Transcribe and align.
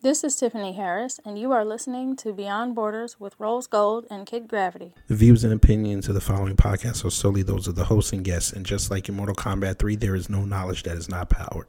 This 0.00 0.22
is 0.22 0.36
Tiffany 0.36 0.74
Harris, 0.74 1.18
and 1.24 1.40
you 1.40 1.50
are 1.50 1.64
listening 1.64 2.14
to 2.18 2.32
Beyond 2.32 2.76
Borders 2.76 3.18
with 3.18 3.34
Rose 3.36 3.66
Gold 3.66 4.06
and 4.08 4.28
Kid 4.28 4.46
Gravity. 4.46 4.92
The 5.08 5.16
views 5.16 5.42
and 5.42 5.52
opinions 5.52 6.06
of 6.06 6.14
the 6.14 6.20
following 6.20 6.54
podcast 6.54 7.04
are 7.04 7.10
solely 7.10 7.42
those 7.42 7.66
of 7.66 7.74
the 7.74 7.86
hosts 7.86 8.12
and 8.12 8.24
guests, 8.24 8.52
and 8.52 8.64
just 8.64 8.92
like 8.92 9.08
in 9.08 9.16
Mortal 9.16 9.34
Kombat 9.34 9.80
3, 9.80 9.96
there 9.96 10.14
is 10.14 10.30
no 10.30 10.44
knowledge 10.44 10.84
that 10.84 10.96
is 10.96 11.08
not 11.08 11.30
power. 11.30 11.66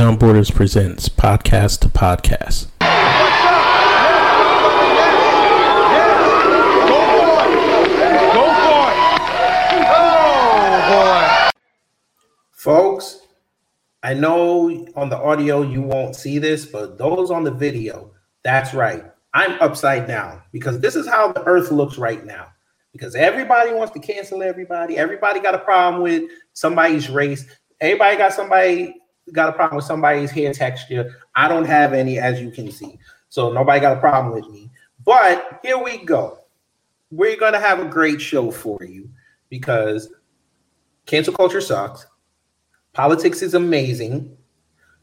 Beyond 0.00 0.18
Borders 0.18 0.50
presents 0.50 1.10
Podcast 1.10 1.80
to 1.80 1.88
Podcast. 1.90 2.68
Folks, 12.52 13.20
I 14.02 14.14
know 14.14 14.86
on 14.96 15.10
the 15.10 15.18
audio 15.18 15.60
you 15.60 15.82
won't 15.82 16.16
see 16.16 16.38
this, 16.38 16.64
but 16.64 16.96
those 16.96 17.30
on 17.30 17.44
the 17.44 17.50
video, 17.50 18.12
that's 18.42 18.72
right. 18.72 19.04
I'm 19.34 19.60
upside 19.60 20.06
down 20.06 20.40
because 20.50 20.80
this 20.80 20.96
is 20.96 21.06
how 21.06 21.30
the 21.30 21.44
earth 21.44 21.70
looks 21.70 21.98
right 21.98 22.24
now. 22.24 22.46
Because 22.92 23.14
everybody 23.14 23.74
wants 23.74 23.92
to 23.92 24.00
cancel 24.00 24.42
everybody. 24.42 24.96
Everybody 24.96 25.40
got 25.40 25.54
a 25.54 25.58
problem 25.58 26.02
with 26.02 26.22
somebody's 26.54 27.10
race. 27.10 27.44
Everybody 27.82 28.16
got 28.16 28.32
somebody 28.32 28.94
got 29.32 29.48
a 29.48 29.52
problem 29.52 29.76
with 29.76 29.84
somebody's 29.84 30.30
hair 30.30 30.52
texture. 30.52 31.16
I 31.34 31.48
don't 31.48 31.64
have 31.64 31.92
any, 31.92 32.18
as 32.18 32.40
you 32.40 32.50
can 32.50 32.70
see. 32.70 32.98
So 33.28 33.52
nobody 33.52 33.80
got 33.80 33.96
a 33.96 34.00
problem 34.00 34.34
with 34.34 34.48
me. 34.50 34.70
But 35.04 35.60
here 35.62 35.78
we 35.78 35.98
go. 35.98 36.44
We're 37.10 37.36
going 37.36 37.52
to 37.52 37.60
have 37.60 37.80
a 37.80 37.84
great 37.84 38.20
show 38.20 38.50
for 38.50 38.78
you 38.84 39.10
because 39.48 40.12
cancel 41.06 41.34
culture 41.34 41.60
sucks. 41.60 42.06
Politics 42.92 43.42
is 43.42 43.54
amazing. 43.54 44.36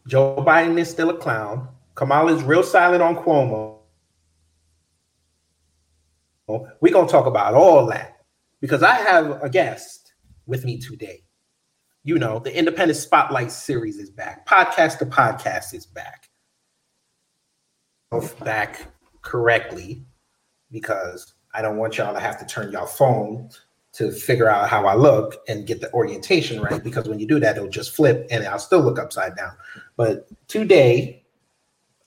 Joe 0.08 0.44
Biden 0.46 0.78
is 0.78 0.90
still 0.90 1.10
a 1.10 1.18
clown. 1.18 1.68
Kamala 1.96 2.36
is 2.36 2.44
real 2.44 2.64
silent 2.64 3.02
on 3.02 3.16
Cuomo. 3.16 3.80
We're 6.48 6.94
going 6.94 7.08
to 7.08 7.12
talk 7.12 7.26
about 7.26 7.56
all 7.56 7.88
that 7.88 8.22
because 8.62 8.84
I 8.84 8.96
have 8.96 9.44
a 9.44 9.50
guest 9.50 10.14
with 10.46 10.64
me 10.64 10.80
today 10.80 11.27
you 12.08 12.18
know, 12.18 12.40
the 12.40 12.58
Independent 12.58 12.98
Spotlight 12.98 13.52
series 13.52 13.98
is 13.98 14.10
back. 14.10 14.48
Podcast 14.48 15.00
to 15.00 15.06
podcast 15.06 15.74
is 15.74 15.86
back. 15.86 16.30
Back 18.46 18.94
correctly 19.22 20.06
because 20.72 21.34
I 21.54 21.62
don't 21.62 21.76
want 21.76 21.98
y'all 21.98 22.14
to 22.14 22.20
have 22.22 22.40
to 22.40 22.46
turn 22.46 22.72
your 22.72 22.88
phone 22.88 23.50
to 23.92 24.10
figure 24.14 24.50
out 24.50 24.70
how 24.70 24.88
I 24.88 24.96
look 24.96 25.36
and 25.50 25.68
get 25.68 25.82
the 25.82 25.92
orientation 25.92 26.62
right 26.62 26.82
because 26.82 27.10
when 27.10 27.20
you 27.20 27.28
do 27.28 27.42
that, 27.42 27.58
it'll 27.58 27.68
just 27.68 27.94
flip 27.94 28.26
and 28.32 28.46
I'll 28.46 28.58
still 28.58 28.80
look 28.80 29.00
upside 29.00 29.36
down. 29.36 29.52
But 29.98 30.30
today, 30.48 31.26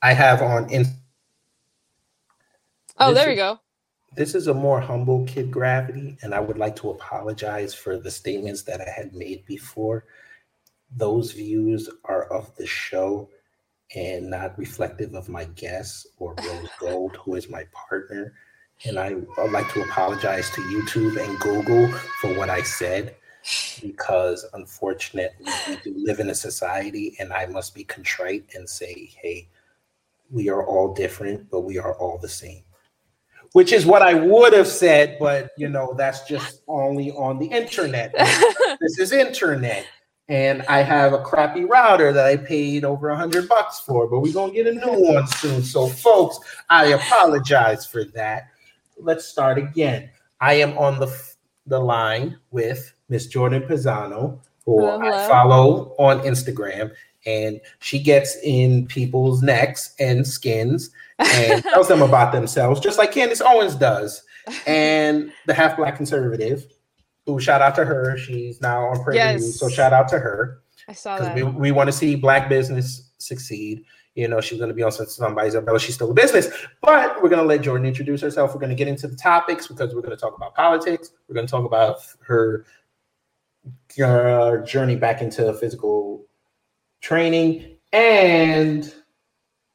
I 0.01 0.15
have 0.15 0.41
on. 0.41 0.71
In- 0.71 0.87
oh, 2.97 3.13
there 3.13 3.29
you 3.29 3.37
go 3.37 3.61
this 4.15 4.35
is 4.35 4.49
a 4.49 4.55
more 4.55 4.81
humble 4.81 5.25
kid 5.25 5.51
gravity, 5.51 6.17
and 6.23 6.35
I 6.35 6.41
would 6.41 6.59
like 6.59 6.75
to 6.77 6.91
apologize 6.91 7.75
for 7.75 7.97
the 7.97 8.11
statements 8.11 8.63
that 8.63 8.81
I 8.81 8.91
had 8.91 9.15
made 9.15 9.47
before. 9.47 10.05
Those 10.97 11.33
views 11.33 11.89
are 12.05 12.25
of 12.25 12.55
the 12.57 12.67
show 12.67 13.31
and 13.95 14.31
not 14.31 14.59
reflective 14.59 15.15
of 15.15 15.29
my 15.29 15.45
guest 15.45 16.09
or 16.19 16.35
Rose 16.45 16.69
Gold, 16.81 17.17
who 17.17 17.37
is 17.37 17.49
my 17.49 17.65
partner. 17.73 18.35
And 18.85 18.99
I 18.99 19.15
would 19.15 19.53
like 19.53 19.71
to 19.75 19.83
apologize 19.83 20.51
to 20.51 20.61
YouTube 20.63 21.23
and 21.23 21.39
Google 21.39 21.89
for 22.21 22.35
what 22.35 22.51
I 22.51 22.63
said 22.63 23.15
because 23.81 24.45
unfortunately 24.55 25.47
we 25.69 25.77
do 25.77 25.95
live 25.97 26.19
in 26.19 26.31
a 26.31 26.35
society 26.35 27.17
and 27.21 27.33
I 27.33 27.47
must 27.47 27.75
be 27.75 27.85
contrite 27.85 28.45
and 28.55 28.69
say, 28.69 29.11
hey, 29.23 29.49
we 30.31 30.49
are 30.49 30.65
all 30.65 30.95
different, 30.95 31.51
but 31.51 31.61
we 31.61 31.79
are 31.79 31.95
all 31.95 32.19
the 32.19 32.29
same 32.29 32.63
which 33.53 33.73
is 33.73 33.85
what 33.85 34.03
I 34.03 34.15
would 34.15 34.53
have 34.53 34.69
said, 34.69 35.17
but 35.19 35.51
you 35.57 35.69
know, 35.69 35.95
that's 35.97 36.23
just 36.25 36.63
only 36.69 37.11
on 37.13 37.39
the 37.39 37.47
internet. 37.47 38.13
this 38.81 38.99
is 38.99 39.13
internet. 39.13 39.87
And 40.29 40.63
I 40.69 40.83
have 40.83 41.13
a 41.13 41.23
crappy 41.23 41.65
router 41.65 42.13
that 42.13 42.25
I 42.25 42.37
paid 42.37 42.85
over 42.85 43.09
a 43.09 43.17
hundred 43.17 43.49
bucks 43.49 43.81
for, 43.81 44.09
but 44.09 44.21
we're 44.21 44.33
gonna 44.33 44.53
get 44.53 44.69
a 44.69 44.73
new 44.73 45.13
one 45.13 45.27
soon. 45.27 45.63
So, 45.63 45.89
folks, 45.89 46.39
I 46.69 46.87
apologize 46.87 47.85
for 47.85 48.05
that. 48.15 48.49
Let's 48.97 49.25
start 49.25 49.59
again. 49.59 50.11
I 50.41 50.55
am 50.55 50.79
on 50.79 51.01
the 51.01 51.13
the 51.67 51.81
line 51.81 52.39
with 52.53 52.95
Miss 53.09 53.27
Jordan 53.27 53.63
Pisano, 53.63 54.39
who 54.65 54.79
hello, 54.79 55.01
hello. 55.01 55.13
I 55.13 55.29
follow 55.29 55.95
on 55.99 56.21
Instagram, 56.21 56.93
and 57.27 57.61
she 57.81 57.99
gets 58.03 58.37
in 58.43 58.87
people's 58.87 59.43
necks 59.43 59.95
and 59.99 60.27
skins 60.27 60.91
and 61.19 61.63
tells 61.63 61.89
them 61.89 62.03
about 62.03 62.33
themselves, 62.33 62.81
just 62.81 62.99
like 62.99 63.13
Candace 63.13 63.41
Owens 63.41 63.75
does. 63.75 64.23
And 64.67 65.33
the 65.47 65.55
half 65.55 65.77
black 65.77 65.97
conservative, 65.97 66.67
who 67.27 67.41
shout 67.41 67.63
out 67.63 67.75
to 67.77 67.85
her. 67.85 68.17
She's 68.17 68.61
now 68.61 68.87
on 68.87 69.03
Prairie 69.03 69.17
yes. 69.17 69.59
so 69.59 69.69
shout 69.69 69.93
out 69.93 70.09
to 70.09 70.19
her. 70.19 70.63
I 70.89 70.93
saw 70.93 71.19
that. 71.19 71.37
We, 71.37 71.43
we 71.43 71.73
want 71.73 71.89
to 71.89 71.93
see 71.93 72.17
black 72.17 72.49
business 72.49 73.11
succeed. 73.19 73.85
You 74.15 74.27
know, 74.27 74.41
she's 74.41 74.59
going 74.59 74.71
to 74.71 74.75
be 74.75 74.83
on 74.83 74.91
somebody's 74.91 75.55
umbrella. 75.55 75.79
She's 75.79 75.95
still 75.95 76.11
a 76.11 76.15
business, 76.15 76.49
but 76.81 77.23
we're 77.23 77.29
going 77.29 77.41
to 77.41 77.47
let 77.47 77.63
Jordan 77.63 77.87
introduce 77.87 78.21
herself. 78.21 78.53
We're 78.53 78.61
going 78.61 78.71
to 78.71 78.77
get 78.77 78.89
into 78.89 79.07
the 79.07 79.17
topics 79.17 79.69
because 79.69 79.95
we're 79.95 80.01
going 80.01 80.17
to 80.17 80.21
talk 80.21 80.37
about 80.37 80.55
politics. 80.55 81.13
We're 81.29 81.35
going 81.35 81.47
to 81.47 81.51
talk 81.51 81.65
about 81.65 81.99
her 82.27 82.67
uh, 84.03 84.57
journey 84.59 84.97
back 84.97 85.23
into 85.23 85.53
physical 85.55 86.25
training, 87.01 87.77
and 87.93 88.85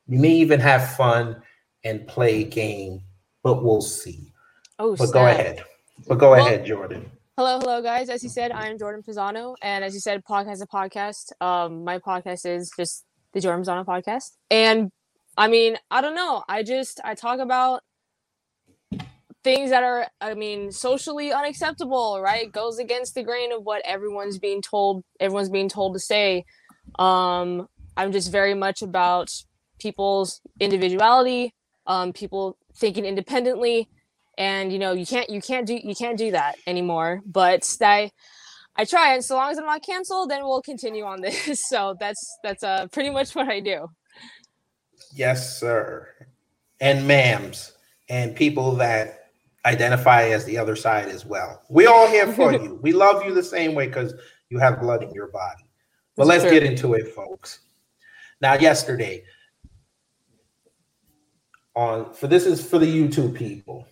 you 0.07 0.19
may 0.19 0.33
even 0.33 0.59
have 0.59 0.95
fun 0.95 1.41
and 1.83 2.07
play 2.07 2.41
a 2.41 2.45
game, 2.45 3.01
but 3.43 3.63
we'll 3.63 3.81
see. 3.81 4.31
Oh, 4.79 4.95
but 4.95 5.11
go 5.11 5.25
ahead. 5.25 5.63
But 6.07 6.15
go 6.15 6.31
well, 6.31 6.45
ahead, 6.45 6.65
Jordan. 6.65 7.09
Hello, 7.37 7.59
hello, 7.59 7.81
guys. 7.81 8.09
As 8.09 8.23
you 8.23 8.29
said, 8.29 8.51
I 8.51 8.67
am 8.67 8.77
Jordan 8.77 9.03
Pisano, 9.03 9.55
and 9.61 9.83
as 9.83 9.93
you 9.93 9.99
said, 9.99 10.23
podcast 10.23 10.61
a 10.61 10.67
podcast. 10.67 11.31
Um, 11.41 11.83
my 11.83 11.99
podcast 11.99 12.45
is 12.45 12.71
just 12.77 13.05
the 13.33 13.39
Jordan 13.39 13.63
Pisano 13.63 13.85
podcast, 13.85 14.31
and 14.49 14.91
I 15.37 15.47
mean, 15.47 15.77
I 15.91 16.01
don't 16.01 16.15
know. 16.15 16.43
I 16.47 16.63
just 16.63 16.99
I 17.03 17.15
talk 17.15 17.39
about 17.39 17.81
things 19.43 19.69
that 19.69 19.83
are, 19.83 20.07
I 20.21 20.33
mean, 20.33 20.71
socially 20.71 21.31
unacceptable. 21.31 22.21
Right, 22.21 22.51
goes 22.51 22.79
against 22.79 23.15
the 23.15 23.23
grain 23.23 23.51
of 23.51 23.63
what 23.63 23.81
everyone's 23.85 24.39
being 24.39 24.61
told. 24.61 25.03
Everyone's 25.19 25.49
being 25.49 25.69
told 25.69 25.93
to 25.93 25.99
say. 25.99 26.45
Um, 26.97 27.67
I'm 27.97 28.11
just 28.11 28.31
very 28.31 28.53
much 28.53 28.81
about 28.81 29.31
people's 29.79 30.41
individuality, 30.59 31.53
um, 31.87 32.13
people 32.13 32.57
thinking 32.75 33.05
independently, 33.05 33.89
and 34.37 34.71
you 34.71 34.79
know 34.79 34.91
you 34.93 35.05
can't 35.05 35.29
you 35.29 35.41
can't 35.41 35.65
do 35.65 35.79
you 35.81 35.95
can't 35.95 36.17
do 36.17 36.31
that 36.31 36.55
anymore. 36.67 37.21
But 37.25 37.77
I 37.81 38.11
I 38.75 38.85
try, 38.85 39.13
and 39.13 39.23
so 39.23 39.35
long 39.35 39.51
as 39.51 39.57
I'm 39.57 39.65
not 39.65 39.85
canceled, 39.85 40.29
then 40.29 40.43
we'll 40.43 40.61
continue 40.61 41.05
on 41.05 41.21
this. 41.21 41.63
So 41.69 41.95
that's 41.99 42.37
that's 42.43 42.63
uh, 42.63 42.87
pretty 42.91 43.09
much 43.09 43.35
what 43.35 43.47
I 43.47 43.59
do. 43.59 43.87
Yes, 45.13 45.59
sir, 45.59 46.09
and 46.79 47.09
ma'ams, 47.09 47.71
and 48.09 48.35
people 48.35 48.75
that 48.75 49.31
identify 49.65 50.25
as 50.29 50.45
the 50.45 50.57
other 50.57 50.75
side 50.75 51.07
as 51.07 51.25
well. 51.25 51.63
We 51.69 51.87
all 51.87 52.07
here 52.07 52.31
for 52.31 52.53
you. 52.61 52.79
We 52.81 52.93
love 52.93 53.25
you 53.25 53.33
the 53.33 53.43
same 53.43 53.73
way 53.73 53.87
because 53.87 54.13
you 54.49 54.59
have 54.59 54.79
blood 54.79 55.03
in 55.03 55.11
your 55.11 55.27
body. 55.27 55.64
But 56.15 56.27
let's 56.27 56.43
get 56.43 56.63
into 56.63 56.93
it, 56.93 57.13
folks. 57.13 57.59
Now, 58.41 58.53
yesterday, 58.53 59.23
on 61.75 62.13
for 62.13 62.27
this 62.27 62.45
is 62.45 62.65
for 62.65 62.79
the 62.79 62.85
YouTube 62.85 63.35
people. 63.35 63.87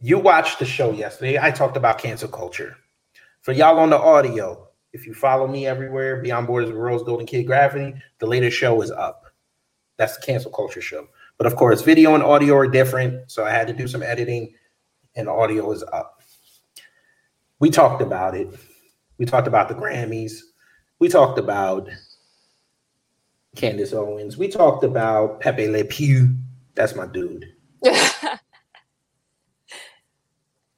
You 0.00 0.18
watched 0.18 0.58
the 0.58 0.66
show 0.66 0.92
yesterday. 0.92 1.38
I 1.38 1.50
talked 1.50 1.78
about 1.78 1.98
cancel 1.98 2.28
culture. 2.28 2.76
For 3.40 3.52
y'all 3.52 3.78
on 3.78 3.90
the 3.90 3.98
audio, 3.98 4.68
If 4.94 5.08
you 5.08 5.12
follow 5.12 5.48
me 5.48 5.66
everywhere, 5.66 6.22
Beyond 6.22 6.46
Borders 6.46 6.70
with 6.70 6.78
Rose 6.78 7.02
Gold 7.02 7.18
and 7.18 7.28
Kid 7.28 7.42
Gravity, 7.48 8.00
the 8.20 8.26
latest 8.26 8.56
show 8.56 8.80
is 8.80 8.92
up. 8.92 9.24
That's 9.96 10.16
the 10.16 10.24
cancel 10.24 10.52
culture 10.52 10.80
show. 10.80 11.08
But 11.36 11.48
of 11.48 11.56
course, 11.56 11.82
video 11.82 12.14
and 12.14 12.22
audio 12.22 12.54
are 12.54 12.68
different. 12.68 13.28
So 13.28 13.44
I 13.44 13.50
had 13.50 13.66
to 13.66 13.72
do 13.72 13.88
some 13.88 14.04
editing, 14.04 14.54
and 15.16 15.28
audio 15.28 15.72
is 15.72 15.82
up. 15.82 16.22
We 17.58 17.70
talked 17.70 18.02
about 18.02 18.36
it. 18.36 18.48
We 19.18 19.26
talked 19.26 19.48
about 19.48 19.68
the 19.68 19.74
Grammys. 19.74 20.34
We 20.98 21.08
talked 21.08 21.38
about 21.38 21.88
Candace 23.56 23.92
Owens. 23.92 24.36
We 24.36 24.48
talked 24.48 24.84
about 24.84 25.40
Pepe 25.40 25.68
Le 25.68 25.84
Pew. 25.84 26.34
That's 26.74 26.94
my 26.94 27.06
dude. 27.06 27.46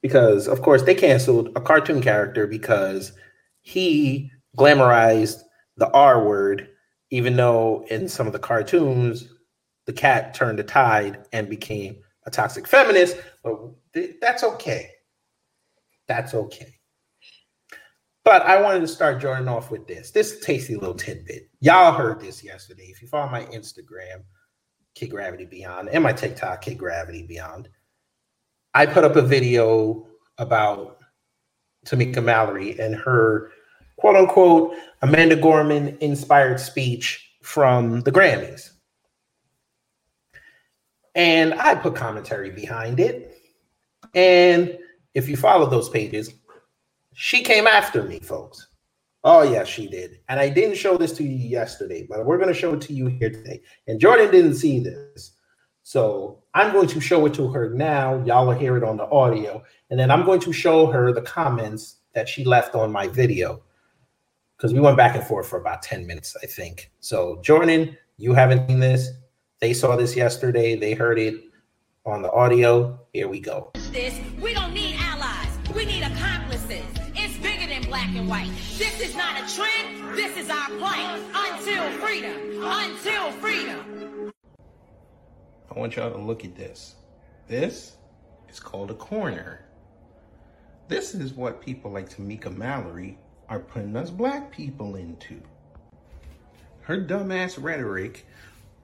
because, 0.01 0.47
of 0.47 0.61
course, 0.61 0.83
they 0.83 0.95
canceled 0.95 1.49
a 1.55 1.61
cartoon 1.61 2.01
character 2.01 2.47
because 2.47 3.13
he 3.61 4.31
glamorized 4.57 5.41
the 5.77 5.89
R 5.91 6.25
word, 6.25 6.69
even 7.09 7.35
though 7.35 7.85
in 7.89 8.07
some 8.07 8.27
of 8.27 8.33
the 8.33 8.39
cartoons, 8.39 9.29
the 9.85 9.93
cat 9.93 10.33
turned 10.33 10.59
the 10.59 10.63
tide 10.63 11.25
and 11.31 11.49
became 11.49 11.97
a 12.25 12.31
toxic 12.31 12.67
feminist. 12.67 13.17
But 13.43 13.57
that's 14.21 14.43
okay. 14.43 14.91
That's 16.07 16.33
okay. 16.33 16.76
But 18.27 18.41
I 18.41 18.61
wanted 18.61 18.81
to 18.81 18.89
start 18.89 19.21
Jordan 19.21 19.47
off 19.47 19.71
with 19.71 19.87
this. 19.87 20.11
This 20.11 20.41
tasty 20.41 20.75
little 20.75 20.93
tidbit. 20.93 21.49
Y'all 21.61 21.93
heard 21.93 22.19
this 22.19 22.43
yesterday. 22.43 22.87
If 22.89 23.01
you 23.01 23.07
follow 23.07 23.31
my 23.31 23.45
Instagram, 23.45 24.25
Kid 24.95 25.11
Gravity 25.11 25.45
Beyond, 25.45 25.87
and 25.87 26.03
my 26.03 26.11
TikTok, 26.11 26.59
Kid 26.59 26.77
Gravity 26.77 27.23
Beyond, 27.23 27.69
I 28.73 28.85
put 28.85 29.05
up 29.05 29.15
a 29.15 29.21
video 29.21 30.09
about 30.39 30.97
Tamika 31.85 32.21
Mallory 32.21 32.77
and 32.77 32.95
her 32.95 33.53
quote 33.95 34.17
unquote 34.17 34.75
Amanda 35.01 35.37
Gorman 35.37 35.97
inspired 36.01 36.59
speech 36.59 37.31
from 37.43 38.01
the 38.01 38.11
Grammys. 38.11 38.71
And 41.15 41.53
I 41.53 41.75
put 41.75 41.95
commentary 41.95 42.49
behind 42.49 42.99
it. 42.99 43.37
And 44.13 44.77
if 45.13 45.29
you 45.29 45.37
follow 45.37 45.69
those 45.69 45.87
pages, 45.87 46.33
she 47.19 47.41
came 47.41 47.65
after 47.65 48.03
me, 48.03 48.19
folks. 48.19 48.67
Oh, 49.23 49.41
yeah, 49.41 49.63
she 49.63 49.87
did. 49.87 50.19
And 50.29 50.39
I 50.39 50.49
didn't 50.49 50.77
show 50.77 50.97
this 50.97 51.13
to 51.13 51.23
you 51.23 51.35
yesterday, 51.35 52.05
but 52.07 52.23
we're 52.23 52.37
going 52.37 52.53
to 52.53 52.53
show 52.53 52.75
it 52.75 52.81
to 52.81 52.93
you 52.93 53.07
here 53.07 53.31
today. 53.31 53.63
And 53.87 53.99
Jordan 53.99 54.29
didn't 54.29 54.53
see 54.53 54.79
this. 54.79 55.31
So 55.81 56.43
I'm 56.53 56.71
going 56.71 56.87
to 56.89 57.01
show 57.01 57.25
it 57.25 57.33
to 57.33 57.47
her 57.47 57.71
now. 57.71 58.23
Y'all 58.23 58.45
will 58.45 58.53
hear 58.53 58.77
it 58.77 58.83
on 58.83 58.97
the 58.97 59.09
audio. 59.09 59.63
And 59.89 59.99
then 59.99 60.11
I'm 60.11 60.25
going 60.25 60.39
to 60.41 60.53
show 60.53 60.85
her 60.91 61.11
the 61.11 61.23
comments 61.23 62.01
that 62.13 62.29
she 62.29 62.45
left 62.45 62.75
on 62.75 62.91
my 62.91 63.07
video 63.07 63.63
because 64.55 64.71
we 64.71 64.79
went 64.79 64.95
back 64.95 65.15
and 65.15 65.23
forth 65.23 65.47
for 65.47 65.59
about 65.59 65.81
10 65.81 66.05
minutes, 66.05 66.37
I 66.43 66.45
think. 66.45 66.91
So, 66.99 67.41
Jordan, 67.41 67.97
you 68.17 68.35
haven't 68.35 68.67
seen 68.69 68.79
this. 68.79 69.09
They 69.59 69.73
saw 69.73 69.95
this 69.95 70.15
yesterday. 70.15 70.75
They 70.75 70.93
heard 70.93 71.17
it 71.17 71.45
on 72.05 72.21
the 72.21 72.31
audio. 72.31 72.99
Here 73.11 73.27
we 73.27 73.39
go. 73.39 73.71
This, 73.91 74.19
we 74.39 74.53
don't 74.53 74.75
need 74.75 74.97
allies. 74.99 75.57
We 75.75 75.85
need 75.85 76.03
accomplices 76.03 76.96
black 77.87 78.13
and 78.15 78.27
white. 78.27 78.51
This 78.77 78.99
is 78.99 79.15
not 79.15 79.41
a 79.41 79.55
trend. 79.55 80.15
This 80.15 80.37
is 80.37 80.49
our 80.49 80.69
plight. 80.77 81.21
Until 81.33 81.89
freedom. 81.99 82.61
Until 82.61 83.31
freedom. 83.33 84.31
I 85.73 85.79
want 85.79 85.95
y'all 85.95 86.11
to 86.11 86.17
look 86.17 86.43
at 86.43 86.55
this. 86.55 86.95
This 87.47 87.95
is 88.49 88.59
called 88.59 88.91
a 88.91 88.95
corner. 88.95 89.65
This 90.89 91.15
is 91.15 91.33
what 91.33 91.61
people 91.61 91.91
like 91.91 92.09
Tamika 92.09 92.55
Mallory 92.55 93.17
are 93.47 93.59
putting 93.59 93.95
us 93.95 94.09
black 94.09 94.51
people 94.51 94.95
into. 94.95 95.41
Her 96.81 97.01
dumbass 97.01 97.61
rhetoric 97.61 98.25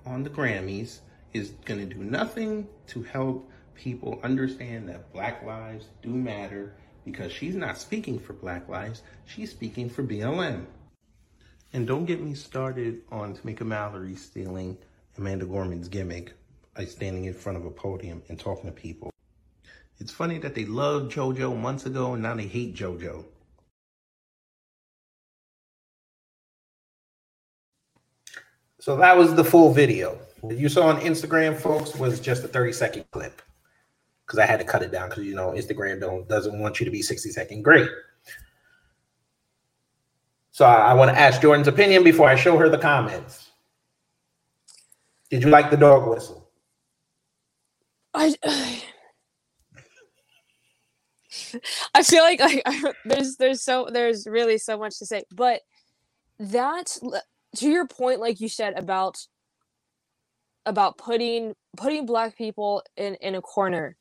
on 0.06 0.24
the 0.24 0.30
Grammys 0.30 1.00
is 1.34 1.50
going 1.66 1.80
to 1.88 1.94
do 1.94 2.02
nothing 2.02 2.68
to 2.88 3.04
help 3.04 3.50
people 3.76 4.20
understand 4.24 4.88
that 4.88 5.12
black 5.12 5.44
lives 5.44 5.88
do 6.02 6.10
matter 6.10 6.76
because 7.06 7.32
she's 7.32 7.56
not 7.56 7.78
speaking 7.78 8.20
for 8.20 8.34
Black 8.34 8.68
Lives, 8.70 9.02
she's 9.26 9.52
speaking 9.52 9.90
for 9.90 10.04
BLM. 10.04 10.66
And 11.74 11.88
don't 11.88 12.06
get 12.06 12.22
me 12.22 12.34
started 12.36 13.02
on 13.12 13.36
Tamika 13.36 13.66
Mallory 13.66 14.16
stealing 14.16 14.78
Amanda 15.18 15.46
Gorman's 15.46 15.88
gimmick 15.88 16.34
by 16.76 16.86
standing 16.86 17.26
in 17.26 17.34
front 17.34 17.58
of 17.58 17.66
a 17.66 17.72
podium 17.72 18.22
and 18.30 18.40
talking 18.40 18.66
to 18.66 18.72
people. 18.72 19.10
It's 20.00 20.12
funny 20.12 20.38
that 20.40 20.56
they 20.56 20.66
loved 20.66 21.12
JoJo 21.12 21.60
months 21.60 21.86
ago 21.86 22.14
and 22.14 22.24
now 22.24 22.36
they 22.36 22.48
hate 22.48 22.76
JoJo. 22.76 23.26
So 28.80 28.98
that 28.98 29.18
was 29.18 29.34
the 29.34 29.46
full 29.46 29.72
video. 29.74 30.20
You 30.48 30.68
saw 30.68 30.88
on 30.88 31.00
Instagram, 31.00 31.58
folks, 31.58 31.96
was 31.96 32.20
just 32.20 32.44
a 32.44 32.48
30 32.50 32.74
second 32.74 33.06
clip 33.12 33.42
because 34.26 34.40
I 34.40 34.46
had 34.46 34.60
to 34.60 34.66
cut 34.66 34.82
it 34.82 34.92
down 34.92 35.10
because 35.10 35.26
you 35.26 35.36
know 35.36 35.52
Instagram 35.52 36.00
don't 36.00 36.28
doesn't 36.28 36.58
want 36.60 36.80
you 36.80 36.86
to 36.86 36.92
be 36.92 37.02
60 37.02 37.30
second 37.32 37.64
great. 37.64 37.90
So 40.52 40.66
I, 40.66 40.92
I 40.92 40.94
want 40.94 41.10
to 41.12 41.20
ask 41.20 41.42
Jordan's 41.42 41.68
opinion 41.68 42.04
before 42.04 42.28
I 42.28 42.36
show 42.36 42.58
her 42.58 42.70
the 42.70 42.78
comments. 42.78 43.50
Did 45.30 45.44
you 45.44 45.50
like 45.50 45.72
the 45.72 45.78
dog 45.78 46.08
whistle? 46.08 46.48
I 48.14 48.36
I 51.96 52.04
feel 52.04 52.24
like 52.24 52.40
I, 52.42 52.62
I, 52.66 52.94
there's 53.06 53.36
there's 53.38 53.62
so 53.62 53.90
there's 53.92 54.28
really 54.28 54.58
so 54.58 54.78
much 54.78 55.00
to 55.00 55.06
say, 55.06 55.24
but 55.32 55.62
that 56.40 56.98
to 57.58 57.68
your 57.68 57.88
point, 57.88 58.20
like 58.20 58.40
you 58.40 58.50
said 58.50 58.78
about 58.78 59.18
about 60.66 60.98
putting 60.98 61.56
putting 61.78 62.06
black 62.06 62.38
people 62.38 62.84
in 62.96 63.16
in 63.16 63.36
a 63.36 63.42
corner 63.42 63.98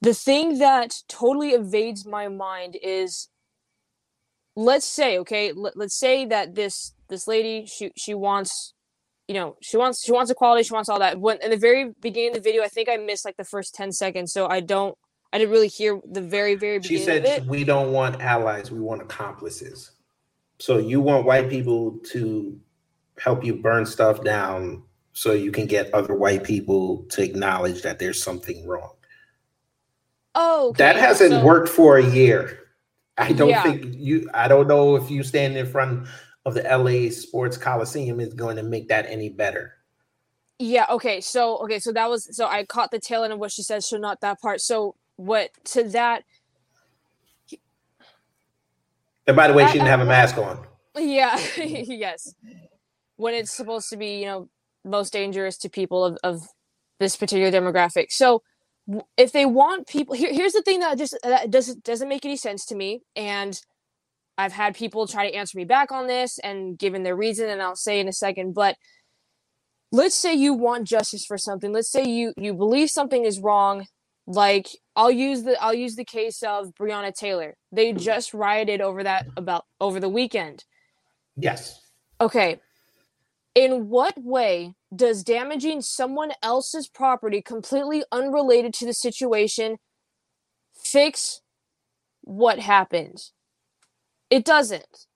the 0.00 0.14
thing 0.14 0.58
that 0.58 0.94
totally 1.08 1.50
evades 1.50 2.06
my 2.06 2.28
mind 2.28 2.76
is 2.82 3.28
let's 4.56 4.86
say 4.86 5.18
okay 5.18 5.52
let, 5.52 5.76
let's 5.76 5.94
say 5.94 6.24
that 6.26 6.54
this 6.54 6.92
this 7.08 7.28
lady 7.28 7.66
she 7.66 7.90
she 7.96 8.14
wants 8.14 8.74
you 9.28 9.34
know 9.34 9.56
she 9.62 9.76
wants 9.76 10.02
she 10.04 10.12
wants 10.12 10.30
equality 10.30 10.62
she 10.62 10.72
wants 10.72 10.88
all 10.88 10.98
that. 10.98 11.20
When 11.20 11.38
in 11.42 11.50
the 11.50 11.56
very 11.56 11.92
beginning 12.00 12.30
of 12.30 12.34
the 12.36 12.40
video 12.40 12.62
i 12.62 12.68
think 12.68 12.88
i 12.88 12.96
missed 12.96 13.24
like 13.24 13.36
the 13.36 13.44
first 13.44 13.74
10 13.74 13.92
seconds 13.92 14.32
so 14.32 14.48
i 14.48 14.60
don't 14.60 14.96
i 15.32 15.38
didn't 15.38 15.52
really 15.52 15.68
hear 15.68 16.00
the 16.10 16.20
very 16.20 16.56
very 16.56 16.78
beginning 16.78 16.98
she 16.98 17.04
said 17.04 17.46
we 17.46 17.64
don't 17.64 17.92
want 17.92 18.20
allies 18.20 18.70
we 18.70 18.80
want 18.80 19.02
accomplices. 19.02 19.92
So 20.58 20.76
you 20.76 21.00
want 21.00 21.24
white 21.24 21.48
people 21.48 21.98
to 22.12 22.58
help 23.18 23.44
you 23.44 23.54
burn 23.54 23.86
stuff 23.86 24.22
down 24.22 24.82
so 25.14 25.32
you 25.32 25.52
can 25.52 25.66
get 25.66 25.92
other 25.94 26.14
white 26.14 26.44
people 26.44 27.06
to 27.10 27.22
acknowledge 27.22 27.80
that 27.80 27.98
there's 27.98 28.22
something 28.22 28.66
wrong 28.66 28.92
Oh, 30.34 30.68
okay. 30.68 30.84
that 30.84 30.96
hasn't 30.96 31.30
so, 31.30 31.44
worked 31.44 31.68
for 31.68 31.98
a 31.98 32.04
year. 32.04 32.58
I 33.18 33.32
don't 33.32 33.50
yeah. 33.50 33.62
think 33.62 33.86
you. 33.96 34.30
I 34.32 34.48
don't 34.48 34.68
know 34.68 34.96
if 34.96 35.10
you 35.10 35.22
stand 35.22 35.56
in 35.56 35.66
front 35.66 36.06
of 36.46 36.54
the 36.54 36.62
LA 36.62 37.10
Sports 37.10 37.56
Coliseum 37.56 38.20
is 38.20 38.32
going 38.32 38.56
to 38.56 38.62
make 38.62 38.88
that 38.88 39.06
any 39.08 39.28
better. 39.28 39.74
Yeah. 40.58 40.86
Okay. 40.90 41.20
So 41.20 41.58
okay. 41.58 41.78
So 41.78 41.92
that 41.92 42.08
was 42.08 42.34
so 42.36 42.46
I 42.46 42.64
caught 42.64 42.90
the 42.90 42.98
tail 42.98 43.24
end 43.24 43.32
of 43.32 43.38
what 43.38 43.52
she 43.52 43.62
said. 43.62 43.84
So 43.84 43.96
not 43.96 44.20
that 44.20 44.40
part. 44.40 44.60
So 44.60 44.94
what 45.16 45.50
to 45.66 45.84
that. 45.84 46.24
And 49.26 49.36
by 49.36 49.48
the 49.48 49.54
way, 49.54 49.66
she 49.66 49.74
didn't 49.74 49.88
have 49.88 50.00
a 50.00 50.04
mask 50.04 50.38
on. 50.38 50.66
Yeah. 50.96 51.38
yes. 51.56 52.34
When 53.16 53.34
it's 53.34 53.52
supposed 53.52 53.90
to 53.90 53.96
be, 53.96 54.20
you 54.20 54.26
know, 54.26 54.48
most 54.84 55.12
dangerous 55.12 55.56
to 55.58 55.68
people 55.68 56.04
of, 56.04 56.18
of 56.24 56.48
this 56.98 57.16
particular 57.16 57.50
demographic. 57.50 58.10
So 58.10 58.42
if 59.16 59.32
they 59.32 59.46
want 59.46 59.86
people 59.86 60.14
here, 60.14 60.32
here's 60.32 60.52
the 60.52 60.62
thing 60.62 60.80
that 60.80 60.98
just 60.98 61.16
that 61.22 61.50
doesn't 61.50 61.84
doesn't 61.84 62.08
make 62.08 62.24
any 62.24 62.36
sense 62.36 62.64
to 62.66 62.74
me 62.74 63.02
and 63.14 63.60
i've 64.38 64.52
had 64.52 64.74
people 64.74 65.06
try 65.06 65.28
to 65.28 65.36
answer 65.36 65.58
me 65.58 65.64
back 65.64 65.92
on 65.92 66.06
this 66.06 66.38
and 66.38 66.78
given 66.78 67.02
their 67.02 67.16
reason 67.16 67.48
and 67.48 67.60
i'll 67.62 67.76
say 67.76 68.00
in 68.00 68.08
a 68.08 68.12
second 68.12 68.54
but 68.54 68.76
let's 69.92 70.14
say 70.14 70.34
you 70.34 70.54
want 70.54 70.86
justice 70.86 71.24
for 71.24 71.38
something. 71.38 71.72
Let's 71.72 71.90
say 71.90 72.04
you 72.04 72.32
you 72.36 72.54
believe 72.54 72.90
something 72.90 73.24
is 73.24 73.40
wrong 73.40 73.86
like 74.26 74.68
i'll 74.94 75.10
use 75.10 75.42
the 75.42 75.60
i'll 75.60 75.74
use 75.74 75.96
the 75.96 76.04
case 76.04 76.42
of 76.42 76.74
breonna 76.74 77.14
taylor. 77.14 77.54
They 77.72 77.90
mm-hmm. 77.90 77.98
just 77.98 78.34
rioted 78.34 78.80
over 78.80 79.02
that 79.02 79.26
about 79.36 79.64
over 79.80 80.00
the 80.00 80.08
weekend. 80.08 80.64
Yes. 81.36 81.80
Okay. 82.20 82.60
In 83.54 83.88
what 83.88 84.14
way 84.16 84.74
does 84.94 85.24
damaging 85.24 85.82
someone 85.82 86.32
else's 86.42 86.88
property 86.88 87.42
completely 87.42 88.04
unrelated 88.12 88.74
to 88.74 88.86
the 88.86 88.94
situation 88.94 89.78
fix 90.74 91.42
what 92.22 92.60
happened? 92.60 93.18
It 94.30 94.44
doesn't. 94.44 95.06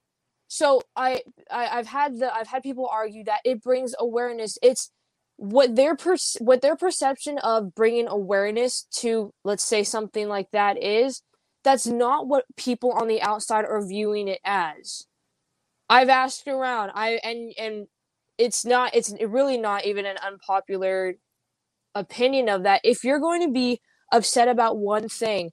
So 0.48 0.82
I, 0.96 1.22
I 1.50 1.64
have 1.66 1.88
had 1.88 2.18
the 2.18 2.34
I've 2.34 2.48
had 2.48 2.62
people 2.62 2.88
argue 2.90 3.24
that 3.24 3.40
it 3.44 3.62
brings 3.62 3.94
awareness. 3.98 4.58
It's 4.62 4.90
what 5.36 5.76
their 5.76 5.96
per, 5.96 6.16
what 6.40 6.62
their 6.62 6.76
perception 6.76 7.38
of 7.38 7.74
bringing 7.74 8.08
awareness 8.08 8.86
to 8.98 9.32
let's 9.44 9.64
say 9.64 9.84
something 9.84 10.28
like 10.28 10.48
that 10.52 10.82
is 10.82 11.22
that's 11.64 11.86
not 11.86 12.28
what 12.28 12.44
people 12.56 12.92
on 12.92 13.08
the 13.08 13.22
outside 13.22 13.64
are 13.64 13.84
viewing 13.86 14.28
it 14.28 14.40
as 14.44 15.04
I've 15.88 16.08
asked 16.08 16.48
around. 16.48 16.92
I 16.94 17.20
and 17.22 17.52
and 17.58 17.86
it's 18.38 18.64
not 18.64 18.94
it's 18.94 19.14
really 19.26 19.56
not 19.56 19.84
even 19.84 20.06
an 20.06 20.16
unpopular 20.24 21.14
opinion 21.94 22.48
of 22.48 22.64
that. 22.64 22.80
If 22.84 23.04
you're 23.04 23.20
going 23.20 23.42
to 23.42 23.52
be 23.52 23.80
upset 24.12 24.48
about 24.48 24.78
one 24.78 25.08
thing 25.08 25.50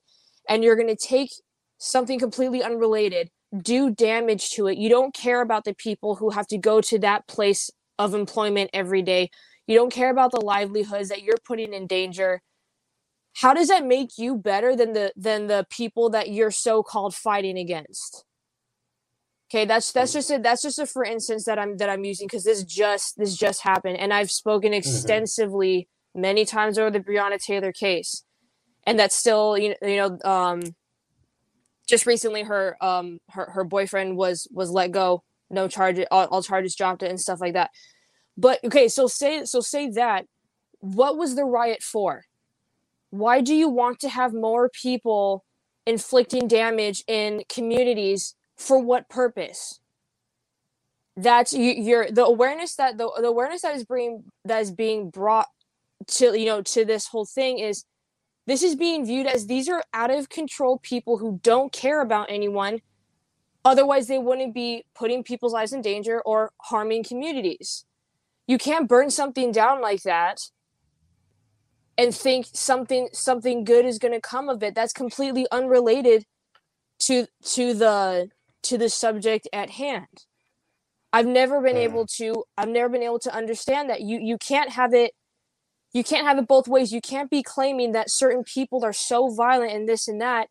and 0.48 0.64
you're 0.64 0.76
going 0.76 0.88
to 0.88 0.96
take 0.96 1.30
something 1.78 2.18
completely 2.18 2.62
unrelated, 2.62 3.30
do 3.60 3.90
damage 3.90 4.50
to 4.50 4.66
it. 4.66 4.78
You 4.78 4.88
don't 4.88 5.14
care 5.14 5.40
about 5.40 5.64
the 5.64 5.74
people 5.74 6.16
who 6.16 6.30
have 6.30 6.46
to 6.48 6.58
go 6.58 6.80
to 6.80 6.98
that 7.00 7.26
place 7.28 7.70
of 7.98 8.14
employment 8.14 8.70
every 8.72 9.02
day. 9.02 9.30
You 9.66 9.76
don't 9.76 9.92
care 9.92 10.10
about 10.10 10.32
the 10.32 10.40
livelihoods 10.40 11.08
that 11.10 11.22
you're 11.22 11.36
putting 11.44 11.72
in 11.72 11.86
danger. 11.86 12.42
How 13.34 13.54
does 13.54 13.68
that 13.68 13.86
make 13.86 14.18
you 14.18 14.36
better 14.36 14.76
than 14.76 14.92
the 14.92 15.12
than 15.16 15.46
the 15.46 15.66
people 15.70 16.10
that 16.10 16.30
you're 16.30 16.50
so-called 16.50 17.14
fighting 17.14 17.58
against? 17.58 18.24
Okay, 19.52 19.66
that's 19.66 19.92
that's 19.92 20.14
just 20.14 20.30
a 20.30 20.38
that's 20.38 20.62
just 20.62 20.78
a 20.78 20.86
for 20.86 21.04
instance 21.04 21.44
that 21.44 21.58
I'm 21.58 21.76
that 21.76 21.90
I'm 21.90 22.04
using 22.04 22.26
because 22.26 22.42
this 22.42 22.64
just 22.64 23.18
this 23.18 23.36
just 23.36 23.60
happened 23.60 23.98
and 23.98 24.10
I've 24.10 24.30
spoken 24.30 24.72
extensively 24.72 25.88
mm-hmm. 26.16 26.22
many 26.22 26.46
times 26.46 26.78
over 26.78 26.90
the 26.90 27.00
Breonna 27.00 27.38
Taylor 27.38 27.70
case, 27.70 28.24
and 28.86 28.98
that's 28.98 29.14
still 29.14 29.58
you 29.58 29.70
know, 29.82 29.88
you 29.88 29.96
know 29.96 30.18
um, 30.24 30.62
just 31.86 32.06
recently 32.06 32.44
her 32.44 32.78
um 32.80 33.18
her 33.28 33.50
her 33.50 33.62
boyfriend 33.62 34.16
was 34.16 34.48
was 34.50 34.70
let 34.70 34.90
go, 34.90 35.22
no 35.50 35.68
charges, 35.68 36.06
all, 36.10 36.24
all 36.28 36.42
charges 36.42 36.74
dropped, 36.74 37.02
it 37.02 37.10
and 37.10 37.20
stuff 37.20 37.42
like 37.42 37.52
that. 37.52 37.72
But 38.38 38.58
okay, 38.64 38.88
so 38.88 39.06
say 39.06 39.44
so 39.44 39.60
say 39.60 39.90
that 39.90 40.24
what 40.78 41.18
was 41.18 41.34
the 41.34 41.44
riot 41.44 41.82
for? 41.82 42.24
Why 43.10 43.42
do 43.42 43.54
you 43.54 43.68
want 43.68 44.00
to 44.00 44.08
have 44.08 44.32
more 44.32 44.70
people 44.70 45.44
inflicting 45.86 46.48
damage 46.48 47.04
in 47.06 47.42
communities? 47.50 48.34
For 48.62 48.78
what 48.78 49.08
purpose? 49.08 49.80
That's 51.16 51.52
you, 51.52 51.72
you're 51.72 52.10
the 52.10 52.24
awareness 52.24 52.76
that 52.76 52.96
the, 52.96 53.10
the 53.20 53.26
awareness 53.26 53.62
that 53.62 53.74
is 53.74 53.84
being 53.84 54.22
that 54.44 54.62
is 54.62 54.70
being 54.70 55.10
brought 55.10 55.48
to 56.06 56.38
you 56.38 56.46
know 56.46 56.62
to 56.62 56.84
this 56.84 57.08
whole 57.08 57.26
thing 57.26 57.58
is 57.58 57.84
this 58.46 58.62
is 58.62 58.76
being 58.76 59.04
viewed 59.04 59.26
as 59.26 59.46
these 59.46 59.68
are 59.68 59.82
out 59.92 60.12
of 60.12 60.28
control 60.28 60.78
people 60.78 61.18
who 61.18 61.40
don't 61.42 61.72
care 61.72 62.00
about 62.00 62.30
anyone. 62.30 62.80
Otherwise 63.64 64.06
they 64.06 64.18
wouldn't 64.18 64.54
be 64.54 64.84
putting 64.94 65.24
people's 65.24 65.52
lives 65.52 65.72
in 65.72 65.82
danger 65.82 66.20
or 66.22 66.52
harming 66.62 67.02
communities. 67.02 67.84
You 68.46 68.58
can't 68.58 68.88
burn 68.88 69.10
something 69.10 69.50
down 69.50 69.80
like 69.80 70.02
that 70.04 70.40
and 71.98 72.14
think 72.14 72.46
something 72.52 73.08
something 73.12 73.64
good 73.64 73.84
is 73.84 73.98
going 73.98 74.14
to 74.14 74.20
come 74.20 74.48
of 74.48 74.62
it. 74.62 74.76
That's 74.76 74.92
completely 74.92 75.48
unrelated 75.50 76.24
to 77.00 77.26
to 77.54 77.74
the 77.74 78.30
to 78.62 78.78
the 78.78 78.88
subject 78.88 79.48
at 79.52 79.70
hand 79.70 80.26
i've 81.12 81.26
never 81.26 81.60
been 81.60 81.76
mm. 81.76 81.84
able 81.84 82.06
to 82.06 82.44
i've 82.56 82.68
never 82.68 82.88
been 82.88 83.02
able 83.02 83.18
to 83.18 83.34
understand 83.34 83.90
that 83.90 84.00
you 84.00 84.18
you 84.18 84.38
can't 84.38 84.70
have 84.70 84.94
it 84.94 85.12
you 85.92 86.02
can't 86.02 86.26
have 86.26 86.38
it 86.38 86.48
both 86.48 86.68
ways 86.68 86.92
you 86.92 87.00
can't 87.00 87.30
be 87.30 87.42
claiming 87.42 87.92
that 87.92 88.10
certain 88.10 88.44
people 88.44 88.84
are 88.84 88.92
so 88.92 89.28
violent 89.28 89.72
and 89.72 89.88
this 89.88 90.08
and 90.08 90.20
that 90.20 90.48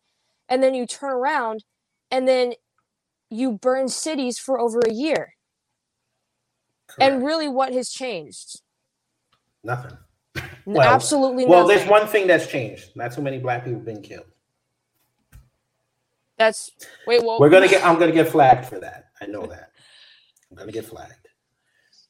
and 0.48 0.62
then 0.62 0.74
you 0.74 0.86
turn 0.86 1.12
around 1.12 1.64
and 2.10 2.28
then 2.28 2.52
you 3.30 3.52
burn 3.52 3.88
cities 3.88 4.38
for 4.38 4.60
over 4.60 4.80
a 4.80 4.92
year 4.92 5.34
Correct. 6.88 7.12
and 7.12 7.24
really 7.24 7.48
what 7.48 7.72
has 7.72 7.88
changed 7.90 8.60
nothing 9.64 9.96
well, 10.64 10.94
Absolutely 10.94 11.46
well, 11.46 11.66
there's 11.66 11.88
one 11.88 12.06
thing 12.06 12.26
that's 12.26 12.46
changed. 12.46 12.90
Not 12.94 13.12
too 13.12 13.22
many 13.22 13.38
black 13.38 13.64
people 13.64 13.78
have 13.78 13.84
been 13.84 14.02
killed. 14.02 14.26
That's 16.42 16.72
wait. 17.06 17.22
Well, 17.22 17.38
we're 17.38 17.50
gonna 17.50 17.68
get. 17.68 17.84
I'm 17.84 18.00
gonna 18.00 18.10
get 18.10 18.28
flagged 18.28 18.66
for 18.66 18.80
that. 18.80 19.10
I 19.20 19.26
know 19.26 19.46
that. 19.46 19.70
I'm 20.50 20.56
gonna 20.56 20.72
get 20.72 20.84
flagged. 20.84 21.28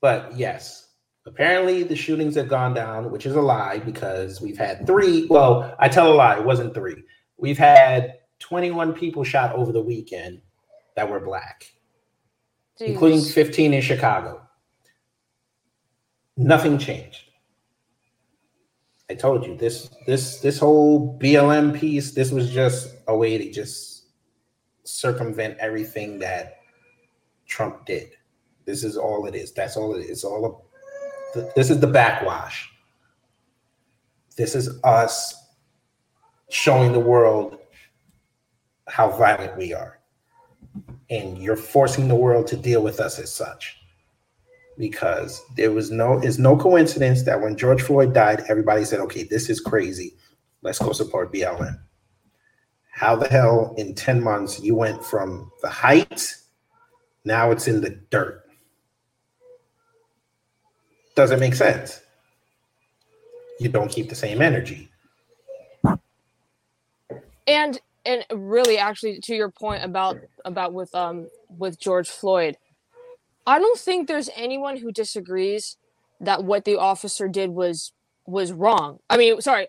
But 0.00 0.34
yes, 0.34 0.88
apparently 1.26 1.82
the 1.82 1.94
shootings 1.94 2.34
have 2.36 2.48
gone 2.48 2.72
down, 2.72 3.10
which 3.10 3.26
is 3.26 3.36
a 3.36 3.42
lie 3.42 3.78
because 3.80 4.40
we've 4.40 4.56
had 4.56 4.86
three. 4.86 5.26
Well, 5.26 5.76
I 5.78 5.88
tell 5.88 6.10
a 6.10 6.14
lie. 6.14 6.38
It 6.38 6.44
wasn't 6.44 6.72
three. 6.72 7.04
We've 7.36 7.58
had 7.58 8.20
21 8.38 8.94
people 8.94 9.22
shot 9.22 9.54
over 9.54 9.70
the 9.70 9.82
weekend 9.82 10.40
that 10.96 11.10
were 11.10 11.20
black, 11.20 11.70
Jeez. 12.80 12.86
including 12.86 13.20
15 13.22 13.74
in 13.74 13.82
Chicago. 13.82 14.40
Nothing 16.38 16.78
changed. 16.78 17.20
I 19.10 19.14
told 19.14 19.44
you 19.44 19.58
this 19.58 19.90
this 20.06 20.40
this 20.40 20.58
whole 20.58 21.18
BLM 21.18 21.78
piece. 21.78 22.12
This 22.12 22.30
was 22.30 22.48
just 22.50 22.94
a 23.08 23.14
way 23.14 23.36
to 23.36 23.52
just 23.52 23.91
circumvent 24.84 25.58
everything 25.58 26.18
that 26.20 26.58
Trump 27.46 27.86
did. 27.86 28.10
This 28.64 28.84
is 28.84 28.96
all 28.96 29.26
it 29.26 29.34
is. 29.34 29.52
That's 29.52 29.76
all 29.76 29.94
it 29.94 30.00
is. 30.00 30.10
It's 30.10 30.24
all 30.24 30.68
a, 31.34 31.48
this 31.54 31.70
is 31.70 31.80
the 31.80 31.86
backwash. 31.86 32.70
This 34.36 34.54
is 34.54 34.82
us 34.84 35.34
showing 36.50 36.92
the 36.92 37.00
world 37.00 37.58
how 38.88 39.10
violent 39.10 39.56
we 39.56 39.72
are. 39.72 39.98
And 41.10 41.38
you're 41.38 41.56
forcing 41.56 42.08
the 42.08 42.14
world 42.14 42.46
to 42.48 42.56
deal 42.56 42.82
with 42.82 43.00
us 43.00 43.18
as 43.18 43.32
such 43.34 43.78
because 44.78 45.42
there 45.56 45.70
was 45.70 45.90
no 45.90 46.18
it's 46.20 46.38
no 46.38 46.56
coincidence 46.56 47.22
that 47.24 47.40
when 47.40 47.56
George 47.56 47.82
Floyd 47.82 48.14
died, 48.14 48.44
everybody 48.48 48.84
said, 48.84 49.00
okay, 49.00 49.24
this 49.24 49.50
is 49.50 49.60
crazy. 49.60 50.16
Let's 50.62 50.78
go 50.78 50.92
support 50.92 51.32
BLM. 51.32 51.78
How 53.02 53.16
the 53.16 53.26
hell 53.26 53.74
in 53.78 53.96
10 53.96 54.22
months 54.22 54.60
you 54.60 54.76
went 54.76 55.04
from 55.04 55.50
the 55.60 55.68
height, 55.68 56.36
now 57.24 57.50
it's 57.50 57.66
in 57.66 57.80
the 57.80 57.90
dirt? 57.90 58.44
Doesn't 61.16 61.40
make 61.40 61.56
sense. 61.56 62.00
You 63.58 63.70
don't 63.70 63.90
keep 63.90 64.08
the 64.08 64.14
same 64.14 64.40
energy. 64.40 64.88
And 67.48 67.80
and 68.06 68.24
really 68.30 68.78
actually 68.78 69.18
to 69.24 69.34
your 69.34 69.50
point 69.50 69.82
about 69.82 70.18
about 70.44 70.72
with 70.72 70.94
um 70.94 71.28
with 71.48 71.80
George 71.80 72.08
Floyd, 72.08 72.56
I 73.48 73.58
don't 73.58 73.80
think 73.80 74.06
there's 74.06 74.30
anyone 74.36 74.76
who 74.76 74.92
disagrees 74.92 75.76
that 76.20 76.44
what 76.44 76.64
the 76.64 76.78
officer 76.78 77.26
did 77.26 77.50
was 77.50 77.92
was 78.26 78.52
wrong. 78.52 79.00
I 79.10 79.16
mean, 79.16 79.40
sorry. 79.40 79.66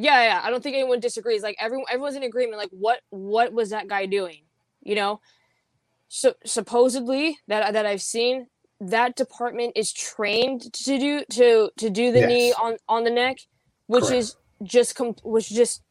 Yeah, 0.00 0.22
yeah, 0.22 0.40
I 0.44 0.50
don't 0.50 0.62
think 0.62 0.74
anyone 0.74 1.00
disagrees. 1.00 1.42
Like 1.42 1.56
everyone 1.60 1.86
everyone's 1.90 2.16
in 2.16 2.22
agreement 2.22 2.58
like 2.58 2.70
what 2.70 3.00
what 3.10 3.52
was 3.52 3.70
that 3.70 3.88
guy 3.88 4.06
doing? 4.06 4.42
You 4.82 4.94
know? 4.94 5.20
So 6.08 6.34
supposedly 6.44 7.38
that 7.48 7.72
that 7.72 7.84
I've 7.84 8.02
seen 8.02 8.46
that 8.80 9.16
department 9.16 9.72
is 9.74 9.92
trained 9.92 10.72
to 10.72 10.98
do 10.98 11.24
to 11.32 11.70
to 11.76 11.90
do 11.90 12.12
the 12.12 12.20
yes. 12.20 12.28
knee 12.28 12.52
on 12.52 12.76
on 12.88 13.04
the 13.04 13.10
neck, 13.10 13.38
which 13.86 14.04
Correct. 14.04 14.18
is 14.18 14.36
just 14.62 14.94
com- 14.94 15.16
which 15.24 15.48
just 15.48 15.82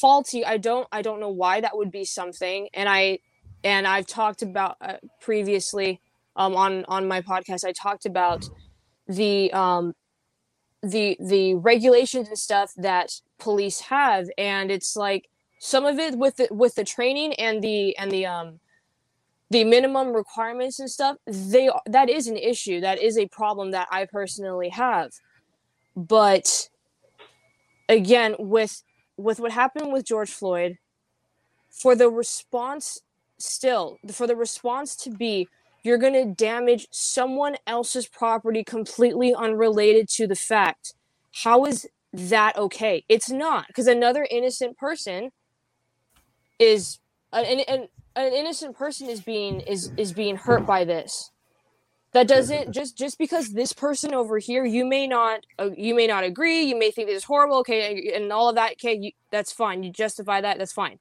faulty. 0.00 0.44
I 0.44 0.56
don't 0.56 0.86
I 0.92 1.02
don't 1.02 1.18
know 1.18 1.30
why 1.30 1.60
that 1.60 1.76
would 1.76 1.90
be 1.90 2.04
something 2.04 2.68
and 2.72 2.88
I 2.88 3.18
and 3.64 3.86
I've 3.86 4.06
talked 4.06 4.42
about 4.42 4.76
uh, 4.80 4.98
previously 5.20 6.00
um, 6.36 6.54
on 6.54 6.84
on 6.86 7.08
my 7.08 7.20
podcast, 7.20 7.64
I 7.64 7.72
talked 7.72 8.06
about 8.06 8.48
the 9.06 9.52
um, 9.52 9.94
the 10.84 11.16
the 11.20 11.54
regulations 11.54 12.28
and 12.28 12.38
stuff 12.38 12.72
that 12.76 13.20
police 13.38 13.80
have, 13.80 14.28
and 14.38 14.70
it's 14.70 14.96
like 14.96 15.28
some 15.58 15.84
of 15.84 15.98
it 15.98 16.16
with 16.18 16.36
the 16.36 16.48
with 16.50 16.74
the 16.74 16.84
training 16.84 17.34
and 17.34 17.62
the 17.62 17.96
and 17.96 18.10
the 18.10 18.26
um 18.26 18.60
the 19.50 19.64
minimum 19.64 20.12
requirements 20.12 20.80
and 20.80 20.90
stuff 20.90 21.16
they 21.26 21.70
that 21.86 22.08
is 22.08 22.26
an 22.26 22.36
issue. 22.36 22.80
That 22.80 23.00
is 23.00 23.18
a 23.18 23.26
problem 23.28 23.70
that 23.72 23.88
i 23.90 24.04
personally 24.06 24.70
have. 24.70 25.12
But 25.96 26.68
again 27.88 28.34
with 28.38 28.82
with 29.16 29.40
what 29.40 29.52
happened 29.52 29.92
with 29.92 30.04
george 30.04 30.30
floyd 30.30 30.78
for 31.70 31.94
the 31.94 32.08
response 32.08 33.00
still 33.38 33.98
for 34.12 34.26
the 34.26 34.36
response 34.36 34.96
to 34.96 35.10
be 35.10 35.48
you're 35.84 35.98
going 35.98 36.14
to 36.14 36.24
damage 36.24 36.88
someone 36.90 37.56
else's 37.66 38.08
property 38.08 38.64
completely 38.64 39.34
unrelated 39.34 40.08
to 40.08 40.26
the 40.26 40.34
fact. 40.34 40.94
How 41.42 41.66
is 41.66 41.86
that 42.12 42.56
okay? 42.56 43.04
It's 43.08 43.30
not 43.30 43.66
because 43.68 43.86
another 43.86 44.26
innocent 44.30 44.78
person 44.78 45.30
is 46.58 46.98
an, 47.32 47.60
an, 47.68 47.88
an 48.16 48.32
innocent 48.32 48.76
person 48.76 49.08
is 49.08 49.20
being 49.20 49.60
is 49.60 49.92
is 49.96 50.12
being 50.12 50.36
hurt 50.36 50.64
by 50.64 50.84
this. 50.84 51.30
That 52.12 52.28
doesn't 52.28 52.70
just 52.72 52.96
just 52.96 53.18
because 53.18 53.52
this 53.52 53.72
person 53.72 54.14
over 54.14 54.38
here 54.38 54.64
you 54.64 54.86
may 54.86 55.06
not 55.06 55.44
uh, 55.58 55.70
you 55.76 55.94
may 55.94 56.06
not 56.06 56.22
agree 56.24 56.62
you 56.62 56.78
may 56.78 56.92
think 56.92 57.08
this 57.08 57.18
is 57.18 57.24
horrible 57.24 57.58
okay 57.58 58.12
and 58.14 58.32
all 58.32 58.48
of 58.48 58.54
that 58.54 58.74
okay 58.74 58.96
you, 58.96 59.10
that's 59.32 59.50
fine 59.50 59.82
you 59.82 59.90
justify 59.90 60.40
that 60.40 60.58
that's 60.58 60.72
fine 60.72 61.00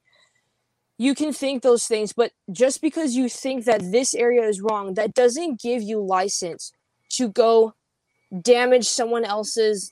you 0.97 1.15
can 1.15 1.33
think 1.33 1.63
those 1.63 1.87
things, 1.87 2.13
but 2.13 2.31
just 2.51 2.81
because 2.81 3.15
you 3.15 3.29
think 3.29 3.65
that 3.65 3.91
this 3.91 4.13
area 4.13 4.43
is 4.43 4.61
wrong, 4.61 4.93
that 4.93 5.13
doesn't 5.13 5.59
give 5.59 5.81
you 5.81 5.99
license 5.99 6.71
to 7.09 7.29
go 7.29 7.73
damage 8.41 8.85
someone 8.85 9.25
else's 9.25 9.91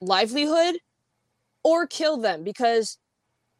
livelihood 0.00 0.78
or 1.64 1.86
kill 1.86 2.16
them 2.16 2.44
because 2.44 2.98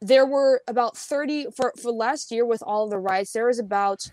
there 0.00 0.26
were 0.26 0.62
about 0.68 0.96
30 0.96 1.46
for 1.56 1.72
for 1.80 1.90
last 1.90 2.30
year 2.30 2.44
with 2.46 2.62
all 2.62 2.84
of 2.84 2.90
the 2.90 2.98
riots 2.98 3.32
there 3.32 3.46
was 3.46 3.58
about 3.58 4.10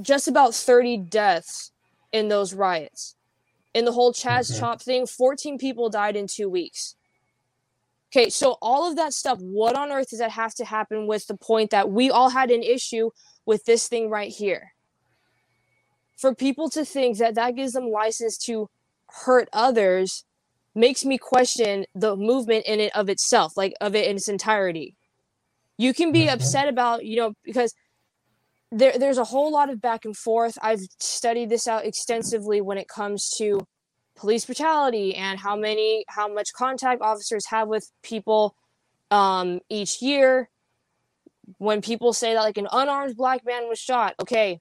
just 0.00 0.28
about 0.28 0.54
30 0.54 0.96
deaths 0.98 1.72
in 2.12 2.28
those 2.28 2.54
riots. 2.54 3.16
In 3.74 3.84
the 3.84 3.92
whole 3.92 4.12
Chaz 4.12 4.50
Mhm. 4.50 4.58
Chop 4.60 4.82
thing, 4.82 5.06
14 5.06 5.58
people 5.58 5.88
died 5.88 6.16
in 6.16 6.26
two 6.26 6.48
weeks. 6.48 6.96
Okay, 8.16 8.30
so 8.30 8.56
all 8.62 8.88
of 8.88 8.94
that 8.94 9.12
stuff, 9.12 9.38
what 9.40 9.76
on 9.76 9.90
earth 9.90 10.10
does 10.10 10.20
that 10.20 10.30
have 10.30 10.54
to 10.54 10.64
happen 10.64 11.08
with 11.08 11.26
the 11.26 11.36
point 11.36 11.70
that 11.70 11.90
we 11.90 12.10
all 12.10 12.28
had 12.30 12.52
an 12.52 12.62
issue 12.62 13.10
with 13.44 13.64
this 13.64 13.88
thing 13.88 14.08
right 14.08 14.30
here? 14.30 14.72
For 16.16 16.32
people 16.32 16.70
to 16.70 16.84
think 16.84 17.18
that 17.18 17.34
that 17.34 17.56
gives 17.56 17.72
them 17.72 17.90
license 17.90 18.38
to 18.46 18.68
hurt 19.24 19.48
others 19.52 20.24
makes 20.76 21.04
me 21.04 21.18
question 21.18 21.86
the 21.92 22.14
movement 22.14 22.66
in 22.66 22.78
it 22.78 22.94
of 22.94 23.08
itself, 23.08 23.56
like 23.56 23.74
of 23.80 23.96
it 23.96 24.06
in 24.06 24.14
its 24.14 24.28
entirety. 24.28 24.94
You 25.76 25.92
can 25.92 26.12
be 26.12 26.26
Mhm. 26.26 26.34
upset 26.34 26.68
about, 26.68 27.04
you 27.04 27.16
know, 27.16 27.34
because 27.42 27.74
there 28.70 28.96
there's 28.96 29.18
a 29.18 29.24
whole 29.24 29.50
lot 29.50 29.70
of 29.70 29.80
back 29.80 30.04
and 30.04 30.16
forth. 30.16 30.56
I've 30.62 30.86
studied 31.00 31.50
this 31.50 31.66
out 31.66 31.84
extensively 31.84 32.60
when 32.60 32.78
it 32.78 32.86
comes 32.86 33.28
to 33.38 33.66
police 34.16 34.44
brutality 34.44 35.14
and 35.14 35.38
how 35.40 35.56
many 35.56 36.04
how 36.08 36.32
much 36.32 36.52
contact 36.52 37.02
officers 37.02 37.46
have 37.46 37.68
with 37.68 37.90
people 38.02 38.56
um 39.10 39.60
each 39.68 40.00
year. 40.02 40.50
When 41.58 41.82
people 41.82 42.12
say 42.14 42.32
that 42.32 42.40
like 42.40 42.56
an 42.56 42.68
unarmed 42.72 43.16
black 43.16 43.44
man 43.44 43.68
was 43.68 43.78
shot 43.78 44.14
okay 44.20 44.60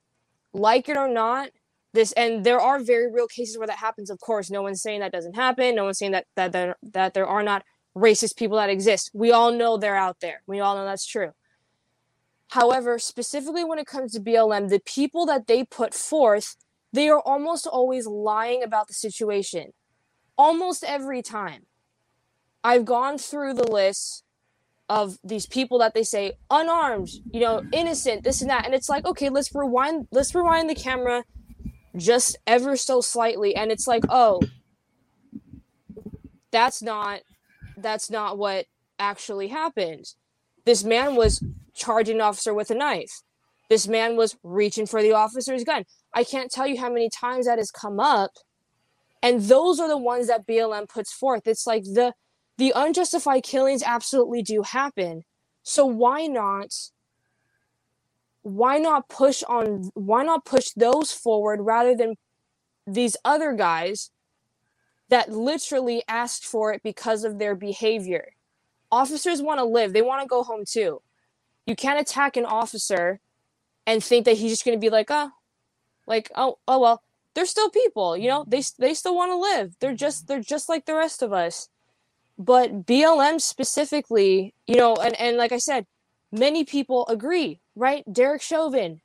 like 0.54 0.90
it 0.90 0.98
or 0.98 1.08
not 1.08 1.50
this 1.94 2.12
and 2.14 2.44
there 2.44 2.60
are 2.60 2.80
very 2.80 3.12
real 3.12 3.28
cases 3.28 3.58
where 3.58 3.68
that 3.68 3.78
happens 3.78 4.10
of 4.10 4.20
course. 4.20 4.50
No 4.50 4.62
one's 4.62 4.82
saying 4.82 5.00
that 5.00 5.12
doesn't 5.12 5.36
happen. 5.36 5.76
No 5.76 5.86
one's 5.86 6.00
saying 6.00 6.12
that 6.12 6.26
that 6.36 6.52
there, 6.52 6.76
that 6.82 7.14
there 7.14 7.28
are 7.28 7.44
not 7.44 7.64
racist 7.96 8.36
people 8.36 8.58
that 8.58 8.70
exist. 8.70 9.12
We 9.14 9.32
all 9.32 9.52
know 9.52 9.78
they're 9.78 9.96
out 9.96 10.20
there. 10.20 10.42
We 10.48 10.60
all 10.60 10.76
know 10.76 10.86
that's 10.86 11.06
true. 11.06 11.32
However 12.50 13.00
specifically 13.00 13.64
when 13.64 13.80
it 13.80 13.88
comes 13.88 14.14
to 14.14 14.20
blm 14.20 14.70
the 14.70 14.80
people 14.80 15.26
that 15.28 15.48
they 15.48 15.64
put 15.64 15.94
forth 15.94 16.56
they 16.94 17.10
are 17.10 17.20
almost 17.20 17.66
always 17.66 18.06
lying 18.06 18.64
about 18.64 18.88
the 18.88 18.94
situation. 18.94 19.74
Almost 20.38 20.84
every 20.84 21.22
time. 21.22 21.66
I've 22.64 22.86
gone 22.86 23.18
through 23.18 23.56
the 23.56 23.70
list 23.70 24.24
of 24.88 25.18
these 25.24 25.48
people 25.48 25.80
that 25.80 25.94
they 25.94 26.04
say 26.04 26.34
unarmed 26.52 27.10
you 27.32 27.40
know 27.40 27.64
innocent 27.72 28.24
this 28.24 28.42
and 28.42 28.50
that. 28.50 28.66
And 28.66 28.74
it's 28.74 28.90
like 28.90 29.06
okay 29.06 29.30
let's 29.30 29.54
rewind 29.54 30.08
let's 30.12 30.36
rewind 30.36 30.70
the 30.70 30.76
camera 30.76 31.24
just 31.98 32.38
ever 32.46 32.78
so 32.78 33.02
slightly. 33.02 33.56
And 33.56 33.72
it's 33.72 33.88
like 33.88 34.04
oh 34.10 34.42
that's 36.52 36.82
not 36.82 37.22
that's 37.76 38.12
not 38.12 38.38
what 38.38 38.66
actually 39.00 39.48
happened. 39.48 40.06
This 40.66 40.84
man 40.84 41.16
was 41.16 41.44
charging 41.74 42.18
an 42.18 42.22
officer 42.22 42.54
with 42.54 42.70
a 42.70 42.76
knife. 42.76 43.24
This 43.70 43.88
man 43.88 44.16
was 44.16 44.38
reaching 44.44 44.86
for 44.86 45.02
the 45.02 45.14
officer's 45.14 45.64
gun 45.64 45.86
i 46.14 46.24
can't 46.24 46.52
tell 46.52 46.68
you 46.68 46.80
how 46.80 46.90
many 46.90 47.10
times 47.10 47.46
that 47.46 47.58
has 47.58 47.72
come 47.72 48.00
up. 48.00 48.32
And 49.24 49.42
those 49.42 49.80
are 49.80 49.88
the 49.88 49.98
ones 49.98 50.28
that 50.28 50.46
blm 50.46 50.88
puts 50.88 51.14
forth. 51.14 51.48
It's 51.48 51.66
like 51.66 51.84
the 51.84 52.14
the 52.58 52.74
unjustified 52.76 53.44
killings 53.44 53.82
absolutely 53.84 54.44
do 54.44 54.62
happen. 54.62 55.24
So 55.64 55.86
why 55.86 56.28
not 56.28 56.74
why 58.42 58.78
not 58.78 59.08
push 59.08 59.42
on 59.44 59.90
why 59.94 60.24
not 60.24 60.46
push 60.46 60.72
those 60.76 61.12
forward 61.12 61.62
rather 61.62 61.96
than 61.96 62.16
these 62.86 63.16
other 63.24 63.54
guys 63.54 64.12
that 65.10 65.32
literally 65.32 66.04
asked 66.08 66.46
for 66.46 66.74
it 66.74 66.84
because 66.84 67.24
of 67.24 67.40
their 67.40 67.56
behavior? 67.56 68.34
Officers 68.92 69.42
want 69.42 69.60
to 69.60 69.64
live. 69.66 69.94
They 69.94 70.02
want 70.02 70.22
to 70.22 70.28
go 70.28 70.44
home 70.44 70.66
too. 70.68 71.02
You 71.66 71.78
can't 71.78 72.00
attack 72.00 72.36
an 72.36 72.46
officer 72.46 73.22
and 73.88 74.04
think 74.04 74.26
that 74.26 74.38
he's 74.38 74.52
just 74.52 74.66
going 74.66 74.78
to 74.78 74.82
be 74.82 74.90
like 74.90 75.08
oh 75.10 75.32
like 76.08 76.32
oh 76.36 76.58
oh 76.68 76.80
well 76.80 77.02
they're 77.36 77.46
still 77.46 77.70
people 77.70 78.16
you 78.18 78.28
know? 78.28 78.46
They 78.48 78.62
they 78.78 78.94
still 78.94 79.16
want 79.16 79.32
to 79.32 79.38
live. 79.38 79.76
They're 79.80 79.96
just 79.96 80.28
they're 80.28 80.40
just 80.42 80.70
like 80.70 80.86
the 80.86 80.96
rest 80.96 81.22
of 81.24 81.34
us. 81.34 81.70
But 82.38 82.86
blm 82.86 83.40
specifically 83.42 84.54
you 84.68 84.76
know 84.76 84.96
and 84.96 85.20
and 85.20 85.38
like 85.38 85.52
i 85.52 85.58
said 85.60 85.86
many 86.32 86.64
people 86.64 87.06
agree 87.08 87.60
right? 87.76 88.04
Derek 88.12 88.42
chauvin. 88.42 89.02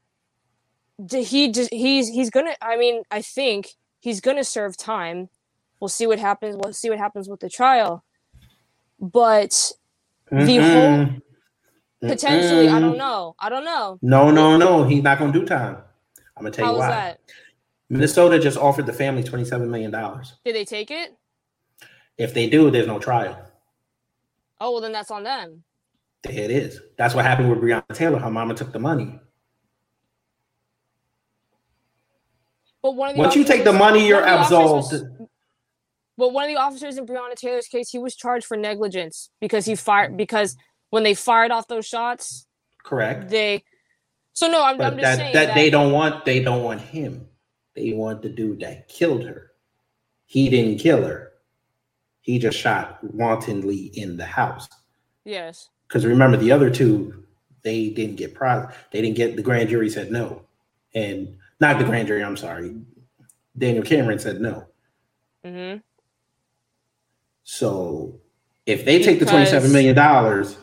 He 1.10 1.52
he's 1.70 2.08
he's 2.08 2.30
gonna 2.30 2.54
i 2.60 2.76
mean 2.76 3.02
i 3.10 3.22
think 3.22 3.74
he's 4.00 4.20
gonna 4.20 4.44
serve 4.44 4.76
time. 4.76 5.28
We'll 5.80 5.88
see 5.88 6.06
what 6.06 6.18
happens 6.18 6.56
we'll 6.58 6.72
see 6.72 6.90
what 6.90 6.98
happens 6.98 7.28
with 7.28 7.40
the 7.40 7.48
trial. 7.48 8.04
But 9.00 9.72
The 10.30 10.36
whole- 10.36 10.44
Mm-mm. 10.46 11.22
potentially 12.00 12.68
i 12.68 12.78
don't 12.80 12.98
know 12.98 13.34
i 13.38 13.48
don't 13.48 13.64
know. 13.64 13.98
No, 14.02 14.30
no, 14.30 14.56
no. 14.56 14.84
He's 14.84 15.02
not 15.02 15.18
gonna 15.18 15.32
do 15.32 15.44
time. 15.46 15.78
I'm 16.38 16.44
gonna 16.44 16.50
tell 16.54 16.66
how 16.66 16.72
you 16.72 16.78
why. 16.78 16.88
that 16.88 17.20
Minnesota 17.90 18.38
just 18.38 18.56
offered 18.58 18.86
the 18.86 18.92
family 18.92 19.22
twenty-seven 19.24 19.70
million 19.70 19.90
dollars. 19.90 20.34
did 20.44 20.54
they 20.54 20.64
take 20.64 20.90
it 20.90 21.16
If 22.16 22.32
they 22.34 22.48
do, 22.48 22.70
there's 22.70 22.86
no 22.86 22.98
trial. 22.98 23.36
oh 24.60 24.72
well 24.72 24.80
then 24.80 24.92
that's 24.92 25.10
on 25.10 25.24
them 25.24 25.64
There 26.22 26.32
it 26.44 26.50
is. 26.50 26.80
That's 26.96 27.14
what 27.14 27.24
happened 27.24 27.50
with 27.50 27.58
Breonna 27.60 27.84
Taylor. 27.94 28.18
Her 28.18 28.30
mama 28.30 28.54
took 28.54 28.72
the 28.72 28.78
money. 28.78 29.18
but 32.82 32.92
one 32.94 33.10
of 33.10 33.16
the 33.16 33.20
Once 33.22 33.34
you 33.36 33.44
take 33.44 33.64
the 33.64 33.72
money, 33.72 34.06
you're 34.06 34.24
absolved. 34.24 34.94
But 36.16 36.32
one 36.32 36.44
of 36.44 36.48
the 36.48 36.56
officers 36.56 36.98
in 36.98 37.06
Breonna 37.06 37.34
Taylor's 37.34 37.68
case, 37.68 37.90
he 37.90 37.98
was 37.98 38.16
charged 38.16 38.44
for 38.46 38.56
negligence 38.56 39.30
because 39.40 39.64
he 39.66 39.74
fired 39.76 40.16
because 40.16 40.56
when 40.90 41.02
they 41.04 41.14
fired 41.14 41.50
off 41.52 41.68
those 41.68 41.86
shots, 41.86 42.46
Correct. 42.84 43.28
they. 43.28 43.62
So 44.38 44.46
no, 44.46 44.62
I'm, 44.62 44.80
I'm 44.80 44.92
just 44.92 45.02
that, 45.02 45.16
saying 45.16 45.32
that 45.34 45.46
that, 45.46 45.54
they 45.56 45.68
don't 45.68 45.90
want 45.90 46.24
they 46.24 46.38
don't 46.38 46.62
want 46.62 46.80
him. 46.80 47.26
They 47.74 47.92
want 47.92 48.22
the 48.22 48.28
dude 48.28 48.60
that 48.60 48.86
killed 48.86 49.24
her. 49.24 49.50
He 50.26 50.48
didn't 50.48 50.78
kill 50.78 51.02
her. 51.02 51.32
He 52.20 52.38
just 52.38 52.56
shot 52.56 53.02
wantonly 53.02 53.90
in 53.94 54.16
the 54.16 54.24
house. 54.24 54.68
Yes. 55.24 55.70
Because 55.88 56.06
remember, 56.06 56.36
the 56.36 56.52
other 56.52 56.70
two, 56.70 57.24
they 57.64 57.90
didn't 57.90 58.14
get 58.14 58.32
pro. 58.32 58.68
They 58.92 59.02
didn't 59.02 59.16
get 59.16 59.34
the 59.34 59.42
grand 59.42 59.70
jury 59.70 59.90
said 59.90 60.12
no, 60.12 60.42
and 60.94 61.36
not 61.58 61.80
the 61.80 61.84
grand 61.84 62.06
jury. 62.06 62.22
I'm 62.22 62.36
sorry, 62.36 62.76
Daniel 63.58 63.82
Cameron 63.82 64.20
said 64.20 64.40
no. 64.40 64.68
hmm 65.44 65.78
So 67.42 68.20
if 68.66 68.84
they 68.84 69.02
take 69.02 69.18
the 69.18 69.26
twenty-seven 69.26 69.72
million 69.72 69.96
dollars, 69.96 70.56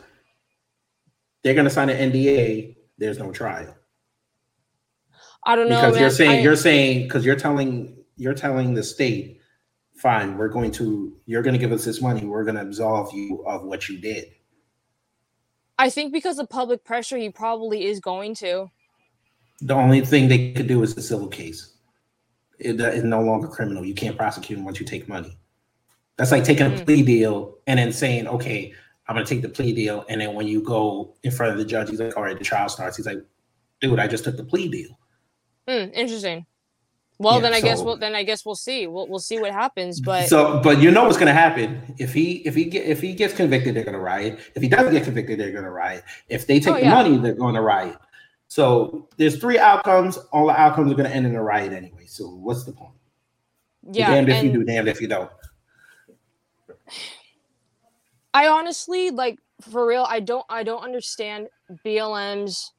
they're 1.42 1.52
going 1.52 1.64
to 1.64 1.70
sign 1.70 1.90
an 1.90 2.10
NDA. 2.10 2.75
There's 2.98 3.18
no 3.18 3.30
trial 3.32 3.74
I 5.44 5.54
don't 5.54 5.68
know. 5.68 5.76
because 5.76 5.94
man. 5.94 6.00
you're 6.02 6.10
saying 6.10 6.30
I- 6.30 6.40
you're 6.40 6.56
saying 6.56 7.02
because 7.04 7.24
you're 7.24 7.36
telling 7.36 7.96
you're 8.16 8.34
telling 8.34 8.74
the 8.74 8.82
state, 8.82 9.40
fine, 9.96 10.36
we're 10.38 10.48
going 10.48 10.70
to 10.72 11.16
you're 11.26 11.42
going 11.42 11.52
to 11.54 11.58
give 11.58 11.72
us 11.72 11.84
this 11.84 12.00
money. 12.00 12.24
We're 12.24 12.44
going 12.44 12.54
to 12.56 12.62
absolve 12.62 13.12
you 13.12 13.44
of 13.46 13.62
what 13.64 13.88
you 13.88 13.98
did. 13.98 14.26
I 15.78 15.90
think 15.90 16.12
because 16.12 16.38
of 16.38 16.48
public 16.48 16.84
pressure, 16.84 17.18
he 17.18 17.28
probably 17.30 17.84
is 17.84 18.00
going 18.00 18.34
to. 18.36 18.70
The 19.60 19.74
only 19.74 20.00
thing 20.04 20.28
they 20.28 20.52
could 20.52 20.66
do 20.66 20.82
is 20.82 20.96
a 20.96 21.02
civil 21.02 21.28
case. 21.28 21.74
It 22.58 22.80
is 22.80 23.04
no 23.04 23.20
longer 23.20 23.48
criminal. 23.48 23.84
You 23.84 23.94
can't 23.94 24.16
prosecute 24.16 24.58
him 24.58 24.64
once 24.64 24.80
you 24.80 24.86
take 24.86 25.06
money. 25.08 25.36
That's 26.16 26.32
like 26.32 26.44
taking 26.44 26.66
a 26.66 26.70
Mm. 26.70 26.84
plea 26.86 27.02
deal 27.02 27.58
and 27.66 27.78
then 27.78 27.92
saying, 27.92 28.26
okay, 28.26 28.72
I'm 29.08 29.14
going 29.14 29.24
to 29.26 29.34
take 29.34 29.42
the 29.42 29.48
plea 29.48 29.72
deal. 29.72 30.04
And 30.08 30.20
then 30.20 30.34
when 30.34 30.46
you 30.48 30.62
go 30.62 31.14
in 31.22 31.30
front 31.30 31.52
of 31.52 31.58
the 31.58 31.64
judge, 31.64 31.90
he's 31.90 32.00
like, 32.00 32.16
all 32.16 32.22
right, 32.24 32.36
the 32.38 32.44
trial 32.44 32.68
starts. 32.68 32.96
He's 32.96 33.06
like, 33.06 33.18
dude, 33.80 33.98
I 33.98 34.06
just 34.06 34.24
took 34.24 34.36
the 34.36 34.44
plea 34.44 34.68
deal. 34.68 34.98
Hmm, 35.68 35.90
interesting. 35.94 36.46
Well, 37.18 37.36
Yeah, 37.36 37.40
then 37.40 37.54
I 37.54 37.60
guess 37.62 37.82
we'll 37.82 37.96
then 37.96 38.14
I 38.14 38.24
guess 38.24 38.44
we'll 38.44 38.54
see. 38.56 38.86
We'll 38.86 39.08
we'll 39.08 39.18
see 39.20 39.40
what 39.40 39.50
happens. 39.52 40.00
But 40.02 40.28
so, 40.28 40.60
but 40.62 40.80
you 40.82 40.90
know 40.90 41.04
what's 41.04 41.16
going 41.16 41.28
to 41.28 41.32
happen 41.32 41.94
if 41.98 42.12
he 42.12 42.46
if 42.46 42.54
he 42.54 42.64
get 42.66 42.84
if 42.84 43.00
he 43.00 43.14
gets 43.14 43.32
convicted, 43.32 43.74
they're 43.74 43.84
going 43.84 43.94
to 43.94 44.00
riot. 44.00 44.38
If 44.54 44.60
he 44.62 44.68
doesn't 44.68 44.92
get 44.92 45.04
convicted, 45.04 45.40
they're 45.40 45.50
going 45.50 45.64
to 45.64 45.70
riot. 45.70 46.04
If 46.28 46.46
they 46.46 46.60
take 46.60 46.74
Oh, 46.74 46.76
the 46.76 46.82
yeah. 46.82 46.90
money, 46.94 47.16
they're 47.16 47.32
going 47.34 47.54
to 47.54 47.62
riot. 47.62 47.96
So 48.48 49.08
there's 49.16 49.38
three 49.40 49.58
outcomes. 49.58 50.18
All 50.30 50.46
the 50.46 50.60
outcomes 50.60 50.92
are 50.92 50.94
going 50.94 51.08
to 51.08 51.14
end 51.16 51.24
in 51.26 51.34
a 51.34 51.42
riot 51.42 51.72
anyway. 51.72 52.04
So 52.06 52.28
what's 52.28 52.64
the 52.64 52.72
point? 52.72 52.92
You're 53.84 53.94
yeah, 54.08 54.14
damned 54.14 54.28
if 54.28 54.44
you 54.44 54.52
do, 54.52 54.64
damned 54.64 54.88
if 54.88 55.00
you 55.00 55.08
don't. 55.08 55.30
I 58.36 58.48
honestly 58.48 59.10
like 59.10 59.38
for 59.62 59.86
real. 59.86 60.06
I 60.06 60.20
don't 60.20 60.44
I 60.50 60.62
don't 60.62 60.82
understand 60.82 61.48
BLM's. 61.86 62.72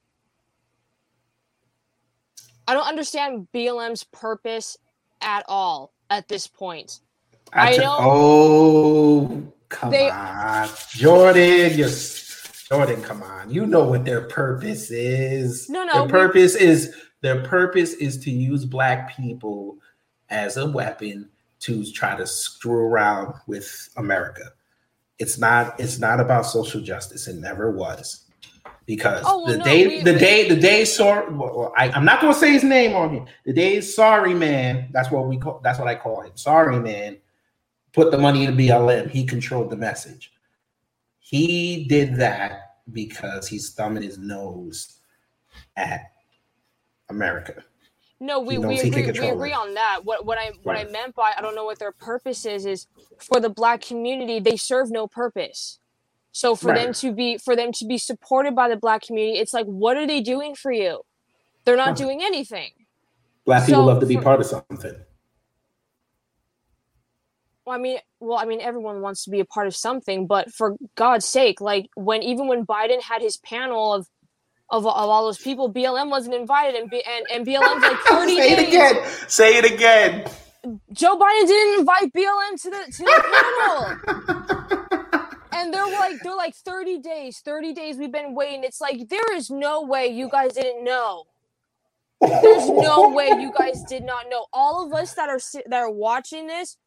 I 2.67 2.73
don't 2.75 2.85
understand 2.87 3.47
BLM's 3.55 4.03
purpose 4.03 4.77
at 5.21 5.43
all 5.47 5.93
at 6.11 6.27
this 6.27 6.45
point. 6.45 6.99
I 7.53 7.75
know- 7.77 7.97
Oh, 7.99 9.53
come 9.69 9.89
They- 9.89 10.11
on, 10.11 10.69
Jordan. 10.91 11.75
You're, 11.77 11.89
Jordan, 12.69 13.01
come 13.01 13.23
on. 13.23 13.49
You 13.49 13.65
know 13.65 13.85
what 13.85 14.05
their 14.05 14.27
purpose 14.27 14.91
is. 14.91 15.69
No, 15.69 15.85
no, 15.85 15.93
Their 15.93 16.03
we- 16.03 16.09
purpose 16.09 16.55
is 16.55 16.93
their 17.21 17.41
purpose 17.43 17.93
is 17.93 18.17
to 18.25 18.29
use 18.31 18.63
black 18.63 19.15
people 19.17 19.77
as 20.29 20.57
a 20.57 20.69
weapon 20.69 21.29
to 21.61 21.83
try 21.93 22.15
to 22.15 22.27
screw 22.27 22.85
around 22.85 23.33
with 23.47 23.89
America. 23.97 24.51
It's 25.19 25.37
not. 25.37 25.79
It's 25.79 25.99
not 25.99 26.19
about 26.19 26.45
social 26.45 26.81
justice. 26.81 27.27
It 27.27 27.37
never 27.37 27.71
was. 27.71 28.25
because 28.85 29.21
Oh, 29.25 29.43
well, 29.43 29.51
the 29.53 29.57
no, 29.57 29.63
day 29.65 29.87
we- 29.87 30.01
the 30.01 30.13
we- 30.13 30.19
day 30.19 30.47
the 30.49 30.55
day 30.55 30.85
sorry 30.85 31.33
well, 31.33 31.73
I, 31.75 31.89
i'm 31.89 32.05
not 32.05 32.21
going 32.21 32.33
to 32.33 32.39
say 32.39 32.51
his 32.53 32.63
name 32.63 32.95
on 32.95 33.11
here 33.11 33.25
the 33.45 33.51
day 33.51 33.81
sorry 33.81 34.33
man 34.33 34.87
that's 34.93 35.11
what 35.11 35.27
we 35.27 35.37
call 35.37 35.59
that's 35.61 35.77
what 35.77 35.89
i 35.89 35.95
call 35.95 36.21
him 36.21 36.31
sorry 36.35 36.79
man 36.79 37.17
put 37.91 38.11
the 38.11 38.17
money 38.17 38.45
in 38.45 38.55
blm 38.55 39.09
he 39.09 39.25
controlled 39.25 39.69
the 39.71 39.75
message 39.75 40.31
he 41.19 41.83
did 41.89 42.15
that 42.15 42.75
because 42.93 43.45
he's 43.45 43.71
thumbing 43.73 44.03
his 44.03 44.17
nose 44.17 44.99
at 45.75 46.11
america 47.09 47.61
No, 48.19 48.39
we, 48.39 48.57
we 48.57 48.75
knows 48.75 48.81
he 48.81 48.89
can 48.89 49.09
agree 49.09 49.21
we 49.21 49.27
agree 49.29 49.53
on 49.53 49.75
that. 49.75 49.99
What 50.03 50.25
what 50.25 50.37
I 50.39 50.51
what 50.63 50.75
I 50.75 50.85
meant 50.85 51.13
by 51.15 51.33
I 51.37 51.41
don't 51.41 51.53
know 51.55 51.65
what 51.65 51.77
their 51.79 51.91
purpose 51.91 52.45
is 52.45 52.65
is 52.65 52.87
for 53.19 53.39
the 53.39 53.49
black 53.49 53.81
community 53.81 54.39
they 54.39 54.57
serve 54.57 54.89
no 54.89 55.07
purpose. 55.07 55.79
So 56.31 56.55
for 56.55 56.73
them 56.73 56.93
to 56.93 57.11
be 57.13 57.37
for 57.37 57.55
them 57.55 57.71
to 57.73 57.85
be 57.85 57.97
supported 57.97 58.55
by 58.55 58.69
the 58.69 58.75
black 58.75 59.03
community, 59.03 59.37
it's 59.39 59.53
like 59.53 59.65
what 59.67 59.97
are 59.97 60.07
they 60.07 60.21
doing 60.21 60.55
for 60.55 60.71
you? 60.71 61.01
They're 61.65 61.75
not 61.77 61.89
Right. 61.89 61.97
doing 61.97 62.21
anything. 62.23 62.71
black 63.45 63.65
people 63.67 63.85
love 63.85 63.99
to 63.99 64.05
be 64.07 64.15
for- 64.15 64.21
part 64.23 64.39
of 64.39 64.45
something 64.47 64.95
Well, 67.65 67.75
I 67.75 67.79
mean, 67.79 67.99
well, 68.21 68.37
I 68.39 68.45
mean, 68.45 68.61
everyone 68.61 69.01
wants 69.01 69.25
to 69.25 69.29
be 69.29 69.41
a 69.41 69.45
part 69.45 69.67
of 69.67 69.75
something, 69.75 70.25
but 70.25 70.51
for 70.53 70.77
God's 70.95 71.25
sake, 71.25 71.59
like 71.59 71.87
when 71.95 72.23
even 72.23 72.47
when 72.47 72.65
Biden 72.65 73.01
had 73.01 73.21
his 73.21 73.37
panel 73.37 73.93
of 73.93 74.07
of, 74.69 74.85
of 74.85 74.93
all 75.09 75.25
those 75.25 75.39
people, 75.39 75.71
BLM 75.71 76.09
wasn't 76.09 76.35
invited, 76.35 76.79
and 76.79 76.89
B, 76.89 77.03
and, 77.07 77.25
and 77.33 77.47
BLM's 77.47 77.81
like 77.81 77.97
thirty 78.07 78.35
say 78.35 78.55
days. 78.55 78.59
it 78.59 78.67
again 78.67 79.05
say 79.27 79.57
it 79.57 79.65
again 79.65 80.25
Joe 80.91 81.17
Biden 81.17 81.47
didn't 81.47 81.79
invite 81.79 82.13
BLM 82.13 82.61
to 82.61 82.69
the 82.69 82.91
to 82.91 83.03
the 83.03 83.23
panel. 84.09 85.13
And 85.53 85.73
they're 85.73 85.87
like, 85.87 86.21
they're 86.21 86.35
like 86.35 86.53
30 86.55 86.99
days, 86.99 87.39
30 87.39 87.73
days 87.73 87.97
we've 87.97 88.11
been 88.11 88.35
waiting. 88.35 88.63
It's 88.63 88.79
like 88.79 89.09
there 89.09 89.35
is 89.35 89.49
no 89.49 89.81
way 89.81 90.07
you 90.07 90.29
guys 90.29 90.53
didn't 90.53 90.83
know. 90.83 91.23
There's 92.21 92.69
no 92.69 93.09
way 93.09 93.27
you 93.27 93.51
guys 93.57 93.83
did 93.83 94.03
not 94.03 94.25
know. 94.29 94.45
All 94.53 94.85
of 94.85 94.93
us 94.93 95.13
that 95.15 95.29
are 95.29 95.39
that 95.69 95.77
are 95.77 95.91
watching 95.91 96.47
this, 96.47 96.77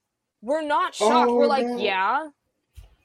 we're 0.40 0.62
not 0.62 0.94
shocked. 0.94 1.30
Oh, 1.30 1.34
we're 1.34 1.46
like, 1.46 1.66
yeah. 1.78 2.28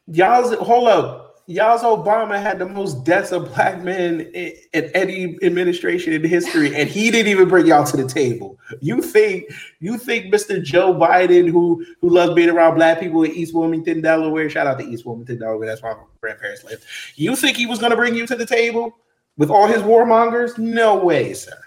Y'all's 0.07 0.53
hold 0.55 0.87
up. 0.87 1.24
Y'all's 1.47 1.83
Obama 1.83 2.41
had 2.41 2.57
the 2.57 2.67
most 2.67 3.03
deaths 3.03 3.31
of 3.31 3.53
black 3.53 3.83
men 3.83 4.21
in, 4.21 4.53
in 4.73 4.83
any 4.95 5.37
administration 5.43 6.11
in 6.11 6.23
history, 6.23 6.75
and 6.75 6.89
he 6.89 7.11
didn't 7.11 7.31
even 7.31 7.47
bring 7.47 7.67
y'all 7.67 7.85
to 7.85 7.97
the 7.97 8.07
table. 8.07 8.57
You 8.81 8.99
think 9.01 9.45
you 9.79 9.99
think 9.99 10.33
Mr. 10.33 10.61
Joe 10.63 10.93
Biden, 10.93 11.47
who 11.47 11.85
who 12.01 12.09
loves 12.09 12.33
being 12.33 12.49
around 12.49 12.75
black 12.75 12.99
people 12.99 13.23
in 13.23 13.31
East 13.31 13.53
Wilmington, 13.53 14.01
Delaware, 14.01 14.49
shout 14.49 14.65
out 14.65 14.79
to 14.79 14.85
East 14.85 15.05
Wilmington, 15.05 15.37
Delaware, 15.37 15.67
that's 15.67 15.83
where 15.83 15.95
my 15.95 16.03
grandparents 16.19 16.63
live. 16.63 16.83
You 17.15 17.35
think 17.35 17.57
he 17.57 17.67
was 17.67 17.77
gonna 17.77 17.95
bring 17.95 18.15
you 18.15 18.25
to 18.25 18.35
the 18.35 18.45
table 18.47 18.95
with 19.37 19.51
all 19.51 19.67
his 19.67 19.83
warmongers? 19.83 20.57
No 20.57 20.97
way, 20.97 21.33
sir. 21.33 21.59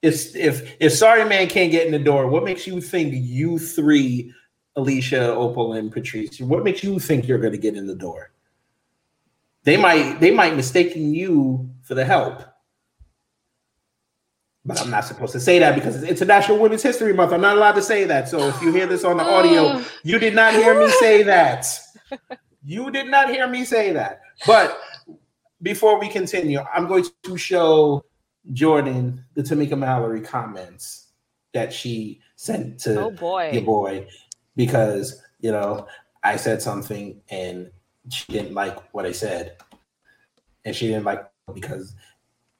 If 0.00 0.36
if 0.36 0.76
if 0.78 0.92
sorry 0.92 1.24
man 1.24 1.48
can't 1.48 1.72
get 1.72 1.86
in 1.86 1.92
the 1.92 1.98
door, 1.98 2.28
what 2.28 2.44
makes 2.44 2.68
you 2.68 2.80
think 2.80 3.14
you 3.16 3.58
three 3.58 4.32
Alicia, 4.76 5.32
Opal, 5.32 5.74
and 5.74 5.92
Patrisse. 5.92 6.40
What 6.40 6.64
makes 6.64 6.82
you 6.82 6.98
think 6.98 7.28
you're 7.28 7.38
going 7.38 7.52
to 7.52 7.58
get 7.58 7.76
in 7.76 7.86
the 7.86 7.94
door? 7.94 8.32
They 9.64 9.76
might 9.76 10.20
they 10.20 10.30
might 10.30 10.56
mistaken 10.56 11.14
you 11.14 11.70
for 11.82 11.94
the 11.94 12.04
help. 12.04 12.42
But 14.66 14.80
I'm 14.80 14.90
not 14.90 15.04
supposed 15.04 15.32
to 15.32 15.40
say 15.40 15.58
that 15.58 15.74
because 15.74 15.96
it's 15.96 16.10
International 16.10 16.58
Women's 16.58 16.82
History 16.82 17.12
Month. 17.12 17.32
I'm 17.32 17.42
not 17.42 17.56
allowed 17.56 17.72
to 17.72 17.82
say 17.82 18.04
that. 18.04 18.28
So 18.28 18.48
if 18.48 18.62
you 18.62 18.72
hear 18.72 18.86
this 18.86 19.04
on 19.04 19.18
the 19.18 19.24
audio, 19.24 19.62
oh. 19.64 19.86
you 20.04 20.18
did 20.18 20.34
not 20.34 20.54
hear 20.54 20.78
me 20.78 20.88
say 20.92 21.22
that. 21.24 21.66
You 22.64 22.90
did 22.90 23.08
not 23.08 23.28
hear 23.28 23.46
me 23.46 23.66
say 23.66 23.92
that. 23.92 24.22
But 24.46 24.80
before 25.60 26.00
we 26.00 26.08
continue, 26.08 26.60
I'm 26.74 26.86
going 26.86 27.04
to 27.24 27.36
show 27.36 28.04
Jordan 28.54 29.22
the 29.34 29.42
Tamika 29.42 29.76
Mallory 29.76 30.22
comments 30.22 31.08
that 31.52 31.72
she 31.72 32.20
sent 32.36 32.78
to 32.80 33.00
Oh 33.00 33.10
boy. 33.10 33.50
your 33.52 33.62
boy 33.62 34.06
because 34.56 35.22
you 35.40 35.52
know 35.52 35.86
I 36.22 36.36
said 36.36 36.60
something 36.62 37.20
and 37.30 37.70
she 38.10 38.32
didn't 38.32 38.54
like 38.54 38.78
what 38.94 39.06
I 39.06 39.12
said, 39.12 39.56
and 40.64 40.74
she 40.74 40.88
didn't 40.88 41.04
like 41.04 41.24
because 41.52 41.94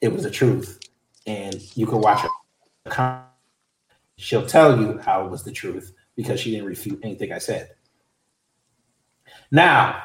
it 0.00 0.12
was 0.12 0.22
the 0.22 0.30
truth. 0.30 0.80
And 1.26 1.54
you 1.76 1.87
can 1.87 2.00
watch 2.00 2.26
her. 2.87 3.24
She'll 4.16 4.46
tell 4.46 4.78
you 4.78 4.98
how 4.98 5.24
it 5.24 5.30
was 5.30 5.42
the 5.42 5.52
truth 5.52 5.92
because 6.16 6.38
she 6.38 6.50
didn't 6.50 6.66
refute 6.66 7.00
anything 7.02 7.33
I 7.33 7.38
said. 7.38 7.70
Now, 9.50 10.02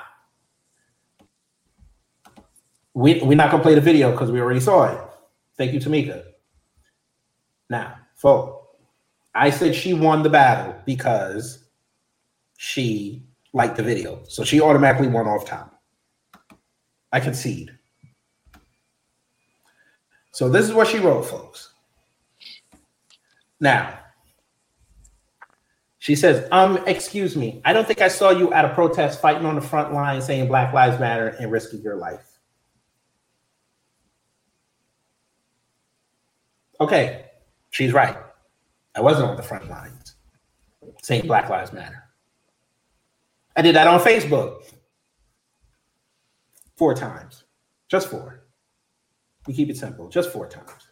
we, 2.93 3.21
we're 3.21 3.35
not 3.35 3.51
gonna 3.51 3.63
play 3.63 3.75
the 3.75 3.81
video 3.81 4.11
because 4.11 4.31
we 4.31 4.39
already 4.39 4.59
saw 4.59 4.85
it. 4.85 5.01
Thank 5.57 5.73
you, 5.73 5.79
Tamika. 5.79 6.23
Now, 7.69 7.95
folks. 8.15 8.55
I 9.35 9.51
said 9.51 9.75
she 9.75 9.93
won 9.93 10.23
the 10.23 10.29
battle 10.29 10.75
because 10.85 11.65
she 12.57 13.23
liked 13.53 13.77
the 13.77 13.83
video. 13.83 14.23
So 14.27 14.43
she 14.43 14.61
automatically 14.61 15.07
won 15.07 15.27
off 15.27 15.45
top. 15.45 15.81
I 17.11 17.19
concede. 17.19 17.71
So 20.31 20.49
this 20.49 20.65
is 20.67 20.73
what 20.73 20.87
she 20.87 20.99
wrote, 20.99 21.23
folks. 21.23 21.73
Now, 23.59 23.99
she 25.97 26.15
says, 26.15 26.47
um, 26.51 26.77
excuse 26.87 27.35
me, 27.35 27.61
I 27.65 27.73
don't 27.73 27.85
think 27.85 28.01
I 28.01 28.07
saw 28.07 28.29
you 28.29 28.53
at 28.53 28.63
a 28.63 28.73
protest 28.73 29.21
fighting 29.21 29.45
on 29.45 29.55
the 29.55 29.61
front 29.61 29.93
line 29.93 30.21
saying 30.21 30.47
Black 30.47 30.73
Lives 30.73 30.99
Matter 30.99 31.29
and 31.39 31.51
risking 31.51 31.81
your 31.81 31.97
life. 31.97 32.39
Okay, 36.79 37.25
she's 37.71 37.91
right. 37.91 38.15
I 38.95 39.01
wasn't 39.01 39.29
on 39.29 39.35
the 39.35 39.43
front 39.43 39.69
lines 39.69 40.15
saying 41.03 41.27
Black 41.27 41.49
Lives 41.49 41.73
Matter. 41.73 42.08
I 43.55 43.61
did 43.61 43.75
that 43.75 43.87
on 43.87 43.99
Facebook 43.99 44.63
four 46.75 46.93
times, 46.93 47.43
just 47.89 48.09
four. 48.09 48.45
We 49.47 49.53
keep 49.53 49.69
it 49.69 49.77
simple, 49.77 50.09
just 50.09 50.31
four 50.31 50.47
times. 50.47 50.87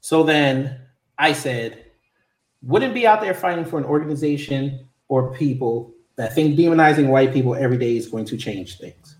So 0.00 0.22
then 0.24 0.80
I 1.18 1.32
said, 1.32 1.84
wouldn't 2.62 2.94
be 2.94 3.06
out 3.06 3.20
there 3.20 3.34
fighting 3.34 3.64
for 3.64 3.78
an 3.78 3.84
organization 3.84 4.88
or 5.08 5.32
people 5.34 5.94
that 6.16 6.34
think 6.34 6.58
demonizing 6.58 7.08
white 7.08 7.32
people 7.32 7.54
every 7.54 7.78
day 7.78 7.96
is 7.96 8.08
going 8.08 8.24
to 8.26 8.36
change 8.36 8.78
things. 8.78 9.16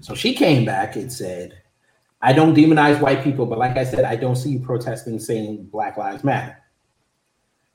So 0.00 0.14
she 0.14 0.34
came 0.34 0.64
back 0.64 0.96
and 0.96 1.12
said, 1.12 1.62
I 2.20 2.32
don't 2.32 2.54
demonize 2.54 3.00
white 3.00 3.22
people, 3.22 3.46
but 3.46 3.58
like 3.58 3.76
I 3.76 3.84
said, 3.84 4.04
I 4.04 4.16
don't 4.16 4.36
see 4.36 4.50
you 4.50 4.60
protesting 4.60 5.18
saying 5.18 5.68
Black 5.70 5.96
Lives 5.96 6.24
Matter. 6.24 6.56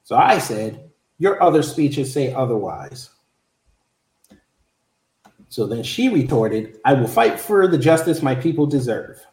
So 0.04 0.16
I 0.16 0.38
said, 0.38 0.90
Your 1.18 1.42
other 1.42 1.64
speeches 1.64 2.12
say 2.12 2.34
otherwise. 2.34 3.10
So 5.50 5.68
then 5.68 5.84
she 5.84 6.10
retorted, 6.10 6.80
I 6.84 6.94
will 6.94 7.08
fight 7.08 7.40
for 7.40 7.68
the 7.68 7.78
justice 7.78 8.24
my 8.24 8.34
people 8.34 8.66
deserve. 8.66 9.24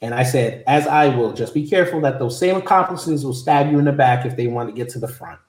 And 0.00 0.14
I 0.14 0.22
said, 0.22 0.64
As 0.66 0.86
I 0.86 1.08
will, 1.08 1.32
just 1.32 1.54
be 1.54 1.68
careful 1.68 2.00
that 2.02 2.18
those 2.18 2.38
same 2.38 2.56
accomplices 2.56 3.24
will 3.24 3.34
stab 3.34 3.70
you 3.70 3.78
in 3.78 3.84
the 3.84 3.92
back 3.92 4.24
if 4.24 4.36
they 4.36 4.46
want 4.46 4.68
to 4.68 4.74
get 4.74 4.88
to 4.90 4.98
the 4.98 5.08
front. 5.08 5.40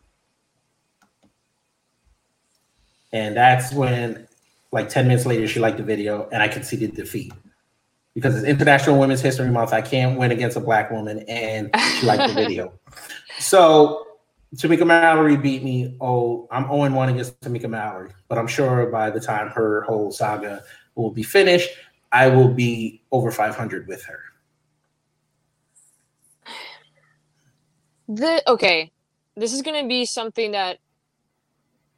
And 3.12 3.36
that's 3.36 3.74
when, 3.74 4.28
like 4.72 4.90
10 4.90 5.08
minutes 5.08 5.26
later, 5.26 5.48
she 5.48 5.60
liked 5.60 5.78
the 5.78 5.84
video 5.84 6.30
and 6.32 6.44
I 6.44 6.48
conceded 6.48 6.96
defeat 6.96 7.34
because 8.14 8.36
it's 8.36 8.46
International 8.46 9.00
Women's 9.00 9.22
History 9.22 9.50
Month. 9.50 9.74
I 9.74 9.82
can't 9.82 10.20
win 10.20 10.32
against 10.32 10.58
a 10.58 10.60
black 10.60 10.92
woman, 10.92 11.20
and 11.28 11.70
she 12.00 12.06
liked 12.06 12.28
the 12.28 12.34
video. 12.34 12.74
So 13.40 14.06
Tamika 14.56 14.86
Mallory 14.86 15.38
beat 15.38 15.64
me. 15.64 15.98
Oh, 16.00 16.48
I'm 16.52 16.64
0 16.64 16.92
1 16.92 17.10
against 17.10 17.40
Tamika 17.42 17.70
Mallory, 17.70 18.12
but 18.28 18.38
I'm 18.38 18.48
sure 18.48 18.86
by 18.88 19.10
the 19.10 19.20
time 19.20 19.50
her 19.50 19.82
whole 19.82 20.12
saga 20.12 20.64
will 20.96 21.12
be 21.12 21.24
finished, 21.24 21.70
I 22.12 22.28
will 22.28 22.50
be 22.50 23.04
over 23.12 23.32
500 23.32 23.88
with 23.88 24.04
her. 24.06 24.20
the 28.10 28.42
okay 28.48 28.92
this 29.36 29.54
is 29.54 29.62
going 29.62 29.80
to 29.82 29.88
be 29.88 30.04
something 30.04 30.52
that 30.54 30.80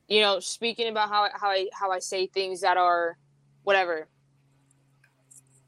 you 0.10 0.20
know 0.20 0.42
speaking 0.42 0.90
about 0.90 1.08
how 1.08 1.30
how 1.34 1.50
I 1.50 1.68
how 1.72 1.90
I 1.90 2.00
say 2.00 2.28
things 2.28 2.60
that 2.62 2.76
are 2.76 3.18
whatever 3.64 4.10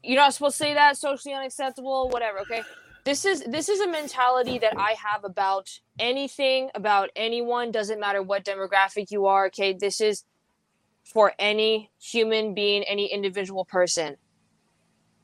you're 0.02 0.20
not 0.20 0.34
supposed 0.34 0.58
to 0.58 0.64
say 0.64 0.74
that 0.74 0.98
socially 0.98 1.34
unacceptable 1.34 2.10
whatever 2.10 2.40
okay 2.40 2.62
this 3.04 3.24
is 3.24 3.44
this 3.44 3.68
is 3.68 3.80
a 3.80 3.88
mentality 3.88 4.58
that 4.58 4.76
I 4.78 4.94
have 5.02 5.24
about 5.24 5.68
anything 5.98 6.70
about 6.74 7.10
anyone 7.14 7.70
doesn't 7.70 8.00
matter 8.00 8.22
what 8.22 8.44
demographic 8.44 9.10
you 9.10 9.26
are 9.26 9.46
okay 9.46 9.72
this 9.72 10.00
is 10.00 10.24
for 11.04 11.32
any 11.38 11.90
human 12.00 12.54
being 12.54 12.82
any 12.84 13.12
individual 13.12 13.64
person 13.64 14.16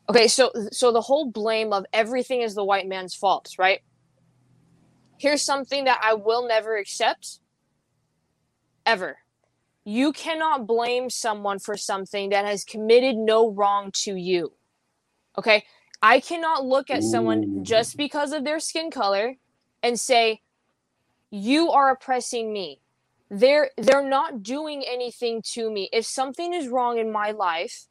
okay 0.09 0.29
so 0.29 0.53
so 0.71 0.93
the 0.93 1.01
whole 1.01 1.31
blame 1.31 1.73
of 1.73 1.87
everything 1.93 2.43
is 2.43 2.55
the 2.55 2.65
white 2.65 2.87
man's 2.87 3.15
fault 3.15 3.55
right 3.59 3.81
here's 5.19 5.43
something 5.43 5.85
that 5.85 6.01
I 6.03 6.15
will 6.15 6.47
never 6.47 6.77
accept 6.77 7.41
ever. 8.87 9.19
you 9.85 10.13
cannot 10.13 10.67
blame 10.67 11.09
someone 11.11 11.59
for 11.59 11.77
something 11.77 12.31
that 12.31 12.45
has 12.45 12.65
committed 12.65 13.17
no 13.17 13.51
wrong 13.51 13.91
to 14.05 14.15
you. 14.15 14.53
Okay? 15.39 15.65
I 16.03 16.21
cannot 16.21 16.65
look 16.65 16.91
at 16.91 17.05
someone 17.05 17.65
just 17.65 17.97
because 17.97 18.33
of 18.33 18.45
their 18.45 18.59
skin 18.61 18.91
color 18.91 19.37
and 19.83 20.01
say 20.01 20.41
you 21.31 21.71
are 21.71 21.91
oppressing 21.91 22.53
me. 22.53 22.81
They're 23.31 23.71
they're 23.77 24.09
not 24.09 24.43
doing 24.43 24.83
anything 24.87 25.43
to 25.53 25.71
me. 25.71 25.89
If 25.93 26.05
something 26.07 26.53
is 26.53 26.69
wrong 26.69 26.99
in 26.99 27.13
my 27.13 27.31
life, 27.31 27.87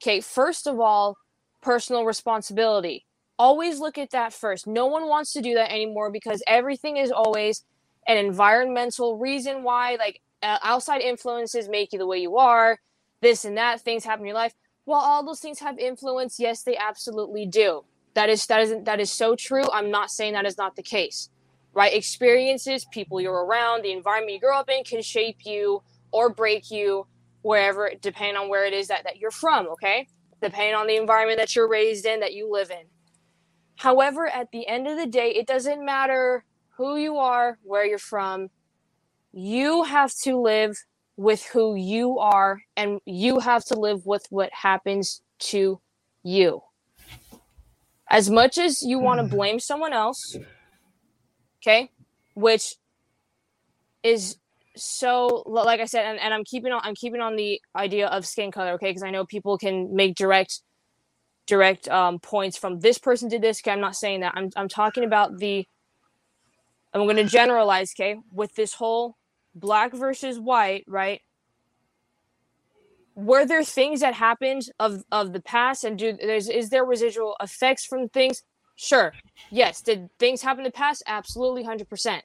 okay, 0.00 0.20
first 0.20 0.66
of 0.66 0.80
all, 0.80 1.18
personal 1.60 2.04
responsibility. 2.04 3.04
Always 3.38 3.78
look 3.80 3.98
at 3.98 4.10
that 4.10 4.32
first. 4.32 4.66
No 4.66 4.86
one 4.86 5.08
wants 5.08 5.32
to 5.32 5.42
do 5.42 5.54
that 5.54 5.72
anymore 5.72 6.10
because 6.10 6.42
everything 6.46 6.96
is 6.96 7.10
always 7.10 7.64
an 8.06 8.16
environmental 8.16 9.18
reason 9.18 9.62
why 9.62 9.96
like 9.98 10.20
uh, 10.42 10.58
outside 10.62 11.00
influences 11.00 11.68
make 11.68 11.92
you 11.92 11.98
the 11.98 12.06
way 12.06 12.18
you 12.18 12.36
are, 12.36 12.78
this 13.20 13.44
and 13.44 13.56
that, 13.56 13.80
things 13.80 14.04
happen 14.04 14.22
in 14.22 14.28
your 14.28 14.34
life. 14.34 14.54
While 14.90 15.02
all 15.02 15.24
those 15.24 15.38
things 15.38 15.60
have 15.60 15.78
influence, 15.78 16.40
yes, 16.40 16.64
they 16.64 16.76
absolutely 16.76 17.46
do. 17.46 17.84
That 18.14 18.28
is 18.28 18.44
that 18.46 18.60
isn't 18.60 18.86
that 18.86 18.98
is 18.98 19.12
so 19.12 19.36
true. 19.36 19.70
I'm 19.72 19.88
not 19.88 20.10
saying 20.10 20.32
that 20.32 20.46
is 20.46 20.58
not 20.58 20.74
the 20.74 20.82
case. 20.82 21.28
Right? 21.72 21.94
Experiences, 21.94 22.84
people 22.90 23.20
you're 23.20 23.44
around, 23.44 23.82
the 23.82 23.92
environment 23.92 24.32
you 24.32 24.40
grow 24.40 24.58
up 24.58 24.68
in 24.68 24.82
can 24.82 25.00
shape 25.00 25.46
you 25.46 25.84
or 26.10 26.28
break 26.28 26.72
you 26.72 27.06
wherever 27.42 27.92
depending 28.02 28.36
on 28.36 28.48
where 28.48 28.64
it 28.64 28.74
is 28.74 28.88
that, 28.88 29.04
that 29.04 29.18
you're 29.18 29.30
from, 29.30 29.68
okay? 29.68 30.08
Depending 30.42 30.74
on 30.74 30.88
the 30.88 30.96
environment 30.96 31.38
that 31.38 31.54
you're 31.54 31.68
raised 31.68 32.04
in, 32.04 32.18
that 32.18 32.34
you 32.34 32.50
live 32.50 32.72
in. 32.72 32.86
However, 33.76 34.26
at 34.26 34.50
the 34.50 34.66
end 34.66 34.88
of 34.88 34.98
the 34.98 35.06
day, 35.06 35.30
it 35.30 35.46
doesn't 35.46 35.84
matter 35.84 36.44
who 36.70 36.96
you 36.96 37.16
are, 37.16 37.58
where 37.62 37.86
you're 37.86 37.96
from. 37.96 38.48
You 39.30 39.84
have 39.84 40.12
to 40.24 40.36
live 40.36 40.76
with 41.20 41.44
who 41.44 41.74
you 41.74 42.18
are, 42.18 42.62
and 42.78 42.98
you 43.04 43.40
have 43.40 43.62
to 43.62 43.78
live 43.78 44.06
with 44.06 44.24
what 44.30 44.50
happens 44.54 45.20
to 45.38 45.78
you. 46.22 46.62
As 48.08 48.30
much 48.30 48.56
as 48.56 48.82
you 48.82 48.98
want 48.98 49.20
to 49.20 49.36
blame 49.36 49.60
someone 49.60 49.92
else, 49.92 50.38
okay, 51.60 51.90
which 52.32 52.76
is 54.02 54.38
so 54.74 55.42
like 55.44 55.80
I 55.80 55.84
said, 55.84 56.06
and, 56.06 56.18
and 56.18 56.32
I'm 56.32 56.42
keeping 56.42 56.72
on 56.72 56.80
I'm 56.82 56.94
keeping 56.94 57.20
on 57.20 57.36
the 57.36 57.60
idea 57.76 58.06
of 58.06 58.26
skin 58.26 58.50
color, 58.50 58.72
okay, 58.72 58.88
because 58.88 59.02
I 59.02 59.10
know 59.10 59.26
people 59.26 59.58
can 59.58 59.94
make 59.94 60.14
direct 60.14 60.62
direct 61.46 61.86
um, 61.88 62.18
points 62.18 62.56
from 62.56 62.80
this 62.80 62.96
person 62.96 63.28
did 63.28 63.42
this. 63.42 63.60
Okay, 63.60 63.72
I'm 63.72 63.80
not 63.82 63.94
saying 63.94 64.20
that. 64.20 64.32
I'm 64.34 64.48
I'm 64.56 64.70
talking 64.70 65.04
about 65.04 65.36
the. 65.36 65.66
I'm 66.94 67.02
going 67.02 67.16
to 67.16 67.24
generalize, 67.24 67.92
okay, 67.94 68.16
with 68.32 68.54
this 68.54 68.72
whole 68.72 69.16
black 69.54 69.92
versus 69.94 70.38
white, 70.38 70.84
right? 70.86 71.20
Were 73.14 73.44
there 73.44 73.64
things 73.64 74.00
that 74.00 74.14
happened 74.14 74.62
of 74.78 75.04
of 75.12 75.32
the 75.32 75.40
past, 75.40 75.84
and 75.84 75.98
do 75.98 76.12
there's 76.12 76.48
is 76.48 76.70
there 76.70 76.84
residual 76.84 77.36
effects 77.40 77.84
from 77.84 78.08
things? 78.08 78.42
Sure, 78.76 79.12
yes. 79.50 79.82
Did 79.82 80.08
things 80.18 80.42
happen 80.42 80.60
in 80.60 80.64
the 80.64 80.70
past? 80.72 81.02
Absolutely, 81.06 81.64
hundred 81.64 81.88
percent. 81.88 82.24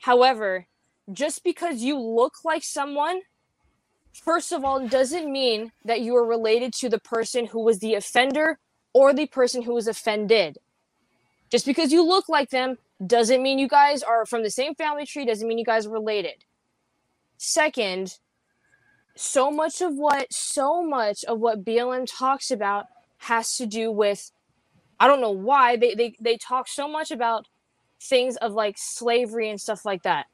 However, 0.00 0.66
just 1.12 1.42
because 1.42 1.82
you 1.82 1.98
look 1.98 2.44
like 2.44 2.62
someone 2.62 3.22
first 4.22 4.52
of 4.52 4.64
all, 4.64 4.86
doesn't 4.86 5.30
mean 5.30 5.72
that 5.84 6.00
you 6.00 6.16
are 6.16 6.26
related 6.26 6.72
to 6.72 6.88
the 6.88 6.98
person 6.98 7.46
who 7.46 7.60
was 7.62 7.78
the 7.78 7.94
offender 7.94 8.58
or 8.92 9.12
the 9.12 9.26
person 9.26 9.62
who 9.62 9.74
was 9.74 9.86
offended. 9.86 10.58
Just 11.50 11.66
because 11.66 11.92
you 11.92 12.04
look 12.04 12.28
like 12.28 12.50
them 12.50 12.78
doesn't 13.04 13.42
mean 13.42 13.58
you 13.58 13.68
guys 13.68 14.02
are 14.02 14.24
from 14.26 14.42
the 14.42 14.50
same 14.50 14.74
family 14.74 15.06
tree, 15.06 15.24
doesn't 15.24 15.46
mean 15.46 15.58
you 15.58 15.64
guys 15.64 15.86
are 15.86 15.90
related. 15.90 16.44
Second, 17.36 18.18
so 19.14 19.50
much 19.50 19.80
of 19.80 19.94
what 19.96 20.32
so 20.32 20.82
much 20.82 21.24
of 21.24 21.40
what 21.40 21.64
BLM 21.64 22.06
talks 22.06 22.50
about 22.50 22.86
has 23.18 23.56
to 23.56 23.66
do 23.66 23.90
with 23.90 24.30
I 25.00 25.06
don't 25.06 25.20
know 25.20 25.30
why 25.30 25.76
they 25.76 25.94
they, 25.94 26.14
they 26.20 26.36
talk 26.36 26.68
so 26.68 26.88
much 26.88 27.10
about 27.10 27.46
things 28.00 28.36
of 28.36 28.52
like 28.52 28.76
slavery 28.78 29.48
and 29.50 29.60
stuff 29.60 29.84
like 29.84 30.02
that 30.02 30.26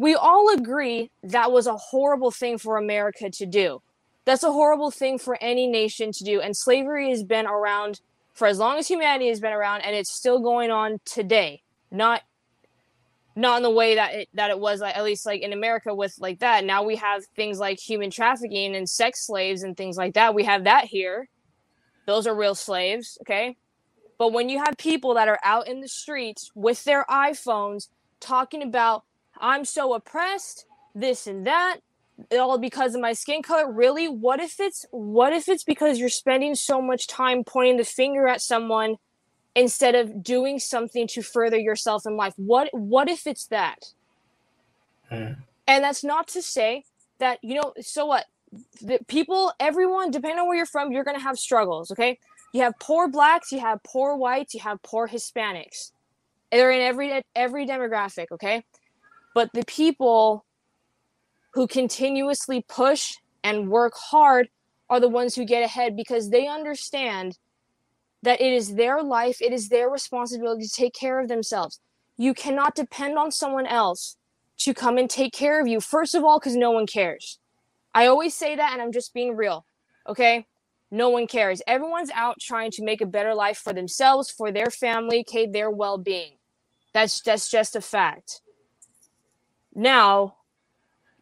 we 0.00 0.14
all 0.14 0.50
agree 0.54 1.10
that 1.22 1.52
was 1.52 1.66
a 1.66 1.76
horrible 1.76 2.30
thing 2.30 2.56
for 2.56 2.78
America 2.78 3.28
to 3.28 3.44
do. 3.44 3.82
That's 4.24 4.42
a 4.42 4.50
horrible 4.50 4.90
thing 4.90 5.18
for 5.18 5.36
any 5.42 5.66
nation 5.66 6.10
to 6.12 6.24
do. 6.24 6.40
And 6.40 6.56
slavery 6.56 7.10
has 7.10 7.22
been 7.22 7.46
around 7.46 8.00
for 8.40 8.46
as 8.46 8.58
long 8.58 8.78
as 8.78 8.88
humanity 8.88 9.28
has 9.28 9.38
been 9.38 9.52
around, 9.52 9.82
and 9.82 9.94
it's 9.94 10.10
still 10.10 10.40
going 10.40 10.70
on 10.70 10.98
today. 11.04 11.62
Not 11.90 12.22
not 13.36 13.58
in 13.58 13.62
the 13.62 13.70
way 13.70 13.96
that 13.96 14.14
it 14.14 14.28
that 14.32 14.48
it 14.48 14.58
was 14.58 14.80
like 14.80 14.96
at 14.96 15.04
least 15.04 15.26
like 15.26 15.42
in 15.42 15.52
America 15.52 15.94
with 15.94 16.14
like 16.18 16.38
that. 16.38 16.64
Now 16.64 16.82
we 16.82 16.96
have 16.96 17.22
things 17.36 17.58
like 17.58 17.78
human 17.78 18.10
trafficking 18.10 18.74
and 18.74 18.88
sex 18.88 19.26
slaves 19.26 19.62
and 19.62 19.76
things 19.76 19.98
like 19.98 20.14
that. 20.14 20.34
We 20.34 20.44
have 20.44 20.64
that 20.64 20.86
here. 20.86 21.28
Those 22.06 22.26
are 22.26 22.34
real 22.34 22.54
slaves, 22.54 23.18
okay? 23.20 23.58
But 24.16 24.32
when 24.32 24.48
you 24.48 24.56
have 24.56 24.78
people 24.78 25.12
that 25.14 25.28
are 25.28 25.40
out 25.44 25.68
in 25.68 25.82
the 25.82 25.88
streets 25.88 26.50
with 26.54 26.82
their 26.84 27.04
iPhones 27.10 27.88
talking 28.20 28.62
about 28.62 29.04
I'm 29.38 29.66
so 29.66 29.92
oppressed, 29.92 30.64
this 30.94 31.26
and 31.26 31.46
that, 31.46 31.80
all 32.32 32.58
because 32.58 32.94
of 32.94 33.00
my 33.00 33.12
skin 33.12 33.42
color. 33.42 33.70
Really? 33.70 34.08
What 34.08 34.40
if 34.40 34.60
it's 34.60 34.86
what 34.90 35.32
if 35.32 35.48
it's 35.48 35.64
because 35.64 35.98
you're 35.98 36.08
spending 36.08 36.54
so 36.54 36.80
much 36.80 37.06
time 37.06 37.44
pointing 37.44 37.76
the 37.76 37.84
finger 37.84 38.26
at 38.26 38.40
someone 38.40 38.96
instead 39.54 39.94
of 39.94 40.22
doing 40.22 40.58
something 40.58 41.06
to 41.08 41.22
further 41.22 41.58
yourself 41.58 42.04
in 42.06 42.16
life? 42.16 42.34
What 42.36 42.68
what 42.72 43.08
if 43.08 43.26
it's 43.26 43.46
that? 43.46 43.92
Hmm. 45.08 45.32
And 45.66 45.84
that's 45.84 46.02
not 46.02 46.28
to 46.28 46.42
say 46.42 46.84
that, 47.18 47.38
you 47.42 47.54
know, 47.54 47.72
so 47.80 48.06
what? 48.06 48.26
The 48.82 48.98
people, 49.06 49.52
everyone, 49.60 50.10
depending 50.10 50.40
on 50.40 50.48
where 50.48 50.56
you're 50.56 50.66
from, 50.66 50.90
you're 50.90 51.04
gonna 51.04 51.20
have 51.20 51.38
struggles, 51.38 51.92
okay? 51.92 52.18
You 52.52 52.62
have 52.62 52.74
poor 52.80 53.06
blacks, 53.08 53.52
you 53.52 53.60
have 53.60 53.80
poor 53.84 54.16
whites, 54.16 54.54
you 54.54 54.60
have 54.60 54.82
poor 54.82 55.08
Hispanics. 55.08 55.92
They're 56.50 56.72
in 56.72 56.80
every 56.80 57.22
every 57.36 57.66
demographic, 57.66 58.26
okay? 58.32 58.64
but 59.34 59.52
the 59.52 59.64
people 59.66 60.44
who 61.52 61.66
continuously 61.66 62.64
push 62.68 63.16
and 63.42 63.70
work 63.70 63.94
hard 63.96 64.48
are 64.88 65.00
the 65.00 65.08
ones 65.08 65.34
who 65.34 65.44
get 65.44 65.62
ahead 65.62 65.96
because 65.96 66.30
they 66.30 66.46
understand 66.46 67.38
that 68.22 68.40
it 68.40 68.52
is 68.52 68.74
their 68.74 69.02
life, 69.02 69.40
it 69.40 69.52
is 69.52 69.68
their 69.68 69.88
responsibility 69.88 70.64
to 70.64 70.72
take 70.72 70.94
care 70.94 71.20
of 71.20 71.28
themselves. 71.28 71.80
You 72.16 72.34
cannot 72.34 72.74
depend 72.74 73.16
on 73.16 73.30
someone 73.30 73.66
else 73.66 74.16
to 74.58 74.74
come 74.74 74.98
and 74.98 75.08
take 75.08 75.32
care 75.32 75.60
of 75.60 75.66
you. 75.66 75.80
First 75.80 76.14
of 76.14 76.22
all, 76.22 76.38
because 76.38 76.56
no 76.56 76.70
one 76.70 76.86
cares. 76.86 77.38
I 77.94 78.06
always 78.06 78.34
say 78.34 78.56
that, 78.56 78.72
and 78.72 78.82
I'm 78.82 78.92
just 78.92 79.14
being 79.14 79.34
real. 79.34 79.64
Okay? 80.06 80.46
No 80.90 81.08
one 81.08 81.26
cares. 81.26 81.62
Everyone's 81.66 82.10
out 82.14 82.38
trying 82.40 82.70
to 82.72 82.84
make 82.84 83.00
a 83.00 83.06
better 83.06 83.34
life 83.34 83.58
for 83.58 83.72
themselves, 83.72 84.30
for 84.30 84.52
their 84.52 84.70
family, 84.70 85.20
okay, 85.20 85.46
their 85.46 85.70
well-being. 85.70 86.32
That's 86.92 87.22
that's 87.22 87.48
just 87.48 87.76
a 87.76 87.80
fact. 87.80 88.40
Now, 89.74 90.36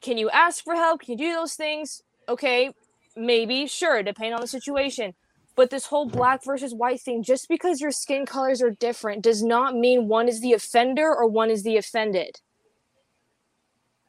can 0.00 0.18
you 0.18 0.30
ask 0.30 0.64
for 0.64 0.74
help? 0.74 1.00
Can 1.02 1.12
you 1.12 1.18
do 1.18 1.32
those 1.34 1.54
things? 1.54 2.02
Okay, 2.28 2.72
maybe, 3.16 3.66
sure, 3.66 4.02
depending 4.02 4.34
on 4.34 4.40
the 4.40 4.46
situation. 4.46 5.14
But 5.56 5.70
this 5.70 5.86
whole 5.86 6.06
black 6.06 6.44
versus 6.44 6.72
white 6.72 7.00
thing, 7.00 7.22
just 7.22 7.48
because 7.48 7.80
your 7.80 7.90
skin 7.90 8.26
colors 8.26 8.62
are 8.62 8.70
different, 8.70 9.22
does 9.22 9.42
not 9.42 9.74
mean 9.74 10.06
one 10.06 10.28
is 10.28 10.40
the 10.40 10.52
offender 10.52 11.12
or 11.12 11.26
one 11.26 11.50
is 11.50 11.64
the 11.64 11.76
offended. 11.76 12.40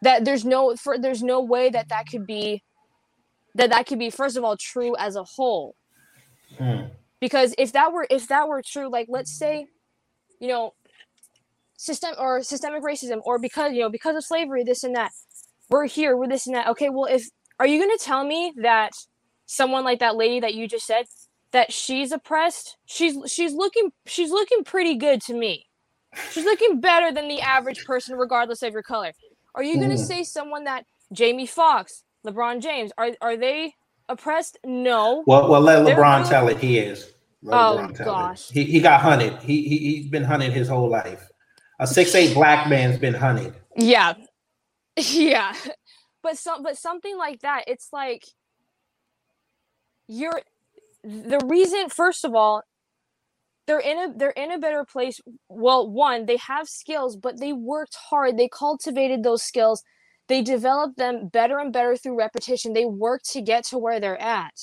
That 0.01 0.25
there's 0.25 0.45
no 0.45 0.75
for 0.75 0.97
there's 0.97 1.23
no 1.23 1.41
way 1.41 1.69
that 1.69 1.89
that 1.89 2.05
could 2.09 2.25
be 2.27 2.63
that 3.55 3.71
that 3.71 3.87
could 3.87 3.99
be 3.99 4.09
first 4.09 4.37
of 4.37 4.43
all 4.43 4.57
true 4.57 4.95
as 4.97 5.15
a 5.15 5.23
whole. 5.23 5.75
Hmm. 6.57 6.85
Because 7.19 7.53
if 7.57 7.73
that 7.73 7.91
were 7.91 8.05
if 8.09 8.27
that 8.27 8.47
were 8.47 8.61
true, 8.61 8.89
like 8.89 9.07
let's 9.09 9.31
say, 9.31 9.67
you 10.39 10.47
know, 10.47 10.73
system 11.77 12.13
or 12.19 12.43
systemic 12.43 12.83
racism 12.83 13.21
or 13.23 13.39
because 13.39 13.73
you 13.73 13.79
know 13.79 13.89
because 13.89 14.15
of 14.15 14.23
slavery 14.23 14.63
this 14.63 14.83
and 14.83 14.95
that 14.95 15.11
we're 15.69 15.85
here 15.85 16.15
we're 16.17 16.27
this 16.27 16.47
and 16.47 16.55
that 16.55 16.67
okay 16.67 16.89
well 16.89 17.05
if 17.05 17.27
are 17.59 17.67
you 17.67 17.77
going 17.79 17.95
to 17.97 18.03
tell 18.03 18.23
me 18.23 18.53
that 18.61 18.91
someone 19.45 19.83
like 19.83 19.99
that 19.99 20.15
lady 20.15 20.39
that 20.39 20.53
you 20.53 20.67
just 20.67 20.85
said 20.85 21.05
that 21.51 21.71
she's 21.73 22.11
oppressed 22.11 22.77
she's 22.85 23.15
she's 23.31 23.53
looking 23.53 23.91
she's 24.05 24.31
looking 24.31 24.63
pretty 24.63 24.95
good 24.95 25.21
to 25.21 25.33
me 25.33 25.65
she's 26.31 26.45
looking 26.45 26.79
better 26.79 27.11
than 27.11 27.27
the 27.27 27.41
average 27.41 27.85
person 27.85 28.17
regardless 28.17 28.61
of 28.63 28.73
your 28.73 28.83
color 28.83 29.11
are 29.55 29.63
you 29.63 29.75
going 29.77 29.89
to 29.89 29.95
Mhm. 29.95 30.07
say 30.07 30.23
someone 30.23 30.63
that 30.65 30.85
jamie 31.11 31.45
Foxx, 31.47 32.03
lebron 32.25 32.61
james 32.61 32.91
are 32.97 33.11
are 33.21 33.35
they 33.37 33.73
oppressed 34.07 34.57
no 34.63 35.23
Well, 35.27 35.49
well, 35.49 35.61
let 35.61 35.85
LeBron 35.85 36.17
really- 36.19 36.29
tell 36.29 36.47
it. 36.47 36.57
He 36.57 36.79
is. 36.79 37.11
Let 37.43 37.55
Oh, 37.57 37.77
it. 37.85 37.97
gosh. 37.97 38.49
He 38.49 38.63
he 38.63 38.79
got 38.79 39.01
hunted. 39.01 39.37
He 39.43 39.61
he 39.69 39.77
he's 39.77 40.07
been 40.07 40.23
hunted 40.23 40.51
his 40.51 40.67
whole 40.67 40.89
life. 40.89 41.29
A 41.79 41.85
six 41.87 42.13
eight 42.15 42.33
black 42.33 42.67
man's 42.67 42.97
been 42.97 43.13
hunted. 43.13 43.53
Yeah. 43.77 44.15
Yeah. 44.99 45.53
But 46.21 46.37
some 46.37 46.63
but 46.63 46.77
something 46.77 47.17
like 47.17 47.39
that, 47.43 47.63
it's 47.65 47.93
like 47.93 48.25
you're 50.09 50.41
the 51.03 51.39
reason 51.45 51.87
first 51.89 52.25
of 52.25 52.35
all, 52.35 52.63
they're 53.67 53.79
in 53.79 53.97
a 53.97 54.13
they're 54.17 54.31
in 54.31 54.51
a 54.51 54.59
better 54.59 54.83
place. 54.83 55.21
Well, 55.47 55.89
one, 55.89 56.25
they 56.25 56.37
have 56.37 56.67
skills, 56.67 57.15
but 57.15 57.39
they 57.39 57.53
worked 57.53 57.95
hard. 58.09 58.37
They 58.37 58.49
cultivated 58.49 59.23
those 59.23 59.43
skills. 59.43 59.83
They 60.27 60.41
developed 60.41 60.97
them 60.97 61.29
better 61.29 61.59
and 61.59 61.71
better 61.71 61.95
through 61.95 62.17
repetition. 62.17 62.73
They 62.73 62.85
worked 62.85 63.29
to 63.31 63.41
get 63.41 63.63
to 63.67 63.77
where 63.77 63.99
they're 63.99 64.21
at. 64.21 64.53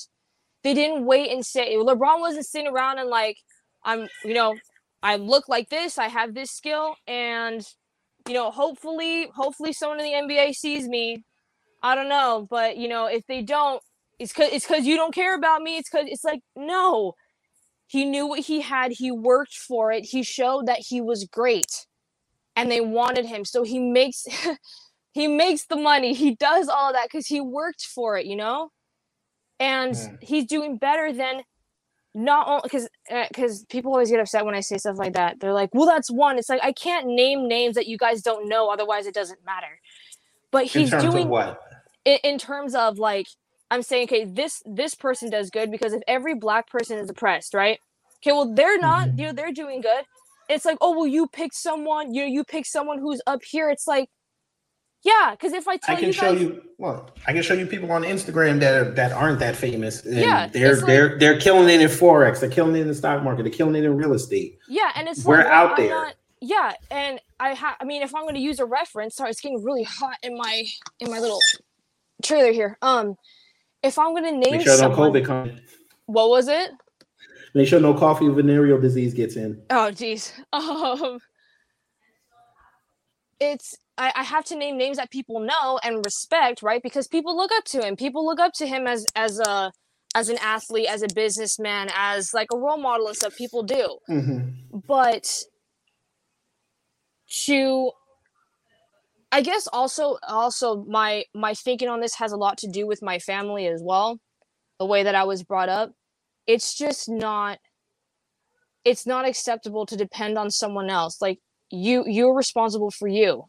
They 0.63 0.73
didn't 0.73 1.05
wait 1.05 1.31
and 1.31 1.45
say 1.45 1.75
LeBron 1.75 2.19
wasn't 2.19 2.45
sitting 2.45 2.71
around 2.71 2.99
and 2.99 3.09
like, 3.09 3.37
I'm, 3.83 4.07
you 4.25 4.33
know, 4.33 4.55
I 5.01 5.15
look 5.17 5.49
like 5.49 5.69
this, 5.69 5.97
I 5.97 6.07
have 6.09 6.33
this 6.33 6.51
skill, 6.51 6.95
and 7.07 7.65
you 8.27 8.33
know, 8.33 8.51
hopefully, 8.51 9.29
hopefully 9.35 9.73
someone 9.73 9.99
in 9.99 10.05
the 10.27 10.33
NBA 10.35 10.53
sees 10.53 10.87
me. 10.87 11.23
I 11.83 11.95
don't 11.95 12.09
know, 12.09 12.47
but 12.49 12.77
you 12.77 12.87
know, 12.87 13.07
if 13.07 13.25
they 13.27 13.41
don't, 13.41 13.81
it's 14.19 14.33
cause 14.33 14.49
it's 14.51 14.65
cause 14.65 14.85
you 14.85 14.95
don't 14.97 15.13
care 15.13 15.35
about 15.35 15.61
me. 15.61 15.77
It's 15.77 15.89
cause 15.89 16.05
it's 16.07 16.23
like, 16.23 16.41
no. 16.55 17.13
He 17.87 18.05
knew 18.05 18.27
what 18.27 18.41
he 18.41 18.61
had, 18.61 18.91
he 18.93 19.11
worked 19.11 19.55
for 19.55 19.91
it, 19.91 20.05
he 20.05 20.23
showed 20.23 20.67
that 20.67 20.79
he 20.79 21.01
was 21.01 21.25
great. 21.25 21.87
And 22.55 22.71
they 22.71 22.81
wanted 22.81 23.25
him. 23.25 23.45
So 23.45 23.63
he 23.63 23.79
makes 23.79 24.25
he 25.13 25.27
makes 25.27 25.65
the 25.67 25.75
money. 25.77 26.13
He 26.13 26.35
does 26.35 26.67
all 26.69 26.93
that 26.93 27.07
because 27.11 27.27
he 27.27 27.41
worked 27.41 27.83
for 27.83 28.17
it, 28.17 28.25
you 28.25 28.35
know? 28.35 28.69
And 29.59 29.93
Mm. 29.93 30.17
he's 30.21 30.45
doing 30.45 30.77
better 30.77 31.11
than 31.13 31.43
not 32.17 32.47
only 32.49 32.61
because 32.63 32.89
because 33.29 33.65
people 33.65 33.93
always 33.93 34.11
get 34.11 34.19
upset 34.19 34.45
when 34.45 34.55
I 34.55 34.61
say 34.61 34.77
stuff 34.79 34.97
like 34.97 35.13
that. 35.13 35.39
They're 35.39 35.53
like, 35.53 35.71
"Well, 35.73 35.87
that's 35.87 36.11
one." 36.11 36.39
It's 36.39 36.49
like 36.49 36.63
I 36.63 36.73
can't 36.73 37.07
name 37.07 37.47
names 37.47 37.75
that 37.75 37.87
you 37.87 37.97
guys 37.97 38.23
don't 38.23 38.49
know, 38.49 38.69
otherwise 38.71 39.07
it 39.07 39.15
doesn't 39.15 39.45
matter. 39.45 39.79
But 40.51 40.65
he's 40.65 40.91
doing 40.91 41.29
what? 41.29 41.59
in, 42.05 42.19
in 42.23 42.37
terms 42.39 42.75
of 42.75 42.99
like 42.99 43.27
I'm 43.71 43.83
saying, 43.83 44.05
okay, 44.09 44.25
this 44.25 44.63
this 44.65 44.95
person 44.95 45.29
does 45.29 45.51
good 45.51 45.71
because 45.71 45.93
if 45.93 46.03
every 46.07 46.35
black 46.35 46.69
person 46.69 46.99
is 46.99 47.09
oppressed, 47.09 47.53
right? 47.53 47.79
Okay, 48.23 48.33
well 48.33 48.53
they're 48.53 48.79
not, 48.79 49.09
Mhm. 49.09 49.19
you 49.19 49.27
know, 49.27 49.33
they're 49.33 49.53
doing 49.53 49.81
good. 49.81 50.05
It's 50.49 50.65
like, 50.65 50.77
oh 50.81 50.97
well, 50.97 51.07
you 51.07 51.27
pick 51.27 51.53
someone, 51.53 52.13
you 52.13 52.23
know, 52.23 52.27
you 52.27 52.45
pick 52.45 52.65
someone 52.65 52.99
who's 52.99 53.21
up 53.27 53.43
here. 53.43 53.69
It's 53.69 53.87
like, 53.87 54.09
yeah, 55.07 55.31
because 55.31 55.53
if 55.53 55.67
I 55.67 55.77
tell 55.77 55.93
you, 55.93 55.97
I 55.97 55.99
can 56.01 56.07
you 56.07 56.13
show 56.13 56.33
guys, 56.33 56.41
you. 56.41 56.61
Well, 56.77 57.09
I 57.27 57.33
can 57.33 57.41
show 57.41 57.53
you 57.53 57.65
people 57.65 57.91
on 57.91 58.03
Instagram 58.03 58.59
that 58.59 58.73
are, 58.75 58.91
that 58.91 59.11
aren't 59.11 59.39
that 59.39 59.55
famous. 59.55 60.05
And 60.05 60.15
Yeah, 60.17 60.47
they're 60.47 60.75
like- 60.75 60.85
they're 60.85 61.17
they're 61.19 61.39
killing 61.39 61.69
it 61.69 61.81
in 61.81 61.87
forex. 61.87 62.39
They're 62.39 62.49
killing 62.49 62.75
it 62.75 62.81
in 62.81 62.87
the 62.87 62.95
stock 62.95 63.23
market. 63.23 63.43
They're 63.43 63.51
killing 63.51 63.75
it 63.75 63.83
in 63.85 63.95
real 63.95 64.13
estate. 64.13 64.59
yeah, 64.67 64.91
and 64.95 65.07
it's 65.07 65.23
We're 65.23 65.37
like, 65.37 65.47
out 65.47 65.71
I'm 65.71 65.75
there. 65.85 65.89
not- 65.95 66.13
yeah, 66.39 66.73
and 66.91 67.19
I 67.39 67.53
have. 67.55 67.75
I 67.79 67.83
mean, 67.85 68.03
if 68.03 68.13
I'm 68.13 68.21
going 68.23 68.35
to 68.35 68.41
use 68.41 68.59
a 68.59 68.65
reference, 68.65 69.15
sorry, 69.15 69.31
it's 69.31 69.41
getting 69.41 69.63
really 69.63 69.83
hot 69.83 70.17
in 70.21 70.37
my 70.37 70.63
in 70.99 71.09
my 71.09 71.19
little 71.19 71.39
trailer 72.23 72.51
here. 72.51 72.77
Um, 72.83 73.15
if 73.81 73.97
I'm 73.97 74.11
going 74.11 74.23
to 74.25 74.31
name 74.31 74.51
Make 74.57 74.61
sure 74.61 74.73
no 74.73 74.77
someone, 74.77 75.11
COVID 75.13 75.25
comes. 75.25 75.59
what 76.05 76.29
was 76.29 76.47
it? 76.47 76.71
Make 77.55 77.67
sure 77.67 77.79
no 77.79 77.93
coffee 77.95 78.27
venereal 78.27 78.79
disease 78.79 79.13
gets 79.15 79.35
in. 79.35 79.59
Oh 79.71 79.89
geez. 79.89 80.31
Um 80.53 81.19
it's 83.39 83.75
I, 83.97 84.11
I 84.15 84.23
have 84.23 84.43
to 84.45 84.55
name 84.55 84.77
names 84.77 84.97
that 84.97 85.11
people 85.11 85.39
know 85.39 85.79
and 85.83 86.03
respect, 86.05 86.61
right? 86.61 86.81
Because 86.81 87.07
people 87.07 87.35
look 87.35 87.51
up 87.51 87.63
to 87.65 87.85
him. 87.85 87.95
People 87.95 88.25
look 88.25 88.39
up 88.39 88.53
to 88.53 88.67
him 88.67 88.87
as 88.87 89.05
as 89.15 89.39
a 89.39 89.71
as 90.15 90.29
an 90.29 90.37
athlete, 90.41 90.87
as 90.89 91.01
a 91.01 91.07
businessman, 91.13 91.89
as 91.95 92.33
like 92.33 92.47
a 92.53 92.57
role 92.57 92.77
model 92.77 93.07
and 93.07 93.15
stuff. 93.15 93.35
People 93.35 93.63
do. 93.63 93.97
Mm-hmm. 94.09 94.79
But 94.87 95.31
to 97.45 97.91
I 99.31 99.41
guess 99.41 99.67
also 99.67 100.17
also 100.27 100.85
my 100.87 101.25
my 101.33 101.53
thinking 101.53 101.89
on 101.89 101.99
this 101.99 102.15
has 102.15 102.31
a 102.31 102.37
lot 102.37 102.57
to 102.59 102.67
do 102.67 102.87
with 102.87 103.01
my 103.01 103.19
family 103.19 103.67
as 103.67 103.81
well. 103.83 104.19
The 104.79 104.85
way 104.85 105.03
that 105.03 105.15
I 105.15 105.23
was 105.23 105.43
brought 105.43 105.69
up. 105.69 105.91
It's 106.45 106.77
just 106.77 107.09
not 107.09 107.57
it's 108.85 109.05
not 109.05 109.27
acceptable 109.27 109.85
to 109.87 109.97
depend 109.97 110.37
on 110.37 110.49
someone 110.49 110.89
else. 110.89 111.21
Like 111.21 111.39
you 111.69 112.05
you're 112.07 112.35
responsible 112.35 112.91
for 112.91 113.07
you. 113.07 113.43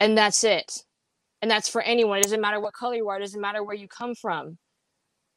And 0.00 0.16
that's 0.16 0.44
it. 0.44 0.84
And 1.40 1.50
that's 1.50 1.68
for 1.68 1.82
anyone. 1.82 2.18
It 2.18 2.24
doesn't 2.24 2.40
matter 2.40 2.60
what 2.60 2.74
color 2.74 2.94
you 2.94 3.08
are, 3.08 3.16
it 3.16 3.20
doesn't 3.20 3.40
matter 3.40 3.62
where 3.62 3.76
you 3.76 3.88
come 3.88 4.14
from. 4.14 4.58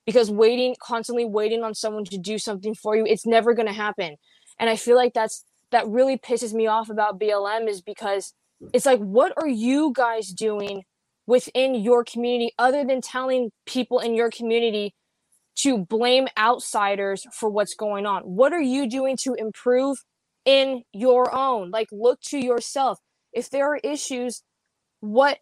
Because 0.06 0.32
waiting 0.32 0.76
constantly 0.82 1.26
waiting 1.26 1.64
on 1.64 1.76
someone 1.76 2.06
to 2.06 2.18
do 2.18 2.40
something 2.40 2.74
for 2.74 2.96
you, 2.96 3.06
it's 3.06 3.26
never 3.26 3.54
going 3.54 3.68
to 3.68 3.74
happen. 3.74 4.16
And 4.60 4.70
I 4.70 4.76
feel 4.76 4.96
like 4.96 5.14
that's 5.14 5.46
that 5.72 5.88
really 5.88 6.18
pisses 6.18 6.54
me 6.54 6.68
off 6.68 6.90
about 6.90 7.20
BLM 7.20 7.68
is 7.70 7.82
because 7.82 8.34
it's 8.74 8.86
like 8.86 9.00
what 9.00 9.34
are 9.38 9.48
you 9.48 9.94
guys 9.96 10.30
doing 10.30 10.84
within 11.28 11.76
your 11.76 12.04
community 12.04 12.52
other 12.58 12.84
than 12.84 13.00
telling 13.00 13.52
people 13.66 14.00
in 14.00 14.16
your 14.16 14.30
community 14.30 14.94
to 15.56 15.78
blame 15.78 16.28
outsiders 16.38 17.26
for 17.34 17.50
what's 17.50 17.76
going 17.76 18.06
on? 18.06 18.24
What 18.24 18.54
are 18.54 18.62
you 18.62 18.90
doing 18.90 19.18
to 19.18 19.34
improve 19.34 19.98
in 20.46 20.84
your 20.94 21.34
own? 21.36 21.72
Like, 21.72 21.88
look 21.92 22.20
to 22.28 22.38
yourself. 22.38 23.00
If 23.34 23.50
there 23.50 23.68
are 23.68 23.78
issues, 23.78 24.44
what 25.02 25.40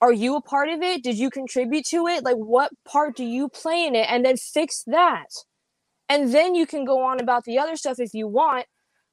are 0.00 0.12
you 0.12 0.36
a 0.36 0.40
part 0.40 0.68
of 0.68 0.82
it? 0.82 1.02
Did 1.02 1.18
you 1.18 1.30
contribute 1.30 1.86
to 1.86 2.06
it? 2.06 2.22
Like, 2.22 2.36
what 2.36 2.70
part 2.84 3.16
do 3.16 3.24
you 3.24 3.48
play 3.48 3.84
in 3.84 3.94
it? 3.94 4.06
And 4.08 4.24
then 4.24 4.36
fix 4.36 4.84
that. 4.86 5.26
And 6.08 6.32
then 6.32 6.54
you 6.54 6.66
can 6.66 6.84
go 6.84 7.02
on 7.02 7.20
about 7.20 7.44
the 7.44 7.58
other 7.58 7.76
stuff 7.76 7.98
if 7.98 8.14
you 8.14 8.28
want. 8.28 8.66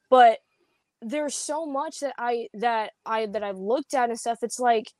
But 0.09 0.39
there's 1.01 1.35
so 1.35 1.65
much 1.65 1.99
that 1.99 2.13
I 2.17 2.47
that 2.53 2.91
I 3.05 3.25
that 3.27 3.43
I've 3.43 3.57
looked 3.57 3.93
at 3.93 4.09
and 4.09 4.19
stuff. 4.19 4.39
It's 4.41 4.59
like 4.59 4.91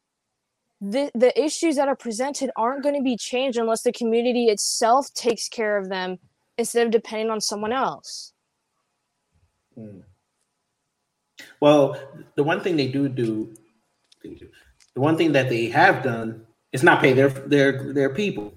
the 0.81 1.11
the 1.13 1.39
issues 1.39 1.75
that 1.77 1.87
are 1.87 1.95
presented 1.95 2.51
aren't 2.57 2.83
going 2.83 2.95
to 2.95 3.03
be 3.03 3.17
changed 3.17 3.57
unless 3.57 3.83
the 3.83 3.93
community 3.93 4.45
itself 4.45 5.13
takes 5.13 5.47
care 5.47 5.77
of 5.77 5.89
them 5.89 6.17
instead 6.57 6.85
of 6.85 6.91
depending 6.91 7.29
on 7.29 7.41
someone 7.41 7.71
else. 7.71 8.33
Hmm. 9.75 9.99
Well, 11.59 11.97
the 12.35 12.43
one 12.43 12.61
thing 12.61 12.75
they 12.75 12.87
do 12.87 13.07
do, 13.09 13.53
the 14.95 15.01
one 15.01 15.17
thing 15.17 15.33
that 15.33 15.49
they 15.49 15.67
have 15.67 16.03
done 16.03 16.45
is 16.71 16.81
not 16.83 17.01
pay 17.01 17.13
their 17.13 17.29
their 17.29 17.93
their 17.93 18.09
people. 18.09 18.53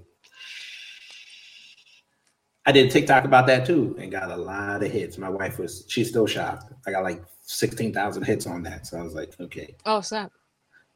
I 2.67 2.73
did 2.73 2.91
TikTok 2.91 3.25
about 3.25 3.47
that 3.47 3.67
too 3.67 3.97
and 3.99 4.11
got 4.13 4.31
a 4.31 4.37
lot 4.37 4.83
of 4.83 4.91
hits. 4.91 5.17
My 5.17 5.31
wife 5.31 5.59
was 5.59 5.85
she's 5.89 6.09
still 6.09 6.27
shocked. 6.27 6.73
I 6.87 6.91
got 6.91 7.03
like 7.03 7.23
sixteen 7.43 7.93
thousand 7.93 8.25
hits 8.25 8.47
on 8.47 8.63
that, 8.65 8.87
so 8.87 8.99
I 8.99 9.03
was 9.03 9.15
like, 9.15 9.39
okay, 9.41 9.75
Oh 9.87 10.01
snap! 10.01 10.33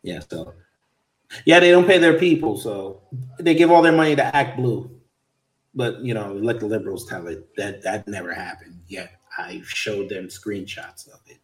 yeah. 0.02 0.20
So 0.30 0.52
yeah, 1.46 1.60
they 1.60 1.70
don't 1.70 1.86
pay 1.86 1.98
their 1.98 2.18
people, 2.18 2.58
so 2.58 3.00
they 3.38 3.54
give 3.54 3.70
all 3.70 3.80
their 3.82 3.92
money 3.92 4.14
to 4.16 4.36
Act 4.36 4.56
Blue. 4.56 4.90
But 5.74 6.00
you 6.04 6.12
know, 6.12 6.34
let 6.34 6.60
the 6.60 6.66
liberals 6.66 7.06
tell 7.06 7.26
it 7.28 7.54
that 7.56 7.82
that 7.82 8.06
never 8.06 8.34
happened. 8.34 8.78
Yet 8.86 9.12
I 9.38 9.62
showed 9.64 10.10
them 10.10 10.26
screenshots 10.26 11.08
of 11.08 11.20
it. 11.26 11.38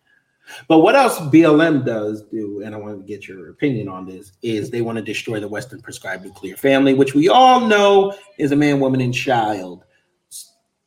But 0.66 0.78
what 0.78 0.96
else 0.96 1.18
BLM 1.18 1.84
does 1.84 2.22
do, 2.22 2.62
and 2.62 2.74
I 2.74 2.78
want 2.78 2.98
to 2.98 3.04
get 3.04 3.28
your 3.28 3.50
opinion 3.50 3.88
on 3.88 4.06
this, 4.06 4.32
is 4.42 4.70
they 4.70 4.82
want 4.82 4.96
to 4.96 5.04
destroy 5.04 5.40
the 5.40 5.48
Western 5.48 5.80
prescribed 5.80 6.24
nuclear 6.24 6.56
family, 6.56 6.94
which 6.94 7.14
we 7.14 7.28
all 7.28 7.60
know 7.60 8.14
is 8.38 8.52
a 8.52 8.56
man, 8.56 8.80
woman, 8.80 9.00
and 9.00 9.14
child, 9.14 9.84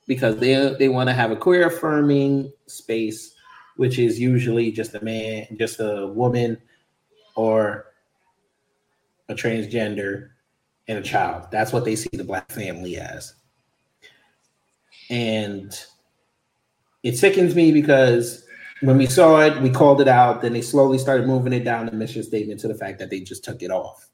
because 0.07 0.37
they 0.37 0.75
they 0.77 0.89
want 0.89 1.09
to 1.09 1.13
have 1.13 1.31
a 1.31 1.35
queer 1.35 1.67
affirming 1.67 2.51
space, 2.65 3.35
which 3.75 3.99
is 3.99 4.19
usually 4.19 4.71
just 4.71 4.95
a 4.95 5.03
man, 5.03 5.47
just 5.57 5.79
a 5.79 6.07
woman, 6.07 6.57
or 7.35 7.87
a 9.29 9.33
transgender 9.33 10.29
and 10.87 10.97
a 10.97 11.01
child. 11.01 11.47
That's 11.51 11.71
what 11.71 11.85
they 11.85 11.95
see 11.95 12.09
the 12.11 12.23
black 12.23 12.51
family 12.51 12.97
as. 12.97 13.33
And 15.09 15.73
it 17.03 17.17
sickens 17.17 17.55
me 17.55 17.71
because 17.71 18.45
when 18.81 18.97
we 18.97 19.05
saw 19.05 19.41
it, 19.41 19.61
we 19.61 19.69
called 19.69 20.01
it 20.01 20.07
out. 20.07 20.41
Then 20.41 20.53
they 20.53 20.61
slowly 20.61 20.97
started 20.97 21.27
moving 21.27 21.53
it 21.53 21.63
down 21.63 21.85
the 21.85 21.91
mission 21.91 22.23
statement 22.23 22.59
to 22.61 22.67
the 22.67 22.75
fact 22.75 22.99
that 22.99 23.09
they 23.09 23.19
just 23.19 23.43
took 23.43 23.61
it 23.61 23.71
off. 23.71 24.09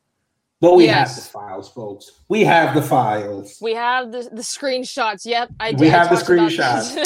But 0.60 0.75
we 0.75 0.88
have 0.88 1.13
the 1.13 1.21
files, 1.21 1.69
folks. 1.69 2.12
We 2.30 2.43
have 2.43 2.73
the 2.73 2.82
files. 2.82 3.60
We 3.62 3.73
have 3.75 4.12
the 4.12 4.30
the 4.32 4.41
screenshots. 4.41 5.25
Yep, 5.25 5.51
I 5.60 5.71
did. 5.71 5.80
We 5.80 5.89
have 5.89 6.10
the 6.10 6.15
screenshots. 6.15 6.97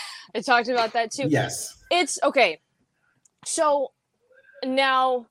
I 0.34 0.40
talked 0.40 0.68
about 0.68 0.92
that 0.92 1.10
too. 1.10 1.26
Yes. 1.28 1.76
It's 1.90 2.20
okay. 2.22 2.60
So 3.44 3.90
now 4.64 5.26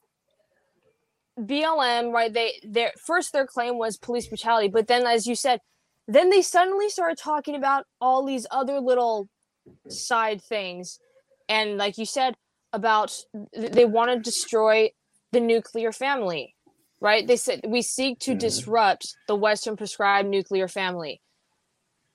BLM, 1.40 2.12
right? 2.12 2.34
They 2.34 2.60
their 2.64 2.92
first 3.06 3.32
their 3.32 3.48
claim 3.48 3.78
was 3.78 3.98
police 3.98 4.28
brutality, 4.28 4.68
but 4.68 4.88
then 4.88 5.06
as 5.06 5.26
you 5.26 5.36
said, 5.36 5.62
then 6.08 6.30
they 6.30 6.42
suddenly 6.42 6.90
started 6.90 7.18
talking 7.18 7.56
about 7.56 7.86
all 8.02 8.26
these 8.26 8.46
other 8.52 8.82
little 8.82 9.30
side 9.88 10.42
things. 10.42 11.00
And 11.50 11.78
like 11.78 11.98
you 11.98 12.06
said 12.06 12.36
about 12.72 13.12
th- 13.56 13.72
they 13.72 13.86
want 13.86 14.12
to 14.12 14.20
destroy 14.20 14.92
the 15.34 15.40
nuclear 15.42 15.92
family, 15.92 16.56
right? 17.02 17.28
They 17.28 17.36
said 17.36 17.62
we 17.68 17.82
seek 17.82 18.20
to 18.20 18.36
Mhm. 18.36 18.40
disrupt 18.40 19.16
the 19.28 19.36
western 19.36 19.76
prescribed 19.76 20.30
nuclear 20.30 20.68
family. 20.68 21.22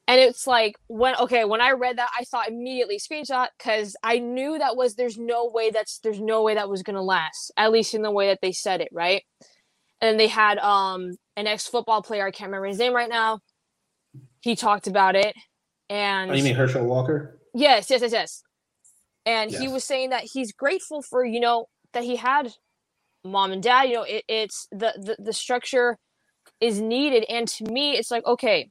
And 0.07 0.20
it's 0.20 0.47
like 0.47 0.76
when 0.87 1.16
okay, 1.16 1.45
when 1.45 1.61
I 1.62 1.72
read 1.72 1.99
that, 1.99 2.11
I 2.18 2.24
thought 2.24 2.49
immediately 2.49 2.99
screenshot 2.99 3.49
because 3.59 3.97
I 4.03 4.18
knew 4.18 4.59
that 4.59 4.76
was 4.76 4.95
there's 4.95 5.18
no 5.18 5.47
way 5.49 5.70
that's 5.70 5.99
there's 5.99 6.20
no 6.20 6.43
way 6.43 6.55
that 6.55 6.68
was 6.68 6.82
gonna 6.82 7.03
last, 7.03 7.51
at 7.57 7.72
least 7.72 7.95
in 7.95 8.03
the 8.03 8.11
way 8.12 8.28
that 8.28 8.41
they 8.43 8.53
said 8.53 8.80
it, 8.80 8.89
right? 8.93 9.22
And 10.01 10.20
they 10.20 10.28
had 10.28 10.59
um 10.59 11.12
an 11.37 11.47
ex 11.47 11.66
football 11.66 12.03
player, 12.03 12.26
I 12.26 12.30
can't 12.30 12.49
remember 12.49 12.66
his 12.68 12.78
name 12.78 12.95
right 12.95 13.09
now. 13.09 13.41
He 14.43 14.55
talked 14.57 14.87
about 14.87 15.16
it, 15.16 15.35
and 15.89 16.30
Oh, 16.30 16.35
you 16.35 16.45
mean 16.45 16.55
Herschel 16.55 16.85
Walker? 16.85 17.41
yes, 17.55 17.89
yes, 17.89 18.03
yes, 18.03 18.12
yes. 18.12 18.43
And 19.27 19.51
he 19.51 19.68
was 19.68 19.85
saying 19.85 20.11
that 20.11 20.25
he's 20.25 20.53
grateful 20.53 21.01
for 21.03 21.25
you 21.25 21.41
know 21.41 21.66
that 21.93 22.05
he 22.05 22.16
had 22.16 22.53
mom 23.25 23.53
and 23.53 23.62
dad 23.62 23.85
you 23.85 23.95
know 23.95 24.03
it, 24.03 24.22
it's 24.29 24.68
the, 24.70 24.93
the 24.97 25.16
the 25.18 25.33
structure 25.33 25.97
is 26.61 26.81
needed. 26.81 27.25
And 27.29 27.49
to 27.49 27.64
me 27.64 27.93
it's 27.97 28.11
like 28.11 28.25
okay. 28.27 28.70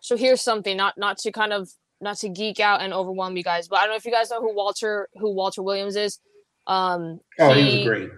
So 0.00 0.16
here's 0.16 0.40
something 0.42 0.76
not 0.76 0.94
not 0.96 1.18
to 1.18 1.32
kind 1.32 1.52
of 1.52 1.68
not 2.00 2.16
to 2.18 2.28
geek 2.28 2.60
out 2.60 2.80
and 2.82 2.92
overwhelm 2.92 3.36
you 3.36 3.42
guys 3.42 3.68
but 3.68 3.76
i 3.78 3.82
don't 3.82 3.90
know 3.90 3.96
if 3.96 4.04
you 4.04 4.10
guys 4.12 4.28
know 4.30 4.40
who 4.40 4.54
walter 4.54 5.08
who 5.14 5.32
walter 5.34 5.62
williams 5.62 5.96
is. 5.96 6.18
Um 6.66 7.20
Oh, 7.38 7.52
he 7.52 7.78
was 7.78 7.86
great. 7.86 8.10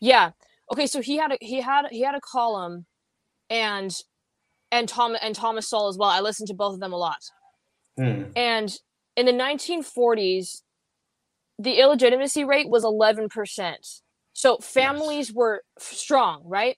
yeah. 0.00 0.30
Okay 0.72 0.86
so 0.86 1.00
he 1.02 1.16
had 1.18 1.32
a 1.32 1.38
he 1.40 1.60
had 1.60 1.86
he 1.90 2.02
had 2.02 2.14
a 2.14 2.20
column 2.20 2.86
and 3.50 3.94
and 4.70 4.88
tom 4.88 5.16
and 5.20 5.34
thomas 5.34 5.68
Sowell 5.68 5.88
as 5.88 5.98
well. 5.98 6.08
I 6.10 6.20
listened 6.20 6.48
to 6.48 6.54
both 6.54 6.74
of 6.74 6.80
them 6.80 6.92
a 6.92 6.96
lot. 6.96 7.18
Hmm. 7.96 8.24
and 8.36 8.72
in 9.18 9.26
the 9.26 9.32
1940s, 9.32 10.62
the 11.58 11.80
illegitimacy 11.80 12.44
rate 12.44 12.68
was 12.68 12.84
11%. 12.84 14.00
So 14.32 14.58
families 14.58 15.32
were 15.32 15.64
strong, 15.78 16.42
right? 16.44 16.76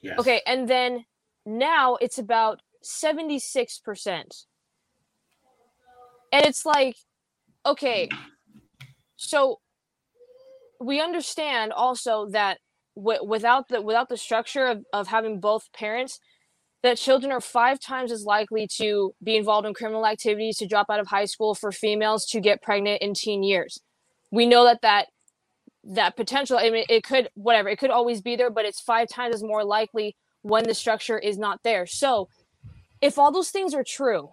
Yes. 0.00 0.16
Okay, 0.20 0.42
and 0.46 0.68
then 0.68 1.06
now 1.44 1.96
it's 1.96 2.18
about 2.18 2.60
76%. 2.84 4.46
And 6.30 6.46
it's 6.46 6.64
like, 6.64 6.96
okay, 7.66 8.08
so 9.16 9.58
we 10.80 11.00
understand 11.00 11.72
also 11.72 12.28
that 12.30 12.58
w- 12.94 13.24
without 13.24 13.68
the 13.68 13.82
without 13.82 14.08
the 14.08 14.16
structure 14.16 14.66
of, 14.66 14.84
of 14.92 15.08
having 15.08 15.40
both 15.40 15.72
parents, 15.72 16.20
that 16.82 16.96
children 16.96 17.32
are 17.32 17.40
five 17.40 17.80
times 17.80 18.12
as 18.12 18.24
likely 18.24 18.68
to 18.76 19.12
be 19.22 19.36
involved 19.36 19.66
in 19.66 19.74
criminal 19.74 20.06
activities, 20.06 20.56
to 20.58 20.66
drop 20.66 20.86
out 20.90 21.00
of 21.00 21.08
high 21.08 21.24
school 21.24 21.54
for 21.54 21.72
females, 21.72 22.24
to 22.26 22.40
get 22.40 22.62
pregnant 22.62 23.02
in 23.02 23.14
teen 23.14 23.42
years. 23.42 23.80
We 24.30 24.46
know 24.46 24.64
that 24.64 24.82
that 24.82 25.06
that 25.84 26.16
potential, 26.16 26.58
I 26.58 26.70
mean, 26.70 26.84
it 26.88 27.02
could 27.02 27.30
whatever, 27.34 27.68
it 27.68 27.78
could 27.78 27.90
always 27.90 28.20
be 28.20 28.36
there, 28.36 28.50
but 28.50 28.64
it's 28.64 28.80
five 28.80 29.08
times 29.08 29.36
as 29.36 29.42
more 29.42 29.64
likely 29.64 30.16
when 30.42 30.64
the 30.64 30.74
structure 30.74 31.18
is 31.18 31.38
not 31.38 31.60
there. 31.64 31.86
So, 31.86 32.28
if 33.00 33.18
all 33.18 33.32
those 33.32 33.50
things 33.50 33.74
are 33.74 33.84
true, 33.84 34.30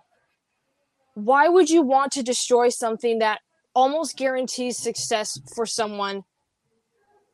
why 1.14 1.48
would 1.48 1.70
you 1.70 1.82
want 1.82 2.12
to 2.14 2.24
destroy 2.24 2.70
something 2.70 3.20
that 3.20 3.39
almost 3.74 4.18
guarantees 4.18 4.78
success 4.78 5.39
for 5.56 5.66
someone 5.66 6.24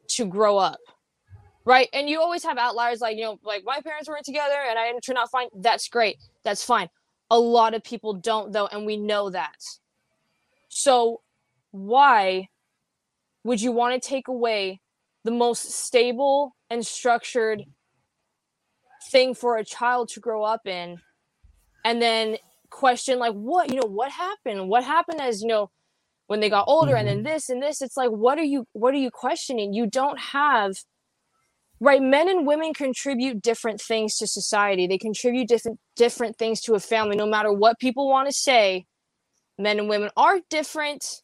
to 0.09 0.25
grow 0.25 0.57
up? 0.57 0.79
Right? 1.65 1.87
And 1.93 2.09
you 2.09 2.19
always 2.19 2.43
have 2.43 2.57
outliers 2.57 3.01
like, 3.01 3.17
you 3.17 3.23
know, 3.23 3.39
like 3.43 3.63
my 3.65 3.79
parents 3.81 4.09
weren't 4.09 4.25
together 4.25 4.55
and 4.69 4.77
I 4.77 4.87
didn't 4.87 5.01
turn 5.01 5.17
out 5.17 5.31
fine. 5.31 5.47
That's 5.55 5.87
great. 5.87 6.17
That's 6.43 6.63
fine. 6.63 6.89
A 7.29 7.39
lot 7.39 7.73
of 7.73 7.83
people 7.83 8.13
don't, 8.13 8.51
though, 8.51 8.67
and 8.67 8.85
we 8.85 8.97
know 8.97 9.29
that. 9.29 9.55
So, 10.69 11.21
why 11.71 12.49
would 13.43 13.61
you 13.61 13.71
want 13.71 14.01
to 14.01 14.09
take 14.09 14.27
away 14.27 14.81
the 15.23 15.31
most 15.31 15.71
stable 15.71 16.55
and 16.69 16.85
structured 16.85 17.63
thing 19.09 19.33
for 19.33 19.57
a 19.57 19.65
child 19.65 20.09
to 20.09 20.19
grow 20.19 20.43
up 20.43 20.67
in 20.67 20.99
and 21.85 22.01
then 22.01 22.37
question, 22.69 23.19
like, 23.19 23.33
what, 23.33 23.69
you 23.69 23.75
know, 23.75 23.87
what 23.87 24.11
happened? 24.11 24.67
What 24.67 24.83
happened 24.83 25.21
as, 25.21 25.41
you 25.41 25.47
know, 25.47 25.69
when 26.27 26.39
they 26.39 26.49
got 26.49 26.67
older 26.67 26.95
and 26.95 27.07
then 27.07 27.17
mm-hmm. 27.17 27.33
this 27.33 27.49
and 27.49 27.61
this? 27.61 27.81
It's 27.81 27.97
like, 27.97 28.09
what 28.09 28.37
are 28.37 28.43
you, 28.43 28.67
what 28.73 28.93
are 28.93 28.97
you 28.97 29.11
questioning? 29.11 29.73
You 29.73 29.87
don't 29.87 30.19
have 30.19 30.75
right 31.81 32.01
men 32.01 32.29
and 32.29 32.47
women 32.47 32.73
contribute 32.73 33.41
different 33.41 33.81
things 33.81 34.17
to 34.19 34.27
society. 34.27 34.87
They 34.87 34.99
contribute 34.99 35.49
different 35.49 35.79
different 35.97 36.37
things 36.37 36.61
to 36.63 36.75
a 36.75 36.81
family. 36.81 37.17
No 37.17 37.27
matter 37.27 37.53
what 37.53 37.79
people 37.79 38.09
want 38.09 38.29
to 38.29 38.33
say 38.33 38.87
men 39.59 39.79
and 39.79 39.89
women 39.89 40.11
are 40.17 40.39
different 40.49 41.21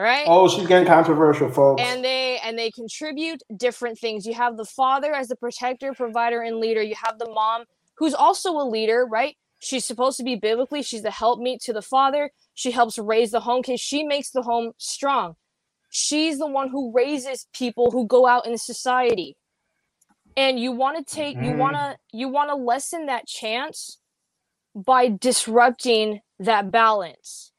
right? 0.00 0.24
Oh, 0.26 0.48
she's 0.48 0.66
getting 0.66 0.88
controversial, 0.88 1.50
folks. 1.50 1.82
and 1.82 2.04
they 2.04 2.38
and 2.40 2.58
they 2.58 2.70
contribute 2.72 3.42
different 3.56 3.98
things. 3.98 4.26
You 4.26 4.34
have 4.34 4.56
the 4.56 4.66
father 4.66 5.14
as 5.14 5.28
the 5.28 5.36
protector 5.36 5.94
provider 5.94 6.42
and 6.42 6.58
leader. 6.58 6.82
You 6.82 6.96
have 7.04 7.18
the 7.18 7.30
mom 7.30 7.64
who's 7.98 8.14
also 8.14 8.52
a 8.52 8.66
leader 8.68 9.06
right? 9.10 9.36
She's 9.60 9.84
supposed 9.84 10.18
to 10.18 10.24
be 10.24 10.36
biblically. 10.36 10.82
She's 10.82 11.02
the 11.02 11.10
helpmeet 11.12 11.60
to 11.62 11.74
the 11.74 11.82
father. 11.82 12.30
She 12.54 12.72
helps 12.72 12.98
raise 12.98 13.32
the 13.32 13.40
home 13.40 13.62
case 13.62 13.80
she 13.80 14.04
makes 14.04 14.30
the 14.30 14.42
home 14.42 14.72
strong. 14.78 15.36
She's 15.90 16.38
the 16.38 16.46
one 16.46 16.70
who 16.70 16.92
raises 16.94 17.48
people 17.54 17.90
who 17.90 18.06
go 18.06 18.26
out 18.26 18.46
in 18.46 18.58
society 18.58 19.36
and 20.36 20.58
you 20.58 20.72
want 20.72 20.96
to 20.96 21.14
take 21.14 21.36
you 21.40 21.52
Mhm. 21.52 21.58
want 21.58 21.76
to 21.76 21.96
you 22.12 22.28
want 22.28 22.50
to 22.50 22.54
lessen 22.54 23.06
that 23.06 23.26
chance 23.26 23.98
by 24.74 25.08
disrupting 25.08 26.20
that 26.38 26.70
balance 26.70 27.52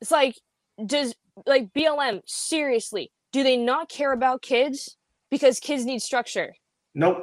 it's 0.00 0.10
like 0.10 0.36
does 0.84 1.14
like 1.46 1.72
blm 1.72 2.20
seriously 2.26 3.12
do 3.32 3.42
they 3.42 3.56
not 3.56 3.88
care 3.88 4.12
about 4.12 4.42
kids 4.42 4.96
because 5.30 5.60
kids 5.60 5.84
need 5.84 6.02
structure 6.02 6.54
Nope. 6.94 7.18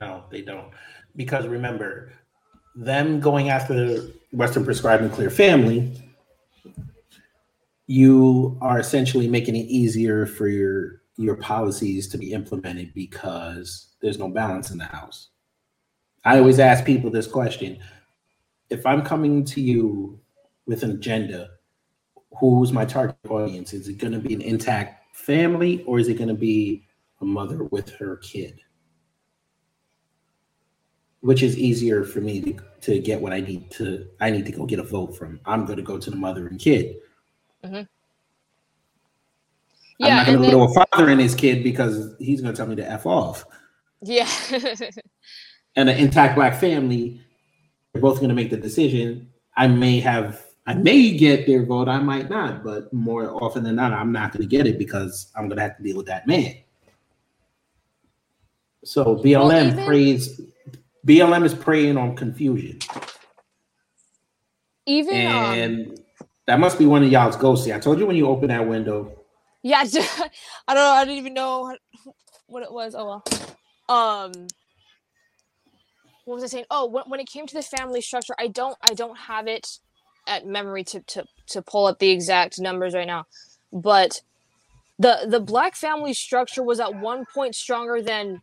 No, 0.00 0.24
they 0.30 0.42
don't. 0.42 0.72
Because 1.14 1.46
remember, 1.46 2.12
them 2.74 3.20
going 3.20 3.48
after 3.48 3.74
the 3.74 4.12
Western 4.32 4.64
prescribed 4.64 5.04
nuclear 5.04 5.30
family, 5.30 5.92
you 7.86 8.58
are 8.60 8.80
essentially 8.80 9.28
making 9.28 9.54
it 9.54 9.66
easier 9.66 10.26
for 10.26 10.48
your 10.48 11.02
your 11.16 11.36
policies 11.36 12.08
to 12.08 12.18
be 12.18 12.32
implemented 12.32 12.92
because 12.94 13.94
there's 14.00 14.18
no 14.18 14.28
balance 14.28 14.70
in 14.70 14.78
the 14.78 14.84
house. 14.84 15.28
I 16.24 16.38
always 16.38 16.58
ask 16.58 16.84
people 16.84 17.10
this 17.10 17.26
question. 17.26 17.78
If 18.70 18.86
I'm 18.86 19.02
coming 19.02 19.44
to 19.46 19.60
you 19.60 20.18
with 20.66 20.82
an 20.82 20.92
agenda, 20.92 21.50
who's 22.38 22.72
my 22.72 22.84
target 22.84 23.16
audience? 23.28 23.72
Is 23.72 23.88
it 23.88 23.98
going 23.98 24.12
to 24.12 24.18
be 24.18 24.34
an 24.34 24.40
intact 24.40 25.16
family 25.16 25.82
or 25.84 25.98
is 25.98 26.08
it 26.08 26.14
going 26.14 26.28
to 26.28 26.34
be 26.34 26.86
a 27.20 27.24
mother 27.24 27.64
with 27.64 27.90
her 27.90 28.16
kid? 28.16 28.58
Which 31.20 31.42
is 31.42 31.56
easier 31.56 32.04
for 32.04 32.20
me 32.20 32.40
to, 32.40 32.56
to 32.82 32.98
get 32.98 33.20
what 33.20 33.32
I 33.32 33.40
need 33.40 33.70
to 33.72 34.06
I 34.20 34.30
need 34.30 34.46
to 34.46 34.52
go 34.52 34.66
get 34.66 34.78
a 34.78 34.82
vote 34.82 35.16
from. 35.16 35.40
I'm 35.46 35.64
going 35.64 35.78
to 35.78 35.82
go 35.82 35.98
to 35.98 36.10
the 36.10 36.16
mother 36.16 36.48
and 36.48 36.58
kid. 36.58 36.96
I'm 37.62 37.88
yeah 39.98 40.06
I'm 40.08 40.16
not 40.16 40.26
going 40.26 40.42
to 40.42 40.50
go 40.50 40.66
to 40.66 40.72
a 40.80 40.86
father 40.86 41.10
and 41.10 41.20
his 41.20 41.34
kid 41.34 41.62
because 41.62 42.14
he's 42.18 42.40
going 42.40 42.52
to 42.52 42.56
tell 42.56 42.66
me 42.66 42.76
to 42.76 42.90
f 42.90 43.06
off. 43.06 43.44
yeah 44.02 44.28
And 45.76 45.88
an 45.88 45.98
intact 45.98 46.36
black 46.36 46.54
family, 46.60 47.20
they're 47.92 48.02
both 48.02 48.18
going 48.18 48.28
to 48.28 48.34
make 48.34 48.50
the 48.50 48.56
decision. 48.56 49.28
I 49.56 49.66
may 49.66 49.98
have, 50.00 50.44
I 50.66 50.74
may 50.74 51.16
get 51.16 51.46
their 51.46 51.64
vote, 51.64 51.88
I 51.88 51.98
might 51.98 52.30
not, 52.30 52.62
but 52.62 52.92
more 52.92 53.28
often 53.42 53.64
than 53.64 53.74
not, 53.76 53.92
I'm 53.92 54.12
not 54.12 54.32
going 54.32 54.42
to 54.42 54.48
get 54.48 54.66
it 54.68 54.78
because 54.78 55.32
I'm 55.34 55.48
going 55.48 55.56
to 55.56 55.62
have 55.62 55.76
to 55.78 55.82
deal 55.82 55.96
with 55.96 56.06
that 56.06 56.28
man. 56.28 56.54
So 58.84 59.16
BLM 59.16 59.72
even- 59.72 59.84
prays, 59.84 60.40
BLM 61.06 61.44
is 61.44 61.54
preying 61.54 61.96
on 61.96 62.14
confusion, 62.16 62.78
even 64.86 65.26
um, 65.26 65.32
and 65.32 66.00
that 66.46 66.60
must 66.60 66.78
be 66.78 66.86
one 66.86 67.02
of 67.02 67.10
y'all's 67.10 67.36
ghosty. 67.36 67.74
I 67.74 67.78
told 67.80 67.98
you 67.98 68.06
when 68.06 68.16
you 68.16 68.28
open 68.28 68.48
that 68.48 68.66
window. 68.66 69.23
Yeah, 69.64 69.78
I 70.68 70.74
don't 70.74 70.76
know. 70.76 70.90
I 70.90 71.04
didn't 71.06 71.18
even 71.18 71.34
know 71.34 71.74
what 72.46 72.62
it 72.62 72.70
was. 72.72 72.94
Oh 72.94 73.22
well. 73.24 73.24
Um, 73.88 74.32
what 76.26 76.34
was 76.34 76.44
I 76.44 76.48
saying? 76.48 76.66
Oh, 76.70 76.86
when, 76.86 77.04
when 77.06 77.18
it 77.20 77.28
came 77.28 77.46
to 77.46 77.54
the 77.54 77.62
family 77.62 78.02
structure, 78.02 78.34
I 78.38 78.48
don't 78.48 78.76
I 78.82 78.92
don't 78.94 79.16
have 79.16 79.48
it 79.48 79.78
at 80.28 80.46
memory 80.46 80.84
to 80.84 81.00
to 81.00 81.24
to 81.48 81.62
pull 81.62 81.86
up 81.86 81.98
the 81.98 82.10
exact 82.10 82.60
numbers 82.60 82.94
right 82.94 83.06
now, 83.06 83.24
but 83.72 84.20
the 84.98 85.26
the 85.26 85.40
black 85.40 85.76
family 85.76 86.12
structure 86.12 86.62
was 86.62 86.78
at 86.78 86.94
one 86.94 87.24
point 87.34 87.54
stronger 87.54 88.02
than. 88.02 88.42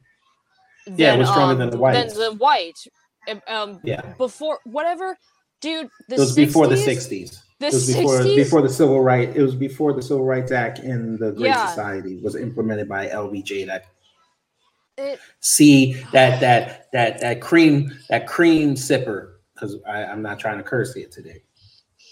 Yeah, 0.98 1.14
it 1.14 1.20
was 1.20 1.30
stronger 1.30 1.56
than 1.56 1.70
the 1.70 1.78
Than 1.78 2.08
the 2.08 2.34
white. 2.34 2.80
Um, 3.30 3.42
Um, 3.48 3.80
Yeah, 3.84 4.16
before 4.18 4.60
whatever, 4.66 5.20
dude. 5.62 5.90
The 6.10 6.16
it 6.16 6.20
was 6.20 6.36
before 6.36 6.66
the 6.68 6.76
60s? 6.76 7.44
'60s. 7.62 7.62
The 7.62 7.68
it 7.68 7.74
was 7.74 7.88
before 7.88 8.20
60s? 8.22 8.36
before 8.36 8.62
the 8.62 8.70
civil 8.70 9.02
right. 9.02 9.36
It 9.36 9.42
was 9.42 9.56
before 9.56 9.94
the 9.94 10.02
Civil 10.02 10.26
Rights 10.26 10.52
Act 10.52 10.80
and 10.80 11.18
the 11.20 11.32
Great 11.32 11.48
Yeah. 11.48 11.68
Society 11.68 12.18
was 12.18 12.36
implemented 12.36 12.88
by 12.90 13.08
LBJ. 13.08 13.66
That 13.68 13.86
It, 14.98 15.20
see 15.40 15.94
that 16.12 16.40
that 16.42 16.92
that 16.92 17.20
that 17.22 17.42
cream 17.42 17.92
that 18.10 18.28
cream 18.28 18.76
sipper 18.76 19.34
because 19.54 19.78
I'm 19.88 20.22
not 20.22 20.40
trying 20.40 20.58
to 20.58 20.64
curse 20.64 20.96
it 20.96 21.12
today. 21.12 21.44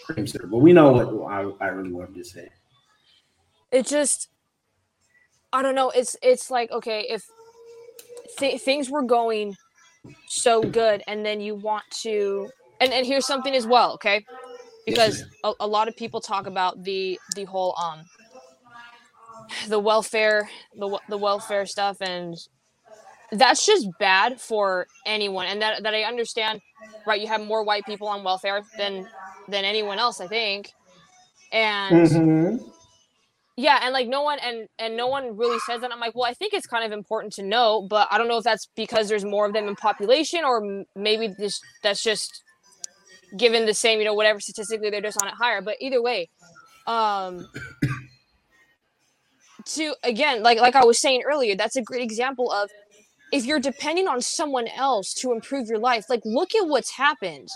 Cream 0.05 0.25
sipper, 0.25 0.49
but 0.49 0.57
we 0.59 0.71
know 0.73 0.91
what 0.91 1.31
I, 1.31 1.65
I 1.65 1.67
really 1.69 1.91
wanted 1.91 2.15
to 2.15 2.23
say. 2.23 2.49
it 3.71 3.85
just 3.85 4.29
i 5.53 5.61
don't 5.61 5.75
know 5.75 5.89
it's 5.91 6.15
it's 6.23 6.49
like 6.49 6.71
okay 6.71 7.01
if 7.09 7.23
th- 8.37 8.59
things 8.61 8.89
were 8.89 9.03
going 9.03 9.55
so 10.27 10.61
good 10.63 11.03
and 11.07 11.23
then 11.25 11.39
you 11.41 11.53
want 11.55 11.83
to 11.91 12.49
and 12.81 12.91
and 12.93 13.05
here's 13.05 13.25
something 13.27 13.53
as 13.55 13.67
well 13.67 13.93
okay 13.93 14.25
because 14.89 15.25
a, 15.43 15.53
a 15.61 15.67
lot 15.67 15.87
of 15.89 15.95
people 15.97 16.21
talk 16.21 16.47
about 16.47 16.83
the 16.83 17.19
the 17.29 17.45
whole 17.45 17.75
um 17.81 18.09
the 19.67 19.79
welfare 19.79 20.49
the 20.75 20.99
the 21.09 21.17
welfare 21.19 21.65
stuff 21.65 21.97
and 22.01 22.35
that's 23.31 23.65
just 23.67 23.97
bad 23.99 24.41
for 24.41 24.87
anyone. 25.05 25.47
And 25.47 25.61
that 25.63 25.83
that 25.83 25.95
I 25.95 26.03
understand 26.03 26.61
right 27.05 27.21
you 27.21 27.27
have 27.29 27.41
more 27.41 27.65
white 27.65 27.85
people 27.85 28.09
on 28.09 28.25
welfare 28.25 28.67
than 28.77 29.09
than 29.47 29.65
anyone 29.65 29.99
else 29.99 30.21
I 30.21 30.29
think. 30.29 30.73
And 31.51 32.07
Mm-hmm. 32.07 32.57
yeah 33.57 33.79
and 33.83 33.93
like 33.93 34.07
no 34.07 34.23
one 34.23 34.39
and 34.39 34.67
and 34.79 34.97
no 34.97 35.07
one 35.07 35.37
really 35.37 35.59
says 35.59 35.81
that. 35.81 35.91
I'm 35.93 35.99
like 36.01 36.15
well 36.15 36.29
i 36.29 36.33
think 36.33 36.53
it's 36.53 36.67
kind 36.67 36.85
of 36.85 36.97
important 36.97 37.33
to 37.35 37.43
know 37.43 37.87
but 37.89 38.07
i 38.11 38.17
don't 38.17 38.27
know 38.29 38.37
if 38.39 38.43
that's 38.45 38.69
because 38.75 39.09
there's 39.09 39.25
more 39.25 39.47
of 39.47 39.53
them 39.53 39.67
in 39.67 39.75
population 39.75 40.43
or 40.45 40.65
m- 40.65 40.85
maybe 40.95 41.35
this 41.37 41.65
that's 41.83 42.03
just 42.03 42.43
given 43.37 43.65
the 43.65 43.73
same 43.73 43.99
you 43.99 44.05
know 44.05 44.13
whatever 44.13 44.39
statistically 44.39 44.89
they're 44.89 45.01
just 45.01 45.21
on 45.21 45.27
it 45.27 45.33
higher. 45.35 45.61
But 45.61 45.77
either 45.79 46.01
way 46.01 46.29
um 46.87 47.47
to 49.65 49.93
again 50.03 50.41
like 50.41 50.57
like 50.59 50.75
i 50.75 50.83
was 50.83 50.97
saying 50.97 51.21
earlier 51.29 51.55
that's 51.55 51.75
a 51.75 51.81
great 51.81 52.01
example 52.01 52.51
of 52.51 52.69
if 53.31 53.45
you're 53.45 53.59
depending 53.59 54.07
on 54.07 54.21
someone 54.21 54.67
else 54.67 55.13
to 55.13 55.31
improve 55.31 55.67
your 55.67 55.77
life 55.77 56.05
like 56.09 56.21
look 56.25 56.55
at 56.55 56.67
what's 56.67 56.91
happened. 56.91 57.49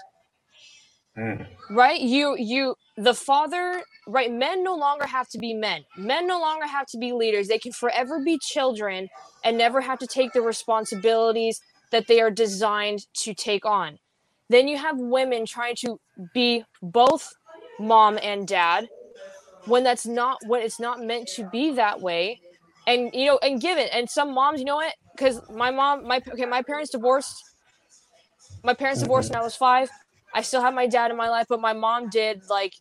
Mm. 1.18 1.46
right? 1.70 2.02
You 2.02 2.36
you 2.40 2.76
the 2.98 3.14
father 3.14 3.84
right? 4.08 4.32
Men 4.32 4.64
no 4.64 4.76
longer 4.76 5.06
have 5.06 5.30
to 5.30 5.38
be 5.38 5.54
men. 5.54 5.86
Men 5.96 6.28
no 6.28 6.40
longer 6.40 6.66
have 6.66 6.88
to 6.88 6.98
be 6.98 7.14
leaders. 7.14 7.48
They 7.48 7.60
can 7.60 7.72
forever 7.72 8.20
be 8.20 8.40
children 8.42 9.10
and 9.44 9.58
never 9.58 9.82
have 9.82 10.00
to 10.00 10.08
take 10.08 10.34
the 10.34 10.42
responsibilities 10.42 11.62
that 11.92 12.08
they 12.08 12.20
are 12.20 12.32
designed 12.32 13.06
to 13.14 13.34
take 13.36 13.64
on 13.64 14.00
then 14.50 14.68
you 14.68 14.78
have 14.78 14.98
women 14.98 15.46
trying 15.46 15.76
to 15.78 16.00
be 16.34 16.64
both 16.82 17.34
mom 17.80 18.20
and 18.22 18.48
dad 18.48 18.88
when 19.66 19.84
that's 19.84 20.06
not 20.06 20.40
when 20.46 20.62
it's 20.62 20.80
not 20.80 21.02
meant 21.02 21.28
to 21.36 21.50
be 21.50 21.72
that 21.74 22.02
way. 22.02 22.40
And 22.86 23.12
you 23.14 23.26
know 23.26 23.40
and 23.42 23.62
given 23.62 23.88
and 23.94 24.10
some 24.10 24.34
moms 24.34 24.60
you 24.60 24.66
know 24.66 24.76
what? 24.76 24.94
Because 25.16 25.42
my 25.50 25.72
mom 25.72 26.06
my 26.08 26.22
okay 26.34 26.46
my 26.46 26.62
parents 26.62 26.92
divorced. 26.92 27.44
My 28.64 28.74
parents 28.74 29.00
mm-hmm. 29.00 29.08
divorced 29.08 29.30
when 29.30 29.40
i 29.40 29.44
was 29.44 29.56
five. 29.56 29.90
I 30.34 30.42
still 30.42 30.62
have 30.62 30.74
my 30.74 30.88
dad 30.88 31.12
in 31.12 31.18
my 31.18 31.30
life 31.30 31.48
but 31.50 31.62
my 31.62 31.74
mom 31.74 32.10
did 32.10 32.42
like 32.50 32.74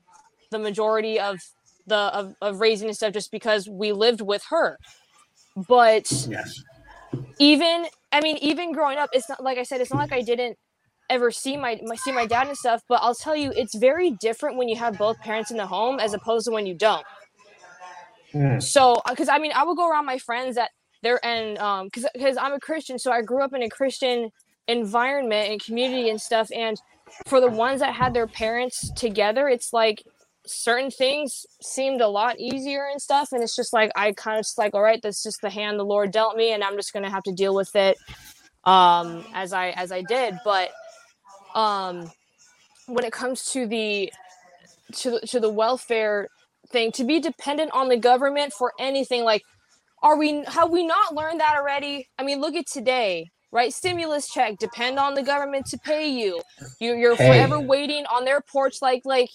the 0.51 0.59
majority 0.59 1.21
of 1.21 1.39
the 1.87 1.97
of, 1.97 2.35
of 2.41 2.61
raising 2.61 2.89
and 2.89 2.97
stuff 2.97 3.13
just 3.13 3.31
because 3.31 3.69
we 3.69 3.93
lived 3.93 4.21
with 4.21 4.45
her. 4.51 4.79
But 5.69 6.11
Yes. 6.29 6.63
even 7.39 7.87
I 8.11 8.21
mean, 8.21 8.39
even 8.39 8.73
growing 8.73 8.99
up, 8.99 9.11
it's 9.13 9.29
not 9.29 9.43
like 9.43 9.59
I 9.59 9.63
said, 9.63 9.81
it's 9.81 9.91
not 9.91 10.01
like 10.01 10.13
I 10.13 10.23
didn't 10.23 10.59
ever 11.11 11.31
see 11.31 11.57
my, 11.57 11.81
my 11.85 11.95
see 11.95 12.13
my 12.13 12.27
dad 12.27 12.49
and 12.49 12.57
stuff. 12.57 12.83
But 12.89 13.01
I'll 13.03 13.15
tell 13.15 13.37
you, 13.37 13.53
it's 13.57 13.75
very 13.75 14.11
different 14.11 14.57
when 14.57 14.69
you 14.69 14.77
have 14.77 14.99
both 14.99 15.19
parents 15.21 15.51
in 15.51 15.57
the 15.57 15.67
home 15.67 15.99
as 15.99 16.15
opposed 16.15 16.47
to 16.47 16.53
when 16.53 16.67
you 16.67 16.75
don't. 16.75 17.05
Mm. 18.33 18.63
So, 18.63 19.01
because 19.09 19.29
I 19.29 19.39
mean, 19.39 19.53
I 19.55 19.65
would 19.65 19.77
go 19.77 19.89
around 19.89 20.07
my 20.07 20.19
friends 20.19 20.57
that 20.57 20.71
they're 21.03 21.25
and 21.25 21.59
um, 21.59 21.87
because 21.87 22.07
because 22.15 22.37
I'm 22.37 22.53
a 22.53 22.61
Christian, 22.61 22.99
so 22.99 23.13
I 23.13 23.23
grew 23.23 23.43
up 23.43 23.53
in 23.53 23.63
a 23.63 23.69
Christian 23.69 24.31
environment 24.69 25.51
and 25.51 25.63
community 25.63 26.09
and 26.09 26.21
stuff. 26.21 26.49
And 26.55 26.81
for 27.27 27.41
the 27.41 27.51
ones 27.51 27.81
that 27.81 27.95
had 27.95 28.15
their 28.15 28.27
parents 28.27 28.91
together, 28.93 29.49
it's 29.49 29.73
like 29.73 30.03
certain 30.47 30.91
things 30.91 31.47
seemed 31.61 32.01
a 32.01 32.09
lot 32.09 32.39
easier 32.39 32.89
and 32.91 33.01
stuff 33.01 33.29
and 33.31 33.43
it's 33.43 33.55
just 33.55 33.73
like 33.73 33.93
i 33.95 34.13
kind 34.13 34.39
of 34.39 34.45
just 34.45 34.59
like 34.59 34.75
all 34.75 34.83
right 34.83 35.01
that's 35.03 35.23
just 35.23 35.41
the 35.41 35.49
hand 35.49 35.79
the 35.79 35.85
lord 35.85 36.11
dealt 36.11 36.37
me 36.37 36.53
and 36.53 36.65
i'm 36.65 36.75
just 36.75 36.93
gonna 36.93 37.09
have 37.09 37.23
to 37.23 37.33
deal 37.33 37.55
with 37.55 37.75
it 37.77 37.97
um 38.65 39.25
as 39.35 39.53
i 39.53 39.71
as 39.71 39.93
i 39.93 40.03
did 40.03 40.37
but 40.45 40.71
um 41.55 42.11
when 42.87 43.05
it 43.05 43.13
comes 43.13 43.45
to 43.53 43.67
the 43.67 44.13
to 44.93 45.13
the, 45.13 45.21
to 45.27 45.41
the 45.41 45.51
welfare 45.51 46.29
thing 46.71 46.93
to 46.93 47.05
be 47.05 47.21
dependent 47.21 47.71
on 47.73 47.89
the 47.89 47.97
government 47.97 48.53
for 48.53 48.73
anything 48.79 49.25
like 49.25 49.43
are 50.03 50.17
we 50.17 50.45
have 50.47 50.71
we 50.71 50.87
not 50.87 51.15
learned 51.15 51.41
that 51.41 51.57
already 51.57 52.09
i 52.19 52.23
mean 52.23 52.41
look 52.41 52.55
at 52.55 52.67
today 52.67 53.31
right 53.53 53.73
stimulus 53.73 54.29
check 54.29 54.59
depend 54.59 54.99
on 54.99 55.15
the 55.15 55.23
government 55.23 55.67
to 55.67 55.79
pay 55.79 56.09
you 56.09 56.41
you 56.81 56.95
you're 56.95 57.17
Hey. 57.17 57.29
forever 57.41 57.61
waiting 57.61 58.05
on 58.07 58.25
their 58.25 58.41
porch 58.41 58.77
like 58.83 59.03
like 59.05 59.31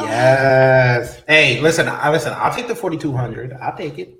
Yes. 0.00 1.22
Hey, 1.26 1.60
listen. 1.60 1.88
I 1.88 2.10
listen. 2.10 2.32
I'll 2.36 2.54
take 2.54 2.68
the 2.68 2.74
forty 2.74 2.96
two 2.96 3.12
hundred. 3.12 3.52
I'll 3.60 3.76
take 3.76 3.98
it. 3.98 4.14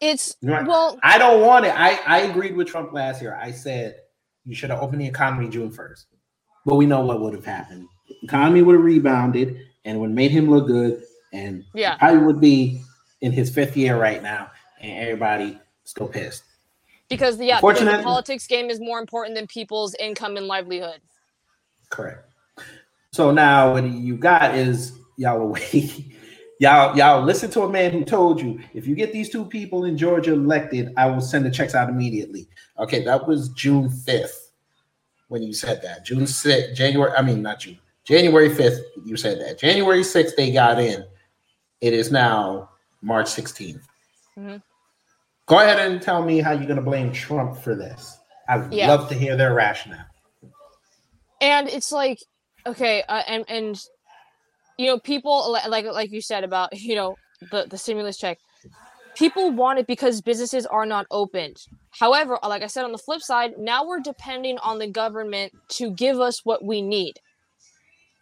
it's 0.00 0.36
what? 0.40 0.66
well 0.66 0.98
I 1.02 1.18
don't 1.18 1.40
want 1.40 1.64
it. 1.66 1.72
I 1.74 1.98
I 2.06 2.18
agreed 2.20 2.54
with 2.56 2.68
Trump 2.68 2.92
last 2.92 3.20
year. 3.22 3.34
I 3.40 3.50
said 3.50 3.96
you 4.44 4.54
should 4.54 4.70
have 4.70 4.80
opened 4.80 5.00
the 5.00 5.06
economy 5.06 5.48
June 5.48 5.70
first. 5.70 6.06
But 6.68 6.76
we 6.76 6.84
know 6.84 7.00
what 7.00 7.20
would 7.22 7.32
have 7.32 7.46
happened. 7.46 7.88
The 8.08 8.16
economy 8.22 8.60
would 8.60 8.74
have 8.74 8.84
rebounded 8.84 9.58
and 9.86 9.98
would 10.00 10.10
have 10.10 10.14
made 10.14 10.30
him 10.30 10.50
look 10.50 10.66
good. 10.66 11.02
And 11.32 11.64
Yeah. 11.72 11.94
he 11.94 11.98
probably 11.98 12.18
would 12.26 12.40
be 12.40 12.82
in 13.22 13.32
his 13.32 13.48
fifth 13.48 13.74
year 13.74 13.98
right 13.98 14.22
now, 14.22 14.50
and 14.80 15.02
everybody 15.02 15.58
still 15.84 16.08
pissed. 16.08 16.44
because 17.08 17.38
the 17.38 17.46
yeah 17.46 17.58
because 17.58 17.80
the 17.80 18.02
politics 18.02 18.46
game 18.46 18.68
is 18.68 18.80
more 18.80 18.98
important 18.98 19.34
than 19.34 19.46
people's 19.46 19.94
income 19.94 20.36
and 20.36 20.46
livelihood 20.46 21.00
Correct. 21.88 22.22
So 23.12 23.30
now 23.30 23.72
what 23.72 23.84
you 23.84 24.14
got 24.18 24.54
is 24.54 24.92
y'all 25.16 25.40
away. 25.40 26.04
y'all 26.60 26.94
y'all 26.94 27.22
listen 27.24 27.50
to 27.52 27.62
a 27.62 27.70
man 27.70 27.92
who 27.92 28.04
told 28.04 28.42
you 28.42 28.60
if 28.74 28.86
you 28.86 28.94
get 28.94 29.10
these 29.14 29.30
two 29.30 29.46
people 29.46 29.86
in 29.86 29.96
Georgia 29.96 30.34
elected, 30.34 30.92
I 30.98 31.06
will 31.06 31.22
send 31.22 31.46
the 31.46 31.50
checks 31.50 31.74
out 31.74 31.88
immediately. 31.88 32.46
Okay, 32.78 33.02
that 33.04 33.26
was 33.26 33.48
June 33.50 33.88
5th 33.88 34.47
when 35.28 35.42
you 35.42 35.52
said 35.52 35.80
that. 35.82 36.04
June 36.04 36.22
6th, 36.26 36.74
January, 36.74 37.12
I 37.16 37.22
mean 37.22 37.42
not 37.42 37.60
June. 37.60 37.78
January 38.04 38.48
5th, 38.48 38.80
you 39.04 39.16
said 39.16 39.38
that. 39.40 39.58
January 39.58 40.00
6th, 40.02 40.34
they 40.36 40.50
got 40.50 40.80
in. 40.80 41.04
It 41.80 41.92
is 41.92 42.10
now 42.10 42.70
March 43.02 43.26
16th. 43.26 43.82
Mhm. 44.38 44.62
Go 45.46 45.58
ahead 45.60 45.78
and 45.78 46.00
tell 46.02 46.22
me 46.24 46.40
how 46.40 46.52
you're 46.52 46.66
gonna 46.66 46.82
blame 46.82 47.12
Trump 47.12 47.56
for 47.58 47.74
this. 47.74 48.18
I 48.48 48.56
would 48.58 48.72
Yeah. 48.72 48.88
love 48.88 49.08
to 49.10 49.14
hear 49.14 49.36
their 49.36 49.54
rationale. 49.54 50.06
and 51.40 51.68
it's 51.68 51.92
like 51.92 52.18
okay 52.66 53.04
uh, 53.08 53.22
and 53.28 53.44
and 53.48 53.80
you 54.76 54.86
know 54.86 54.98
people 54.98 55.52
like 55.52 55.84
like 55.84 56.10
you 56.10 56.20
said 56.20 56.42
about 56.42 56.68
you 56.76 56.96
know 56.96 57.16
the 57.52 57.64
the 57.70 57.78
stimulus 57.78 58.16
check 58.18 58.38
people 59.16 59.52
want 59.52 59.78
it 59.78 59.86
because 59.86 60.20
businesses 60.20 60.66
are 60.66 60.84
not 60.84 61.06
opened 61.12 61.56
however 61.98 62.38
like 62.42 62.62
i 62.62 62.66
said 62.66 62.84
on 62.84 62.92
the 62.92 62.98
flip 62.98 63.22
side 63.22 63.52
now 63.58 63.86
we're 63.86 64.00
depending 64.00 64.58
on 64.58 64.78
the 64.78 64.88
government 64.88 65.52
to 65.68 65.90
give 65.90 66.20
us 66.20 66.40
what 66.44 66.64
we 66.64 66.82
need. 66.82 67.14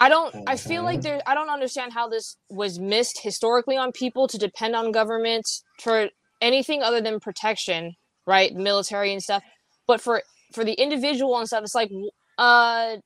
I 0.01 0.09
don't 0.09 0.35
i 0.47 0.57
feel 0.57 0.83
like 0.83 1.03
there 1.03 1.21
i 1.27 1.35
don't 1.35 1.51
understand 1.51 1.93
how 1.93 2.09
this 2.09 2.37
was 2.51 2.79
missed 2.79 3.21
historically 3.23 3.77
on 3.77 3.93
people 3.93 4.29
to 4.29 4.39
depend 4.39 4.77
on 4.77 4.93
government 4.93 5.47
for 5.81 6.09
anything 6.41 6.83
other 6.83 7.01
than 7.01 7.19
protection 7.21 7.95
right? 8.27 8.55
Military 8.55 9.13
and 9.13 9.23
stuff. 9.23 9.43
But 9.87 10.01
for 10.01 10.23
for 10.53 10.65
the 10.65 10.75
individual 10.75 11.39
and 11.39 11.47
stuff 11.47 11.63
it's 11.63 11.75
like 11.75 11.91
uh 12.39 12.97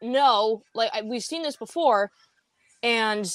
no. 0.00 0.62
Like 0.74 0.90
I, 0.94 1.02
we've 1.02 1.22
seen 1.22 1.42
this 1.42 1.56
before 1.56 2.10
and 2.82 3.28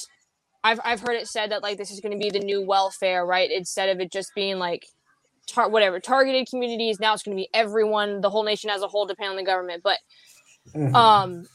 i've 0.63 0.79
i've 0.85 1.01
heard 1.01 1.15
it 1.15 1.27
said 1.27 1.51
that 1.51 1.61
like 1.61 1.77
this 1.77 1.91
is 1.91 1.99
going 1.99 2.13
to 2.13 2.17
be 2.17 2.29
the 2.29 2.43
new 2.43 2.65
welfare 2.65 3.25
right? 3.25 3.51
Instead 3.51 3.89
of 3.89 3.99
it 3.99 4.11
just 4.11 4.31
being 4.35 4.57
like 4.57 4.83
tar- 5.47 5.69
whatever 5.69 5.99
targeted 5.99 6.47
communities. 6.49 6.99
Now 6.99 7.13
it's 7.13 7.23
going 7.23 7.35
to 7.37 7.41
be 7.41 7.49
everyone 7.53 8.21
the 8.21 8.29
whole 8.29 8.43
nation 8.43 8.69
as 8.69 8.81
a 8.81 8.87
whole 8.87 9.05
depend 9.05 9.29
on 9.31 9.35
the 9.35 9.43
government 9.43 9.81
but 9.83 9.97
Mhm. 10.75 10.95
um 10.95 11.45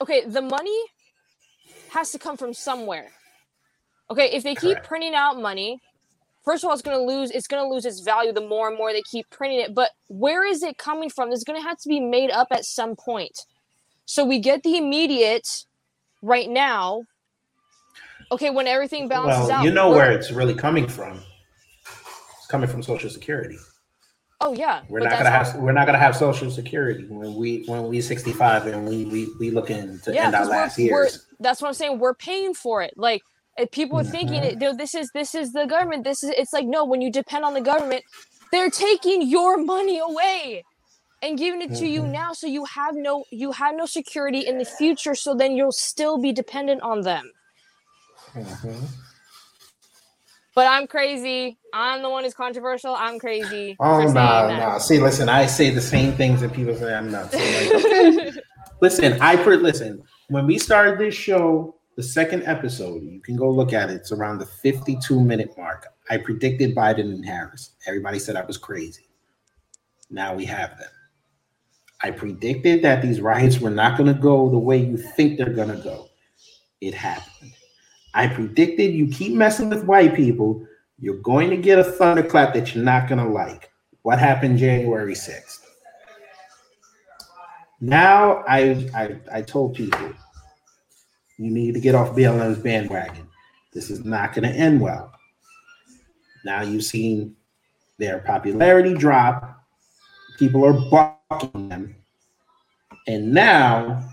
okay 0.00 0.24
the 0.24 0.42
money 0.42 0.80
has 1.90 2.10
to 2.12 2.18
come 2.18 2.36
from 2.36 2.52
somewhere. 2.54 3.10
Okay 4.10 4.26
if 4.32 4.42
they 4.42 4.54
keep 4.54 4.82
printing 4.82 5.14
out 5.14 5.40
money 5.40 5.80
first 6.44 6.62
of 6.62 6.68
all 6.68 6.74
it's 6.74 6.82
going 6.82 6.96
to 6.96 7.02
lose 7.02 7.30
it's 7.30 7.46
going 7.48 7.62
to 7.62 7.68
lose 7.72 7.84
its 7.84 8.00
value 8.00 8.32
the 8.32 8.40
more 8.40 8.68
and 8.68 8.76
more 8.78 8.92
they 8.92 9.02
keep 9.10 9.28
printing 9.30 9.60
it 9.60 9.74
but 9.74 9.90
where 10.08 10.44
is 10.44 10.62
it 10.62 10.78
coming 10.78 11.10
from? 11.10 11.32
It's 11.32 11.44
going 11.44 11.60
to 11.60 11.66
have 11.66 11.78
to 11.78 11.88
be 11.88 12.00
made 12.00 12.30
up 12.30 12.48
at 12.50 12.64
some 12.64 12.94
point. 12.96 13.36
So 14.04 14.24
we 14.24 14.38
get 14.38 14.62
the 14.62 14.76
immediate 14.76 15.64
right 16.22 16.48
now. 16.48 17.02
Okay 18.32 18.50
when 18.50 18.66
everything 18.66 19.08
balances 19.08 19.48
well, 19.48 19.58
out 19.58 19.64
you 19.64 19.70
know 19.70 19.90
where 19.90 20.10
it's 20.12 20.30
really 20.30 20.54
coming 20.54 20.86
from. 20.88 21.20
It's 22.46 22.50
coming 22.52 22.68
from 22.70 22.80
Social 22.84 23.10
Security. 23.10 23.58
oh 24.40 24.52
yeah 24.54 24.82
We're 24.88 25.00
not 25.00 25.10
gonna 25.18 25.30
have 25.30 25.56
we're 25.56 25.72
not 25.72 25.86
gonna 25.86 25.98
have 25.98 26.14
Social 26.14 26.48
Security 26.48 27.04
when 27.08 27.34
we 27.34 27.64
when 27.66 27.88
we 27.88 28.00
65 28.00 28.66
and 28.68 28.88
we 28.88 29.04
we, 29.06 29.28
we 29.40 29.50
looking 29.50 29.98
to 30.04 30.14
yeah 30.14 30.26
end 30.26 30.36
our 30.36 30.46
last 30.46 30.78
years. 30.78 31.26
that's 31.40 31.60
what 31.60 31.66
i'm 31.66 31.74
saying 31.74 31.98
we're 31.98 32.14
paying 32.14 32.54
for 32.54 32.82
it 32.82 32.94
like 32.96 33.20
if 33.56 33.68
people 33.72 33.98
are 33.98 34.04
thinking 34.04 34.42
Mhm. 34.42 34.62
it, 34.62 34.78
this 34.78 34.94
is 34.94 35.10
this 35.12 35.34
is 35.34 35.52
the 35.52 35.66
government 35.66 36.04
this 36.04 36.22
is 36.22 36.30
it's 36.40 36.52
like 36.52 36.66
no 36.66 36.84
when 36.84 37.00
you 37.00 37.10
depend 37.10 37.44
on 37.44 37.52
the 37.52 37.60
government 37.72 38.04
they're 38.52 38.70
taking 38.70 39.22
your 39.36 39.56
money 39.74 39.98
away 39.98 40.62
and 41.22 41.36
giving 41.36 41.60
it 41.62 41.74
to 41.74 41.86
you 41.88 42.02
Mhm. 42.02 42.12
now 42.12 42.32
so 42.32 42.46
you 42.46 42.64
have 42.66 42.94
no 42.94 43.24
you 43.32 43.50
have 43.50 43.74
no 43.74 43.86
security 43.86 44.46
in 44.46 44.58
the 44.58 44.64
future 44.80 45.16
so 45.16 45.34
then 45.34 45.56
you'll 45.56 45.72
still 45.92 46.16
be 46.26 46.30
dependent 46.32 46.80
on 46.82 47.00
them 47.00 47.26
Mhm. 48.36 48.86
But 50.56 50.66
i'm 50.66 50.88
crazy 50.88 51.56
i'm 51.72 52.02
the 52.02 52.10
one 52.10 52.24
who's 52.24 52.34
controversial 52.34 52.96
i'm 52.98 53.20
crazy 53.20 53.76
Oh 53.78 54.00
no, 54.12 54.48
no. 54.72 54.78
See, 54.78 54.98
listen, 54.98 55.28
I 55.28 55.46
say 55.46 55.70
the 55.70 55.80
same 55.80 56.12
things 56.14 56.42
and 56.42 56.52
people 56.52 56.74
say 56.74 56.92
I'm 56.94 57.10
like, 57.12 57.30
listen, 58.80 59.20
I 59.20 59.36
per 59.36 59.56
listen. 59.56 60.02
When 60.28 60.46
we 60.46 60.58
started 60.58 60.98
this 60.98 61.14
show, 61.14 61.76
the 61.96 62.02
second 62.02 62.42
episode, 62.44 63.02
you 63.02 63.20
can 63.20 63.36
go 63.36 63.50
look 63.50 63.72
at 63.72 63.90
it. 63.90 63.94
It's 63.94 64.12
around 64.12 64.38
the 64.38 64.46
52 64.46 65.20
minute 65.20 65.54
mark. 65.56 65.86
I 66.10 66.18
predicted 66.18 66.74
Biden 66.74 67.12
and 67.12 67.24
Harris. 67.24 67.72
Everybody 67.86 68.18
said 68.18 68.36
I 68.36 68.44
was 68.44 68.58
crazy. 68.58 69.08
Now 70.10 70.34
we 70.34 70.44
have 70.44 70.78
them. 70.78 70.90
I 72.02 72.10
predicted 72.10 72.82
that 72.82 73.02
these 73.02 73.20
riots 73.20 73.58
were 73.58 73.70
not 73.70 73.96
going 73.96 74.12
to 74.14 74.20
go 74.20 74.50
the 74.50 74.58
way 74.58 74.78
you 74.78 74.96
think 74.96 75.38
they're 75.38 75.52
going 75.52 75.74
to 75.74 75.82
go. 75.82 76.08
It 76.80 76.92
happened. 76.94 77.52
I 78.16 78.28
predicted 78.28 78.94
you 78.94 79.08
keep 79.08 79.34
messing 79.34 79.68
with 79.68 79.84
white 79.84 80.14
people, 80.14 80.66
you're 80.98 81.18
going 81.18 81.50
to 81.50 81.56
get 81.58 81.78
a 81.78 81.84
thunderclap 81.84 82.54
that 82.54 82.74
you're 82.74 82.82
not 82.82 83.08
going 83.08 83.22
to 83.22 83.28
like. 83.28 83.70
What 84.02 84.18
happened 84.18 84.58
January 84.58 85.12
6th? 85.12 85.60
Now 87.78 88.42
I, 88.48 88.88
I 88.94 89.16
I 89.30 89.42
told 89.42 89.74
people 89.74 90.14
you 91.36 91.50
need 91.50 91.74
to 91.74 91.80
get 91.80 91.94
off 91.94 92.16
BLM's 92.16 92.58
bandwagon. 92.58 93.28
This 93.74 93.90
is 93.90 94.02
not 94.02 94.32
going 94.32 94.48
to 94.50 94.58
end 94.58 94.80
well. 94.80 95.12
Now 96.46 96.62
you've 96.62 96.84
seen 96.84 97.36
their 97.98 98.20
popularity 98.20 98.94
drop. 98.94 99.62
People 100.38 100.64
are 100.64 101.18
bucking 101.28 101.68
them. 101.68 101.96
And 103.06 103.34
now 103.34 104.08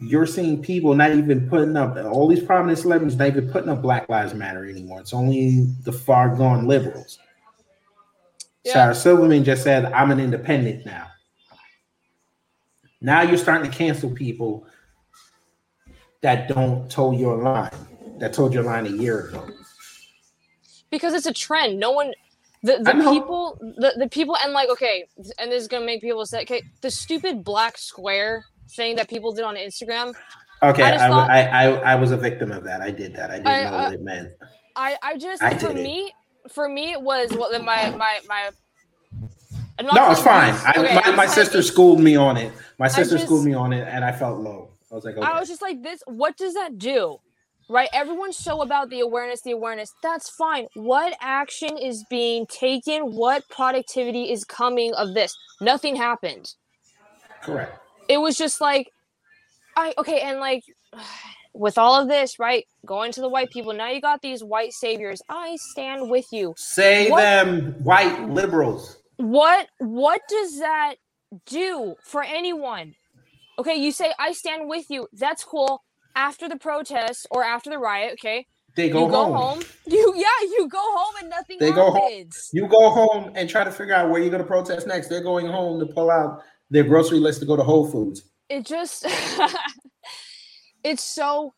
you're 0.00 0.24
mm-hmm. 0.24 0.34
seeing 0.34 0.62
people 0.62 0.94
not 0.94 1.12
even 1.12 1.48
putting 1.48 1.76
up 1.76 1.96
all 1.96 2.28
these 2.28 2.42
prominent 2.42 2.78
celebrities 2.78 3.16
not 3.16 3.28
even 3.28 3.50
putting 3.50 3.70
up 3.70 3.80
Black 3.82 4.08
Lives 4.08 4.34
Matter 4.34 4.68
anymore. 4.68 5.00
It's 5.00 5.14
only 5.14 5.66
the 5.84 5.92
far 5.92 6.34
gone 6.36 6.66
liberals. 6.66 7.18
Yeah. 8.64 8.72
Sarah 8.72 8.94
Silverman 8.94 9.44
just 9.44 9.62
said, 9.62 9.86
I'm 9.92 10.10
an 10.10 10.20
independent 10.20 10.84
now. 10.84 11.06
Now 13.00 13.22
you're 13.22 13.38
starting 13.38 13.70
to 13.70 13.76
cancel 13.76 14.10
people 14.10 14.66
that 16.22 16.48
don't 16.48 16.90
toe 16.90 17.12
your 17.12 17.36
line, 17.36 17.70
that 18.18 18.32
told 18.32 18.52
your 18.52 18.64
line 18.64 18.86
a 18.86 18.90
year 18.90 19.28
ago. 19.28 19.48
because 20.90 21.14
it's 21.14 21.26
a 21.26 21.32
trend. 21.32 21.78
No 21.78 21.92
one, 21.92 22.12
the, 22.62 22.78
the 22.78 22.92
people, 23.10 23.58
the, 23.60 23.94
the 23.96 24.08
people, 24.08 24.36
and 24.42 24.52
like, 24.52 24.68
okay, 24.70 25.06
and 25.38 25.50
this 25.50 25.62
is 25.62 25.68
gonna 25.68 25.86
make 25.86 26.00
people 26.00 26.24
say, 26.26 26.42
okay, 26.42 26.62
the 26.80 26.90
stupid 26.90 27.44
black 27.44 27.78
square 27.78 28.44
thing 28.70 28.96
that 28.96 29.08
people 29.08 29.32
did 29.32 29.44
on 29.44 29.56
Instagram. 29.56 30.14
Okay, 30.62 30.82
I 30.82 30.90
I, 30.90 30.94
I, 30.94 31.08
thought- 31.08 31.30
I, 31.30 31.42
I, 31.42 31.64
I 31.92 31.94
was 31.96 32.12
a 32.12 32.16
victim 32.16 32.50
of 32.52 32.64
that. 32.64 32.80
I 32.80 32.90
did 32.90 33.14
that. 33.16 33.30
I 33.30 33.36
didn't 33.36 33.46
I- 33.46 33.64
know 33.64 33.72
what 33.76 33.88
uh, 33.88 33.92
it 33.92 34.02
meant. 34.02 34.32
I, 34.74 34.96
I 35.02 35.16
just, 35.16 35.42
I 35.42 35.54
for 35.56 35.68
did 35.68 35.78
it. 35.78 35.82
me, 35.82 36.12
for 36.50 36.68
me, 36.68 36.92
it 36.92 37.00
was 37.00 37.30
what 37.32 37.52
my, 37.64 37.90
my, 37.90 38.20
my. 38.28 38.50
Not 39.82 39.94
No, 39.94 40.10
it's 40.10 40.20
fine. 40.22 40.54
I, 40.54 40.72
okay, 40.76 41.10
my, 41.10 41.16
my 41.16 41.26
sister 41.26 41.62
schooled 41.62 42.00
me 42.00 42.16
on 42.16 42.36
it. 42.36 42.52
My 42.78 42.88
sister 42.88 43.14
just- 43.16 43.26
schooled 43.26 43.44
me 43.44 43.54
on 43.54 43.72
it, 43.72 43.86
and 43.88 44.04
I 44.04 44.12
felt 44.12 44.40
low. 44.40 44.70
I 44.90 44.94
was 44.94 45.04
like, 45.04 45.16
okay. 45.16 45.26
I 45.26 45.38
was 45.40 45.48
just 45.48 45.62
like, 45.62 45.82
this. 45.82 46.02
What 46.06 46.36
does 46.36 46.54
that 46.54 46.78
do? 46.78 47.18
Right? 47.68 47.88
Everyone's 47.92 48.36
so 48.36 48.62
about 48.62 48.90
the 48.90 49.00
awareness, 49.00 49.40
the 49.42 49.50
awareness. 49.50 49.92
That's 50.02 50.30
fine. 50.30 50.68
What 50.74 51.16
action 51.20 51.76
is 51.76 52.04
being 52.08 52.46
taken? 52.46 53.12
What 53.14 53.42
productivity 53.48 54.30
is 54.30 54.44
coming 54.44 54.94
of 54.94 55.14
this? 55.14 55.36
Nothing 55.60 55.96
happened. 55.96 56.54
Correct. 57.42 57.76
It 58.08 58.18
was 58.18 58.36
just 58.36 58.60
like, 58.60 58.90
I 59.76 59.92
okay, 59.98 60.20
and 60.20 60.40
like, 60.40 60.64
with 61.54 61.78
all 61.78 62.00
of 62.00 62.08
this, 62.08 62.38
right? 62.38 62.64
Going 62.84 63.12
to 63.12 63.20
the 63.20 63.28
white 63.28 63.50
people. 63.50 63.72
Now 63.72 63.90
you 63.90 64.00
got 64.00 64.20
these 64.22 64.44
white 64.44 64.72
saviors. 64.72 65.22
I 65.28 65.56
stand 65.56 66.10
with 66.10 66.26
you. 66.32 66.54
Say 66.56 67.10
What- 67.10 67.20
them 67.20 67.74
white 67.82 68.28
liberals. 68.28 68.98
What? 69.16 69.68
What 69.78 70.20
does 70.28 70.58
that 70.58 70.96
do 71.46 71.94
for 72.04 72.22
anyone? 72.22 72.94
Okay, 73.58 73.76
you 73.76 73.90
say 73.90 74.12
I 74.18 74.32
stand 74.32 74.68
with 74.68 74.90
you. 74.90 75.08
That's 75.14 75.42
cool. 75.44 75.82
After 76.14 76.48
the 76.48 76.56
protest 76.56 77.26
or 77.30 77.42
after 77.42 77.70
the 77.70 77.78
riot, 77.78 78.14
okay, 78.14 78.46
They 78.74 78.90
go, 78.90 79.04
you 79.04 79.10
go 79.10 79.24
home. 79.24 79.34
home. 79.36 79.62
You 79.86 80.12
yeah, 80.16 80.48
you 80.50 80.68
go 80.68 80.78
home 80.80 81.14
and 81.20 81.30
nothing 81.30 81.56
They 81.58 81.72
go 81.72 81.90
home. 81.90 82.28
You 82.52 82.66
go 82.68 82.90
home 82.90 83.32
and 83.34 83.48
try 83.48 83.64
to 83.64 83.70
figure 83.72 83.94
out 83.94 84.10
where 84.10 84.20
you're 84.20 84.30
going 84.30 84.42
to 84.42 84.46
protest 84.48 84.86
next. 84.86 85.08
They're 85.08 85.22
going 85.22 85.46
home 85.46 85.78
to 85.80 85.86
pull 85.86 86.10
out 86.10 86.42
their 86.70 86.84
grocery 86.84 87.18
list 87.20 87.40
to 87.40 87.46
go 87.46 87.56
to 87.56 87.62
Whole 87.62 87.90
Foods. 87.90 88.22
It 88.48 88.64
just 88.66 89.04
it's 90.84 91.02
so 91.02 91.52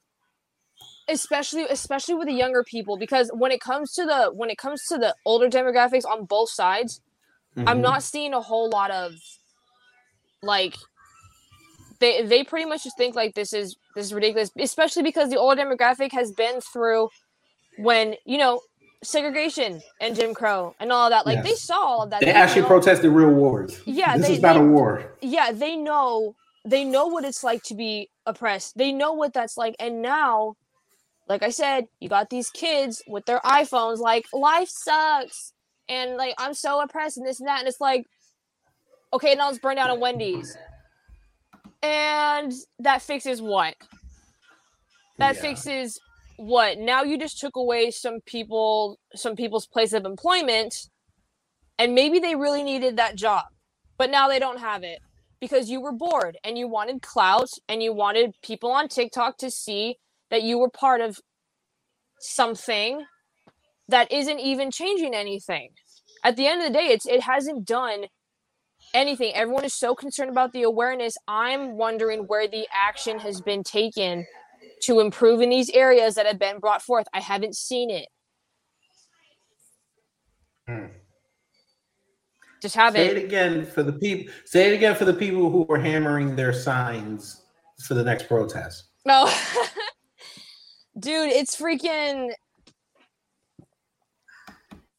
especially 1.08 1.64
especially 1.70 2.14
with 2.14 2.26
the 2.28 2.34
younger 2.34 2.62
people 2.64 2.96
because 2.98 3.30
when 3.34 3.50
it 3.50 3.60
comes 3.60 3.92
to 3.94 4.04
the 4.04 4.30
when 4.34 4.50
it 4.50 4.58
comes 4.58 4.84
to 4.86 4.98
the 4.98 5.14
older 5.24 5.48
demographics 5.48 6.04
on 6.04 6.24
both 6.24 6.50
sides, 6.50 7.00
I'm 7.56 7.78
Mhm. 7.78 7.82
not 7.82 8.02
seeing 8.02 8.34
a 8.34 8.40
whole 8.40 8.68
lot 8.68 8.90
of 8.90 9.14
like 10.42 10.74
they 12.00 12.22
they 12.22 12.44
pretty 12.44 12.66
much 12.68 12.84
just 12.84 12.96
think 12.96 13.14
like 13.14 13.34
this 13.34 13.52
is 13.52 13.76
this 13.94 14.06
is 14.06 14.14
ridiculous, 14.14 14.50
especially 14.58 15.02
because 15.02 15.30
the 15.30 15.38
older 15.38 15.60
demographic 15.62 16.12
has 16.12 16.30
been 16.32 16.60
through 16.60 17.08
when 17.78 18.14
you 18.24 18.38
know 18.38 18.60
segregation 19.02 19.80
and 20.00 20.16
Jim 20.16 20.34
Crow 20.34 20.74
and 20.80 20.90
all 20.92 21.10
that. 21.10 21.24
Like 21.26 21.42
they 21.44 21.54
saw 21.54 21.78
all 21.78 22.02
of 22.02 22.10
that. 22.10 22.20
They 22.20 22.30
actually 22.30 22.62
know- 22.62 22.68
protested 22.68 23.10
real 23.12 23.30
wars. 23.30 23.80
Yeah, 23.86 24.16
this 24.18 24.26
they- 24.28 24.34
is 24.34 24.42
not 24.42 24.54
they- 24.54 24.60
a 24.60 24.64
war. 24.64 25.14
yeah 25.20 25.52
they 25.52 25.76
know 25.76 26.34
they 26.64 26.84
know 26.84 27.06
what 27.06 27.24
it's 27.24 27.42
like 27.44 27.62
to 27.62 27.74
be 27.74 28.10
oppressed 28.26 28.76
they 28.76 28.92
know 28.92 29.12
what 29.12 29.32
that's 29.32 29.56
like 29.56 29.74
and 29.78 30.02
now 30.02 30.54
like 31.28 31.42
i 31.42 31.48
said 31.50 31.86
you 32.00 32.08
got 32.08 32.28
these 32.28 32.50
kids 32.50 33.00
with 33.06 33.24
their 33.26 33.38
iphones 33.40 33.98
like 33.98 34.26
life 34.34 34.68
sucks 34.68 35.52
and 35.88 36.16
like 36.16 36.34
i'm 36.36 36.52
so 36.52 36.80
oppressed 36.82 37.16
and 37.16 37.24
this 37.26 37.38
and 37.40 37.48
that 37.48 37.60
and 37.60 37.68
it's 37.68 37.80
like 37.80 38.04
okay 39.14 39.34
now 39.34 39.46
let's 39.46 39.58
burn 39.60 39.76
down 39.76 39.88
a 39.88 39.94
wendy's 39.94 40.58
and 41.82 42.52
that 42.80 43.00
fixes 43.00 43.40
what 43.40 43.74
that 45.18 45.36
Yeah. 45.36 45.40
fixes 45.40 45.98
what 46.38 46.78
now 46.78 47.02
you 47.02 47.18
just 47.18 47.38
took 47.38 47.56
away 47.56 47.90
some 47.90 48.20
people 48.24 48.98
some 49.14 49.36
people's 49.36 49.66
place 49.66 49.92
of 49.92 50.04
employment 50.04 50.88
and 51.78 51.94
maybe 51.94 52.18
they 52.18 52.34
really 52.34 52.62
needed 52.62 52.96
that 52.96 53.16
job 53.16 53.44
but 53.98 54.10
now 54.10 54.28
they 54.28 54.38
don't 54.38 54.60
have 54.60 54.82
it 54.84 55.00
because 55.40 55.70
you 55.70 55.80
were 55.80 55.92
bored 55.92 56.36
and 56.44 56.56
you 56.56 56.68
wanted 56.68 57.02
clout 57.02 57.50
and 57.68 57.82
you 57.82 57.92
wanted 57.92 58.34
people 58.42 58.70
on 58.70 58.88
TikTok 58.88 59.36
to 59.38 59.50
see 59.50 59.96
that 60.30 60.42
you 60.42 60.58
were 60.58 60.70
part 60.70 61.00
of 61.00 61.18
something 62.20 63.04
that 63.88 64.10
isn't 64.12 64.40
even 64.40 64.70
changing 64.70 65.14
anything. 65.14 65.70
At 66.24 66.36
the 66.36 66.46
end 66.46 66.60
of 66.60 66.68
the 66.68 66.78
day, 66.78 66.86
it's 66.86 67.06
it 67.06 67.22
hasn't 67.22 67.66
done 67.66 68.06
anything. 68.92 69.32
Everyone 69.34 69.64
is 69.64 69.74
so 69.74 69.94
concerned 69.94 70.30
about 70.30 70.52
the 70.52 70.62
awareness. 70.62 71.16
I'm 71.26 71.76
wondering 71.76 72.20
where 72.20 72.48
the 72.48 72.66
action 72.72 73.18
has 73.20 73.40
been 73.40 73.62
taken 73.62 74.26
to 74.82 75.00
improve 75.00 75.40
in 75.40 75.50
these 75.50 75.70
areas 75.70 76.14
that 76.14 76.26
have 76.26 76.38
been 76.38 76.58
brought 76.58 76.82
forth. 76.82 77.06
I 77.12 77.20
haven't 77.20 77.56
seen 77.56 77.90
it. 77.90 78.08
Hmm. 80.66 80.86
Just 82.60 82.74
have 82.74 82.94
Say 82.94 83.06
it. 83.08 83.16
it 83.16 83.24
again 83.24 83.64
for 83.64 83.82
the 83.82 83.92
people. 83.92 84.32
Say 84.44 84.70
it 84.70 84.74
again 84.74 84.94
for 84.94 85.04
the 85.04 85.14
people 85.14 85.50
who 85.50 85.62
were 85.62 85.78
hammering 85.78 86.34
their 86.36 86.52
signs 86.52 87.42
for 87.86 87.94
the 87.94 88.02
next 88.02 88.26
protest. 88.28 88.88
No. 89.04 89.30
Dude, 90.98 91.30
it's 91.30 91.56
freaking 91.56 92.30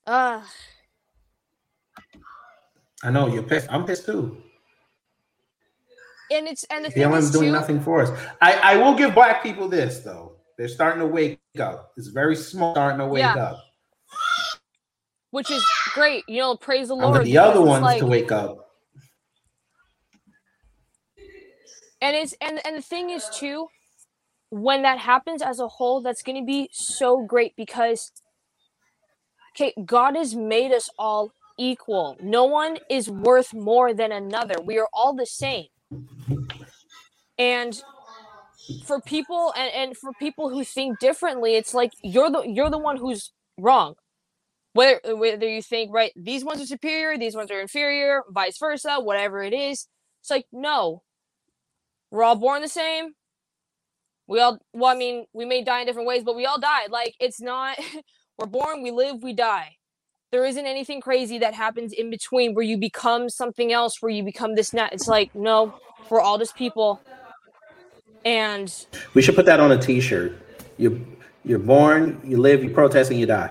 uh 0.07 0.41
I 3.03 3.11
know 3.11 3.27
you're 3.27 3.43
pissed. 3.43 3.67
I'm 3.69 3.85
pissed 3.85 4.05
too. 4.05 4.41
And 6.31 6.47
it's 6.47 6.63
and 6.65 6.85
the 6.85 6.91
thing 6.91 7.03
BLM's 7.09 7.25
is 7.25 7.31
doing 7.31 7.47
too, 7.47 7.51
nothing 7.51 7.79
for 7.79 8.01
us. 8.01 8.09
I, 8.41 8.53
I 8.73 8.77
will 8.77 8.95
give 8.95 9.13
black 9.13 9.41
people 9.43 9.67
this 9.67 9.99
though. 9.99 10.37
They're 10.57 10.67
starting 10.67 10.99
to 10.99 11.07
wake 11.07 11.39
up. 11.59 11.93
It's 11.97 12.07
very 12.07 12.35
small 12.35 12.73
starting 12.73 12.99
to 12.99 13.07
wake 13.07 13.21
Yeah. 13.21 13.35
up. 13.35 13.63
which 15.31 15.49
is 15.51 15.65
great. 15.93 16.23
You 16.27 16.39
know, 16.39 16.57
praise 16.57 16.87
the 16.89 16.95
Lord. 16.95 17.23
the 17.25 17.37
other 17.37 17.61
ones 17.61 17.83
like- 17.83 17.99
to 17.99 18.05
wake 18.07 18.31
up. 18.31 18.65
and 22.01 22.15
it's 22.15 22.33
and 22.41 22.59
and 22.65 22.77
the 22.77 22.81
thing 22.81 23.09
is 23.09 23.29
too 23.33 23.67
when 24.51 24.81
that 24.83 24.97
happens 24.97 25.41
as 25.41 25.59
a 25.59 25.67
whole 25.67 26.01
that's 26.01 26.21
going 26.23 26.37
to 26.37 26.45
be 26.45 26.69
so 26.71 27.23
great 27.25 27.53
because 27.57 28.11
okay 29.55 29.73
god 29.85 30.15
has 30.15 30.33
made 30.35 30.71
us 30.71 30.89
all 30.97 31.31
equal 31.57 32.15
no 32.21 32.45
one 32.45 32.77
is 32.89 33.09
worth 33.09 33.53
more 33.53 33.93
than 33.93 34.11
another 34.11 34.55
we 34.63 34.79
are 34.79 34.87
all 34.93 35.13
the 35.13 35.25
same 35.25 35.65
and 37.37 37.81
for 38.85 39.01
people 39.01 39.53
and, 39.57 39.73
and 39.73 39.97
for 39.97 40.11
people 40.19 40.49
who 40.49 40.63
think 40.63 40.99
differently 40.99 41.55
it's 41.55 41.73
like 41.73 41.93
you're 42.03 42.31
the 42.31 42.43
you're 42.43 42.69
the 42.69 42.77
one 42.77 42.97
who's 42.97 43.31
wrong 43.57 43.95
whether 44.73 44.99
whether 45.15 45.47
you 45.47 45.61
think 45.61 45.93
right 45.93 46.11
these 46.15 46.45
ones 46.45 46.61
are 46.61 46.65
superior 46.65 47.17
these 47.17 47.35
ones 47.35 47.51
are 47.51 47.61
inferior 47.61 48.21
vice 48.29 48.57
versa 48.59 48.99
whatever 48.99 49.43
it 49.43 49.53
is 49.53 49.87
it's 50.21 50.29
like 50.29 50.45
no 50.51 51.01
we're 52.11 52.23
all 52.23 52.35
born 52.35 52.61
the 52.61 52.67
same. 52.67 53.13
We 54.27 54.39
all, 54.39 54.59
well, 54.73 54.91
I 54.91 54.97
mean, 54.97 55.25
we 55.33 55.45
may 55.45 55.63
die 55.63 55.81
in 55.81 55.87
different 55.87 56.07
ways, 56.07 56.23
but 56.23 56.35
we 56.35 56.45
all 56.45 56.59
die 56.59 56.87
Like, 56.89 57.15
it's 57.19 57.41
not, 57.41 57.77
we're 58.37 58.47
born, 58.47 58.83
we 58.83 58.91
live, 58.91 59.23
we 59.23 59.33
die. 59.33 59.77
There 60.31 60.45
isn't 60.45 60.65
anything 60.65 61.01
crazy 61.01 61.39
that 61.39 61.55
happens 61.55 61.91
in 61.91 62.11
between 62.11 62.53
where 62.53 62.63
you 62.63 62.77
become 62.77 63.29
something 63.29 63.73
else, 63.73 64.01
where 64.01 64.11
you 64.11 64.23
become 64.23 64.55
this, 64.55 64.73
not. 64.73 64.93
It's 64.93 65.07
like, 65.07 65.33
no, 65.33 65.73
we're 66.09 66.21
all 66.21 66.37
just 66.37 66.55
people. 66.55 67.01
And 68.23 68.73
We 69.13 69.21
should 69.21 69.35
put 69.35 69.45
that 69.47 69.59
on 69.59 69.71
a 69.71 69.77
T-shirt. 69.77 70.37
You 70.77 71.05
you're 71.45 71.59
born, 71.59 72.21
you 72.23 72.37
live, 72.37 72.63
you 72.63 72.69
protest, 72.69 73.09
and 73.11 73.19
you 73.19 73.25
die, 73.25 73.49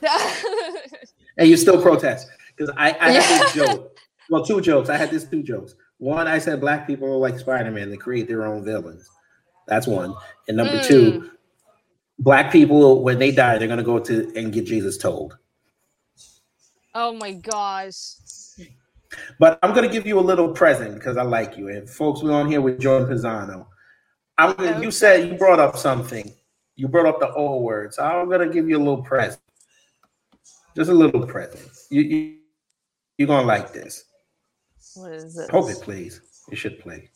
and 1.36 1.48
you 1.48 1.56
still 1.56 1.82
protest. 1.82 2.28
Because 2.56 2.72
I, 2.76 2.96
I 3.00 3.10
had 3.10 3.42
this 3.42 3.54
joke. 3.54 3.98
Well, 4.30 4.44
two 4.44 4.60
jokes. 4.60 4.88
I 4.88 4.96
had 4.96 5.10
this 5.10 5.24
two 5.24 5.42
jokes. 5.42 5.74
One, 5.98 6.26
I 6.26 6.38
said 6.38 6.60
black 6.60 6.86
people 6.86 7.08
are 7.08 7.16
like 7.16 7.38
Spider-Man; 7.38 7.90
they 7.90 7.96
create 7.96 8.26
their 8.28 8.46
own 8.46 8.64
villains. 8.64 9.08
That's 9.66 9.86
one. 9.86 10.14
And 10.48 10.56
number 10.56 10.82
two, 10.82 11.12
mm. 11.12 11.30
Black 12.18 12.50
people, 12.50 13.02
when 13.02 13.18
they 13.18 13.30
die, 13.30 13.58
they're 13.58 13.68
gonna 13.68 13.82
go 13.82 13.98
to 13.98 14.32
and 14.34 14.52
get 14.52 14.64
Jesus 14.64 14.96
told. 14.96 15.36
Oh 16.98 17.12
my 17.12 17.32
gosh. 17.32 18.14
But 19.38 19.58
I'm 19.62 19.74
gonna 19.74 19.88
give 19.88 20.06
you 20.06 20.18
a 20.18 20.26
little 20.30 20.48
present 20.48 20.94
because 20.94 21.18
I 21.18 21.22
like 21.22 21.58
you. 21.58 21.68
And 21.68 21.88
folks, 21.88 22.22
we're 22.22 22.32
on 22.32 22.50
here 22.50 22.62
with 22.62 22.80
Jordan 22.80 23.06
Pisano. 23.06 23.66
I'm 24.38 24.54
gonna, 24.56 24.80
you 24.80 24.90
said 24.90 25.28
you 25.28 25.34
brought 25.34 25.60
up 25.60 25.76
something. 25.76 26.32
You 26.74 26.88
brought 26.88 27.04
up 27.04 27.20
the 27.20 27.30
old 27.34 27.62
words. 27.62 27.98
I'm 27.98 28.30
gonna 28.30 28.48
give 28.48 28.66
you 28.66 28.78
a 28.78 28.84
little 28.86 29.02
present. 29.02 29.42
Just 30.74 30.88
a 30.88 30.94
little 30.94 31.26
present. 31.26 31.68
You, 31.90 32.00
you 32.00 32.38
you're 33.18 33.28
gonna 33.28 33.46
like 33.46 33.74
this. 33.74 34.04
What 34.94 35.12
is 35.12 35.36
this? 35.36 35.50
Hope 35.50 35.70
it 35.70 35.82
plays. 35.82 36.22
It 36.50 36.56
should 36.56 36.78
play. 36.78 37.10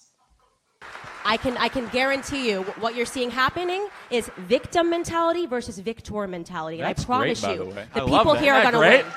I 1.24 1.38
can 1.38 1.56
I 1.56 1.68
can 1.68 1.88
guarantee 1.88 2.50
you 2.50 2.64
what 2.80 2.94
you're 2.94 3.06
seeing 3.06 3.30
happening 3.30 3.88
is 4.10 4.30
victim 4.40 4.90
mentality 4.90 5.46
versus 5.46 5.78
victor 5.78 6.26
mentality. 6.26 6.80
And 6.80 6.88
I 6.88 6.92
promise 6.92 7.40
great, 7.40 7.48
by 7.48 7.64
you, 7.64 7.70
the 7.70 7.76
way. 7.76 7.86
the 7.94 8.04
people 8.04 8.34
here 8.34 8.52
are 8.52 8.62
going 8.62 8.74
to 8.74 8.78
great? 8.78 9.04
win. 9.04 9.12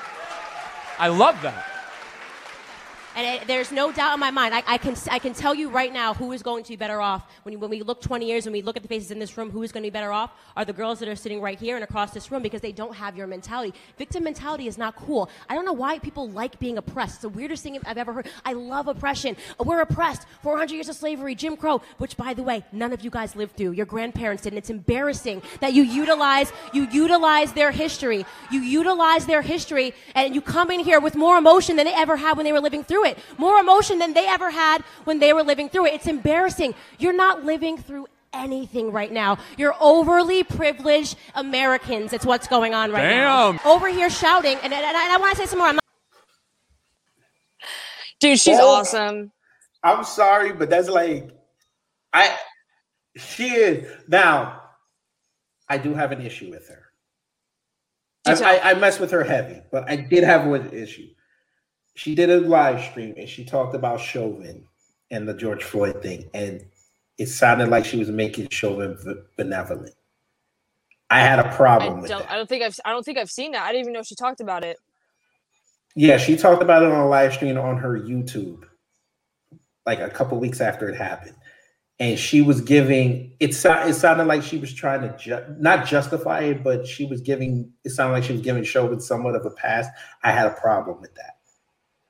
I 0.98 1.08
love 1.08 1.42
that. 1.42 1.73
And 3.16 3.42
it, 3.42 3.46
there's 3.46 3.70
no 3.70 3.92
doubt 3.92 4.14
in 4.14 4.20
my 4.20 4.30
mind. 4.30 4.54
I, 4.54 4.62
I 4.66 4.78
can 4.78 4.96
I 5.10 5.18
can 5.18 5.34
tell 5.34 5.54
you 5.54 5.68
right 5.70 5.92
now 5.92 6.14
who 6.14 6.32
is 6.32 6.42
going 6.42 6.64
to 6.64 6.70
be 6.70 6.76
better 6.76 7.00
off 7.00 7.30
when 7.44 7.60
when 7.60 7.70
we 7.70 7.82
look 7.82 8.00
20 8.00 8.26
years 8.26 8.44
when 8.44 8.52
we 8.52 8.62
look 8.62 8.76
at 8.76 8.82
the 8.82 8.88
faces 8.88 9.10
in 9.10 9.18
this 9.18 9.36
room. 9.38 9.50
Who 9.50 9.62
is 9.62 9.72
going 9.72 9.82
to 9.82 9.86
be 9.86 9.92
better 9.92 10.10
off 10.10 10.32
are 10.56 10.64
the 10.64 10.72
girls 10.72 10.98
that 10.98 11.08
are 11.08 11.16
sitting 11.16 11.40
right 11.40 11.58
here 11.58 11.76
and 11.76 11.84
across 11.84 12.12
this 12.12 12.30
room 12.30 12.42
because 12.42 12.60
they 12.60 12.72
don't 12.72 12.94
have 12.94 13.16
your 13.16 13.26
mentality. 13.26 13.72
Victim 13.98 14.24
mentality 14.24 14.66
is 14.66 14.76
not 14.76 14.96
cool. 14.96 15.30
I 15.48 15.54
don't 15.54 15.64
know 15.64 15.72
why 15.72 15.98
people 15.98 16.28
like 16.28 16.58
being 16.58 16.78
oppressed. 16.78 17.14
It's 17.14 17.22
the 17.22 17.28
weirdest 17.28 17.62
thing 17.62 17.78
I've 17.86 17.98
ever 17.98 18.12
heard. 18.12 18.28
I 18.44 18.52
love 18.52 18.88
oppression. 18.88 19.36
We're 19.58 19.80
oppressed. 19.80 20.26
400 20.42 20.72
years 20.72 20.88
of 20.88 20.96
slavery, 20.96 21.34
Jim 21.34 21.56
Crow, 21.56 21.82
which 21.98 22.16
by 22.16 22.34
the 22.34 22.42
way 22.42 22.64
none 22.72 22.92
of 22.92 23.04
you 23.04 23.10
guys 23.10 23.36
lived 23.36 23.56
through. 23.56 23.72
Your 23.72 23.86
grandparents 23.86 24.42
did. 24.42 24.52
And 24.52 24.58
it's 24.58 24.70
embarrassing 24.70 25.42
that 25.60 25.72
you 25.72 25.82
utilize 25.82 26.52
you 26.72 26.88
utilize 26.90 27.52
their 27.52 27.70
history. 27.70 28.26
You 28.50 28.60
utilize 28.60 29.26
their 29.26 29.42
history 29.42 29.94
and 30.14 30.34
you 30.34 30.40
come 30.40 30.70
in 30.70 30.80
here 30.80 31.00
with 31.00 31.14
more 31.14 31.38
emotion 31.38 31.76
than 31.76 31.86
they 31.86 31.94
ever 31.94 32.16
had 32.16 32.36
when 32.36 32.44
they 32.44 32.52
were 32.52 32.60
living 32.60 32.82
through 32.82 33.03
it. 33.04 33.18
More 33.38 33.58
emotion 33.58 33.98
than 33.98 34.12
they 34.14 34.26
ever 34.26 34.50
had 34.50 34.82
when 35.04 35.18
they 35.18 35.32
were 35.32 35.42
living 35.42 35.68
through 35.68 35.86
it. 35.86 35.94
It's 35.94 36.06
embarrassing. 36.06 36.74
You're 36.98 37.12
not 37.16 37.44
living 37.44 37.76
through 37.78 38.06
anything 38.32 38.90
right 38.92 39.12
now. 39.12 39.38
You're 39.56 39.74
overly 39.80 40.42
privileged 40.42 41.16
Americans. 41.34 42.12
It's 42.12 42.26
what's 42.26 42.48
going 42.48 42.74
on 42.74 42.90
right 42.90 43.02
Damn. 43.08 43.56
now. 43.56 43.60
Over 43.64 43.88
here 43.88 44.10
shouting, 44.10 44.58
and, 44.62 44.72
and, 44.72 44.84
and 44.84 44.96
I 44.96 45.16
want 45.18 45.36
to 45.36 45.42
say 45.42 45.46
some 45.46 45.58
more. 45.60 45.68
I'm 45.68 45.76
not 45.76 45.84
Dude, 48.20 48.38
she's 48.38 48.58
Oh. 48.58 48.68
awesome. 48.76 49.32
I'm 49.82 50.02
sorry, 50.04 50.52
but 50.52 50.70
that's 50.70 50.88
like 50.88 51.30
I 52.12 52.36
she 53.16 53.48
is 53.50 53.86
now. 54.08 54.60
I 55.68 55.78
do 55.78 55.94
have 55.94 56.12
an 56.12 56.20
issue 56.20 56.50
with 56.50 56.68
her. 56.68 56.82
I, 58.26 58.32
You. 58.32 58.44
I, 58.44 58.70
I 58.70 58.74
mess 58.74 58.98
with 58.98 59.10
her 59.10 59.24
heavy, 59.24 59.60
but 59.70 59.88
I 59.90 59.96
did 59.96 60.24
have 60.24 60.46
one 60.46 60.70
issue. 60.72 61.08
She 61.94 62.14
did 62.14 62.30
a 62.30 62.40
live 62.40 62.84
stream 62.90 63.14
and 63.16 63.28
she 63.28 63.44
talked 63.44 63.74
about 63.74 64.00
Chauvin 64.00 64.66
and 65.10 65.28
the 65.28 65.34
George 65.34 65.62
Floyd 65.62 66.02
thing, 66.02 66.28
and 66.34 66.64
it 67.18 67.26
sounded 67.26 67.68
like 67.68 67.84
she 67.84 67.98
was 67.98 68.08
making 68.08 68.48
Chauvin 68.50 68.96
v- 69.00 69.20
benevolent. 69.36 69.94
I 71.10 71.20
had 71.20 71.38
a 71.38 71.54
problem 71.54 72.00
with 72.00 72.10
that. 72.10 72.28
I 72.28 72.36
don't 72.36 72.48
think 72.48 72.62
I've. 72.62 72.78
I 72.84 72.90
don't 72.90 73.04
think 73.04 73.18
I've 73.18 73.30
seen 73.30 73.52
that. 73.52 73.62
I 73.62 73.68
didn't 73.72 73.82
even 73.82 73.92
know 73.92 74.02
she 74.02 74.16
talked 74.16 74.40
about 74.40 74.64
it. 74.64 74.78
Yeah, 75.94 76.16
she 76.16 76.36
talked 76.36 76.62
about 76.62 76.82
it 76.82 76.90
on 76.90 76.98
a 76.98 77.08
live 77.08 77.32
stream 77.32 77.56
on 77.56 77.76
her 77.76 77.98
YouTube, 77.98 78.64
like 79.86 80.00
a 80.00 80.10
couple 80.10 80.40
weeks 80.40 80.60
after 80.60 80.88
it 80.88 80.96
happened, 80.96 81.36
and 82.00 82.18
she 82.18 82.42
was 82.42 82.60
giving 82.60 83.36
it. 83.38 83.50
It 83.50 83.94
sounded 83.94 84.24
like 84.24 84.42
she 84.42 84.58
was 84.58 84.74
trying 84.74 85.02
to 85.02 85.16
ju- 85.16 85.54
not 85.60 85.86
justify 85.86 86.40
it, 86.40 86.64
but 86.64 86.84
she 86.84 87.06
was 87.06 87.20
giving. 87.20 87.70
It 87.84 87.90
sounded 87.90 88.14
like 88.14 88.24
she 88.24 88.32
was 88.32 88.42
giving 88.42 88.64
Chauvin 88.64 88.98
somewhat 88.98 89.36
of 89.36 89.46
a 89.46 89.50
pass. 89.50 89.86
I 90.24 90.32
had 90.32 90.46
a 90.48 90.54
problem 90.54 91.00
with 91.00 91.14
that. 91.14 91.33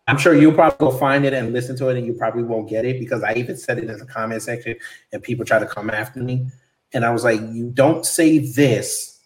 I'm 0.06 0.18
sure 0.18 0.34
you'll 0.34 0.52
probably 0.54 0.76
go 0.78 0.96
find 0.96 1.24
it 1.24 1.32
and 1.32 1.52
listen 1.52 1.76
to 1.76 1.88
it, 1.88 1.96
and 1.96 2.06
you 2.06 2.12
probably 2.12 2.42
won't 2.42 2.68
get 2.68 2.84
it 2.84 2.98
because 2.98 3.22
I 3.22 3.34
even 3.34 3.56
said 3.56 3.78
it 3.78 3.88
in 3.88 3.98
the 3.98 4.04
comment 4.06 4.42
section, 4.42 4.76
and 5.12 5.22
people 5.22 5.44
try 5.44 5.58
to 5.58 5.66
come 5.66 5.88
after 5.90 6.20
me, 6.22 6.46
and 6.92 7.04
I 7.04 7.10
was 7.10 7.24
like, 7.24 7.40
"You 7.40 7.70
don't 7.72 8.04
say 8.04 8.38
this 8.38 9.18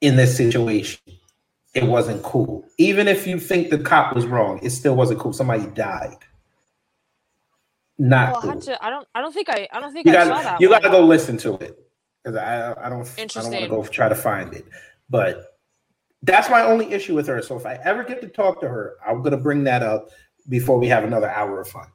in 0.00 0.16
this 0.16 0.36
situation." 0.36 1.00
it 1.74 1.84
wasn't 1.84 2.22
cool. 2.22 2.66
Even 2.78 3.06
if 3.08 3.26
you 3.26 3.38
think 3.38 3.70
the 3.70 3.78
cop 3.78 4.14
was 4.14 4.26
wrong, 4.26 4.58
it 4.62 4.70
still 4.70 4.96
wasn't 4.96 5.20
cool. 5.20 5.32
Somebody 5.32 5.66
died. 5.66 6.16
Not 7.98 8.28
Well, 8.30 8.38
I 8.38 8.40
cool. 8.40 8.50
had 8.50 8.62
to. 8.62 8.84
I 8.84 8.90
don't. 8.90 9.08
I 9.14 9.20
don't 9.20 9.32
think 9.32 9.48
I. 9.48 9.68
I 9.72 9.80
don't 9.80 9.92
think 9.92 10.06
You 10.06 10.16
I 10.16 10.24
saw 10.24 10.28
got 10.30 10.42
that. 10.44 10.60
you 10.60 10.68
got 10.68 10.82
to 10.82 10.88
go 10.90 11.00
listen 11.04 11.36
to 11.38 11.54
it 11.54 11.78
because 12.24 12.36
I 12.36 12.56
I 12.56 12.68
don't 12.68 12.78
I 12.78 12.88
don't 12.88 12.98
want 12.98 13.14
to 13.16 13.22
Interesting. 13.22 13.68
go 13.68 13.84
try 13.84 14.08
to 14.08 14.14
find 14.14 14.54
it. 14.54 14.64
But 15.10 15.57
that's 16.22 16.50
my 16.50 16.62
only 16.62 16.92
issue 16.92 17.14
with 17.14 17.26
her. 17.28 17.40
So 17.42 17.56
if 17.56 17.66
I 17.66 17.78
ever 17.84 18.04
get 18.04 18.20
to 18.22 18.28
talk 18.28 18.60
to 18.60 18.68
her, 18.68 18.96
I'm 19.06 19.22
gonna 19.22 19.36
bring 19.36 19.64
that 19.64 19.82
up 19.82 20.10
before 20.48 20.78
we 20.78 20.88
have 20.88 21.04
another 21.04 21.30
hour 21.30 21.60
of 21.60 21.68
fun 21.68 21.86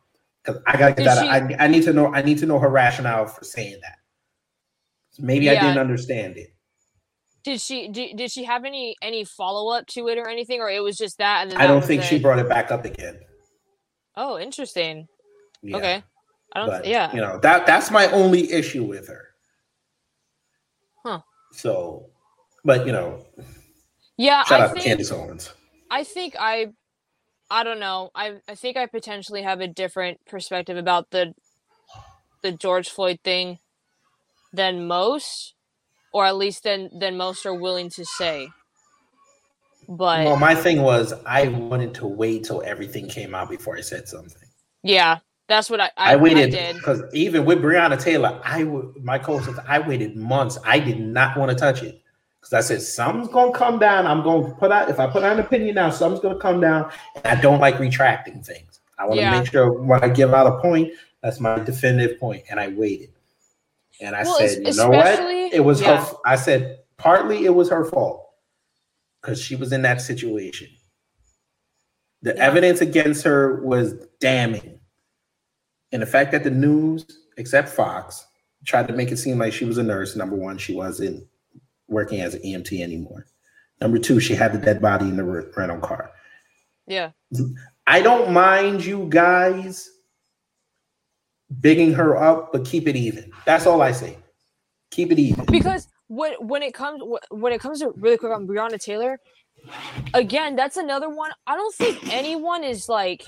because 0.44 0.62
I 0.66 0.78
gotta 0.78 0.94
get 0.94 0.98
Did 0.98 1.08
that. 1.08 1.22
she- 1.50 1.56
I, 1.56 1.66
I 1.66 1.68
need 1.68 1.84
to 1.84 1.94
know. 1.94 2.14
I 2.14 2.22
need 2.22 2.38
to 2.40 2.46
know 2.46 2.60
her 2.60 2.70
rationale 2.70 3.26
for 3.26 3.44
saying 3.44 3.80
that. 3.82 3.98
Maybe 5.20 5.50
I 5.50 5.54
didn't 5.56 5.78
understand 5.78 6.38
it. 6.38 6.54
Did 7.44 7.60
she? 7.62 7.90
Did, 7.90 8.18
did 8.18 8.32
she 8.32 8.44
have 8.46 8.64
any 8.66 8.96
any 9.02 9.26
follow 9.26 9.72
up 9.76 9.86
to 9.88 10.08
it 10.08 10.18
or 10.18 10.30
anything, 10.30 10.62
or 10.62 10.70
it 10.70 10.82
was 10.82 10.98
just 10.98 11.18
that? 11.18 11.44
And 11.44 11.52
then 11.52 11.62
I 11.62 11.68
don't 11.68 11.84
think 11.84 12.02
she 12.02 12.18
brought 12.18 12.40
it 12.40 12.48
back 12.48 12.72
up 12.72 12.86
again. 12.86 13.20
Oh, 14.16 14.40
interesting. 14.40 15.08
Yeah. 15.62 15.78
Okay. 15.78 16.04
I 16.56 16.60
don't. 16.60 16.70
but 16.70 16.88
yeah. 16.88 17.14
you 17.14 17.20
know 17.20 17.40
that 17.40 17.66
that's 17.66 17.90
my 17.90 18.08
only 18.12 18.52
issue 18.52 18.84
with 18.84 19.08
her 19.08 19.30
Huh. 21.04 21.20
so 21.52 22.12
but 22.64 22.86
you 22.86 22.92
know 22.92 23.26
Yeah. 24.24 24.44
shout 24.46 24.62
I 24.62 24.64
out 24.66 24.68
to 24.70 24.74
think. 24.76 24.86
candace 24.86 25.12
owens 25.12 25.54
I 25.92 26.04
think 26.04 26.36
I. 26.40 26.68
I 27.52 27.64
don't 27.64 27.80
know. 27.80 28.10
I 28.16 28.38
I 28.50 28.56
think 28.56 28.78
I 28.78 28.88
potentially 28.88 29.44
have 29.44 29.62
a 29.62 29.68
different 29.68 30.26
perspective 30.26 30.78
about 30.78 31.12
the 31.12 31.36
the 32.42 32.52
George 32.52 32.90
Floyd 32.90 33.20
thing 33.24 33.60
than 34.54 34.88
most, 34.88 35.54
or 36.14 36.26
at 36.26 36.36
least 36.36 36.64
than 36.64 36.90
than 36.98 37.18
most 37.18 37.46
are 37.46 37.54
willing 37.54 37.90
to 37.92 38.06
say. 38.06 38.50
But 39.88 40.26
well 40.26 40.38
my 40.38 40.56
thing 40.56 40.82
was 40.82 41.14
i 41.26 41.48
wanted 41.50 41.94
to 41.96 42.08
wait 42.08 42.46
till 42.46 42.64
everything 42.66 43.08
came 43.08 43.36
out 43.36 43.50
before 43.50 43.78
i 43.78 43.82
said 43.82 44.08
something 44.08 44.48
yeah, 44.86 45.20
that's 45.48 45.70
what 45.70 45.82
I 45.82 45.92
i, 45.98 46.14
I, 46.14 46.16
waited 46.18 46.52
did. 46.52 46.76
because 46.78 47.04
even 47.14 47.46
with 47.46 47.60
breonna 47.62 48.02
taylor 48.02 48.40
i 48.46 48.64
would 48.64 49.04
my 49.04 49.20
co-host 49.20 49.60
i 49.68 49.80
waited 49.80 50.16
months 50.16 50.58
i 50.66 50.80
did 50.80 51.00
not 51.00 51.38
want 51.38 51.52
to 51.52 51.56
touch 51.56 51.84
it 51.84 52.03
because 52.44 52.54
i 52.54 52.62
said 52.68 52.82
something's 52.82 53.30
gonna 53.30 53.54
come 53.54 53.80
down. 53.80 54.06
I'm 54.06 54.22
gonna 54.24 54.54
put 54.56 54.72
out 54.72 54.90
if 54.90 55.00
i 55.00 55.08
put 55.08 55.24
out 55.24 55.34
an 55.34 55.46
opinion 55.46 55.76
now 55.76 55.90
something's 55.90 56.22
gonna 56.22 56.40
come 56.40 56.60
down 56.60 56.92
and 57.16 57.26
i 57.26 57.40
don't 57.40 57.60
like 57.60 57.80
retracting 57.80 58.42
things. 58.44 58.80
I 59.00 59.06
want 59.06 59.20
to 59.20 59.22
Yeah. 59.22 59.40
make 59.40 59.50
sure 59.50 59.72
when 59.82 60.04
i 60.04 60.10
give 60.10 60.34
out 60.34 60.48
a 60.48 60.60
point 60.60 60.92
that's 61.22 61.40
my 61.40 61.58
definitive 61.60 62.20
point 62.20 62.44
and 62.50 62.60
i 62.60 62.68
waited. 62.68 63.10
And 64.02 64.16
i 64.16 64.24
Well, 64.24 64.38
said 64.38 64.66
you 64.68 64.74
know 64.76 64.90
what? 64.90 65.20
it 65.54 65.64
was 65.64 65.82
yeah. 65.82 66.04
her 66.06 66.14
i 66.26 66.36
said 66.36 66.80
partly 66.98 67.46
it 67.46 67.56
was 67.56 67.70
her 67.70 67.86
fault 67.86 68.30
because 69.22 69.42
she 69.42 69.56
was 69.56 69.72
in 69.72 69.82
that 69.84 70.02
situation. 70.02 70.68
The 72.24 72.34
Yeah. 72.36 72.44
evidence 72.46 72.82
against 72.82 73.24
her 73.24 73.62
was 73.64 73.94
damning. 74.20 74.80
And 75.94 76.02
the 76.02 76.06
fact 76.06 76.32
that 76.34 76.44
the 76.44 76.50
news 76.52 77.06
except 77.38 77.70
fox 77.70 78.26
tried 78.66 78.88
to 78.88 78.94
make 78.94 79.12
it 79.12 79.18
seem 79.18 79.38
like 79.38 79.54
she 79.54 79.66
was 79.66 79.78
a 79.78 79.84
nurse 79.84 80.16
number 80.16 80.36
one 80.36 80.58
she 80.58 80.74
wasn't 80.76 81.26
working 81.88 82.22
as 82.22 82.34
an 82.36 82.42
emt 82.42 82.72
anymore 82.82 83.26
number 83.82 83.98
two 83.98 84.20
she 84.20 84.34
had 84.36 84.54
the 84.54 84.58
dead 84.58 84.82
body 84.82 85.06
in 85.06 85.18
the 85.18 85.24
re- 85.24 85.46
rental 85.56 85.80
car 85.80 86.12
Yeah. 86.88 87.12
i 87.88 88.02
don't 88.02 88.32
mind 88.32 88.84
you 88.86 89.08
guys 89.10 89.90
bigging 91.62 91.94
her 91.94 92.18
up 92.18 92.52
but 92.52 92.66
keep 92.66 92.88
it 92.88 92.96
even 92.96 93.32
that's 93.46 93.66
all 93.68 93.82
i 93.82 93.92
say 93.92 94.18
keep 94.92 95.12
it 95.12 95.20
even 95.20 95.46
because 95.46 95.88
when 96.08 96.34
when 96.40 96.62
it 96.64 96.74
comes 96.74 97.02
when 97.32 97.54
it 97.54 97.60
comes 97.62 97.80
to 97.80 97.92
really 97.96 98.18
quick 98.18 98.32
on 98.32 98.46
Breonna 98.46 98.80
Taylor, 98.80 99.20
again, 100.14 100.56
that's 100.56 100.78
another 100.78 101.10
one. 101.10 101.32
I 101.48 101.56
don't 101.56 101.74
think 101.74 102.14
anyone 102.14 102.64
is 102.64 102.88
like 102.90 103.24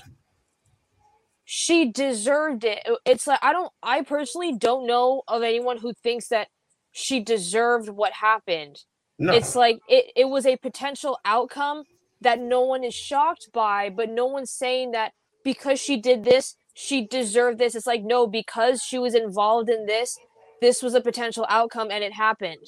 she 1.44 1.90
deserved. 1.90 2.64
It- 2.64 2.86
It's 3.04 3.26
like 3.26 3.40
I 3.42 3.52
don't. 3.52 3.72
I 3.82 4.02
personally 4.02 4.52
don't 4.56 4.86
know 4.86 5.22
of 5.26 5.42
anyone 5.42 5.78
who 5.78 5.94
thinks 5.94 6.28
that 6.28 6.48
she 6.96 7.20
deserved 7.20 7.90
what 7.90 8.10
happened. 8.14 8.78
no 9.18 9.34
It's 9.34 9.54
like 9.54 9.80
it, 9.86 10.06
it 10.16 10.30
was 10.30 10.46
a 10.46 10.56
potential 10.56 11.18
outcome 11.26 11.84
that 12.22 12.40
no 12.40 12.62
one 12.62 12.82
is 12.84 12.94
shocked 12.94 13.50
by, 13.52 13.90
but 13.90 14.08
no 14.08 14.24
one's 14.24 14.50
saying 14.50 14.92
that 14.92 15.12
because 15.44 15.78
she 15.78 15.98
did 15.98 16.24
this, 16.24 16.56
she 16.72 17.06
deserved 17.06 17.58
this. 17.58 17.74
It's 17.74 17.86
like, 17.86 18.02
no, 18.02 18.26
because 18.26 18.82
she 18.82 18.98
was 18.98 19.14
involved 19.14 19.68
in 19.68 19.84
this, 19.84 20.16
this 20.62 20.82
was 20.82 20.94
a 20.94 21.02
potential 21.02 21.44
outcome 21.50 21.90
and 21.90 22.02
it 22.02 22.14
happened, 22.14 22.66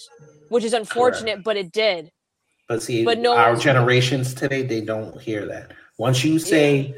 which 0.50 0.62
is 0.62 0.74
unfortunate, 0.74 1.42
but 1.42 1.56
it 1.56 1.72
did. 1.72 2.10
But 2.68 2.82
see, 2.82 3.06
But 3.06 3.18
no 3.20 3.34
our 3.34 3.56
generations 3.56 4.34
today, 4.34 4.62
they 4.62 4.82
don't 4.82 5.18
hear 5.22 5.46
that. 5.46 5.72
Once 5.96 6.22
you 6.22 6.38
say 6.38 6.94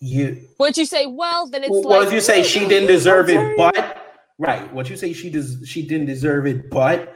you, 0.00 0.48
Once 0.58 0.76
you 0.76 0.86
say, 0.86 1.06
well, 1.06 1.46
then 1.46 1.62
it's 1.62 1.70
well, 1.70 2.00
like, 2.00 2.08
if 2.08 2.12
you 2.12 2.20
say 2.20 2.42
she 2.42 2.66
didn't 2.66 2.88
deserve 2.88 3.28
it, 3.28 3.56
but 3.56 3.99
right. 4.40 4.72
What 4.72 4.90
you 4.90 4.96
say 4.96 5.12
she 5.12 5.30
does 5.30 5.58
she 5.64 5.86
didn't 5.86 6.06
deserve 6.06 6.46
it, 6.46 6.70
but 6.70 7.14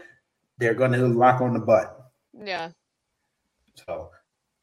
they're 0.58 0.74
gonna 0.74 0.98
lock 1.08 1.40
on 1.40 1.54
the 1.54 1.60
butt. 1.60 1.98
Yeah. 2.32 2.70
So 3.86 4.10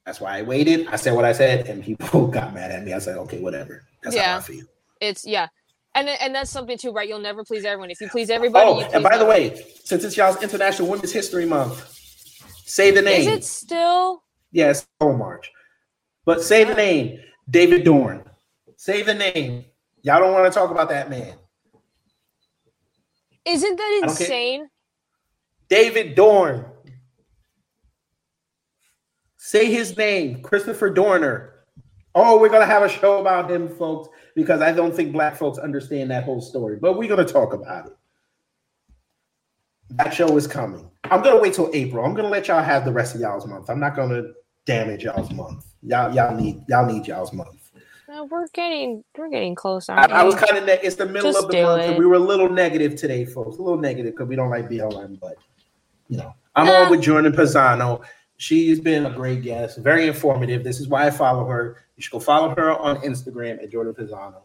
that's 0.06 0.22
why 0.22 0.38
I 0.40 0.42
waited. 0.44 0.88
I 0.88 0.96
said 0.96 1.14
what 1.14 1.26
I 1.26 1.34
said, 1.34 1.68
and 1.68 1.84
people 1.84 2.28
got 2.40 2.54
mad 2.54 2.72
at 2.72 2.84
me. 2.84 2.94
I 2.94 3.00
said, 3.00 3.18
okay, 3.18 3.40
whatever. 3.40 3.84
That's 4.04 4.16
how 4.16 4.22
Yeah. 4.22 4.38
I 4.38 4.40
feel. 4.42 4.66
It's 5.02 5.26
yeah. 5.26 5.48
And 5.94 6.08
and 6.08 6.34
that's 6.34 6.50
something 6.50 6.78
too, 6.78 6.92
right? 6.92 7.08
You'll 7.10 7.20
never 7.20 7.44
please 7.44 7.66
everyone. 7.66 7.92
If 7.92 8.00
you 8.00 8.08
please 8.08 8.30
everybody, 8.30 8.70
Oh, 8.70 8.78
you 8.80 8.84
and 8.86 8.92
please 8.94 9.04
by 9.04 9.18
the 9.18 9.26
way, 9.26 9.62
since 9.84 10.04
it's 10.06 10.16
y'all's 10.16 10.42
International 10.42 10.88
Women's 10.88 11.12
History 11.12 11.46
Month, 11.46 11.86
say 12.66 12.92
the 12.92 13.02
name. 13.02 13.22
is 13.22 13.28
it 13.28 13.44
still? 13.44 14.24
Yes, 14.54 14.88
oh 15.02 15.14
March. 15.16 15.52
But 16.24 16.42
say 16.44 16.64
the 16.64 16.76
name, 16.76 17.20
David 17.50 17.84
Dorn. 17.84 18.24
Say 18.78 19.02
the 19.02 19.14
name. 19.14 19.66
Y'all 20.04 20.20
don't 20.20 20.34
want 20.34 20.52
to 20.52 20.58
talk 20.58 20.72
about 20.72 20.88
that 20.90 21.10
man. 21.10 21.34
Isn't 23.46 23.76
that 23.76 24.02
insane? 24.04 24.70
David 25.70 26.16
Dorn. 26.16 26.66
Say 29.38 29.72
his 29.72 29.98
name, 29.98 30.42
Christopher 30.42 30.90
Dorner. 30.90 31.54
Oh, 32.14 32.40
we're 32.40 32.50
gonna 32.50 32.66
have 32.66 32.84
a 32.84 32.90
show 32.90 33.20
about 33.20 33.50
him, 33.50 33.70
folks, 33.70 34.10
because 34.36 34.62
I 34.62 34.72
don't 34.72 34.94
think 34.94 35.12
black 35.12 35.36
folks 35.36 35.58
understand 35.58 36.12
that 36.12 36.26
whole 36.26 36.42
story. 36.42 36.78
But 36.80 36.98
we're 36.98 37.10
gonna 37.10 37.26
talk 37.26 37.54
about 37.54 37.88
it. 37.88 37.94
That 39.92 40.14
show 40.14 40.36
is 40.38 40.48
coming. 40.48 40.90
I'm 41.06 41.22
gonna 41.22 41.40
wait 41.40 41.54
till 41.54 41.70
April. 41.74 42.06
I'm 42.06 42.14
gonna 42.14 42.30
let 42.30 42.48
y'all 42.48 42.64
have 42.64 42.86
the 42.86 42.94
rest 42.94 43.16
of 43.16 43.22
y'all's 43.22 43.48
month. 43.48 43.70
I'm 43.70 43.80
not 43.80 43.96
gonna 43.96 44.24
damage 44.66 45.04
y'all's 45.04 45.32
month. 45.32 45.66
Y'all, 45.82 46.14
y'all 46.14 46.36
need 46.36 46.64
y'all 46.68 46.86
need 46.86 47.08
y'all's 47.08 47.34
month. 47.34 47.61
No, 48.12 48.26
we're 48.26 48.48
getting 48.50 49.06
we're 49.18 49.30
getting 49.30 49.56
close. 49.56 49.88
I, 49.88 50.04
I 50.04 50.24
was 50.24 50.36
kind 50.36 50.58
of 50.58 50.66
ne- 50.66 50.80
it's 50.84 50.98
the 50.98 51.06
middle 51.06 51.32
Just 51.32 51.46
of 51.46 51.50
the 51.50 51.62
month, 51.64 51.84
and 51.84 51.98
we 51.98 52.06
were 52.06 52.16
a 52.16 52.20
little 52.20 52.50
negative 52.50 52.98
today, 52.98 53.24
folks. 53.24 53.58
A 53.58 53.62
little 53.62 53.80
negative 53.80 54.12
because 54.14 54.28
we 54.28 54.36
don't 54.36 54.50
like 54.50 54.70
BLM, 54.70 55.18
but 55.18 55.36
you 56.10 56.18
know, 56.18 56.36
I'm 56.54 56.66
Nah. 56.66 56.84
on 56.84 56.92
with 56.92 57.02
Jordan 57.02 57.32
Pisano. 57.32 58.04
She's 58.36 58.82
been 58.82 59.06
a 59.06 59.12
great 59.12 59.44
guest, 59.44 59.78
very 59.78 60.08
informative. 60.08 60.62
This 60.62 60.82
is 60.82 60.90
why 60.90 61.08
I 61.08 61.10
follow 61.10 61.46
her. 61.46 61.86
You 61.96 62.04
should 62.04 62.12
go 62.12 62.20
follow 62.20 62.54
her 62.54 62.78
on 62.78 62.98
Instagram 62.98 63.64
at 63.64 63.72
Jordan 63.72 63.94
Pisano 63.94 64.42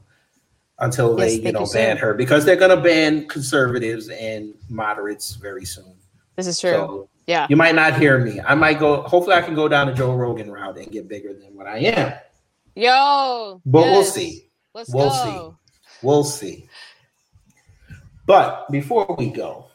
until 0.79 1.17
they, 1.17 1.35
Yes, 1.35 1.43
you 1.43 1.53
know, 1.53 1.61
you, 1.63 1.73
ban 1.73 1.97
her 1.97 2.15
because 2.15 2.45
they're 2.45 2.55
gonna 2.55 2.81
ban 2.81 3.27
conservatives 3.27 4.09
and 4.11 4.55
moderates 4.69 5.35
very 5.35 5.65
soon. 5.65 5.93
This 6.37 6.47
is 6.47 6.61
true. 6.61 6.71
So 6.71 7.09
yeah. 7.27 7.49
you 7.51 7.57
might 7.57 7.75
not 7.75 7.99
hear 7.99 8.19
me. 8.19 8.41
I 8.41 8.55
might 8.55 8.79
go. 8.79 9.03
Hopefully, 9.03 9.35
I 9.35 9.43
can 9.43 9.57
go 9.57 9.67
down 9.67 9.89
the 9.89 9.93
Joe 9.93 10.15
Rogan 10.15 10.53
route 10.53 10.79
and 10.79 10.93
get 10.93 11.09
bigger 11.09 11.35
than 11.35 11.57
what 11.57 11.67
I 11.67 11.79
am. 11.79 12.13
Yo. 12.77 13.63
But 13.65 13.85
we'll 13.85 14.05
see. 14.05 14.51
Let's 14.75 14.93
We'll 14.93 15.09
go. 15.09 15.59
We'll 16.03 16.25
see. 16.25 16.69
But 18.27 18.71
before 18.71 19.17
we 19.19 19.31
go, 19.31 19.69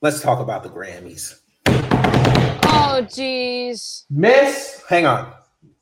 let's 0.00 0.20
talk 0.20 0.38
about 0.38 0.62
the 0.62 0.68
Grammys. 0.68 1.40
Oh 1.66 3.00
jeez. 3.02 4.04
Miss, 4.08 4.84
hang 4.88 5.06
on, 5.06 5.32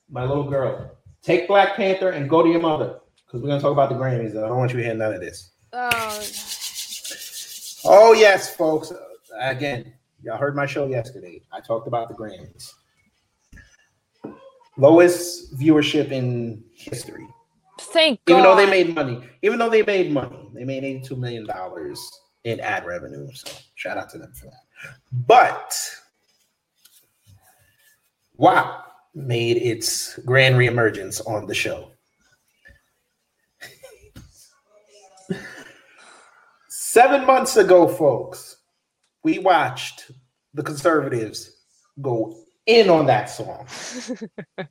my 0.09 0.25
little 0.25 0.49
girl, 0.49 0.97
take 1.21 1.47
Black 1.47 1.77
Panther 1.77 2.11
and 2.11 2.31
go 2.31 2.43
to 2.43 2.49
your 2.49 2.61
mother 2.61 2.99
because 3.27 3.43
we're 3.43 3.49
gonna 3.49 3.61
talk 3.61 3.73
about 3.73 3.91
the 3.91 3.97
Grammys. 3.97 4.31
I 4.31 4.49
don't 4.49 4.57
want 4.57 4.73
you 4.73 4.79
to 4.79 4.85
hear 4.85 4.95
none 4.95 5.13
of 5.13 5.21
this. 5.21 5.51
Oh. 5.75 6.23
Oh 7.85 8.13
yes, 8.15 8.57
folks. 8.57 8.91
Again, 9.39 9.93
y'all 10.23 10.39
heard 10.39 10.57
my 10.57 10.65
show 10.65 10.87
yesterday. 10.87 11.43
I 11.53 11.61
talked 11.61 11.89
about 11.89 12.09
the 12.09 12.15
Grammys. 12.15 12.73
Lowest 14.77 15.55
viewership 15.59 16.11
in 16.11 16.65
history. 16.75 17.27
Thank 17.81 18.25
God. 18.25 18.33
even 18.33 18.45
though 18.45 18.57
they 18.57 18.71
made 18.71 18.95
money, 18.95 19.21
even 19.43 19.59
though 19.59 19.71
they 19.71 19.83
made 19.83 20.13
money, 20.13 20.49
they 20.55 20.65
made 20.65 20.85
eighty-two 20.85 21.17
million 21.17 21.47
dollars 21.47 21.99
in 22.45 22.61
ad 22.61 22.87
revenue. 22.87 23.29
So 23.35 23.53
shout 23.75 23.99
out 23.99 24.11
to 24.11 24.19
them 24.19 24.33
for 24.33 24.47
that. 24.47 24.95
But 25.27 25.75
WAP, 28.37 28.87
made 29.15 29.59
its 29.59 30.19
grand 30.21 30.57
reemergence 30.57 31.21
on 31.27 31.47
the 31.47 31.55
show. 31.55 31.91
Seven 36.69 37.27
months 37.27 37.57
ago, 37.57 37.89
folks, 37.89 38.57
we 39.25 39.39
watched 39.39 40.11
the 40.55 40.63
conservatives 40.63 41.63
go 42.01 42.45
in 42.67 42.89
on 42.89 43.07
that 43.07 43.31
song. 43.31 43.67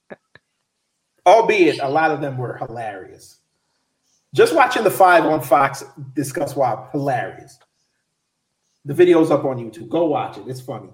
Albeit 1.25 1.79
a 1.79 1.87
lot 1.87 2.11
of 2.11 2.21
them 2.21 2.37
were 2.37 2.57
hilarious. 2.57 3.37
Just 4.33 4.55
watching 4.55 4.83
the 4.83 4.91
five 4.91 5.25
on 5.25 5.41
Fox 5.41 5.83
discuss 6.13 6.55
WAP, 6.55 6.91
hilarious. 6.91 7.59
The 8.85 8.93
video's 8.93 9.29
up 9.29 9.43
on 9.43 9.57
YouTube. 9.57 9.89
Go 9.89 10.05
watch 10.05 10.37
it. 10.37 10.47
It's 10.47 10.61
funny. 10.61 10.89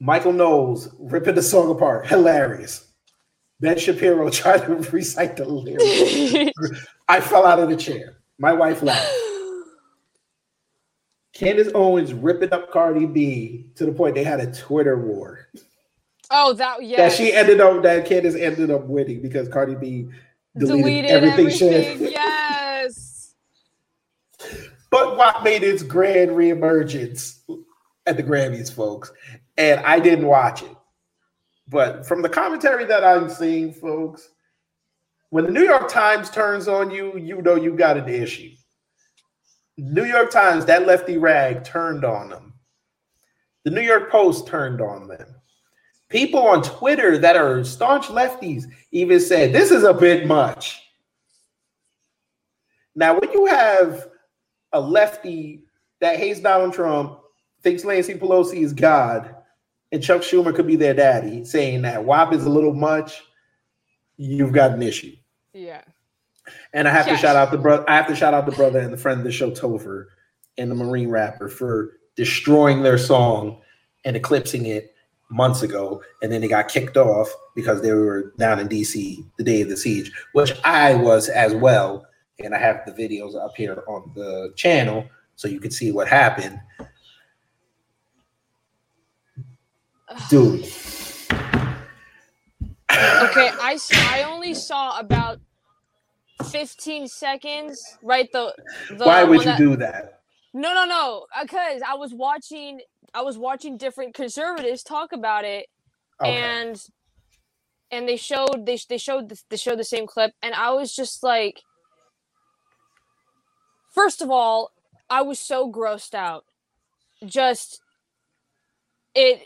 Michael 0.00 0.32
Knowles 0.32 0.94
ripping 0.98 1.36
the 1.36 1.42
song 1.42 1.70
apart, 1.70 2.06
hilarious. 2.06 2.88
Ben 3.60 3.78
Shapiro 3.78 4.28
trying 4.30 4.60
to 4.60 4.90
recite 4.90 5.36
the 5.36 5.44
lyrics. 5.46 6.50
I 7.08 7.20
fell 7.20 7.46
out 7.46 7.60
of 7.60 7.70
the 7.70 7.76
chair. 7.76 8.16
My 8.38 8.52
wife 8.52 8.82
laughed. 8.82 9.10
Candace 11.34 11.70
Owens 11.74 12.14
ripping 12.14 12.52
up 12.52 12.70
Cardi 12.70 13.06
B 13.06 13.66
to 13.74 13.84
the 13.84 13.92
point 13.92 14.14
they 14.14 14.24
had 14.24 14.40
a 14.40 14.52
Twitter 14.52 14.96
war. 14.96 15.48
oh, 16.30 16.52
that 16.54 16.82
yeah. 16.82 16.96
That 17.08 17.12
she 17.12 17.32
ended 17.32 17.60
up 17.60 17.82
that 17.82 18.06
Candace 18.06 18.36
ended 18.36 18.70
up 18.70 18.84
winning 18.84 19.20
because 19.20 19.48
Cardi 19.48 19.74
B 19.74 20.08
deleted, 20.56 20.84
deleted 20.84 21.10
everything, 21.10 21.50
she 21.50 21.68
everything. 21.68 22.02
had. 22.04 22.12
Yes. 22.12 23.34
But 24.90 25.16
what 25.16 25.42
made 25.42 25.64
its 25.64 25.82
grand 25.82 26.30
reemergence 26.30 27.40
at 28.06 28.16
the 28.16 28.22
Grammys, 28.22 28.72
folks? 28.72 29.10
And 29.56 29.80
I 29.80 29.98
didn't 29.98 30.26
watch 30.26 30.62
it. 30.62 30.70
But 31.66 32.06
from 32.06 32.22
the 32.22 32.28
commentary 32.28 32.84
that 32.84 33.02
I'm 33.02 33.28
seeing, 33.28 33.72
folks, 33.72 34.28
when 35.30 35.46
the 35.46 35.50
New 35.50 35.64
York 35.64 35.88
Times 35.88 36.30
turns 36.30 36.68
on 36.68 36.92
you, 36.92 37.18
you 37.18 37.42
know 37.42 37.56
you 37.56 37.74
got 37.74 37.96
an 37.96 38.08
issue. 38.08 38.52
New 39.76 40.04
York 40.04 40.30
Times, 40.30 40.64
that 40.66 40.86
lefty 40.86 41.18
rag 41.18 41.64
turned 41.64 42.04
on 42.04 42.30
them. 42.30 42.54
The 43.64 43.70
New 43.70 43.80
York 43.80 44.10
Post 44.10 44.46
turned 44.46 44.80
on 44.80 45.08
them. 45.08 45.34
People 46.08 46.46
on 46.46 46.62
Twitter 46.62 47.18
that 47.18 47.36
are 47.36 47.64
staunch 47.64 48.06
lefties 48.06 48.64
even 48.92 49.18
said 49.18 49.52
this 49.52 49.70
is 49.70 49.82
a 49.82 49.94
bit 49.94 50.26
much. 50.26 50.82
Now, 52.94 53.18
when 53.18 53.32
you 53.32 53.46
have 53.46 54.08
a 54.72 54.80
lefty 54.80 55.64
that 56.00 56.18
hates 56.18 56.40
Donald 56.40 56.74
Trump, 56.74 57.18
thinks 57.62 57.82
Nancy 57.82 58.14
Pelosi 58.14 58.62
is 58.62 58.72
God, 58.72 59.34
and 59.90 60.02
Chuck 60.02 60.20
Schumer 60.20 60.54
could 60.54 60.66
be 60.66 60.76
their 60.76 60.94
daddy, 60.94 61.44
saying 61.44 61.82
that 61.82 62.04
WAP 62.04 62.32
is 62.32 62.44
a 62.44 62.50
little 62.50 62.74
much, 62.74 63.22
you've 64.16 64.52
got 64.52 64.72
an 64.72 64.82
issue. 64.82 65.16
Yeah. 65.52 65.82
And 66.74 66.86
I 66.88 66.90
have 66.90 67.06
Yes. 67.06 67.20
to 67.20 67.26
shout 67.26 67.36
out 67.36 67.50
the 67.52 67.56
brother. 67.58 67.84
I 67.88 67.96
have 67.96 68.08
to 68.08 68.16
shout 68.16 68.34
out 68.34 68.46
the 68.46 68.52
brother 68.52 68.80
and 68.80 68.92
the 68.92 68.96
friend 68.98 69.18
of 69.18 69.24
the 69.24 69.32
show, 69.32 69.50
Topher, 69.50 70.06
and 70.58 70.70
the 70.70 70.74
Marine 70.74 71.08
rapper 71.08 71.48
for 71.48 71.92
destroying 72.16 72.82
their 72.82 72.98
song 72.98 73.60
and 74.04 74.16
eclipsing 74.16 74.66
it 74.66 74.92
months 75.30 75.62
ago, 75.62 76.02
and 76.22 76.30
then 76.30 76.40
they 76.40 76.48
got 76.48 76.68
kicked 76.68 76.96
off 76.96 77.28
because 77.54 77.80
they 77.80 77.92
were 77.92 78.32
down 78.38 78.58
in 78.58 78.68
DC 78.68 79.24
the 79.38 79.44
day 79.44 79.62
of 79.62 79.68
the 79.68 79.76
siege, 79.76 80.12
which 80.32 80.52
I 80.64 80.94
was 80.96 81.28
as 81.28 81.54
well. 81.54 82.06
And 82.40 82.54
I 82.54 82.58
have 82.58 82.82
the 82.84 82.92
videos 82.92 83.34
up 83.36 83.52
here 83.56 83.82
on 83.88 84.10
the 84.14 84.52
channel 84.56 85.06
so 85.36 85.48
you 85.48 85.60
can 85.60 85.70
see 85.70 85.92
what 85.92 86.08
happened. 86.08 86.60
Dude, 90.28 90.64
Okay, 92.90 93.50
I 93.60 93.78
I 93.92 94.22
only 94.22 94.54
saw 94.54 94.98
about 94.98 95.40
15 96.50 97.08
seconds, 97.08 97.98
right? 98.02 98.28
The, 98.32 98.54
the 98.90 99.04
why 99.04 99.24
would 99.24 99.40
you 99.40 99.44
that- 99.44 99.58
do 99.58 99.76
that? 99.76 100.20
No, 100.52 100.72
no, 100.72 100.84
no. 100.84 101.26
Because 101.42 101.82
I 101.86 101.94
was 101.94 102.14
watching, 102.14 102.80
I 103.12 103.22
was 103.22 103.36
watching 103.36 103.76
different 103.76 104.14
conservatives 104.14 104.82
talk 104.84 105.12
about 105.12 105.44
it, 105.44 105.66
Okay. 106.22 106.32
and 106.36 106.80
and 107.90 108.08
they 108.08 108.16
showed 108.16 108.64
they 108.64 108.78
they 108.88 108.98
showed 108.98 109.28
the, 109.30 109.40
they 109.50 109.56
showed 109.56 109.78
the 109.80 109.84
same 109.84 110.06
clip, 110.06 110.32
and 110.42 110.54
I 110.54 110.70
was 110.70 110.94
just 110.94 111.22
like, 111.24 111.60
first 113.92 114.22
of 114.22 114.30
all, 114.30 114.70
I 115.10 115.22
was 115.22 115.38
so 115.40 115.70
grossed 115.70 116.14
out. 116.14 116.44
Just 117.24 117.80
it 119.14 119.42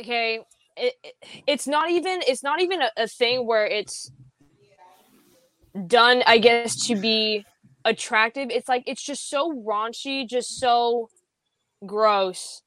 okay. 0.00 0.40
It, 0.76 0.94
it 1.02 1.14
it's 1.46 1.66
not 1.66 1.90
even 1.90 2.20
it's 2.26 2.42
not 2.42 2.60
even 2.60 2.82
a, 2.82 2.90
a 2.96 3.06
thing 3.08 3.46
where 3.46 3.66
it's 3.66 4.10
done 5.86 6.22
i 6.26 6.38
guess 6.38 6.86
to 6.86 6.94
be 6.94 7.44
attractive 7.84 8.50
it's 8.50 8.68
like 8.68 8.84
it's 8.86 9.02
just 9.02 9.28
so 9.30 9.52
raunchy 9.66 10.28
just 10.28 10.58
so 10.58 11.08
gross 11.86 12.62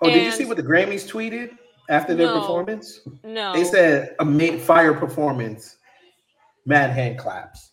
oh, 0.00 0.10
did 0.10 0.24
you 0.24 0.30
see 0.30 0.44
what 0.44 0.56
the 0.56 0.62
Grammys 0.62 1.08
tweeted 1.08 1.56
after 1.88 2.14
their 2.14 2.28
No. 2.28 2.40
performance? 2.40 3.00
no 3.24 3.52
They 3.52 3.64
said 3.64 4.14
a 4.20 4.24
made 4.24 4.60
fire 4.60 4.94
performance 4.94 5.76
man 6.66 6.90
hand 6.90 7.18
claps. 7.18 7.72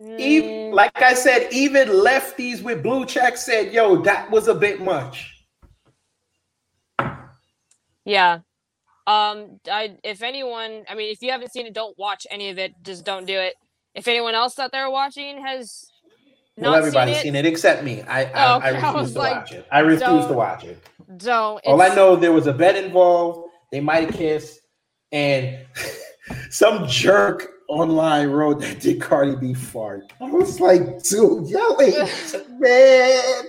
Mm, 0.00 0.20
Even, 0.20 0.70
like 0.72 1.02
I 1.02 1.14
said, 1.14 1.48
even 1.52 1.88
lefties 1.88 2.62
with 2.62 2.82
blue 2.82 3.06
checks 3.06 3.44
said, 3.44 3.72
"Yo, 3.72 4.02
that 4.02 4.30
was 4.30 4.46
a 4.46 4.54
bit 4.54 4.80
much." 4.80 5.32
Yeah. 8.04 8.40
Um 9.06 9.60
I 9.70 9.96
if 10.04 10.22
anyone 10.22 10.84
I 10.88 10.94
mean 10.94 11.12
if 11.12 11.22
you 11.22 11.30
haven't 11.30 11.52
seen 11.52 11.66
it, 11.66 11.74
don't 11.74 11.96
watch 11.98 12.26
any 12.30 12.50
of 12.50 12.58
it. 12.58 12.72
Just 12.82 13.04
don't 13.04 13.26
do 13.26 13.38
it. 13.38 13.54
If 13.94 14.08
anyone 14.08 14.34
else 14.34 14.58
out 14.58 14.72
there 14.72 14.90
watching 14.90 15.42
has 15.44 15.86
not 16.56 16.70
well, 16.70 16.78
everybody's 16.80 17.16
seen 17.16 17.24
seen 17.24 17.36
it, 17.36 17.44
it. 17.44 17.48
except 17.48 17.84
me. 17.84 18.02
I 18.02 18.24
I, 18.24 18.56
Oh, 18.56 18.60
I 18.62 18.70
okay, 18.70 18.78
I 18.78 18.90
refuse 18.92 19.12
to 19.12 19.18
like, 19.18 19.36
watch 19.36 19.52
it. 19.52 19.66
I 19.70 19.78
refuse 19.80 20.26
to 20.26 20.32
watch 20.32 20.64
it. 20.64 20.82
don't. 21.18 21.60
All 21.66 21.80
I 21.82 21.88
know, 21.94 22.16
there 22.16 22.32
was 22.32 22.46
a 22.46 22.52
bet 22.52 22.76
involved. 22.76 23.50
They 23.72 23.80
might 23.80 24.04
have 24.06 24.14
kissed, 24.14 24.60
and 25.12 25.66
some 26.50 26.86
jerk 26.88 27.48
online 27.68 28.28
wrote 28.30 28.60
that 28.60 28.80
did 28.80 29.00
Cardi 29.00 29.36
B 29.36 29.54
fart. 29.54 30.12
I 30.20 30.30
was 30.30 30.60
like, 30.60 31.02
dude, 31.02 31.48
yelling, 31.48 31.94
man. 32.58 33.44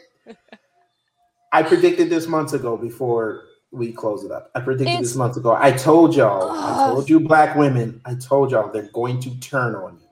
I 1.54 1.64
predicted 1.64 2.10
this 2.10 2.28
months 2.28 2.54
ago 2.54 2.76
before 2.78 3.47
we 3.78 3.92
close 3.92 4.24
it 4.24 4.32
up. 4.32 4.52
I 4.56 4.60
predicted 4.62 4.88
It's- 4.88 5.02
this 5.02 5.16
months 5.16 5.38
ago. 5.38 5.56
I 5.58 5.72
told 5.72 6.16
y'all, 6.16 6.50
I 6.52 6.90
told 6.94 7.10
you, 7.10 7.20
black 7.20 7.56
women, 7.56 8.02
I 8.06 8.16
told 8.16 8.52
y'all 8.52 8.72
they're 8.72 8.90
going 8.92 9.20
to 9.22 9.40
turn 9.40 9.76
on 9.76 10.00
you. 10.02 10.08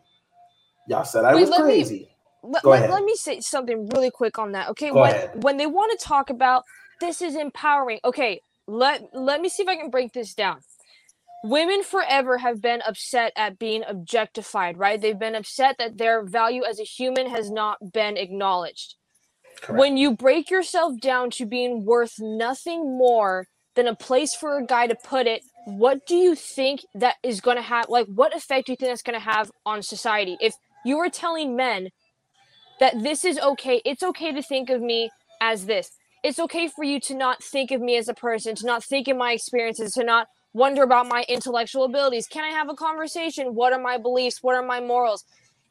Y'all 0.88 1.04
said 1.06 1.26
I 1.26 1.34
Wait, 1.34 1.42
was 1.42 1.50
let 1.50 1.62
me- 1.62 1.66
crazy. 1.66 2.10
let, 2.44 2.64
Go 2.64 2.70
let- 2.72 2.78
ahead. 2.80 2.92
let 2.92 3.04
me 3.04 3.16
say 3.16 3.40
something 3.42 3.90
really 3.90 4.12
quick 4.12 4.38
on 4.38 4.52
that. 4.54 4.70
Okay, 4.70 4.90
Go 4.90 5.02
when 5.02 5.10
ahead. 5.12 5.44
when 5.44 5.58
they 5.58 5.66
want 5.66 5.98
to 6.00 6.06
talk 6.06 6.30
about 6.30 6.64
this 7.02 7.22
is 7.22 7.36
empowering. 7.36 8.00
Okay, 8.06 8.40
let 8.68 9.10
let 9.14 9.42
me 9.42 9.50
see 9.50 9.64
if 9.64 9.70
I 9.70 9.76
can 9.76 9.90
break 9.90 10.14
this 10.14 10.34
down. 10.34 10.60
Women 11.44 11.84
forever 11.84 12.40
have 12.40 12.60
been 12.62 12.82
upset 12.88 13.32
at 13.36 13.60
being 13.60 13.84
objectified, 13.88 14.78
right? 14.78 15.00
They've 15.00 15.18
been 15.20 15.36
upset 15.36 15.76
that 15.78 15.98
their 15.98 16.24
value 16.24 16.64
as 16.64 16.80
a 16.80 16.84
human 16.84 17.30
has 17.30 17.52
not 17.52 17.92
been 17.94 18.18
acknowledged. 18.18 18.96
Correct. 19.62 19.80
When 19.80 19.96
you 19.98 20.16
break 20.16 20.50
yourself 20.50 21.00
down 21.00 21.30
to 21.32 21.46
being 21.46 21.86
worth 21.86 22.16
nothing 22.20 22.98
more 22.98 23.48
than 23.76 23.88
a 23.88 23.96
place 23.96 24.34
for 24.34 24.58
a 24.58 24.66
guy 24.66 24.88
to 24.88 24.96
put 24.96 25.28
it, 25.28 25.44
what 25.66 26.06
do 26.06 26.16
you 26.16 26.36
think 26.36 26.82
that 26.94 27.16
is 27.24 27.42
going 27.42 27.58
to 27.58 27.64
have? 27.64 27.90
Like, 27.90 28.08
what 28.08 28.36
effect 28.36 28.68
do 28.68 28.72
you 28.72 28.76
think 28.76 28.90
that's 28.92 29.02
going 29.02 29.20
to 29.20 29.26
have 29.26 29.52
on 29.66 29.82
society? 29.82 30.38
If 30.40 30.56
you 30.86 30.98
were 30.98 31.10
telling 31.10 31.56
men 31.56 31.90
that 32.80 33.02
this 33.02 33.26
is 33.26 33.40
okay, 33.40 33.82
it's 33.86 34.04
okay 34.04 34.32
to 34.32 34.42
think 34.42 34.70
of 34.70 34.82
me 34.82 35.10
as 35.42 35.66
this. 35.66 35.92
It's 36.24 36.40
okay 36.40 36.68
for 36.68 36.84
you 36.84 37.00
to 37.02 37.16
not 37.16 37.44
think 37.44 37.72
of 37.72 37.82
me 37.82 37.98
as 37.98 38.08
a 38.08 38.14
person, 38.14 38.56
to 38.56 38.66
not 38.66 38.84
think 38.84 39.08
of 39.08 39.18
my 39.18 39.34
experiences, 39.34 39.94
to 39.94 40.04
not 40.04 40.28
wonder 40.54 40.84
about 40.84 41.08
my 41.08 41.26
intellectual 41.28 41.84
abilities. 41.84 42.28
Can 42.28 42.44
I 42.44 42.50
have 42.50 42.70
a 42.70 42.74
conversation? 42.74 43.56
What 43.56 43.74
are 43.74 43.82
my 43.82 43.98
beliefs? 43.98 44.42
What 44.42 44.56
are 44.56 44.66
my 44.66 44.80
morals? 44.80 45.24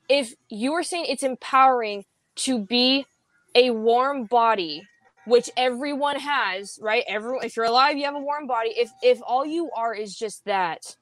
If 0.09 0.35
you 0.51 0.73
are 0.75 0.83
saying 0.83 1.07
it's 1.09 1.23
empowering 1.23 2.05
to 2.37 2.59
be 2.59 3.07
a 3.55 3.71
warm 3.71 4.25
body 4.25 4.83
which 5.27 5.51
everyone 5.57 6.19
has 6.19 6.79
right 6.83 7.05
everyone 7.09 7.45
if 7.45 7.57
you're 7.57 7.67
alive 7.67 7.97
you 7.97 8.05
have 8.05 8.15
a 8.15 8.19
warm 8.19 8.47
body 8.47 8.71
if 8.71 8.91
if 9.03 9.21
all 9.27 9.45
you 9.47 9.71
are 9.77 9.95
is 9.95 10.15
just 10.17 10.45
that 10.45 10.97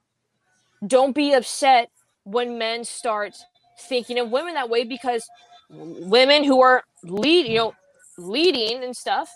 don't 0.86 1.14
be 1.14 1.32
upset 1.32 1.90
when 2.24 2.58
men 2.58 2.84
start 2.84 3.36
thinking 3.80 4.18
of 4.18 4.30
women 4.30 4.54
that 4.54 4.70
way 4.70 4.84
because 4.84 5.28
women 5.70 6.44
who 6.44 6.60
are 6.60 6.82
lead 7.04 7.46
you 7.46 7.56
know 7.56 7.74
leading 8.18 8.82
and 8.84 8.96
stuff 8.96 9.30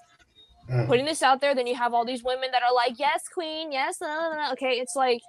Mm. 0.68 0.88
putting 0.88 1.04
this 1.04 1.22
out 1.22 1.40
there 1.40 1.54
then 1.54 1.68
you 1.68 1.76
have 1.76 1.94
all 1.94 2.04
these 2.04 2.24
women 2.24 2.50
that 2.50 2.62
are 2.64 2.74
like 2.74 2.98
yes 2.98 3.28
queen 3.32 3.70
yes 3.70 3.98
no, 4.00 4.08
no, 4.08 4.32
no." 4.34 4.52
okay 4.52 4.80
it's 4.80 4.96
like 4.96 5.20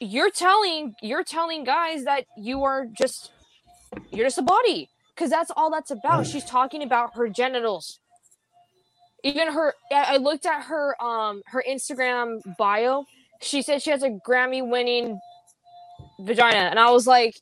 you're 0.00 0.30
telling 0.30 0.94
you're 1.02 1.22
telling 1.22 1.62
guys 1.62 2.04
that 2.04 2.24
you 2.38 2.64
are 2.64 2.86
just 2.86 3.32
you're 4.10 4.24
just 4.24 4.38
a 4.38 4.42
body 4.42 4.88
because 5.14 5.30
that's 5.30 5.50
all 5.56 5.70
that's 5.70 5.90
about 5.90 6.26
she's 6.26 6.44
talking 6.44 6.82
about 6.82 7.14
her 7.14 7.28
genitals 7.28 7.98
even 9.22 9.52
her 9.52 9.74
I 9.90 10.16
looked 10.16 10.46
at 10.46 10.64
her 10.64 11.00
um 11.02 11.42
her 11.46 11.62
Instagram 11.68 12.40
bio 12.58 13.04
she 13.40 13.62
said 13.62 13.82
she 13.82 13.90
has 13.90 14.02
a 14.02 14.10
Grammy 14.10 14.66
winning 14.66 15.20
vagina 16.20 16.58
and 16.58 16.78
I 16.78 16.90
was 16.90 17.06
like 17.06 17.34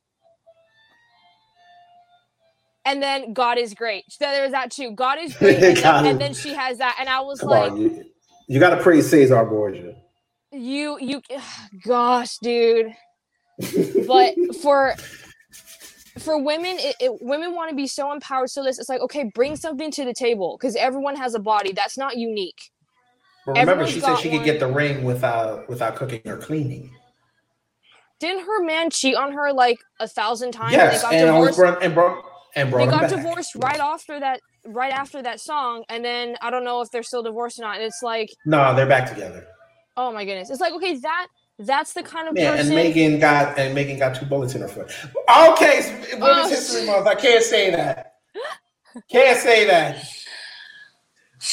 and 2.85 3.03
then 3.03 3.33
God 3.33 3.59
is 3.59 3.75
great. 3.75 4.05
So 4.09 4.25
there 4.25 4.43
was 4.43 4.53
that 4.53 4.71
too. 4.71 4.93
God 4.93 5.19
is 5.21 5.37
great. 5.37 5.57
And, 5.63 5.77
then, 5.77 6.07
and 6.07 6.21
then 6.21 6.35
she 6.35 6.55
has 6.55 6.79
that. 6.79 6.97
And 6.99 7.09
I 7.09 7.21
was 7.21 7.41
Come 7.41 7.51
like, 7.51 7.73
on, 7.73 7.81
you, 7.81 8.05
you 8.49 8.61
got 8.61 8.71
to 8.75 8.83
praise 8.83 9.09
Cesar 9.09 9.45
Borgia. 9.45 9.95
you, 10.53 10.99
you, 11.01 11.23
gosh, 11.87 12.39
dude. 12.39 12.93
But 14.07 14.35
for, 14.63 14.95
for 16.21 16.43
women, 16.43 16.77
it, 16.79 16.97
it, 17.01 17.13
women 17.21 17.55
want 17.55 17.71
to 17.71 17.77
be 17.77 17.87
so 17.87 18.13
empowered. 18.13 18.51
So 18.51 18.63
this, 18.63 18.79
it's 18.79 18.89
like, 18.89 19.01
okay, 19.01 19.31
bring 19.35 19.57
something 19.57 19.91
to 19.93 20.05
the 20.05 20.15
table 20.15 20.57
because 20.59 20.77
everyone 20.77 21.17
has 21.17 21.35
a 21.35 21.39
body. 21.41 21.73
That's 21.73 21.97
not 21.99 22.17
unique. 22.17 22.71
But 23.47 23.53
remember, 23.53 23.73
Everyone's 23.73 23.93
she 23.95 24.01
said 24.01 24.17
she 24.19 24.31
could 24.31 24.45
get 24.45 24.61
the 24.61 24.67
ring 24.69 25.03
without 25.05 25.69
without 25.69 25.97
cooking 25.97 26.21
or 26.27 26.37
cleaning. 26.37 26.93
Didn't 28.19 28.45
her 28.45 28.63
man 28.65 28.91
cheat 28.91 29.17
on 29.17 29.33
her 29.33 29.53
like 29.53 29.79
a 29.99 30.07
thousand 30.07 30.53
times? 30.53 30.73
yes, 30.73 31.03
and 31.05 31.13
they 31.13 31.19
and 31.21 31.27
got 31.29 31.35
always 31.35 31.57
divorced. 31.57 31.73
brought 31.81 31.83
and 31.85 31.95
brought 31.95 32.25
and 32.55 32.71
brought 32.71 32.85
they 32.85 32.91
got 32.91 33.01
back. 33.03 33.11
divorced 33.11 33.55
right 33.57 33.81
after 33.81 34.21
that 34.21 34.41
right 34.67 34.93
after 34.93 35.23
that 35.23 35.41
song 35.41 35.85
and 35.89 36.05
then 36.05 36.37
i 36.43 36.51
don't 36.51 36.65
know 36.65 36.81
if 36.83 36.91
they're 36.91 37.03
still 37.05 37.23
divorced 37.23 37.59
or 37.59 37.63
not 37.63 37.77
and 37.77 37.85
it's 37.85 38.03
like 38.03 38.29
No, 38.45 38.75
they're 38.75 38.87
back 38.89 39.09
together. 39.09 39.47
oh 39.97 40.13
my 40.13 40.25
goodness 40.25 40.51
it's 40.51 40.61
like 40.61 40.75
okay 40.75 40.97
that 40.99 41.29
that's 41.61 41.93
the 41.93 42.03
kind 42.03 42.29
of 42.29 42.37
Yeah, 42.37 42.55
and 42.55 42.69
Megan 42.71 43.19
got 43.19 43.59
and 43.59 43.75
Megan 43.75 43.99
got 43.99 44.15
two 44.15 44.27
bullets 44.27 44.55
in 44.55 44.63
her 44.63 44.69
foot. 44.69 44.93
Okay, 45.53 46.07
Women's 46.13 46.23
Oh, 46.23 46.49
History. 46.49 46.87
Month. 46.87 47.07
I 47.07 47.15
can't 47.15 47.45
say 47.45 47.71
that. 47.71 48.15
Can't 49.11 49.39
say 49.39 49.67
that. 49.67 50.05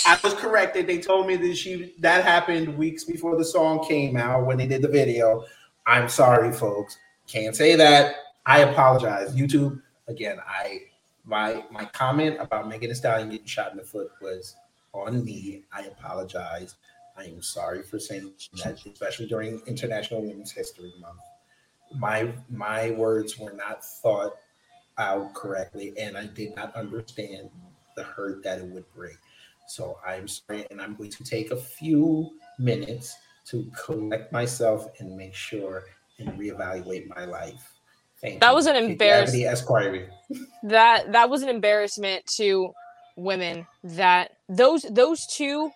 I 0.06 0.20
was 0.24 0.34
corrected. 0.34 0.88
They 0.88 1.00
told 1.00 1.28
me 1.28 1.36
that 1.38 1.56
she 1.56 1.96
that 2.00 2.24
happened 2.24 2.78
weeks 2.78 3.04
before 3.04 3.38
the 3.38 3.46
song 3.46 3.86
came 3.88 4.18
out 4.18 4.46
when 4.46 4.58
they 4.58 4.68
did 4.68 4.82
the 4.82 4.88
video. 4.88 5.46
I'm 5.86 6.10
sorry, 6.10 6.52
folks. 6.52 6.98
Can't 7.28 7.56
say 7.56 7.76
that. 7.76 8.16
I 8.46 8.60
apologize. 8.62 9.36
YouTube 9.36 9.82
again. 10.08 10.38
I 10.46 10.82
my 11.26 11.64
my 11.72 11.86
comment 11.86 12.38
about 12.40 12.68
Megan 12.68 12.90
Thee 12.90 12.96
Stallion 12.96 13.30
getting 13.30 13.46
shot 13.46 13.72
in 13.72 13.78
the 13.78 13.84
foot 13.84 14.12
was 14.22 14.56
on 14.94 15.24
me. 15.24 15.64
I 15.72 15.84
apologize. 15.84 16.76
I 17.18 17.24
am 17.26 17.42
sorry 17.42 17.84
for 17.84 18.00
saying 18.00 18.34
that, 18.64 18.86
especially 18.86 19.28
during 19.28 19.62
International 19.66 20.22
Women's 20.22 20.52
History 20.52 20.94
Month. 21.00 21.20
My 21.96 22.34
my 22.50 22.92
words 22.92 23.38
were 23.40 23.54
not 23.54 23.84
thought 23.84 24.36
out 24.98 25.34
correctly, 25.34 25.94
and 25.98 26.18
I 26.18 26.28
did 26.28 26.56
not 26.56 26.76
understand 26.76 27.50
the 27.96 28.04
hurt 28.04 28.44
that 28.44 28.60
it 28.60 28.66
would 28.66 28.86
bring. 28.94 29.18
So 29.68 29.98
I'm 30.06 30.28
sorry, 30.28 30.66
and 30.72 30.82
I'm 30.82 30.96
going 30.96 31.12
to 31.12 31.24
take 31.24 31.52
a 31.52 31.58
few 31.58 32.32
minutes 32.60 33.16
to 33.48 33.70
collect 33.86 34.32
myself 34.32 34.88
and 35.00 35.16
make 35.16 35.34
sure 35.34 35.86
and 36.20 36.38
reevaluate 36.38 37.08
my 37.16 37.26
life. 37.26 37.74
Thank 38.22 38.40
That 38.42 38.50
you. 38.50 38.56
was 38.56 38.68
an 38.68 38.76
Esquire. 39.46 40.10
that 40.64 41.12
that 41.12 41.30
was 41.30 41.44
an 41.44 41.50
embarrassment 41.50 42.26
to 42.38 42.74
women 43.16 43.66
that 43.84 44.38
those 44.50 44.84
those 44.92 45.26
two 45.28 45.72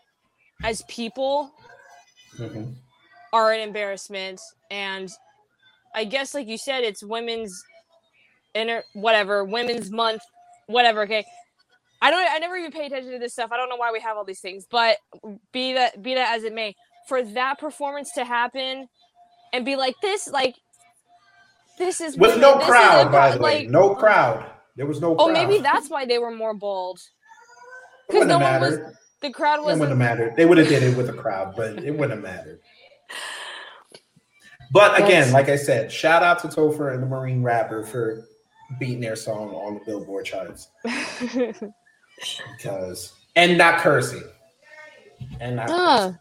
as 0.64 0.82
people 0.84 1.51
Mhm. 2.38 2.76
are 3.34 3.51
an 3.51 3.59
embarrassment 3.59 4.39
and 4.70 5.09
i 5.95 6.03
guess 6.03 6.34
like 6.34 6.47
you 6.47 6.57
said 6.57 6.84
it's 6.84 7.03
women's 7.03 7.64
inner 8.53 8.84
whatever 8.93 9.43
women's 9.43 9.91
month 9.91 10.22
whatever 10.68 11.01
okay 11.03 11.26
i 12.01 12.09
don't 12.12 12.28
i 12.32 12.38
never 12.39 12.55
even 12.55 12.72
pay 12.72 12.86
attention 12.86 13.12
to 13.12 13.20
this 13.20 13.34
stuff 13.34 13.51
i 13.51 13.57
don't 13.57 13.70
know 13.70 13.76
why 13.76 13.91
we 13.91 13.99
have 13.99 14.18
all 14.18 14.24
these 14.26 14.39
things 14.41 14.66
but 14.70 14.97
be 15.51 15.74
that 15.74 16.01
be 16.01 16.14
that 16.16 16.36
as 16.36 16.43
it 16.43 16.53
may 16.53 16.76
for 17.07 17.24
that 17.24 17.57
performance 17.59 18.12
to 18.14 18.24
happen 18.24 18.88
and 19.53 19.66
be 19.66 19.76
like 19.76 19.95
this 20.01 20.28
like 20.28 20.55
this 21.78 21.99
is 22.01 22.16
With 22.18 22.38
no 22.39 22.59
crowd, 22.59 23.12
by 23.12 23.32
the 23.36 23.41
way. 23.41 23.66
No 23.66 23.95
crowd. 23.95 24.45
There 24.76 24.86
was 24.86 25.01
no 25.01 25.16
crowd. 25.16 25.30
oh 25.30 25.32
maybe 25.34 25.57
that's 25.64 25.89
why 25.89 26.05
they 26.05 26.20
were 26.20 26.30
more 26.30 26.53
bold 26.53 26.99
Because 28.07 28.28
no 28.28 28.38
one 28.38 28.62
was-. 28.62 28.80
The 29.22 29.32
crowd 29.32 29.63
was. 29.63 29.78
It 29.78 29.80
wouldn't 29.80 29.99
have 29.99 30.17
mattered. 30.17 30.36
They 30.36 30.45
would 30.45 30.57
have 30.57 30.67
did 30.67 30.84
it 30.84 30.97
with 30.97 31.09
a 31.09 31.13
crowd, 31.13 31.55
but 31.55 31.84
it 31.84 31.91
wouldn't 31.91 32.11
have 32.11 32.24
mattered. 32.24 32.59
But 34.72 35.01
again, 35.01 35.32
like 35.34 35.49
I 35.49 35.57
said, 35.57 35.91
shout 35.91 36.24
out 36.24 36.39
to 36.39 36.47
Topher 36.47 36.93
and 36.93 37.03
the 37.03 37.07
Marine 37.07 37.43
Rapper 37.43 37.84
for 37.84 38.26
beating 38.80 39.01
their 39.01 39.17
song 39.17 39.49
on 39.49 39.74
the 39.76 39.82
Billboard 39.86 40.26
charts 40.26 40.69
because 42.57 43.13
and 43.36 43.57
not 43.57 43.80
cursing 43.80 44.24
and 45.39 45.57
not. 45.57 45.69
Ah. 45.69 45.97
cursing. 45.97 46.17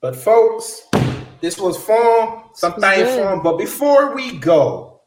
But 0.00 0.16
folks, 0.16 0.86
this 1.40 1.58
was 1.58 1.82
fun. 1.82 2.42
Something 2.54 2.82
good. 2.82 3.24
fun. 3.24 3.42
But 3.42 3.56
before 3.56 4.14
we 4.14 4.38
go, 4.38 5.00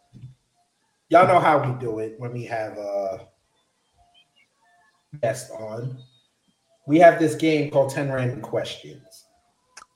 y'all 1.10 1.28
know 1.28 1.39
how 1.39 1.64
we 1.64 1.80
do 1.80 1.99
it 1.99 2.16
when 2.18 2.34
we 2.34 2.45
have 2.45 2.78
a 2.78 3.28
guest 5.22 5.52
on. 5.52 5.97
We 6.88 7.00
have 7.00 7.20
this 7.20 7.36
game 7.36 7.72
called 7.72 7.92
10 7.92 8.12
random 8.12 8.42
questions. 8.42 9.26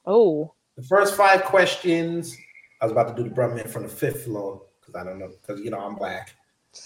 oh 0.06 0.54
The 0.78 0.84
first 0.84 1.16
five 1.16 1.44
questions, 1.44 2.36
I 2.82 2.86
was 2.86 2.92
about 2.92 3.16
to 3.16 3.24
do 3.24 3.28
the 3.28 3.36
Brumman 3.36 3.68
from 3.68 3.84
the 3.84 3.90
fifth 3.90 4.26
floor 4.26 4.62
because 4.80 4.96
I 4.96 5.04
don't 5.04 5.18
know, 5.20 5.32
because 5.42 5.62
you 5.62 5.72
know 5.72 5.80
I'm 5.80 5.96
black. 5.96 6.36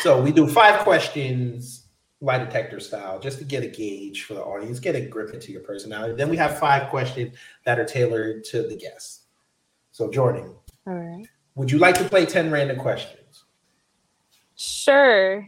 so 0.00 0.20
we 0.22 0.32
do 0.32 0.46
five 0.46 0.80
questions, 0.80 1.86
lie 2.20 2.38
detector 2.38 2.80
style, 2.80 3.20
just 3.20 3.38
to 3.38 3.44
get 3.44 3.62
a 3.62 3.66
gauge 3.68 4.24
for 4.24 4.34
the 4.34 4.42
audience, 4.42 4.80
get 4.80 4.96
a 4.96 5.00
grip 5.02 5.34
into 5.34 5.52
your 5.52 5.60
personality. 5.60 6.14
Then 6.14 6.30
we 6.30 6.36
have 6.38 6.58
five 6.58 6.88
questions 6.88 7.36
that 7.64 7.78
are 7.78 7.84
tailored 7.84 8.44
to 8.44 8.62
the 8.62 8.76
guest. 8.76 9.24
So 9.92 10.10
Jordan, 10.10 10.54
All 10.86 10.94
right. 10.94 11.26
would 11.54 11.70
you 11.70 11.78
like 11.78 11.94
to 11.96 12.04
play 12.04 12.24
10 12.26 12.50
random 12.50 12.78
questions? 12.78 13.44
Sure. 14.56 15.46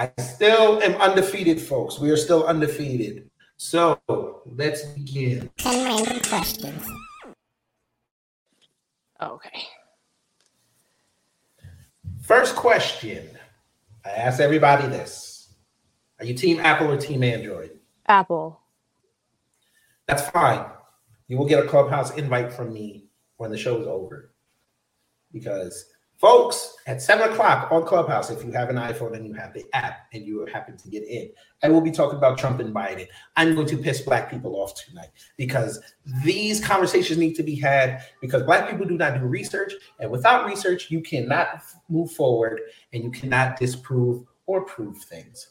I 0.00 0.10
still 0.18 0.82
am 0.82 0.94
undefeated, 0.94 1.60
folks. 1.60 1.98
We 1.98 2.10
are 2.10 2.16
still 2.16 2.46
undefeated. 2.46 3.28
So 3.58 4.00
let's 4.46 4.82
begin. 4.86 5.50
10 5.58 5.84
random 5.84 6.20
questions. 6.20 6.82
Okay. 9.20 9.62
First 12.22 12.56
question. 12.56 13.28
I 14.02 14.08
ask 14.12 14.40
everybody 14.40 14.88
this. 14.88 15.52
Are 16.18 16.24
you 16.24 16.32
team 16.32 16.60
Apple 16.60 16.90
or 16.90 16.96
team 16.96 17.22
Android? 17.22 17.72
Apple. 18.06 18.58
That's 20.06 20.30
fine. 20.30 20.64
You 21.28 21.36
will 21.36 21.46
get 21.46 21.62
a 21.62 21.68
clubhouse 21.68 22.16
invite 22.16 22.54
from 22.54 22.72
me 22.72 23.10
when 23.36 23.50
the 23.50 23.58
show 23.58 23.78
is 23.78 23.86
over. 23.86 24.32
Because 25.30 25.92
folks, 26.20 26.76
at 26.86 27.00
seven 27.00 27.30
o'clock 27.30 27.72
on 27.72 27.84
Clubhouse, 27.86 28.30
if 28.30 28.44
you 28.44 28.52
have 28.52 28.68
an 28.68 28.76
iPhone 28.76 29.16
and 29.16 29.26
you 29.26 29.32
have 29.32 29.54
the 29.54 29.64
app 29.72 30.06
and 30.12 30.24
you 30.26 30.46
happen 30.52 30.76
to 30.76 30.88
get 30.88 31.02
in, 31.04 31.30
I 31.62 31.68
will 31.68 31.80
be 31.80 31.90
talking 31.90 32.18
about 32.18 32.38
Trump 32.38 32.60
and 32.60 32.74
Biden. 32.74 33.06
I'm 33.36 33.54
going 33.54 33.66
to 33.68 33.76
piss 33.78 34.02
black 34.02 34.30
people 34.30 34.54
off 34.56 34.74
tonight 34.74 35.08
because 35.38 35.80
these 36.22 36.64
conversations 36.64 37.18
need 37.18 37.34
to 37.34 37.42
be 37.42 37.56
had 37.56 38.04
because 38.20 38.42
black 38.42 38.70
people 38.70 38.86
do 38.86 38.98
not 38.98 39.18
do 39.18 39.24
research. 39.26 39.72
And 39.98 40.10
without 40.10 40.46
research, 40.46 40.90
you 40.90 41.00
cannot 41.00 41.62
move 41.88 42.12
forward 42.12 42.60
and 42.92 43.02
you 43.02 43.10
cannot 43.10 43.58
disprove 43.58 44.24
or 44.46 44.64
prove 44.64 44.98
things. 44.98 45.50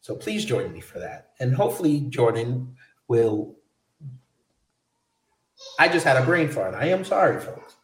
So 0.00 0.16
please 0.16 0.44
join 0.44 0.72
me 0.72 0.80
for 0.80 0.98
that. 0.98 1.30
And 1.38 1.54
hopefully, 1.54 2.00
Jordan 2.08 2.74
will. 3.06 3.54
I 5.78 5.86
just 5.86 6.04
had 6.04 6.16
a 6.16 6.24
brain 6.24 6.48
fart. 6.48 6.74
I 6.74 6.86
am 6.86 7.04
sorry, 7.04 7.38
folks. 7.40 7.76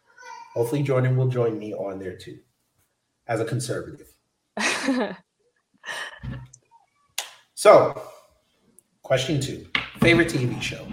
Hopefully, 0.54 0.82
Jordan 0.82 1.16
will 1.16 1.28
join 1.28 1.58
me 1.58 1.74
on 1.74 1.98
there 1.98 2.16
too, 2.16 2.38
as 3.26 3.40
a 3.40 3.44
conservative. 3.44 4.12
So, 7.58 8.00
question 9.02 9.40
two 9.40 9.66
favorite 9.98 10.28
TV 10.28 10.62
show? 10.62 10.86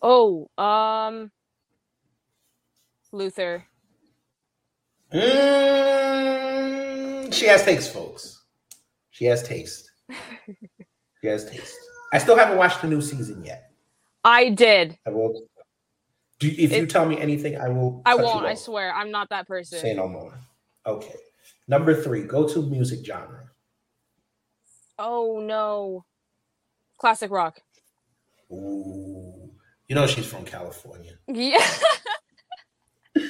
oh, 0.00 0.48
um, 0.56 1.32
Luther. 3.10 3.64
Mm, 5.12 5.24
she 7.34 7.46
has 7.46 7.64
taste, 7.64 7.92
folks. 7.92 8.44
She 9.10 9.24
has 9.24 9.42
taste. 9.42 9.90
she 11.20 11.26
has 11.26 11.50
taste. 11.50 11.76
I 12.12 12.18
still 12.18 12.36
haven't 12.38 12.56
watched 12.56 12.80
the 12.80 12.86
new 12.86 13.00
season 13.00 13.44
yet. 13.44 13.72
I 14.22 14.50
did. 14.50 14.96
I 15.04 15.10
will. 15.10 15.48
Do, 16.42 16.52
if 16.58 16.72
you 16.72 16.86
tell 16.86 17.06
me 17.06 17.20
anything, 17.20 17.56
I 17.56 17.68
will. 17.68 18.02
I 18.04 18.16
won't. 18.16 18.44
I 18.44 18.54
swear. 18.54 18.92
I'm 18.92 19.12
not 19.12 19.30
that 19.30 19.46
person. 19.46 19.78
Say 19.78 19.94
no 19.94 20.08
more. 20.08 20.36
Okay. 20.84 21.14
Number 21.68 21.94
three, 22.02 22.24
go 22.24 22.48
to 22.48 22.62
music 22.62 23.06
genre. 23.06 23.50
Oh 24.98 25.40
no. 25.40 26.04
Classic 26.98 27.30
rock. 27.30 27.60
Ooh. 28.50 29.52
You 29.88 29.94
know 29.94 30.08
she's 30.08 30.26
from 30.26 30.44
California. 30.44 31.12
Yeah. 31.28 31.64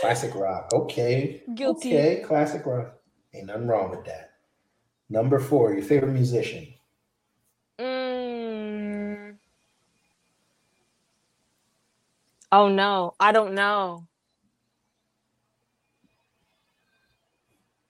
Classic 0.00 0.34
rock. 0.34 0.72
Okay. 0.72 1.42
Guilty. 1.54 1.96
Okay, 1.96 2.22
classic 2.26 2.66
rock. 2.66 2.94
Ain't 3.34 3.46
nothing 3.46 3.68
wrong 3.68 3.90
with 3.90 4.04
that. 4.06 4.30
Number 5.08 5.38
four, 5.38 5.74
your 5.74 5.82
favorite 5.82 6.12
musician. 6.12 6.66
Oh 12.50 12.68
no, 12.68 13.12
I 13.20 13.32
don't 13.32 13.54
know. 13.54 14.06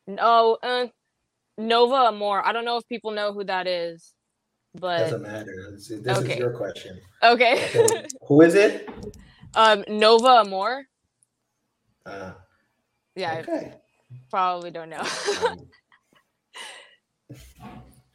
No, 0.06 0.56
uh, 0.62 0.86
Nova 1.58 2.08
Amor. 2.08 2.44
I 2.44 2.52
don't 2.52 2.64
know 2.64 2.78
if 2.78 2.88
people 2.88 3.10
know 3.10 3.32
who 3.32 3.44
that 3.44 3.66
is, 3.66 4.14
but 4.74 4.98
Doesn't 5.00 5.22
matter. 5.22 5.52
This, 5.72 5.88
this 5.88 6.18
is 6.18 6.36
your 6.36 6.50
question. 6.56 6.98
okay. 7.22 7.68
Okay. 7.84 8.06
Who 8.28 8.40
is 8.42 8.54
it? 8.54 8.88
um, 9.54 9.84
Nova 9.88 10.40
Amor. 10.46 10.84
Uh, 12.06 12.32
Yeah, 13.16 13.38
okay. 13.46 13.74
probably 14.30 14.70
don't 14.70 14.88
know. 14.88 15.02
Um, 15.46 15.68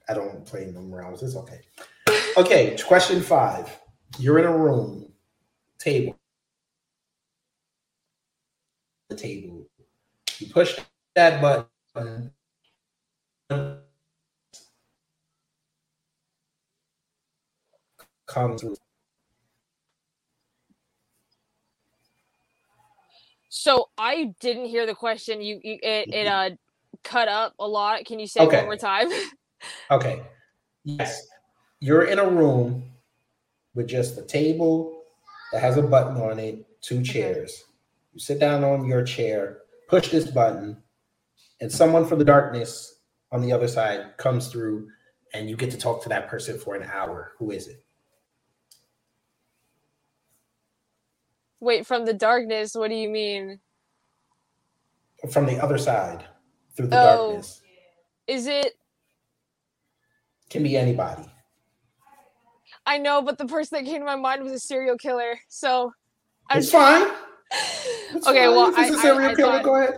I 0.10 0.14
don't 0.16 0.46
play 0.46 0.66
numerals. 0.66 1.22
It's 1.22 1.36
okay. 1.36 1.62
Okay, 2.38 2.76
question 2.88 3.22
five. 3.22 3.70
You're 4.18 4.40
in 4.40 4.46
a 4.46 4.58
room, 4.58 5.12
table. 5.80 6.18
The 9.14 9.20
table. 9.20 9.68
You 10.40 10.48
push 10.50 10.80
that 11.14 11.40
button. 11.40 12.32
Come 18.26 18.58
through. 18.58 18.76
so 23.50 23.90
I 24.00 24.34
didn't 24.40 24.66
hear 24.66 24.88
the 24.88 24.96
question. 24.96 25.42
You, 25.42 25.60
you 25.64 25.78
it, 25.84 26.10
it 26.12 26.26
uh 26.26 26.50
cut 27.04 27.28
up 27.28 27.54
a 27.60 27.68
lot. 27.68 28.06
Can 28.06 28.20
you 28.20 28.26
say 28.26 28.42
it 28.42 28.48
Okay. 28.48 28.58
one 28.58 28.66
more 28.66 28.78
time? 28.78 29.10
Okay. 29.92 30.24
Yes. 30.86 31.28
You're 31.80 32.06
in 32.06 32.18
a 32.18 32.28
room 32.28 32.84
with 33.76 33.88
just 33.88 34.18
a 34.18 34.24
table 34.24 35.04
that 35.52 35.62
has 35.62 35.78
a 35.78 35.84
button 35.84 36.18
on 36.18 36.40
it, 36.40 36.66
two 36.82 37.04
chairs. 37.04 37.66
You 38.14 38.20
sit 38.20 38.40
down 38.40 38.64
on 38.64 38.86
your 38.86 39.04
chair, 39.04 39.60
push 39.90 40.10
this 40.10 40.30
button, 40.30 40.78
and 41.60 41.72
someone 41.72 42.06
from 42.06 42.20
the 42.20 42.26
darkness 42.26 43.02
on 43.32 43.42
the 43.42 43.52
other 43.52 43.68
side 43.68 44.18
comes 44.18 44.50
through, 44.50 44.88
and 45.34 45.50
you 45.50 45.56
get 45.56 45.72
to 45.72 45.78
talk 45.78 46.04
to 46.04 46.10
that 46.10 46.28
person 46.28 46.60
for 46.60 46.76
an 46.76 46.84
hour. 46.84 47.34
Who 47.40 47.50
is 47.50 47.68
it? 47.68 47.84
Wait, 51.60 51.88
from 51.88 52.06
the 52.06 52.14
darkness. 52.14 52.76
What 52.76 52.90
do 52.90 52.96
you 52.96 53.10
mean? 53.10 53.60
From 55.32 55.46
the 55.48 55.58
other 55.64 55.78
side 55.80 56.26
through 56.76 56.88
the 56.88 56.98
Oh. 56.98 57.18
darkness. 57.18 57.62
Is 58.28 58.46
it? 58.46 58.74
Can 60.50 60.62
be 60.62 60.78
anybody. 60.78 61.24
I 62.86 63.00
know, 63.00 63.22
but 63.22 63.38
the 63.38 63.46
person 63.46 63.78
that 63.78 63.90
came 63.90 64.02
to 64.02 64.06
my 64.06 64.18
mind 64.18 64.44
was 64.44 64.52
a 64.52 64.60
serial 64.60 64.98
killer. 64.98 65.40
So, 65.48 65.94
I 66.50 66.58
It's 66.60 66.70
fine. 66.70 67.08
Okay, 67.54 68.22
fine. 68.22 68.34
well, 68.52 68.70
if 68.70 68.78
it's 68.78 68.92
I- 68.92 68.94
a 68.94 68.98
I- 68.98 69.02
serial 69.02 69.32
I 69.32 69.36
killer, 69.36 69.52
thought- 69.54 69.64
go 69.64 69.76
ahead. 69.76 69.96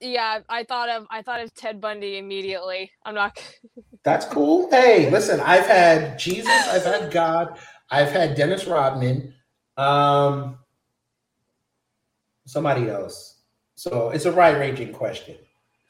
yeah, 0.00 0.40
I 0.48 0.64
thought 0.64 0.88
of 0.88 1.06
I 1.10 1.22
thought 1.22 1.40
of 1.40 1.52
Ted 1.54 1.80
Bundy 1.80 2.18
immediately. 2.18 2.90
I'm 3.04 3.14
not. 3.14 3.38
That's 4.04 4.26
cool. 4.26 4.68
Hey, 4.70 5.10
listen, 5.10 5.40
I've 5.40 5.66
had 5.66 6.18
Jesus, 6.18 6.46
I've 6.68 6.84
had 6.84 7.10
God, 7.10 7.58
I've 7.90 8.10
had 8.10 8.34
Dennis 8.36 8.66
Rodman, 8.66 9.34
um, 9.76 10.58
somebody 12.46 12.88
else. 12.88 13.40
So 13.74 14.10
it's 14.10 14.24
a 14.24 14.32
wide 14.32 14.56
ranging 14.58 14.92
question. 14.92 15.36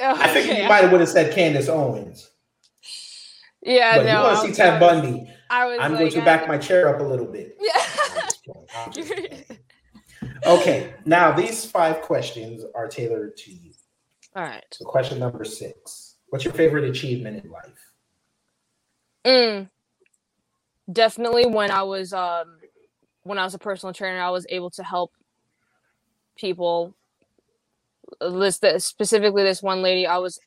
I 0.01 0.29
think 0.29 0.49
Okay. 0.51 0.63
you 0.63 0.69
might 0.69 0.83
have 0.83 0.93
would 0.93 1.01
have 1.01 1.09
said 1.09 1.35
Candace 1.35 1.69
Owens, 1.69 2.31
Yeah, 3.63 3.97
but 3.97 4.07
no. 4.07 4.13
you 4.13 4.25
want 4.25 4.41
to 4.41 4.47
see 4.49 4.55
Ted 4.55 4.79
Bundy? 4.81 5.29
I 5.51 5.65
was. 5.67 5.79
I'm 5.81 5.93
like, 5.93 6.01
going 6.01 6.13
to 6.13 6.23
I- 6.23 6.25
back 6.25 6.47
my 6.49 6.57
chair 6.59 6.89
up 6.95 7.01
a 7.01 7.05
little 7.05 7.27
bit. 7.27 7.57
Yeah. 7.61 7.83
okay, 10.47 10.95
now 11.05 11.33
these 11.33 11.65
five 11.65 12.03
questions 12.03 12.65
are 12.75 12.89
tailored 12.89 13.37
to 13.39 13.53
you. 13.53 13.73
All 14.37 14.43
right. 14.43 14.65
So, 14.73 14.85
question 14.85 15.19
number 15.19 15.45
six 15.45 16.17
What's 16.31 16.45
your 16.45 16.55
favorite 16.55 16.85
achievement 16.85 17.45
in 17.45 17.51
life? 17.51 17.93
Mm. 19.25 19.71
Definitely 20.93 21.47
when 21.47 21.71
I 21.71 21.83
was 21.83 22.13
um 22.13 22.59
when 23.23 23.39
I 23.39 23.45
was 23.45 23.55
a 23.55 23.59
personal 23.59 23.93
trainer, 23.93 24.21
I 24.21 24.31
was 24.31 24.47
able 24.49 24.71
to 24.71 24.83
help 24.83 25.13
people. 26.37 26.95
This 28.21 28.59
this- 28.59 28.85
specifically 28.87 29.43
this 29.43 29.63
one 29.63 29.83
lady, 29.83 30.07
I 30.07 30.19
was 30.19 30.39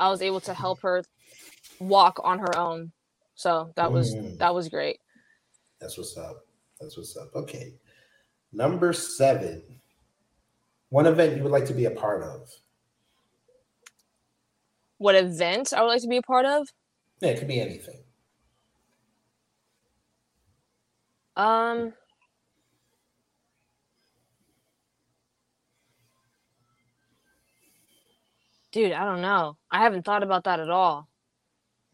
I 0.00 0.10
was 0.10 0.22
able 0.22 0.40
to 0.40 0.54
help 0.54 0.80
her 0.82 1.02
walk 1.78 2.20
on 2.24 2.38
her 2.40 2.56
own. 2.56 2.92
So 3.34 3.72
that 3.76 3.92
was 3.92 4.14
Mm. 4.14 4.38
that 4.38 4.54
was 4.54 4.68
great. 4.68 4.98
That's 5.80 5.96
what's 5.98 6.16
up. 6.16 6.46
That's 6.80 6.96
what's 6.96 7.16
up. 7.16 7.34
Okay. 7.34 7.74
Number 8.56 8.94
seven. 8.94 9.62
One 10.88 11.04
event 11.04 11.36
you 11.36 11.42
would 11.42 11.52
like 11.52 11.66
to 11.66 11.74
be 11.74 11.84
a 11.84 11.90
part 11.90 12.22
of. 12.22 12.50
What 14.96 15.14
event 15.14 15.74
I 15.74 15.82
would 15.82 15.88
like 15.88 16.00
to 16.00 16.08
be 16.08 16.16
a 16.16 16.22
part 16.22 16.46
of? 16.46 16.66
Yeah, 17.20 17.30
it 17.30 17.38
could 17.38 17.48
be 17.48 17.60
anything. 17.60 17.98
Um. 21.36 21.92
Dude, 28.72 28.92
I 28.92 29.04
don't 29.04 29.20
know. 29.20 29.58
I 29.70 29.82
haven't 29.82 30.06
thought 30.06 30.22
about 30.22 30.44
that 30.44 30.60
at 30.60 30.70
all. 30.70 31.10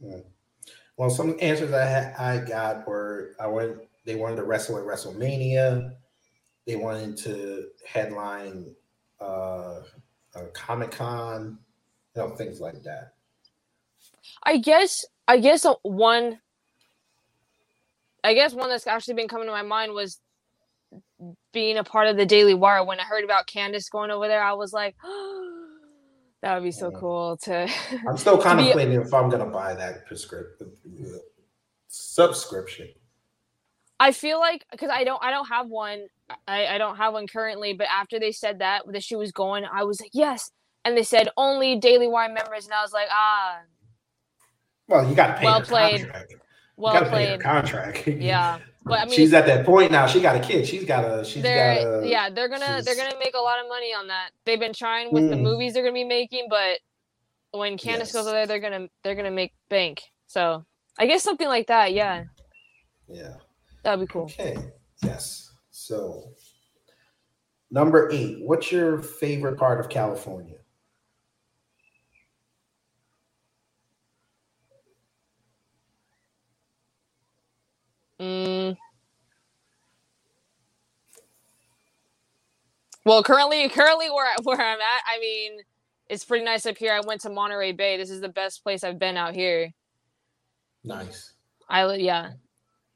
Mm. 0.01 0.23
Well, 0.97 1.11
some 1.11 1.37
answers 1.41 1.73
I 1.73 2.15
I 2.17 2.39
got 2.39 2.87
were 2.87 3.35
I 3.41 3.49
went. 3.49 3.79
They 4.05 4.15
wanted 4.15 4.37
to 4.37 4.45
wrestle 4.45 4.79
at 4.79 4.85
WrestleMania. 4.85 5.97
They 6.67 6.77
wanted 6.77 7.17
to 7.19 7.69
headline 7.87 8.75
uh, 9.21 9.81
a 10.35 10.45
Comic 10.55 10.93
Con, 10.93 11.59
you 12.17 12.23
know, 12.23 12.31
things 12.31 12.61
like 12.61 12.83
that. 12.85 13.15
I 14.45 14.59
guess 14.59 15.05
I 15.29 15.39
guess 15.39 15.65
uh, 15.65 15.75
one 15.83 16.41
I 18.25 18.35
guess 18.35 18.55
one 18.55 18.69
that's 18.69 18.87
actually 18.87 19.15
been 19.15 19.29
coming 19.29 19.47
to 19.47 19.53
my 19.53 19.63
mind 19.63 19.93
was 19.93 20.21
being 21.53 21.79
a 21.79 21.85
part 21.85 22.09
of 22.09 22.17
the 22.17 22.27
Daily 22.27 22.55
Wire. 22.55 22.85
When 22.85 23.01
I 23.01 23.05
heard 23.05 23.25
about 23.25 23.47
Candace 23.47 23.89
going 23.89 24.11
over 24.11 24.29
there, 24.29 24.43
I 24.43 24.53
was 24.55 24.73
like, 24.73 24.97
that 26.43 26.55
would 26.55 26.65
be 26.65 26.73
so 26.73 26.91
cool 26.93 27.37
to 27.45 27.69
I'm 28.09 28.17
still 28.17 28.37
be- 28.37 28.43
contemplating 28.45 29.01
if 29.01 29.13
I'm 29.15 29.31
gonna 29.31 29.47
buy 29.47 29.75
that 29.75 30.07
prescription 30.07 30.73
subscription. 31.89 32.89
I 34.01 34.13
feel 34.13 34.41
like 34.41 34.65
because 34.71 34.91
I 34.93 35.05
don't 35.05 35.23
I 35.23 35.31
don't 35.31 35.49
have 35.49 35.69
one 35.69 36.07
I, 36.49 36.67
I 36.67 36.79
don't 36.79 36.97
have 36.97 37.13
one 37.13 37.27
currently, 37.27 37.73
but 37.73 37.87
after 37.89 38.19
they 38.21 38.33
said 38.33 38.59
that 38.61 38.83
that 38.93 39.03
she 39.05 39.17
was 39.17 39.33
going, 39.33 39.65
I 39.65 39.85
was 39.85 40.01
like, 40.01 40.11
yes. 40.13 40.51
And 40.85 40.97
they 40.97 41.03
said 41.05 41.29
only 41.37 41.77
Daily 41.77 42.09
Wire 42.09 42.29
members, 42.33 42.65
and 42.65 42.75
I 42.75 42.83
was 42.83 42.93
like, 42.93 43.09
ah, 43.11 43.59
Well, 44.89 45.09
you 45.09 45.15
got 45.15 45.29
to 45.29 45.35
pay 45.35 45.45
Well 45.45 45.61
played. 45.63 46.01
contract. 46.03 46.35
well 46.77 46.95
you 46.95 47.01
got 47.01 47.11
pay 47.11 47.21
her 47.27 47.27
played. 47.39 47.41
contract. 47.43 48.07
Yeah. 48.09 48.59
But 48.85 48.99
I 48.99 49.05
mean 49.05 49.15
she's 49.15 49.33
at 49.33 49.47
that 49.47 49.65
point 49.65 49.93
now. 49.93 50.09
She 50.09 50.21
got 50.21 50.35
a 50.35 50.41
kid. 50.41 50.67
She's 50.67 50.85
got 50.85 51.05
a. 51.05 51.25
She's 51.25 51.41
got 51.45 51.51
a. 51.51 52.03
yeah 52.05 52.31
they're 52.31 52.49
gonna 52.49 52.83
they're 52.85 52.97
gonna 52.97 53.17
make 53.21 53.35
a 53.37 53.39
lot 53.41 53.61
of 53.61 53.69
money 53.69 53.95
on 53.95 54.09
that 54.09 54.31
they've 54.45 54.59
been 54.59 54.73
trying 54.73 55.13
with 55.13 55.31
the 55.31 55.37
Mm. 55.37 55.43
movies 55.43 55.73
they're 55.73 55.85
gonna 55.85 55.95
be 55.95 56.03
making 56.03 56.49
but 56.51 56.81
when 57.53 57.79
candace 57.79 58.11
goes 58.13 58.27
over 58.27 58.33
there 58.35 58.47
they're 58.49 58.59
gonna 58.59 58.89
they're 59.05 59.15
gonna 59.15 59.31
make 59.31 59.53
bank 59.69 60.03
so 60.27 60.65
i 60.99 61.07
guess 61.07 61.23
something 61.23 61.47
like 61.47 61.69
that 61.69 61.93
yeah 61.93 62.25
Yeah. 63.07 63.35
that'd 63.85 64.01
be 64.01 64.07
cool 64.13 64.25
Okay. 64.25 64.57
Yes. 65.05 65.52
So, 65.87 66.33
number 67.71 68.09
eight. 68.13 68.39
What's 68.43 68.71
your 68.71 69.01
favorite 69.03 69.59
part 69.59 69.81
of 69.81 69.89
California? 69.89 70.57
mm. 78.21 78.77
well 83.05 83.23
currently 83.25 83.69
currently 83.69 84.09
where, 84.11 84.33
where 84.45 84.61
i'm 84.61 84.81
at 84.81 85.03
i 85.09 85.19
mean 85.19 85.59
it's 86.09 86.25
pretty 86.25 86.45
nice 86.45 86.65
up 86.67 86.79
here 86.79 86.93
i 86.93 87.01
went 87.01 87.21
to 87.21 87.29
monterey 87.31 87.73
bay 87.73 87.97
this 87.97 88.11
is 88.11 88.21
the 88.21 88.29
best 88.29 88.63
place 88.63 88.85
i've 88.85 89.01
been 89.01 89.17
out 89.17 89.35
here 89.35 89.73
Nice. 90.85 91.33
I 91.69 91.95
yeah. 91.95 92.31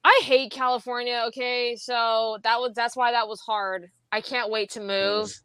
I 0.06 0.22
hate 0.24 0.52
California, 0.52 1.24
okay? 1.28 1.76
So 1.76 2.38
that 2.44 2.60
was 2.60 2.74
that's 2.76 2.96
why 2.96 3.12
that 3.12 3.28
was 3.28 3.40
hard. 3.40 3.90
I 4.12 4.22
can't 4.22 4.50
wait 4.52 4.72
to 4.72 4.80
move. 4.80 5.30
Mm. 5.30 5.40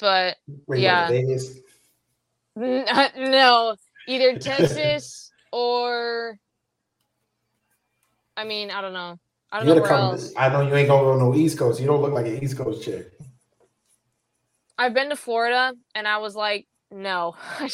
But 0.00 0.36
Where 0.66 0.78
you 0.78 0.84
Yeah. 0.84 1.08
Vegas? 1.08 1.58
n- 2.58 2.86
no, 3.18 3.76
either 4.08 4.38
Texas 4.38 5.32
or 5.52 6.38
I 8.36 8.44
mean, 8.44 8.70
I 8.70 8.80
don't 8.82 8.94
know. 8.94 9.18
I 9.52 9.58
don't 9.58 9.66
You 9.66 9.74
know 9.74 9.80
where 9.82 9.90
come. 9.90 10.00
else. 10.12 10.32
I 10.36 10.48
know 10.50 10.62
you 10.62 10.74
ain't 10.74 10.88
gonna 10.88 11.02
go 11.02 11.18
no 11.18 11.34
East 11.34 11.58
Coast. 11.58 11.80
You 11.80 11.86
don't 11.88 12.02
look 12.02 12.12
like 12.14 12.26
an 12.26 12.42
East 12.42 12.58
Coast 12.58 12.84
chick. 12.84 13.12
I've 14.78 14.94
been 14.94 15.10
to 15.10 15.16
Florida 15.16 15.74
and 15.94 16.08
I 16.08 16.18
was 16.18 16.36
like, 16.36 16.66
no. 16.90 17.36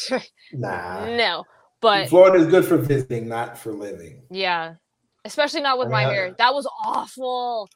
Nah. 0.53 1.07
no. 1.07 1.45
But 1.81 2.09
Florida 2.09 2.37
is 2.37 2.47
good 2.47 2.65
for 2.65 2.77
visiting, 2.77 3.27
not 3.27 3.57
for 3.57 3.71
living. 3.73 4.23
yeah. 4.29 4.75
Especially 5.23 5.61
not 5.61 5.79
with 5.79 5.87
I 5.87 5.91
my 5.91 6.05
mean, 6.05 6.13
hair. 6.13 6.35
That 6.37 6.53
was 6.53 6.67
awful. 6.83 7.67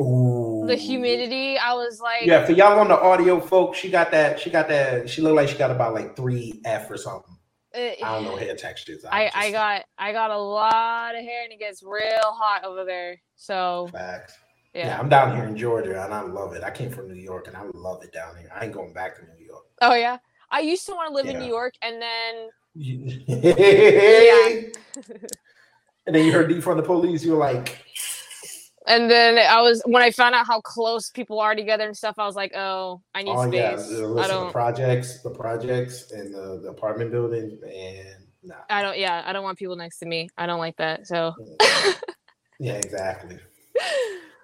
Ooh. 0.00 0.64
The 0.68 0.76
humidity, 0.76 1.58
I 1.58 1.74
was 1.74 2.00
like 2.00 2.26
Yeah, 2.26 2.46
for 2.46 2.52
y'all 2.52 2.78
on 2.78 2.86
the 2.88 2.98
audio, 2.98 3.40
folks, 3.40 3.78
she 3.78 3.90
got 3.90 4.12
that. 4.12 4.38
She 4.38 4.50
got 4.50 4.68
that. 4.68 5.10
She 5.10 5.20
looked 5.20 5.34
like 5.34 5.48
she 5.48 5.58
got 5.58 5.72
about 5.72 5.94
like 5.94 6.14
three 6.14 6.60
F 6.64 6.88
or 6.90 6.96
something. 6.96 7.36
I 7.74 7.96
don't 8.00 8.24
know 8.24 8.36
hair 8.36 8.54
textures. 8.54 9.04
I, 9.10 9.30
I 9.34 9.50
got 9.50 9.82
I 9.98 10.12
got 10.12 10.30
a 10.30 10.38
lot 10.38 11.14
of 11.16 11.22
hair 11.22 11.42
and 11.42 11.52
it 11.52 11.58
gets 11.58 11.82
real 11.82 12.20
hot 12.22 12.64
over 12.64 12.84
there. 12.84 13.20
So 13.34 13.88
facts. 13.92 14.34
Yeah. 14.74 14.86
yeah. 14.86 15.00
I'm 15.00 15.08
down 15.08 15.34
here 15.34 15.44
in 15.44 15.56
Georgia 15.56 16.04
and 16.04 16.14
I 16.14 16.20
love 16.20 16.52
it. 16.54 16.62
I 16.62 16.70
came 16.70 16.90
from 16.90 17.08
New 17.08 17.20
York 17.20 17.48
and 17.48 17.56
I 17.56 17.64
love 17.74 18.04
it 18.04 18.12
down 18.12 18.36
here. 18.36 18.50
I 18.54 18.64
ain't 18.64 18.74
going 18.74 18.92
back 18.92 19.16
to 19.16 19.22
New 19.22 19.44
York. 19.44 19.64
Oh 19.80 19.94
yeah. 19.94 20.18
I 20.50 20.60
used 20.60 20.86
to 20.86 20.92
want 20.92 21.08
to 21.08 21.14
live 21.14 21.26
in 21.26 21.40
New 21.40 21.48
York 21.48 21.74
and 21.82 22.00
then 22.00 22.50
and 22.74 24.72
then 26.06 26.24
you 26.24 26.32
heard 26.32 26.48
D 26.48 26.60
from 26.60 26.78
the 26.78 26.82
police. 26.82 27.22
You 27.24 27.32
were 27.32 27.38
like, 27.38 27.84
and 28.86 29.10
then 29.10 29.38
I 29.38 29.60
was 29.60 29.82
when 29.84 30.02
I 30.02 30.10
found 30.10 30.34
out 30.34 30.46
how 30.46 30.60
close 30.62 31.10
people 31.10 31.38
are 31.38 31.54
together 31.54 31.84
and 31.86 31.96
stuff, 31.96 32.14
I 32.18 32.24
was 32.24 32.34
like, 32.34 32.54
oh, 32.54 33.02
I 33.14 33.22
need 33.22 33.36
"Oh 33.36 33.44
yeah, 33.44 33.76
space. 33.76 33.90
listen, 33.90 34.18
I 34.18 34.26
don't 34.26 34.52
projects, 34.52 35.22
the 35.22 35.30
projects, 35.30 36.12
and 36.12 36.34
the, 36.34 36.60
the 36.62 36.68
apartment 36.68 37.10
building, 37.10 37.58
and 37.62 38.26
nah, 38.42 38.54
I 38.70 38.80
don't 38.80 38.98
yeah, 38.98 39.22
I 39.26 39.34
don't 39.34 39.44
want 39.44 39.58
people 39.58 39.76
next 39.76 39.98
to 39.98 40.06
me. 40.06 40.30
I 40.38 40.46
don't 40.46 40.58
like 40.58 40.76
that. 40.78 41.06
So 41.06 41.34
yeah, 42.58 42.74
exactly." 42.74 43.38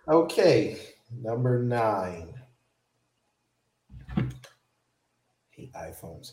Okay, 0.07 0.79
number 1.23 1.63
nine. 1.63 2.35
Hate 5.51 5.73
iPhones. 5.73 6.33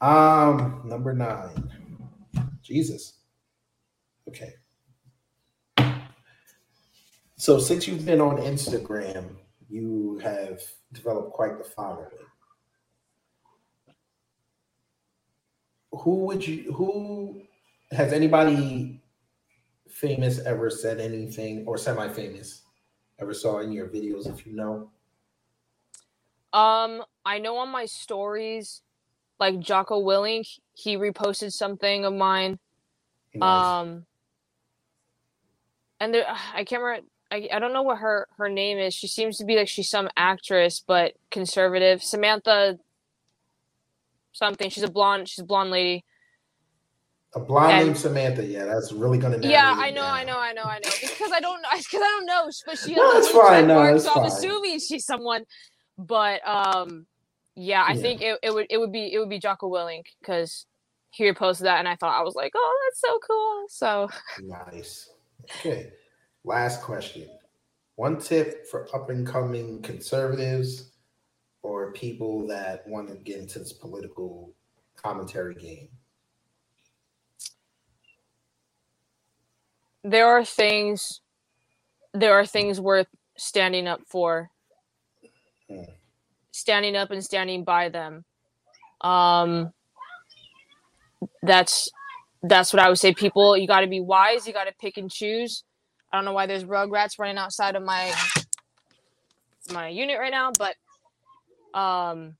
Um, 0.00 0.82
number 0.84 1.12
nine. 1.12 1.70
Jesus. 2.62 3.18
Okay. 4.28 4.54
So 7.36 7.58
since 7.58 7.88
you've 7.88 8.04
been 8.04 8.20
on 8.20 8.36
Instagram, 8.38 9.36
you 9.68 10.18
have 10.22 10.60
developed 10.92 11.32
quite 11.32 11.58
the 11.58 11.64
following. 11.64 12.08
Who 15.92 16.26
would 16.26 16.46
you 16.46 16.72
who 16.72 17.42
has 17.90 18.12
anybody 18.12 19.00
famous 19.88 20.38
ever 20.40 20.68
said 20.68 21.00
anything 21.00 21.64
or 21.66 21.78
semi-famous 21.78 22.62
ever 23.18 23.34
saw 23.34 23.60
in 23.60 23.72
your 23.72 23.88
videos 23.88 24.32
if 24.32 24.46
you 24.46 24.54
know? 24.54 24.90
um 26.52 27.02
I 27.24 27.38
know 27.38 27.56
on 27.56 27.68
my 27.68 27.86
stories, 27.86 28.82
like 29.40 29.60
Jocko 29.60 30.02
Willink, 30.02 30.46
he 30.74 30.96
reposted 30.96 31.52
something 31.52 32.04
of 32.04 32.14
mine. 32.14 32.58
Nice. 33.34 33.42
Um, 33.42 34.06
and 36.00 36.14
there, 36.14 36.24
I 36.54 36.64
can't 36.64 36.82
remember. 36.82 37.06
I, 37.30 37.48
I 37.52 37.58
don't 37.58 37.72
know 37.72 37.82
what 37.82 37.98
her 37.98 38.26
her 38.38 38.48
name 38.48 38.78
is. 38.78 38.94
She 38.94 39.06
seems 39.06 39.38
to 39.38 39.44
be 39.44 39.56
like 39.56 39.68
she's 39.68 39.90
some 39.90 40.08
actress, 40.16 40.82
but 40.86 41.14
conservative. 41.30 42.02
Samantha 42.02 42.78
something. 44.32 44.70
She's 44.70 44.84
a 44.84 44.90
blonde. 44.90 45.28
She's 45.28 45.40
a 45.40 45.44
blonde 45.44 45.70
lady. 45.70 46.04
a 47.34 47.40
blonde 47.40 47.72
and- 47.72 47.86
named 47.86 47.98
Samantha, 47.98 48.44
yeah, 48.44 48.64
that's 48.64 48.92
really 48.92 49.18
gonna 49.18 49.38
yeah, 49.42 49.74
I 49.76 49.90
know, 49.90 50.04
I 50.04 50.24
know, 50.24 50.38
I 50.38 50.52
know, 50.52 50.62
I 50.62 50.78
know. 50.82 50.90
Because 51.00 51.30
I 51.32 51.40
don't 51.40 51.60
know. 51.60 51.68
Because 51.76 52.00
I 52.00 52.08
don't 52.08 52.26
know. 52.26 52.50
But 52.64 52.78
she 52.78 52.94
No, 52.94 53.20
blue 53.20 53.30
fine, 53.42 53.66
no, 53.66 53.82
it's 53.82 54.04
so 54.04 54.12
I'm 54.14 54.24
assuming 54.24 54.80
she's 54.80 55.04
someone. 55.04 55.44
But 55.98 56.46
um, 56.48 57.06
yeah, 57.58 57.84
I 57.86 57.94
Yeah. 57.94 58.02
think 58.02 58.22
it, 58.22 58.40
it 58.42 58.54
would 58.54 58.68
it 58.70 58.78
would 58.78 58.92
be 58.92 59.12
it 59.14 59.20
would 59.20 59.30
be 59.30 59.40
Jocko 59.40 59.70
Willink 59.70 60.06
because 60.20 60.66
he 61.10 61.24
reposted 61.30 61.62
that, 61.62 61.80
and 61.80 61.88
I 61.88 61.96
thought 61.96 62.18
I 62.20 62.24
was 62.24 62.36
like, 62.36 62.52
oh, 62.56 62.78
that's 62.86 63.00
so 63.02 63.20
cool. 63.26 63.66
So 63.70 64.10
Nice. 64.38 65.10
Okay. 65.44 65.92
Last 66.44 66.82
question. 66.82 67.28
One 67.96 68.18
tip 68.18 68.66
for 68.68 68.88
up 68.94 69.10
and 69.10 69.26
coming 69.26 69.82
conservatives 69.82 70.92
or 71.62 71.92
people 71.92 72.46
that 72.48 72.86
want 72.88 73.08
to 73.08 73.16
get 73.16 73.38
into 73.38 73.58
this 73.60 73.72
political 73.74 74.54
commentary 74.96 75.54
game. 75.56 75.88
there 80.04 80.28
are 80.28 80.44
things 80.44 81.20
there 82.14 82.34
are 82.34 82.46
things 82.46 82.80
worth 82.80 83.08
standing 83.38 83.88
up 83.88 84.02
for 84.08 84.50
Hmm. 85.70 85.97
Standing 86.58 86.96
up 86.96 87.10
and 87.10 87.24
standing 87.24 87.64
by 87.64 87.88
them. 87.88 88.24
Um 89.00 89.72
that's 91.42 91.90
that's 92.42 92.72
what 92.72 92.80
i 92.80 92.88
would 92.88 92.98
say. 92.98 93.12
People 93.12 93.56
you 93.56 93.66
got 93.66 93.80
to 93.80 93.86
be 93.86 94.00
wise 94.00 94.46
you 94.46 94.52
got 94.52 94.64
to 94.64 94.74
pick 94.80 94.96
and 94.96 95.10
choose. 95.10 95.64
I 96.12 96.16
don't 96.16 96.24
know 96.24 96.32
why 96.32 96.46
there's 96.46 96.64
rugrats 96.64 97.18
running 97.18 97.38
outside 97.38 97.76
of 97.76 97.82
my 97.82 98.12
my 99.72 99.88
unit 99.88 100.18
right 100.18 100.30
now 100.30 100.50
but 100.58 100.74
um 101.78 102.36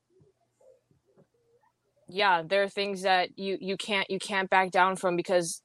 yeah 2.08 2.42
there 2.42 2.62
are 2.62 2.68
things 2.68 3.02
that 3.02 3.38
you 3.38 3.58
you 3.60 3.76
can't 3.76 4.10
you 4.10 4.18
can't 4.18 4.48
back 4.48 4.70
down 4.70 4.96
from 4.96 5.16
because 5.16 5.62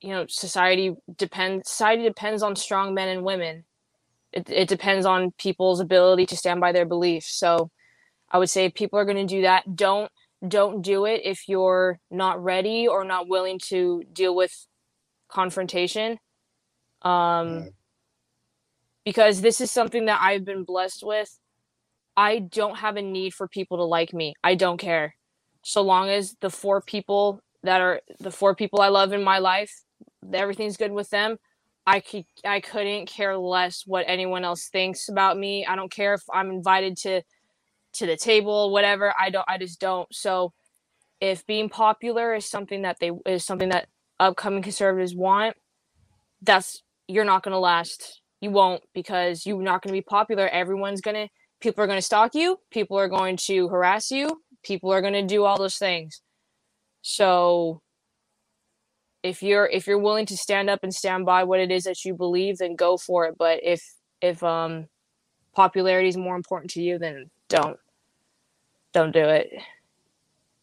you 0.00 0.10
know 0.10 0.24
society 0.28 0.94
depends 1.16 1.68
society 1.68 2.02
depends 2.02 2.42
on 2.42 2.56
strong 2.56 2.94
men 2.94 3.08
and 3.08 3.22
women 3.22 3.64
it, 4.32 4.48
it 4.50 4.68
depends 4.68 5.06
on 5.06 5.32
people's 5.38 5.80
ability 5.80 6.26
to 6.26 6.36
stand 6.36 6.60
by 6.60 6.72
their 6.72 6.86
beliefs. 6.86 7.38
So 7.38 7.70
i 8.30 8.38
would 8.38 8.50
say 8.50 8.66
if 8.66 8.74
people 8.74 8.98
are 8.98 9.04
going 9.04 9.26
to 9.26 9.34
do 9.36 9.42
that. 9.42 9.76
Don't 9.76 10.10
don't 10.46 10.82
do 10.82 11.04
it 11.06 11.22
if 11.24 11.48
you're 11.48 12.00
not 12.10 12.42
ready 12.42 12.88
or 12.88 13.04
not 13.04 13.28
willing 13.28 13.60
to 13.66 14.02
deal 14.12 14.34
with 14.34 14.66
confrontation. 15.28 16.18
Um 17.02 17.70
because 19.04 19.40
this 19.40 19.60
is 19.60 19.70
something 19.70 20.06
that 20.06 20.20
i've 20.22 20.44
been 20.44 20.64
blessed 20.64 21.02
with. 21.04 21.38
I 22.16 22.40
don't 22.40 22.76
have 22.78 22.96
a 22.96 23.02
need 23.02 23.34
for 23.34 23.48
people 23.48 23.78
to 23.78 23.84
like 23.84 24.12
me. 24.12 24.34
I 24.44 24.54
don't 24.54 24.78
care. 24.78 25.16
So 25.62 25.82
long 25.82 26.10
as 26.10 26.36
the 26.40 26.50
four 26.50 26.80
people 26.82 27.40
that 27.62 27.80
are 27.80 28.00
the 28.18 28.30
four 28.30 28.54
people 28.54 28.80
i 28.80 28.88
love 28.88 29.12
in 29.12 29.22
my 29.22 29.38
life 29.38 29.82
everything's 30.32 30.76
good 30.76 30.92
with 30.92 31.10
them 31.10 31.36
i 31.86 32.00
could 32.00 32.24
i 32.44 32.60
couldn't 32.60 33.06
care 33.06 33.36
less 33.36 33.84
what 33.86 34.04
anyone 34.08 34.44
else 34.44 34.68
thinks 34.68 35.08
about 35.08 35.38
me. 35.38 35.66
I 35.66 35.76
don't 35.76 35.90
care 35.90 36.14
if 36.14 36.22
i'm 36.32 36.50
invited 36.50 36.96
to 36.98 37.22
to 37.94 38.06
the 38.06 38.16
table 38.16 38.70
whatever. 38.72 39.14
I 39.18 39.30
don't 39.30 39.44
i 39.48 39.58
just 39.58 39.80
don't. 39.80 40.12
So 40.14 40.52
if 41.20 41.46
being 41.46 41.68
popular 41.68 42.34
is 42.34 42.48
something 42.48 42.82
that 42.82 42.98
they 43.00 43.12
is 43.26 43.44
something 43.44 43.70
that 43.70 43.88
upcoming 44.20 44.62
conservatives 44.62 45.14
want 45.14 45.56
that's 46.42 46.82
you're 47.08 47.24
not 47.24 47.42
going 47.42 47.52
to 47.52 47.58
last. 47.58 48.20
You 48.40 48.50
won't 48.50 48.82
because 48.94 49.46
you're 49.46 49.62
not 49.62 49.82
going 49.82 49.94
to 49.94 49.98
be 49.98 50.02
popular. 50.02 50.48
Everyone's 50.48 51.00
going 51.00 51.14
to 51.14 51.28
people 51.60 51.84
are 51.84 51.86
going 51.86 51.98
to 51.98 52.02
stalk 52.02 52.34
you. 52.34 52.58
People 52.70 52.98
are 52.98 53.08
going 53.08 53.36
to 53.36 53.68
harass 53.68 54.10
you. 54.10 54.42
People 54.64 54.92
are 54.92 55.00
going 55.00 55.12
to 55.14 55.22
do 55.22 55.44
all 55.44 55.58
those 55.58 55.76
things. 55.76 56.22
So 57.02 57.81
if 59.22 59.42
you're 59.42 59.66
if 59.66 59.86
you're 59.86 59.98
willing 59.98 60.26
to 60.26 60.36
stand 60.36 60.68
up 60.68 60.80
and 60.82 60.94
stand 60.94 61.24
by 61.24 61.44
what 61.44 61.60
it 61.60 61.70
is 61.70 61.84
that 61.84 62.04
you 62.04 62.14
believe 62.14 62.58
then 62.58 62.74
go 62.74 62.96
for 62.96 63.26
it 63.26 63.34
but 63.38 63.60
if 63.62 63.82
if 64.20 64.42
um 64.42 64.86
popularity 65.54 66.08
is 66.08 66.16
more 66.16 66.36
important 66.36 66.70
to 66.70 66.82
you 66.82 66.98
then 66.98 67.30
don't 67.48 67.78
don't 68.92 69.12
do 69.12 69.24
it 69.24 69.50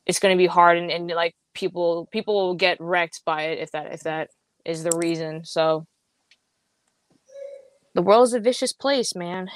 it's 0.06 0.20
going 0.20 0.36
to 0.36 0.38
be 0.38 0.48
hard 0.48 0.78
and, 0.78 0.92
and 0.92 1.08
like 1.10 1.36
people 1.54 2.08
people 2.12 2.36
will 2.36 2.56
get 2.56 2.78
wrecked 2.80 3.22
by 3.26 3.44
it 3.44 3.60
if 3.60 3.72
that 3.72 3.94
if 3.94 4.02
that 4.02 4.30
is 4.66 4.84
the 4.84 4.96
reason 4.98 5.44
so 5.46 5.86
the 7.94 8.02
world 8.02 8.24
is 8.24 8.34
a 8.34 8.40
vicious 8.40 8.74
place 8.74 9.16
man 9.16 9.50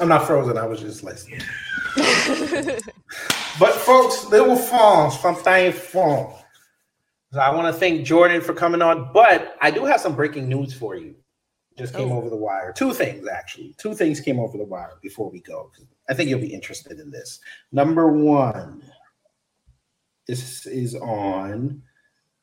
I'm 0.00 0.08
not 0.08 0.26
frozen. 0.26 0.58
I 0.58 0.66
was 0.66 0.80
just 0.80 1.04
listening. 1.04 1.40
but 3.58 3.72
folks, 3.74 4.26
little 4.26 4.56
falls, 4.56 5.20
something 5.20 5.72
fall. 5.72 6.44
So 7.32 7.40
I 7.40 7.54
want 7.54 7.72
to 7.72 7.78
thank 7.78 8.04
Jordan 8.06 8.40
for 8.40 8.54
coming 8.54 8.80
on. 8.82 9.12
But 9.12 9.56
I 9.60 9.70
do 9.70 9.84
have 9.84 10.00
some 10.00 10.14
breaking 10.14 10.48
news 10.48 10.72
for 10.72 10.94
you. 10.96 11.16
Just 11.76 11.94
came 11.94 12.12
Oh. 12.12 12.18
over 12.18 12.30
the 12.30 12.36
wire. 12.36 12.72
Two 12.72 12.92
things 12.92 13.26
actually. 13.26 13.74
Two 13.78 13.94
things 13.94 14.20
came 14.20 14.38
over 14.38 14.56
the 14.56 14.64
wire 14.64 14.92
before 15.02 15.30
we 15.30 15.40
go. 15.40 15.70
I 16.08 16.14
think 16.14 16.30
you'll 16.30 16.40
be 16.40 16.54
interested 16.54 17.00
in 17.00 17.10
this. 17.10 17.40
Number 17.72 18.12
one, 18.12 18.82
this 20.28 20.66
is 20.66 20.94
on 20.94 21.82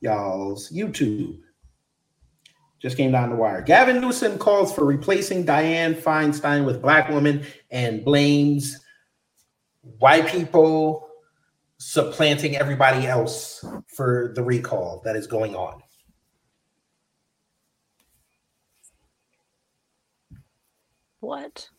y'all's 0.01 0.69
YouTube. 0.71 1.39
Just 2.81 2.97
came 2.97 3.11
down 3.11 3.29
the 3.29 3.35
wire. 3.35 3.61
Gavin 3.61 4.01
Newsom 4.01 4.37
calls 4.39 4.73
for 4.73 4.85
replacing 4.85 5.45
Dianne 5.45 5.95
Feinstein 5.95 6.65
with 6.65 6.81
black 6.81 7.09
woman 7.09 7.45
and 7.69 8.03
blames 8.03 8.77
white 9.81 10.27
people 10.27 11.07
supplanting 11.77 12.55
everybody 12.55 13.07
else 13.07 13.63
for 13.87 14.31
the 14.35 14.43
recall 14.43 15.01
that 15.03 15.15
is 15.15 15.27
going 15.27 15.55
on. 15.55 15.81
what 21.19 21.69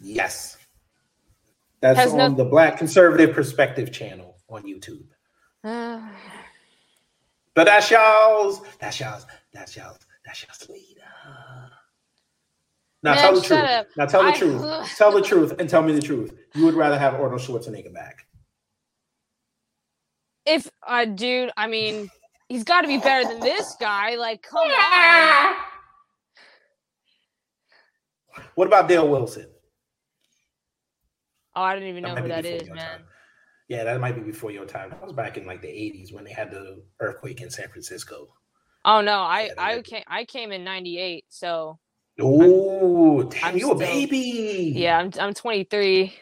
Yes. 0.00 0.56
That's 1.80 1.98
Has 1.98 2.12
on 2.12 2.18
no- 2.18 2.34
the 2.34 2.44
Black 2.44 2.78
Conservative 2.78 3.34
Perspective 3.34 3.92
channel 3.92 4.36
on 4.48 4.62
YouTube. 4.62 5.06
uh, 5.62 6.00
But 7.54 7.66
that's 7.66 7.88
y'all's, 7.90 8.60
that's 8.80 8.98
y'all's, 8.98 9.26
that's 9.52 9.76
y'all's, 9.76 9.98
that's 10.26 10.42
y'all's 10.42 10.68
leader. 10.68 11.02
Now 13.04 13.12
Man, 13.14 13.20
tell 13.20 13.34
the 13.34 13.40
truth. 13.42 13.58
up. 13.60 13.86
Now 13.96 14.06
tell 14.06 14.22
the 14.22 14.28
I- 14.30 14.36
truth. 14.38 14.96
tell 14.96 15.12
the 15.12 15.20
truth 15.22 15.52
and 15.60 15.68
tell 15.68 15.82
me 15.82 15.92
the 15.92 16.00
truth. 16.02 16.32
You 16.54 16.64
would 16.64 16.74
rather 16.74 16.98
have 16.98 17.14
Arnold 17.14 17.40
Schwarzenegger 17.42 17.92
back. 17.94 18.26
if 20.46 20.68
uh 20.86 21.04
dude 21.06 21.50
i 21.56 21.66
mean 21.66 22.10
he's 22.50 22.64
got 22.64 22.82
to 22.82 22.88
be 22.88 22.98
better 22.98 23.26
than 23.28 23.40
this 23.40 23.76
guy 23.80 24.16
like 24.16 24.42
come 24.42 24.66
on 24.68 25.54
What 28.56 28.66
about 28.66 28.88
Dale 28.88 29.08
Wilson? 29.08 29.48
oh 31.56 31.62
i 31.62 31.74
don't 31.74 31.84
even 31.84 32.02
know 32.02 32.14
might 32.14 32.22
who 32.22 32.28
that 32.28 32.44
is 32.44 32.68
man 32.68 32.76
time. 32.78 33.02
Yeah, 33.68 33.84
that 33.84 33.98
might 33.98 34.14
be 34.14 34.20
before 34.20 34.50
your 34.50 34.66
time. 34.66 34.90
That 34.90 35.02
was 35.02 35.14
back 35.14 35.38
in 35.38 35.46
like 35.46 35.62
the 35.62 35.68
80s 35.68 36.12
when 36.12 36.22
they 36.24 36.32
had 36.32 36.50
the 36.50 36.82
earthquake 37.00 37.40
in 37.40 37.48
San 37.50 37.68
Francisco. 37.68 38.28
oh 38.84 39.00
no 39.00 39.18
i 39.20 39.44
Yeah, 39.46 39.52
i 39.58 39.82
came 39.82 40.02
i 40.06 40.24
came 40.24 40.52
in 40.52 40.64
98 40.64 41.24
so 41.30 41.78
Oh, 42.20 43.22
damn, 43.24 43.44
I'm 43.44 43.58
you 43.58 43.70
a 43.70 43.74
baby. 43.74 44.72
yeah 44.76 44.98
i'm, 44.98 45.10
I'm 45.18 45.34
23 45.34 46.14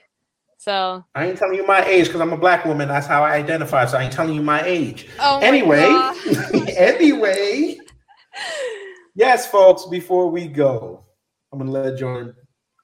so 0.62 1.05
I 1.16 1.27
ain't 1.27 1.39
telling 1.39 1.56
you 1.56 1.66
my 1.66 1.85
age 1.85 2.06
because 2.06 2.20
I'm 2.20 2.32
a 2.32 2.36
black 2.36 2.64
woman. 2.64 2.86
That's 2.86 3.09
how 3.09 3.24
I 3.24 3.32
identify. 3.32 3.85
So 3.85 3.98
I 3.98 4.05
ain't 4.05 4.12
telling 4.12 4.32
you 4.32 4.43
my 4.43 4.62
age. 4.62 5.09
oh 5.19 5.40
anyway, 5.40 5.89
God. 5.89 6.14
anyway, 6.77 7.78
yes, 9.16 9.51
folks. 9.51 9.86
Before 9.86 10.31
we 10.31 10.47
go, 10.47 11.05
I'm 11.52 11.59
gonna 11.59 11.73
let 11.73 11.98
Jordan. 11.98 12.36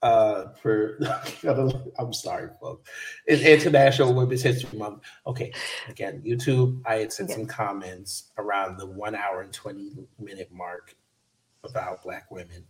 Uh, 0.02 0.52
for 0.60 0.98
I'm 2.01 2.12
sorry, 2.12 2.51
folks. 2.60 2.90
It's 3.26 3.43
International 3.43 4.12
Women's 4.12 4.43
History 4.43 4.76
Month. 4.76 5.02
Okay, 5.24 5.52
again, 5.89 6.20
YouTube. 6.26 6.82
I 6.85 6.97
had 6.97 7.12
sent 7.12 7.30
some 7.30 7.47
comments 7.47 8.32
around 8.39 8.78
the 8.78 8.86
one 8.86 9.14
hour 9.14 9.43
and 9.43 9.52
twenty 9.52 9.93
minute 10.18 10.51
mark 10.51 10.97
about 11.62 12.02
black 12.02 12.28
women, 12.32 12.64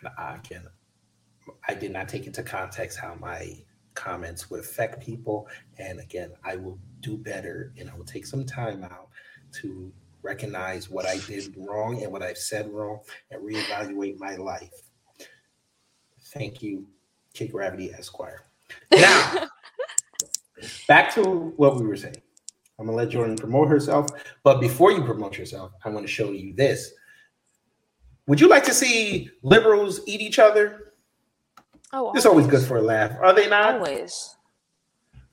and 0.00 0.12
I 0.18 0.38
can. 0.38 0.66
I 1.68 1.74
did 1.74 1.92
not 1.92 2.08
take 2.08 2.26
into 2.26 2.42
context 2.42 2.98
how 2.98 3.14
my 3.16 3.56
comments 3.94 4.50
would 4.50 4.60
affect 4.60 5.00
people. 5.00 5.48
And 5.78 6.00
again, 6.00 6.32
I 6.44 6.56
will 6.56 6.78
do 7.00 7.16
better 7.16 7.72
and 7.78 7.90
I 7.90 7.94
will 7.94 8.04
take 8.04 8.26
some 8.26 8.44
time 8.44 8.84
out 8.84 9.08
to 9.60 9.92
recognize 10.22 10.88
what 10.88 11.06
I 11.06 11.18
did 11.26 11.54
wrong 11.56 12.02
and 12.02 12.12
what 12.12 12.22
I've 12.22 12.38
said 12.38 12.70
wrong 12.70 13.00
and 13.30 13.42
reevaluate 13.42 14.18
my 14.18 14.36
life. 14.36 14.70
Thank 16.26 16.62
you, 16.62 16.86
Kid 17.34 17.52
Gravity 17.52 17.92
Esquire. 17.92 18.46
Now, 18.92 19.48
back 20.88 21.12
to 21.14 21.22
what 21.56 21.76
we 21.76 21.86
were 21.86 21.96
saying. 21.96 22.22
I'm 22.78 22.86
gonna 22.86 22.96
let 22.96 23.10
Jordan 23.10 23.36
promote 23.36 23.68
herself, 23.68 24.06
but 24.42 24.60
before 24.60 24.92
you 24.92 25.04
promote 25.04 25.36
yourself, 25.36 25.72
I 25.84 25.90
want 25.90 26.06
to 26.06 26.12
show 26.12 26.32
you 26.32 26.54
this. 26.54 26.92
Would 28.26 28.40
you 28.40 28.48
like 28.48 28.64
to 28.64 28.74
see 28.74 29.30
liberals 29.42 30.00
eat 30.06 30.20
each 30.20 30.38
other? 30.38 30.92
oh 31.92 32.12
It's 32.14 32.26
always 32.26 32.46
good 32.46 32.64
for 32.64 32.78
a 32.78 32.82
laugh, 32.82 33.12
are 33.20 33.34
they 33.34 33.48
not? 33.48 33.76
always 33.76 34.36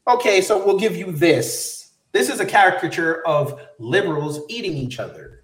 Okay, 0.08 0.42
so 0.42 0.66
we'll 0.66 0.80
give 0.80 0.96
you 0.96 1.12
this. 1.12 1.92
This 2.14 2.30
is 2.30 2.40
a 2.40 2.46
caricature 2.46 3.22
of 3.28 3.62
liberals 3.78 4.42
eating 4.50 4.74
each 4.74 5.00
other. 5.00 5.39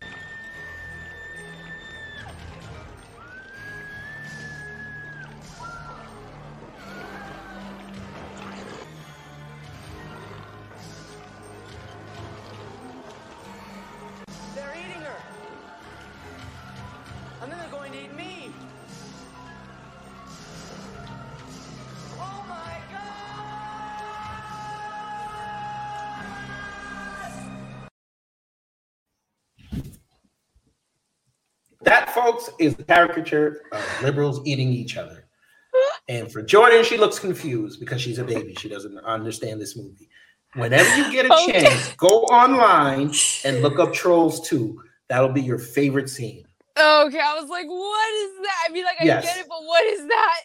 Is 32.59 32.75
the 32.75 32.83
caricature 32.83 33.61
of 33.71 33.83
liberals 34.03 34.41
eating 34.45 34.69
each 34.69 34.97
other. 34.97 35.25
And 36.07 36.31
for 36.31 36.41
Jordan, 36.41 36.83
she 36.83 36.97
looks 36.97 37.17
confused 37.19 37.79
because 37.79 37.99
she's 38.01 38.19
a 38.19 38.23
baby. 38.23 38.53
She 38.55 38.69
doesn't 38.69 38.97
understand 38.99 39.59
this 39.59 39.75
movie. 39.75 40.07
Whenever 40.53 40.95
you 40.97 41.11
get 41.11 41.25
a 41.25 41.33
Okay. 41.33 41.63
chance, 41.63 41.93
go 41.95 42.21
online 42.25 43.11
and 43.43 43.61
look 43.61 43.79
up 43.79 43.91
Trolls 43.93 44.47
2. 44.47 44.81
That'll 45.09 45.29
be 45.33 45.41
your 45.41 45.59
favorite 45.59 46.09
scene. 46.09 46.45
okay 46.77 47.19
i 47.19 47.33
was 47.39 47.49
like 47.49 47.67
what 47.67 48.13
is 48.15 48.37
that 48.41 48.65
i 48.67 48.71
mean 48.73 48.83
like 48.83 48.97
i 48.99 49.05
Yes. 49.05 49.23
get 49.23 49.37
it 49.37 49.45
but 49.47 49.63
what 49.63 49.83
is 49.85 50.05
that 50.07 50.41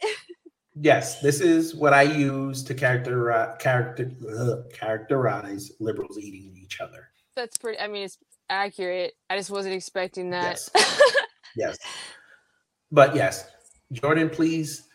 Yes, 0.82 1.20
this 1.20 1.40
is 1.40 1.74
what 1.74 1.92
I 1.92 2.02
use 2.02 2.62
to 2.62 2.74
characterize 2.74 3.56
character 3.58 4.12
ugh, 4.38 4.70
characterize 4.72 5.72
liberals 5.80 6.16
eating 6.18 6.54
each 6.56 6.80
other. 6.80 7.08
That's 7.34 7.58
pretty. 7.58 7.78
I 7.80 7.88
mean, 7.88 8.04
it's 8.04 8.16
accurate. 8.48 9.12
I 9.28 9.36
just 9.36 9.50
wasn't 9.50 9.74
expecting 9.74 10.30
that. 10.30 10.60
Yes. 10.74 11.12
But 12.90 13.14
yes, 13.14 13.48
Jordan, 13.92 14.30
please 14.30 14.88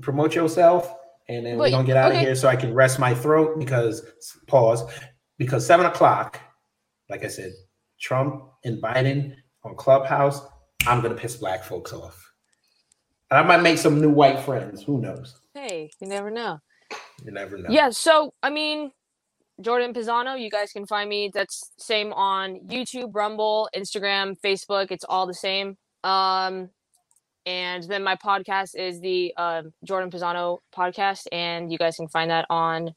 promote 0.00 0.34
yourself, 0.34 0.94
and 1.28 1.44
then 1.44 1.56
we're 1.56 1.64
Wait, 1.64 1.70
gonna 1.72 1.86
get 1.86 1.96
out 1.96 2.12
okay. 2.12 2.20
of 2.20 2.26
here 2.26 2.34
so 2.34 2.48
I 2.48 2.56
can 2.56 2.74
rest 2.74 2.98
my 2.98 3.14
throat 3.14 3.58
because 3.58 4.02
pause 4.46 4.82
because 5.38 5.66
seven 5.66 5.86
o'clock, 5.86 6.40
like 7.08 7.24
I 7.24 7.28
said, 7.28 7.52
Trump 8.00 8.44
and 8.64 8.82
Biden 8.82 9.34
on 9.64 9.76
Clubhouse. 9.76 10.40
I'm 10.86 11.00
gonna 11.02 11.14
piss 11.14 11.36
black 11.36 11.62
folks 11.62 11.92
off. 11.92 12.32
And 13.30 13.38
I 13.38 13.42
might 13.42 13.62
make 13.62 13.78
some 13.78 14.00
new 14.00 14.10
white 14.10 14.40
friends. 14.40 14.82
Who 14.82 15.00
knows? 15.00 15.40
hey, 15.54 15.90
you 16.00 16.08
never 16.08 16.30
know. 16.30 16.58
You 17.24 17.32
never 17.32 17.58
know. 17.58 17.68
Yeah. 17.70 17.90
So 17.90 18.32
I 18.42 18.50
mean, 18.50 18.90
Jordan 19.60 19.92
Pisano. 19.94 20.40
You 20.40 20.50
guys 20.50 20.72
can 20.72 20.86
find 20.86 21.08
me. 21.08 21.30
That's 21.32 21.70
same 21.78 22.12
on 22.12 22.60
YouTube, 22.66 23.10
Rumble, 23.14 23.68
Instagram, 23.76 24.36
Facebook. 24.40 24.90
It's 24.90 25.04
all 25.04 25.26
the 25.26 25.34
same. 25.34 25.76
Um, 26.04 26.70
and 27.46 27.82
then 27.84 28.02
my 28.02 28.16
podcast 28.16 28.74
is 28.76 29.00
the 29.00 29.34
um 29.36 29.72
Jordan 29.84 30.10
Pisano 30.10 30.58
podcast, 30.74 31.26
and 31.32 31.70
you 31.72 31.78
guys 31.78 31.96
can 31.96 32.08
find 32.08 32.30
that 32.30 32.46
on. 32.50 32.94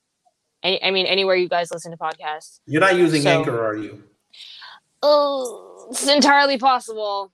Any, 0.64 0.82
I 0.84 0.92
mean, 0.92 1.06
anywhere 1.06 1.36
you 1.36 1.50
guys 1.50 1.72
listen 1.72 1.92
to 1.92 1.98
podcasts. 1.98 2.60
You're 2.66 2.80
not 2.82 2.96
using 2.96 3.22
So- 3.24 3.30
Anchor, 3.30 3.66
are 3.66 3.76
you? 3.76 4.04
Oh, 5.02 5.88
it's 5.92 6.08
entirely 6.08 6.58
possible. 6.58 7.32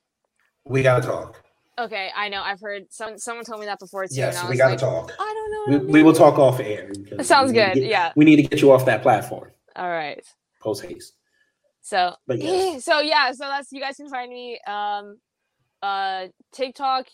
We 0.65 0.81
gotta 0.81 1.05
talk. 1.05 1.43
Okay, 1.79 2.09
I 2.13 2.27
know. 2.27 2.41
I've 2.41 2.59
heard 2.59 2.83
some 2.89 3.17
someone 3.17 3.45
told 3.45 3.61
me 3.61 3.65
that 3.67 3.79
before 3.79 4.05
too. 4.05 4.15
Yes, 4.15 4.43
we 4.49 4.57
gotta 4.57 4.71
like, 4.71 4.79
talk. 4.79 5.13
I 5.17 5.33
don't 5.33 5.71
know. 5.71 5.85
We, 5.85 5.91
we 5.93 6.03
will 6.03 6.13
talk 6.13 6.37
off 6.37 6.59
air. 6.59 6.91
That 7.11 7.25
sounds 7.25 7.51
we 7.51 7.57
need 7.57 7.63
to 7.63 7.73
good, 7.73 7.79
get- 7.81 7.89
yeah. 7.89 8.11
we 8.15 8.25
need 8.25 8.35
to 8.35 8.43
get 8.43 8.61
you 8.61 8.71
off 8.71 8.85
that 8.85 9.01
platform. 9.01 9.51
All 9.75 9.89
right. 9.89 10.21
Post 10.61 10.83
haste. 10.83 11.13
So, 11.81 12.15
yes. 12.27 12.83
so 12.83 12.99
yeah, 12.99 13.31
so 13.31 13.45
that's 13.45 13.71
you 13.71 13.79
guys 13.79 13.95
can 13.95 14.09
find 14.09 14.29
me 14.29 14.59
um 14.67 15.17
uh 15.81 16.27
TikTok 16.51 17.07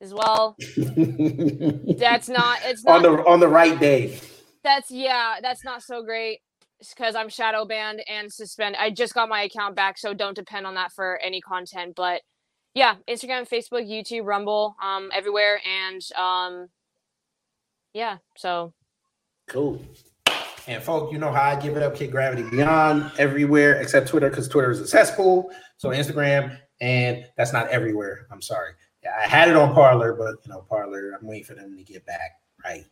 as 0.00 0.14
well. 0.14 0.56
That's 0.76 2.28
not 2.28 2.58
it's 2.64 2.84
not, 2.84 2.96
on 2.96 3.02
the 3.02 3.24
on 3.24 3.40
the 3.40 3.48
right 3.48 3.78
day. 3.80 4.20
that's 4.62 4.90
yeah, 4.90 5.36
that's 5.40 5.64
not 5.64 5.82
so 5.82 6.02
great 6.02 6.40
because 6.78 7.14
I'm 7.14 7.30
shadow 7.30 7.64
banned 7.64 8.02
and 8.06 8.30
suspended. 8.32 8.78
I 8.80 8.90
just 8.90 9.14
got 9.14 9.28
my 9.28 9.42
account 9.42 9.74
back, 9.74 9.96
so 9.96 10.12
don't 10.12 10.36
depend 10.36 10.66
on 10.66 10.74
that 10.74 10.92
for 10.92 11.18
any 11.24 11.40
content. 11.40 11.94
But 11.96 12.20
yeah, 12.76 12.96
Instagram, 13.08 13.48
Facebook, 13.48 13.88
YouTube, 13.90 14.26
Rumble, 14.26 14.76
um, 14.82 15.10
everywhere, 15.12 15.60
and 15.66 16.02
um, 16.14 16.68
yeah. 17.94 18.18
So 18.36 18.74
Cool. 19.48 19.80
And 20.66 20.82
folk, 20.82 21.12
you 21.12 21.18
know 21.18 21.32
how 21.32 21.42
I 21.42 21.60
give 21.60 21.76
it 21.76 21.82
up, 21.82 21.94
Kid 21.94 22.10
Gravity 22.10 22.42
Beyond 22.42 23.12
everywhere 23.18 23.80
except 23.80 24.08
Twitter 24.08 24.28
because 24.28 24.48
Twitter 24.48 24.70
is 24.70 24.80
a 24.80 24.86
cesspool. 24.86 25.50
So 25.78 25.90
Instagram, 25.90 26.58
and 26.80 27.24
that's 27.36 27.52
not 27.52 27.68
everywhere. 27.68 28.26
I'm 28.30 28.42
sorry. 28.42 28.72
Yeah, 29.02 29.12
I 29.18 29.28
had 29.28 29.48
it 29.48 29.56
on 29.56 29.72
Parler, 29.72 30.14
but 30.14 30.34
you 30.44 30.52
know, 30.52 30.66
Parler, 30.68 31.12
I'm 31.18 31.26
waiting 31.26 31.44
for 31.44 31.54
them 31.54 31.76
to 31.76 31.84
get 31.84 32.04
back. 32.04 32.40
Right. 32.62 32.84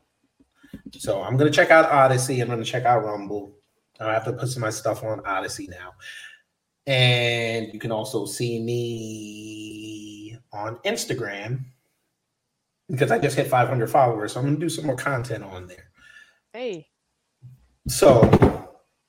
So 0.93 1.23
I'm 1.23 1.36
gonna 1.36 1.51
check 1.51 1.70
out 1.70 1.93
Odysee. 1.93 2.40
I'm 2.40 2.48
gonna 2.48 2.65
check 2.65 2.85
out 2.85 3.05
Rumble. 3.05 3.52
I 4.01 4.12
have 4.12 4.24
to 4.24 4.32
put 4.32 4.48
some 4.48 4.62
of 4.62 4.66
my 4.69 4.70
stuff 4.70 5.02
on 5.02 5.20
Odysee 5.27 5.69
now. 5.69 5.93
And 6.86 7.73
you 7.73 7.78
can 7.81 7.90
also 7.93 8.27
see 8.27 8.61
me 8.62 10.39
on 10.52 10.77
Instagram 10.85 11.61
because 12.90 13.11
I 13.11 13.19
just 13.19 13.36
hit 13.36 13.47
500 13.47 13.89
followers. 13.89 14.32
So 14.32 14.40
I'm 14.40 14.47
gonna 14.47 14.59
do 14.59 14.69
some 14.69 14.86
more 14.86 14.97
content 14.97 15.44
on 15.44 15.66
there. 15.66 15.90
hey, 16.52 16.86
So 17.89 18.23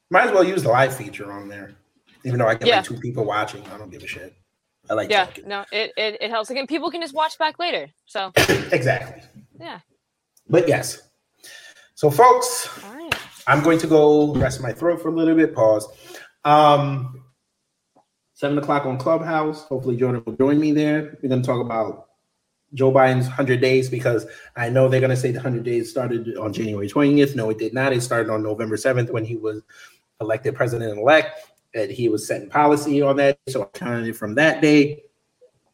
might 0.10 0.28
as 0.28 0.32
well 0.32 0.44
use 0.44 0.64
the 0.64 0.70
live 0.70 0.96
feature 0.96 1.32
on 1.32 1.50
there. 1.50 1.76
Even 2.24 2.40
though 2.40 2.48
I 2.48 2.56
get 2.56 2.68
Yeah. 2.68 2.78
like 2.78 2.86
two 2.86 2.98
people 3.00 3.24
watching, 3.26 3.64
I 3.68 3.78
don't 3.78 3.90
give 3.92 4.04
a 4.04 4.08
shit. 4.08 4.34
I 4.90 4.94
like 4.94 5.10
yeah, 5.10 5.26
talking. 5.26 5.48
no, 5.48 5.66
it, 5.72 5.92
it 5.98 6.18
it 6.22 6.30
helps. 6.30 6.50
Again, 6.52 6.68
people 6.68 6.90
can 6.92 7.02
just 7.02 7.14
watch 7.14 7.38
back 7.38 7.60
later. 7.60 7.88
So 8.06 8.32
Exactly. 8.72 9.22
yeah, 9.60 9.80
But 10.48 10.68
yes. 10.68 11.02
So 11.96 12.10
folks, 12.12 12.70
all 12.86 12.96
right. 12.96 13.14
I'm 13.48 13.64
going 13.64 13.80
to 13.80 13.88
go 13.88 14.34
rest 14.36 14.62
my 14.62 14.72
throat 14.74 15.02
for 15.02 15.10
a 15.10 15.12
little 15.12 15.36
bit. 15.36 15.54
Pause. 15.54 15.88
Um 16.46 17.25
seven 18.36 18.58
o'clock 18.60 18.86
on 18.86 19.00
Clubhouse. 19.00 19.64
Hopefully 19.64 19.98
Jordan 19.98 20.24
will 20.26 20.36
join 20.36 20.60
me 20.60 20.72
there. 20.72 21.18
We're 21.22 21.30
gonna 21.30 21.42
talk 21.42 21.60
about 21.60 22.06
Joe 22.74 22.92
Biden's 22.92 23.26
100 23.26 23.62
days 23.62 23.90
because 23.90 24.28
I 24.56 24.70
know 24.70 24.88
they're 24.90 25.00
going 25.00 25.10
to 25.10 25.16
say 25.16 25.32
the 25.32 25.38
100 25.38 25.64
days 25.64 25.90
started 25.90 26.36
on 26.38 26.52
January 26.52 26.90
20th. 26.90 27.34
No, 27.36 27.50
it 27.50 27.58
did 27.58 27.74
not. 27.74 27.94
It 27.94 28.02
started 28.02 28.30
on 28.30 28.44
November 28.44 28.76
7th 28.76 29.12
when 29.12 29.24
he 29.24 29.38
was 29.38 29.62
elected 30.20 30.56
president 30.56 30.98
elect, 30.98 31.40
and 31.74 31.90
he 31.90 32.10
was 32.10 32.28
setting 32.28 32.50
policy 32.50 33.02
on 33.02 33.16
that. 33.18 33.40
So 33.48 33.64
I 33.64 33.78
counted 33.78 34.08
it 34.08 34.18
from 34.18 34.36
that 34.36 34.62
day, 34.62 35.04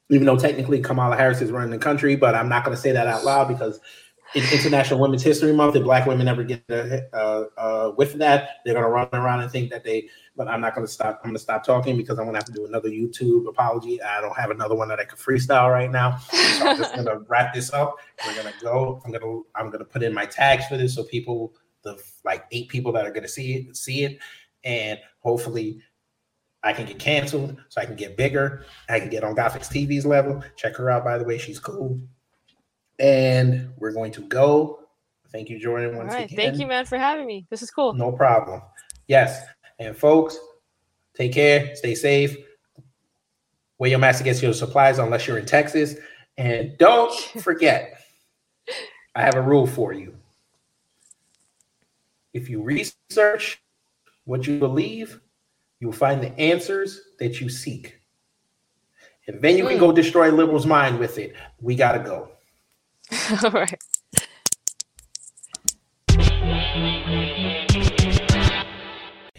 even 0.09 0.27
though 0.27 0.37
technically 0.37 0.79
Kamala 0.79 1.17
Harris 1.17 1.41
is 1.41 1.51
running 1.51 1.71
the 1.71 1.79
country, 1.79 2.15
but 2.15 2.35
I'm 2.35 2.49
not 2.49 2.63
going 2.63 2.75
to 2.75 2.81
say 2.81 2.91
that 2.91 3.07
out 3.07 3.23
loud 3.25 3.47
because 3.47 3.79
in 4.35 4.43
International 4.53 4.99
Women's 4.99 5.23
History 5.23 5.53
Month, 5.53 5.75
if 5.75 5.83
Black 5.83 6.05
women 6.05 6.27
ever 6.27 6.43
get 6.43 6.63
a 6.69 7.47
of 7.57 8.17
that, 8.19 8.49
they're 8.63 8.75
going 8.75 8.85
to 8.85 8.91
run 8.91 9.09
around 9.13 9.41
and 9.41 9.51
think 9.51 9.71
that 9.71 9.83
they. 9.83 10.07
But 10.35 10.47
I'm 10.47 10.61
not 10.61 10.75
going 10.75 10.87
to 10.87 10.91
stop. 10.91 11.19
I'm 11.23 11.29
going 11.29 11.35
to 11.35 11.41
stop 11.41 11.63
talking 11.63 11.97
because 11.97 12.17
I'm 12.17 12.25
going 12.25 12.33
to 12.33 12.39
have 12.39 12.45
to 12.45 12.53
do 12.53 12.65
another 12.65 12.89
YouTube 12.89 13.49
apology. 13.49 14.01
I 14.01 14.21
don't 14.21 14.35
have 14.37 14.49
another 14.49 14.75
one 14.75 14.87
that 14.87 14.99
I 14.99 15.03
could 15.03 15.19
freestyle 15.19 15.69
right 15.69 15.91
now, 15.91 16.17
so 16.17 16.67
I'm 16.67 16.77
just 16.77 16.93
going 16.93 17.05
to 17.05 17.19
wrap 17.27 17.53
this 17.53 17.73
up. 17.73 17.97
We're 18.25 18.35
going 18.35 18.47
to 18.47 18.59
go. 18.61 19.01
I'm 19.03 19.11
going 19.11 19.21
to. 19.21 19.45
I'm 19.55 19.67
going 19.67 19.79
to 19.79 19.85
put 19.85 20.03
in 20.03 20.13
my 20.13 20.25
tags 20.25 20.65
for 20.67 20.77
this 20.77 20.95
so 20.95 21.03
people, 21.03 21.53
the 21.83 22.01
like 22.23 22.45
eight 22.51 22.69
people 22.69 22.91
that 22.93 23.05
are 23.05 23.11
going 23.11 23.23
to 23.23 23.29
see 23.29 23.55
it, 23.55 23.75
see 23.75 24.03
it, 24.03 24.19
and 24.63 24.99
hopefully. 25.19 25.81
I 26.63 26.73
can 26.73 26.85
get 26.85 26.99
canceled, 26.99 27.59
so 27.69 27.81
I 27.81 27.85
can 27.85 27.95
get 27.95 28.15
bigger. 28.15 28.65
I 28.87 28.99
can 28.99 29.09
get 29.09 29.23
on 29.23 29.35
Gothix 29.35 29.67
TV's 29.67 30.05
level. 30.05 30.43
Check 30.55 30.75
her 30.75 30.91
out, 30.91 31.03
by 31.03 31.17
the 31.17 31.23
way. 31.23 31.39
She's 31.39 31.57
cool. 31.57 31.99
And 32.99 33.71
we're 33.79 33.91
going 33.91 34.11
to 34.11 34.21
go. 34.21 34.81
Thank 35.31 35.49
you, 35.49 35.59
Jordan. 35.59 35.95
All 35.95 36.03
right. 36.03 36.25
again. 36.25 36.35
Thank 36.35 36.59
you, 36.59 36.67
man, 36.67 36.85
for 36.85 36.97
having 36.97 37.25
me. 37.25 37.47
This 37.49 37.61
is 37.61 37.71
cool. 37.71 37.93
No 37.93 38.11
problem. 38.11 38.61
Yes. 39.07 39.41
And 39.81 39.97
folks, 39.97 40.37
take 41.15 41.33
care, 41.33 41.75
stay 41.75 41.95
safe. 41.95 42.37
Wear 43.79 43.89
your 43.89 43.97
mask 43.97 44.21
against 44.21 44.43
your 44.43 44.53
supplies 44.53 44.99
unless 44.99 45.25
you're 45.25 45.39
in 45.39 45.45
Texas. 45.47 45.95
And 46.37 46.77
don't 46.77 47.11
forget, 47.41 47.99
I 49.15 49.23
have 49.23 49.35
a 49.35 49.41
rule 49.41 49.65
for 49.65 49.91
you. 49.91 50.15
If 52.31 52.47
you 52.47 52.61
research 52.61 53.59
what 54.25 54.45
you 54.45 54.59
believe, 54.59 55.19
you'll 55.79 55.91
find 55.91 56.21
the 56.21 56.39
answers 56.39 57.01
that 57.17 57.41
you 57.41 57.49
seek. 57.49 57.99
And 59.25 59.41
then 59.41 59.57
you 59.57 59.63
can 59.63 59.73
hmm. 59.73 59.79
go 59.79 59.91
destroy 59.91 60.29
liberals' 60.29 60.67
mind 60.67 60.99
with 60.99 61.17
it. 61.17 61.35
We 61.59 61.75
got 61.75 61.93
to 61.93 61.99
go. 61.99 62.29
All 63.43 63.49
right. 63.49 63.81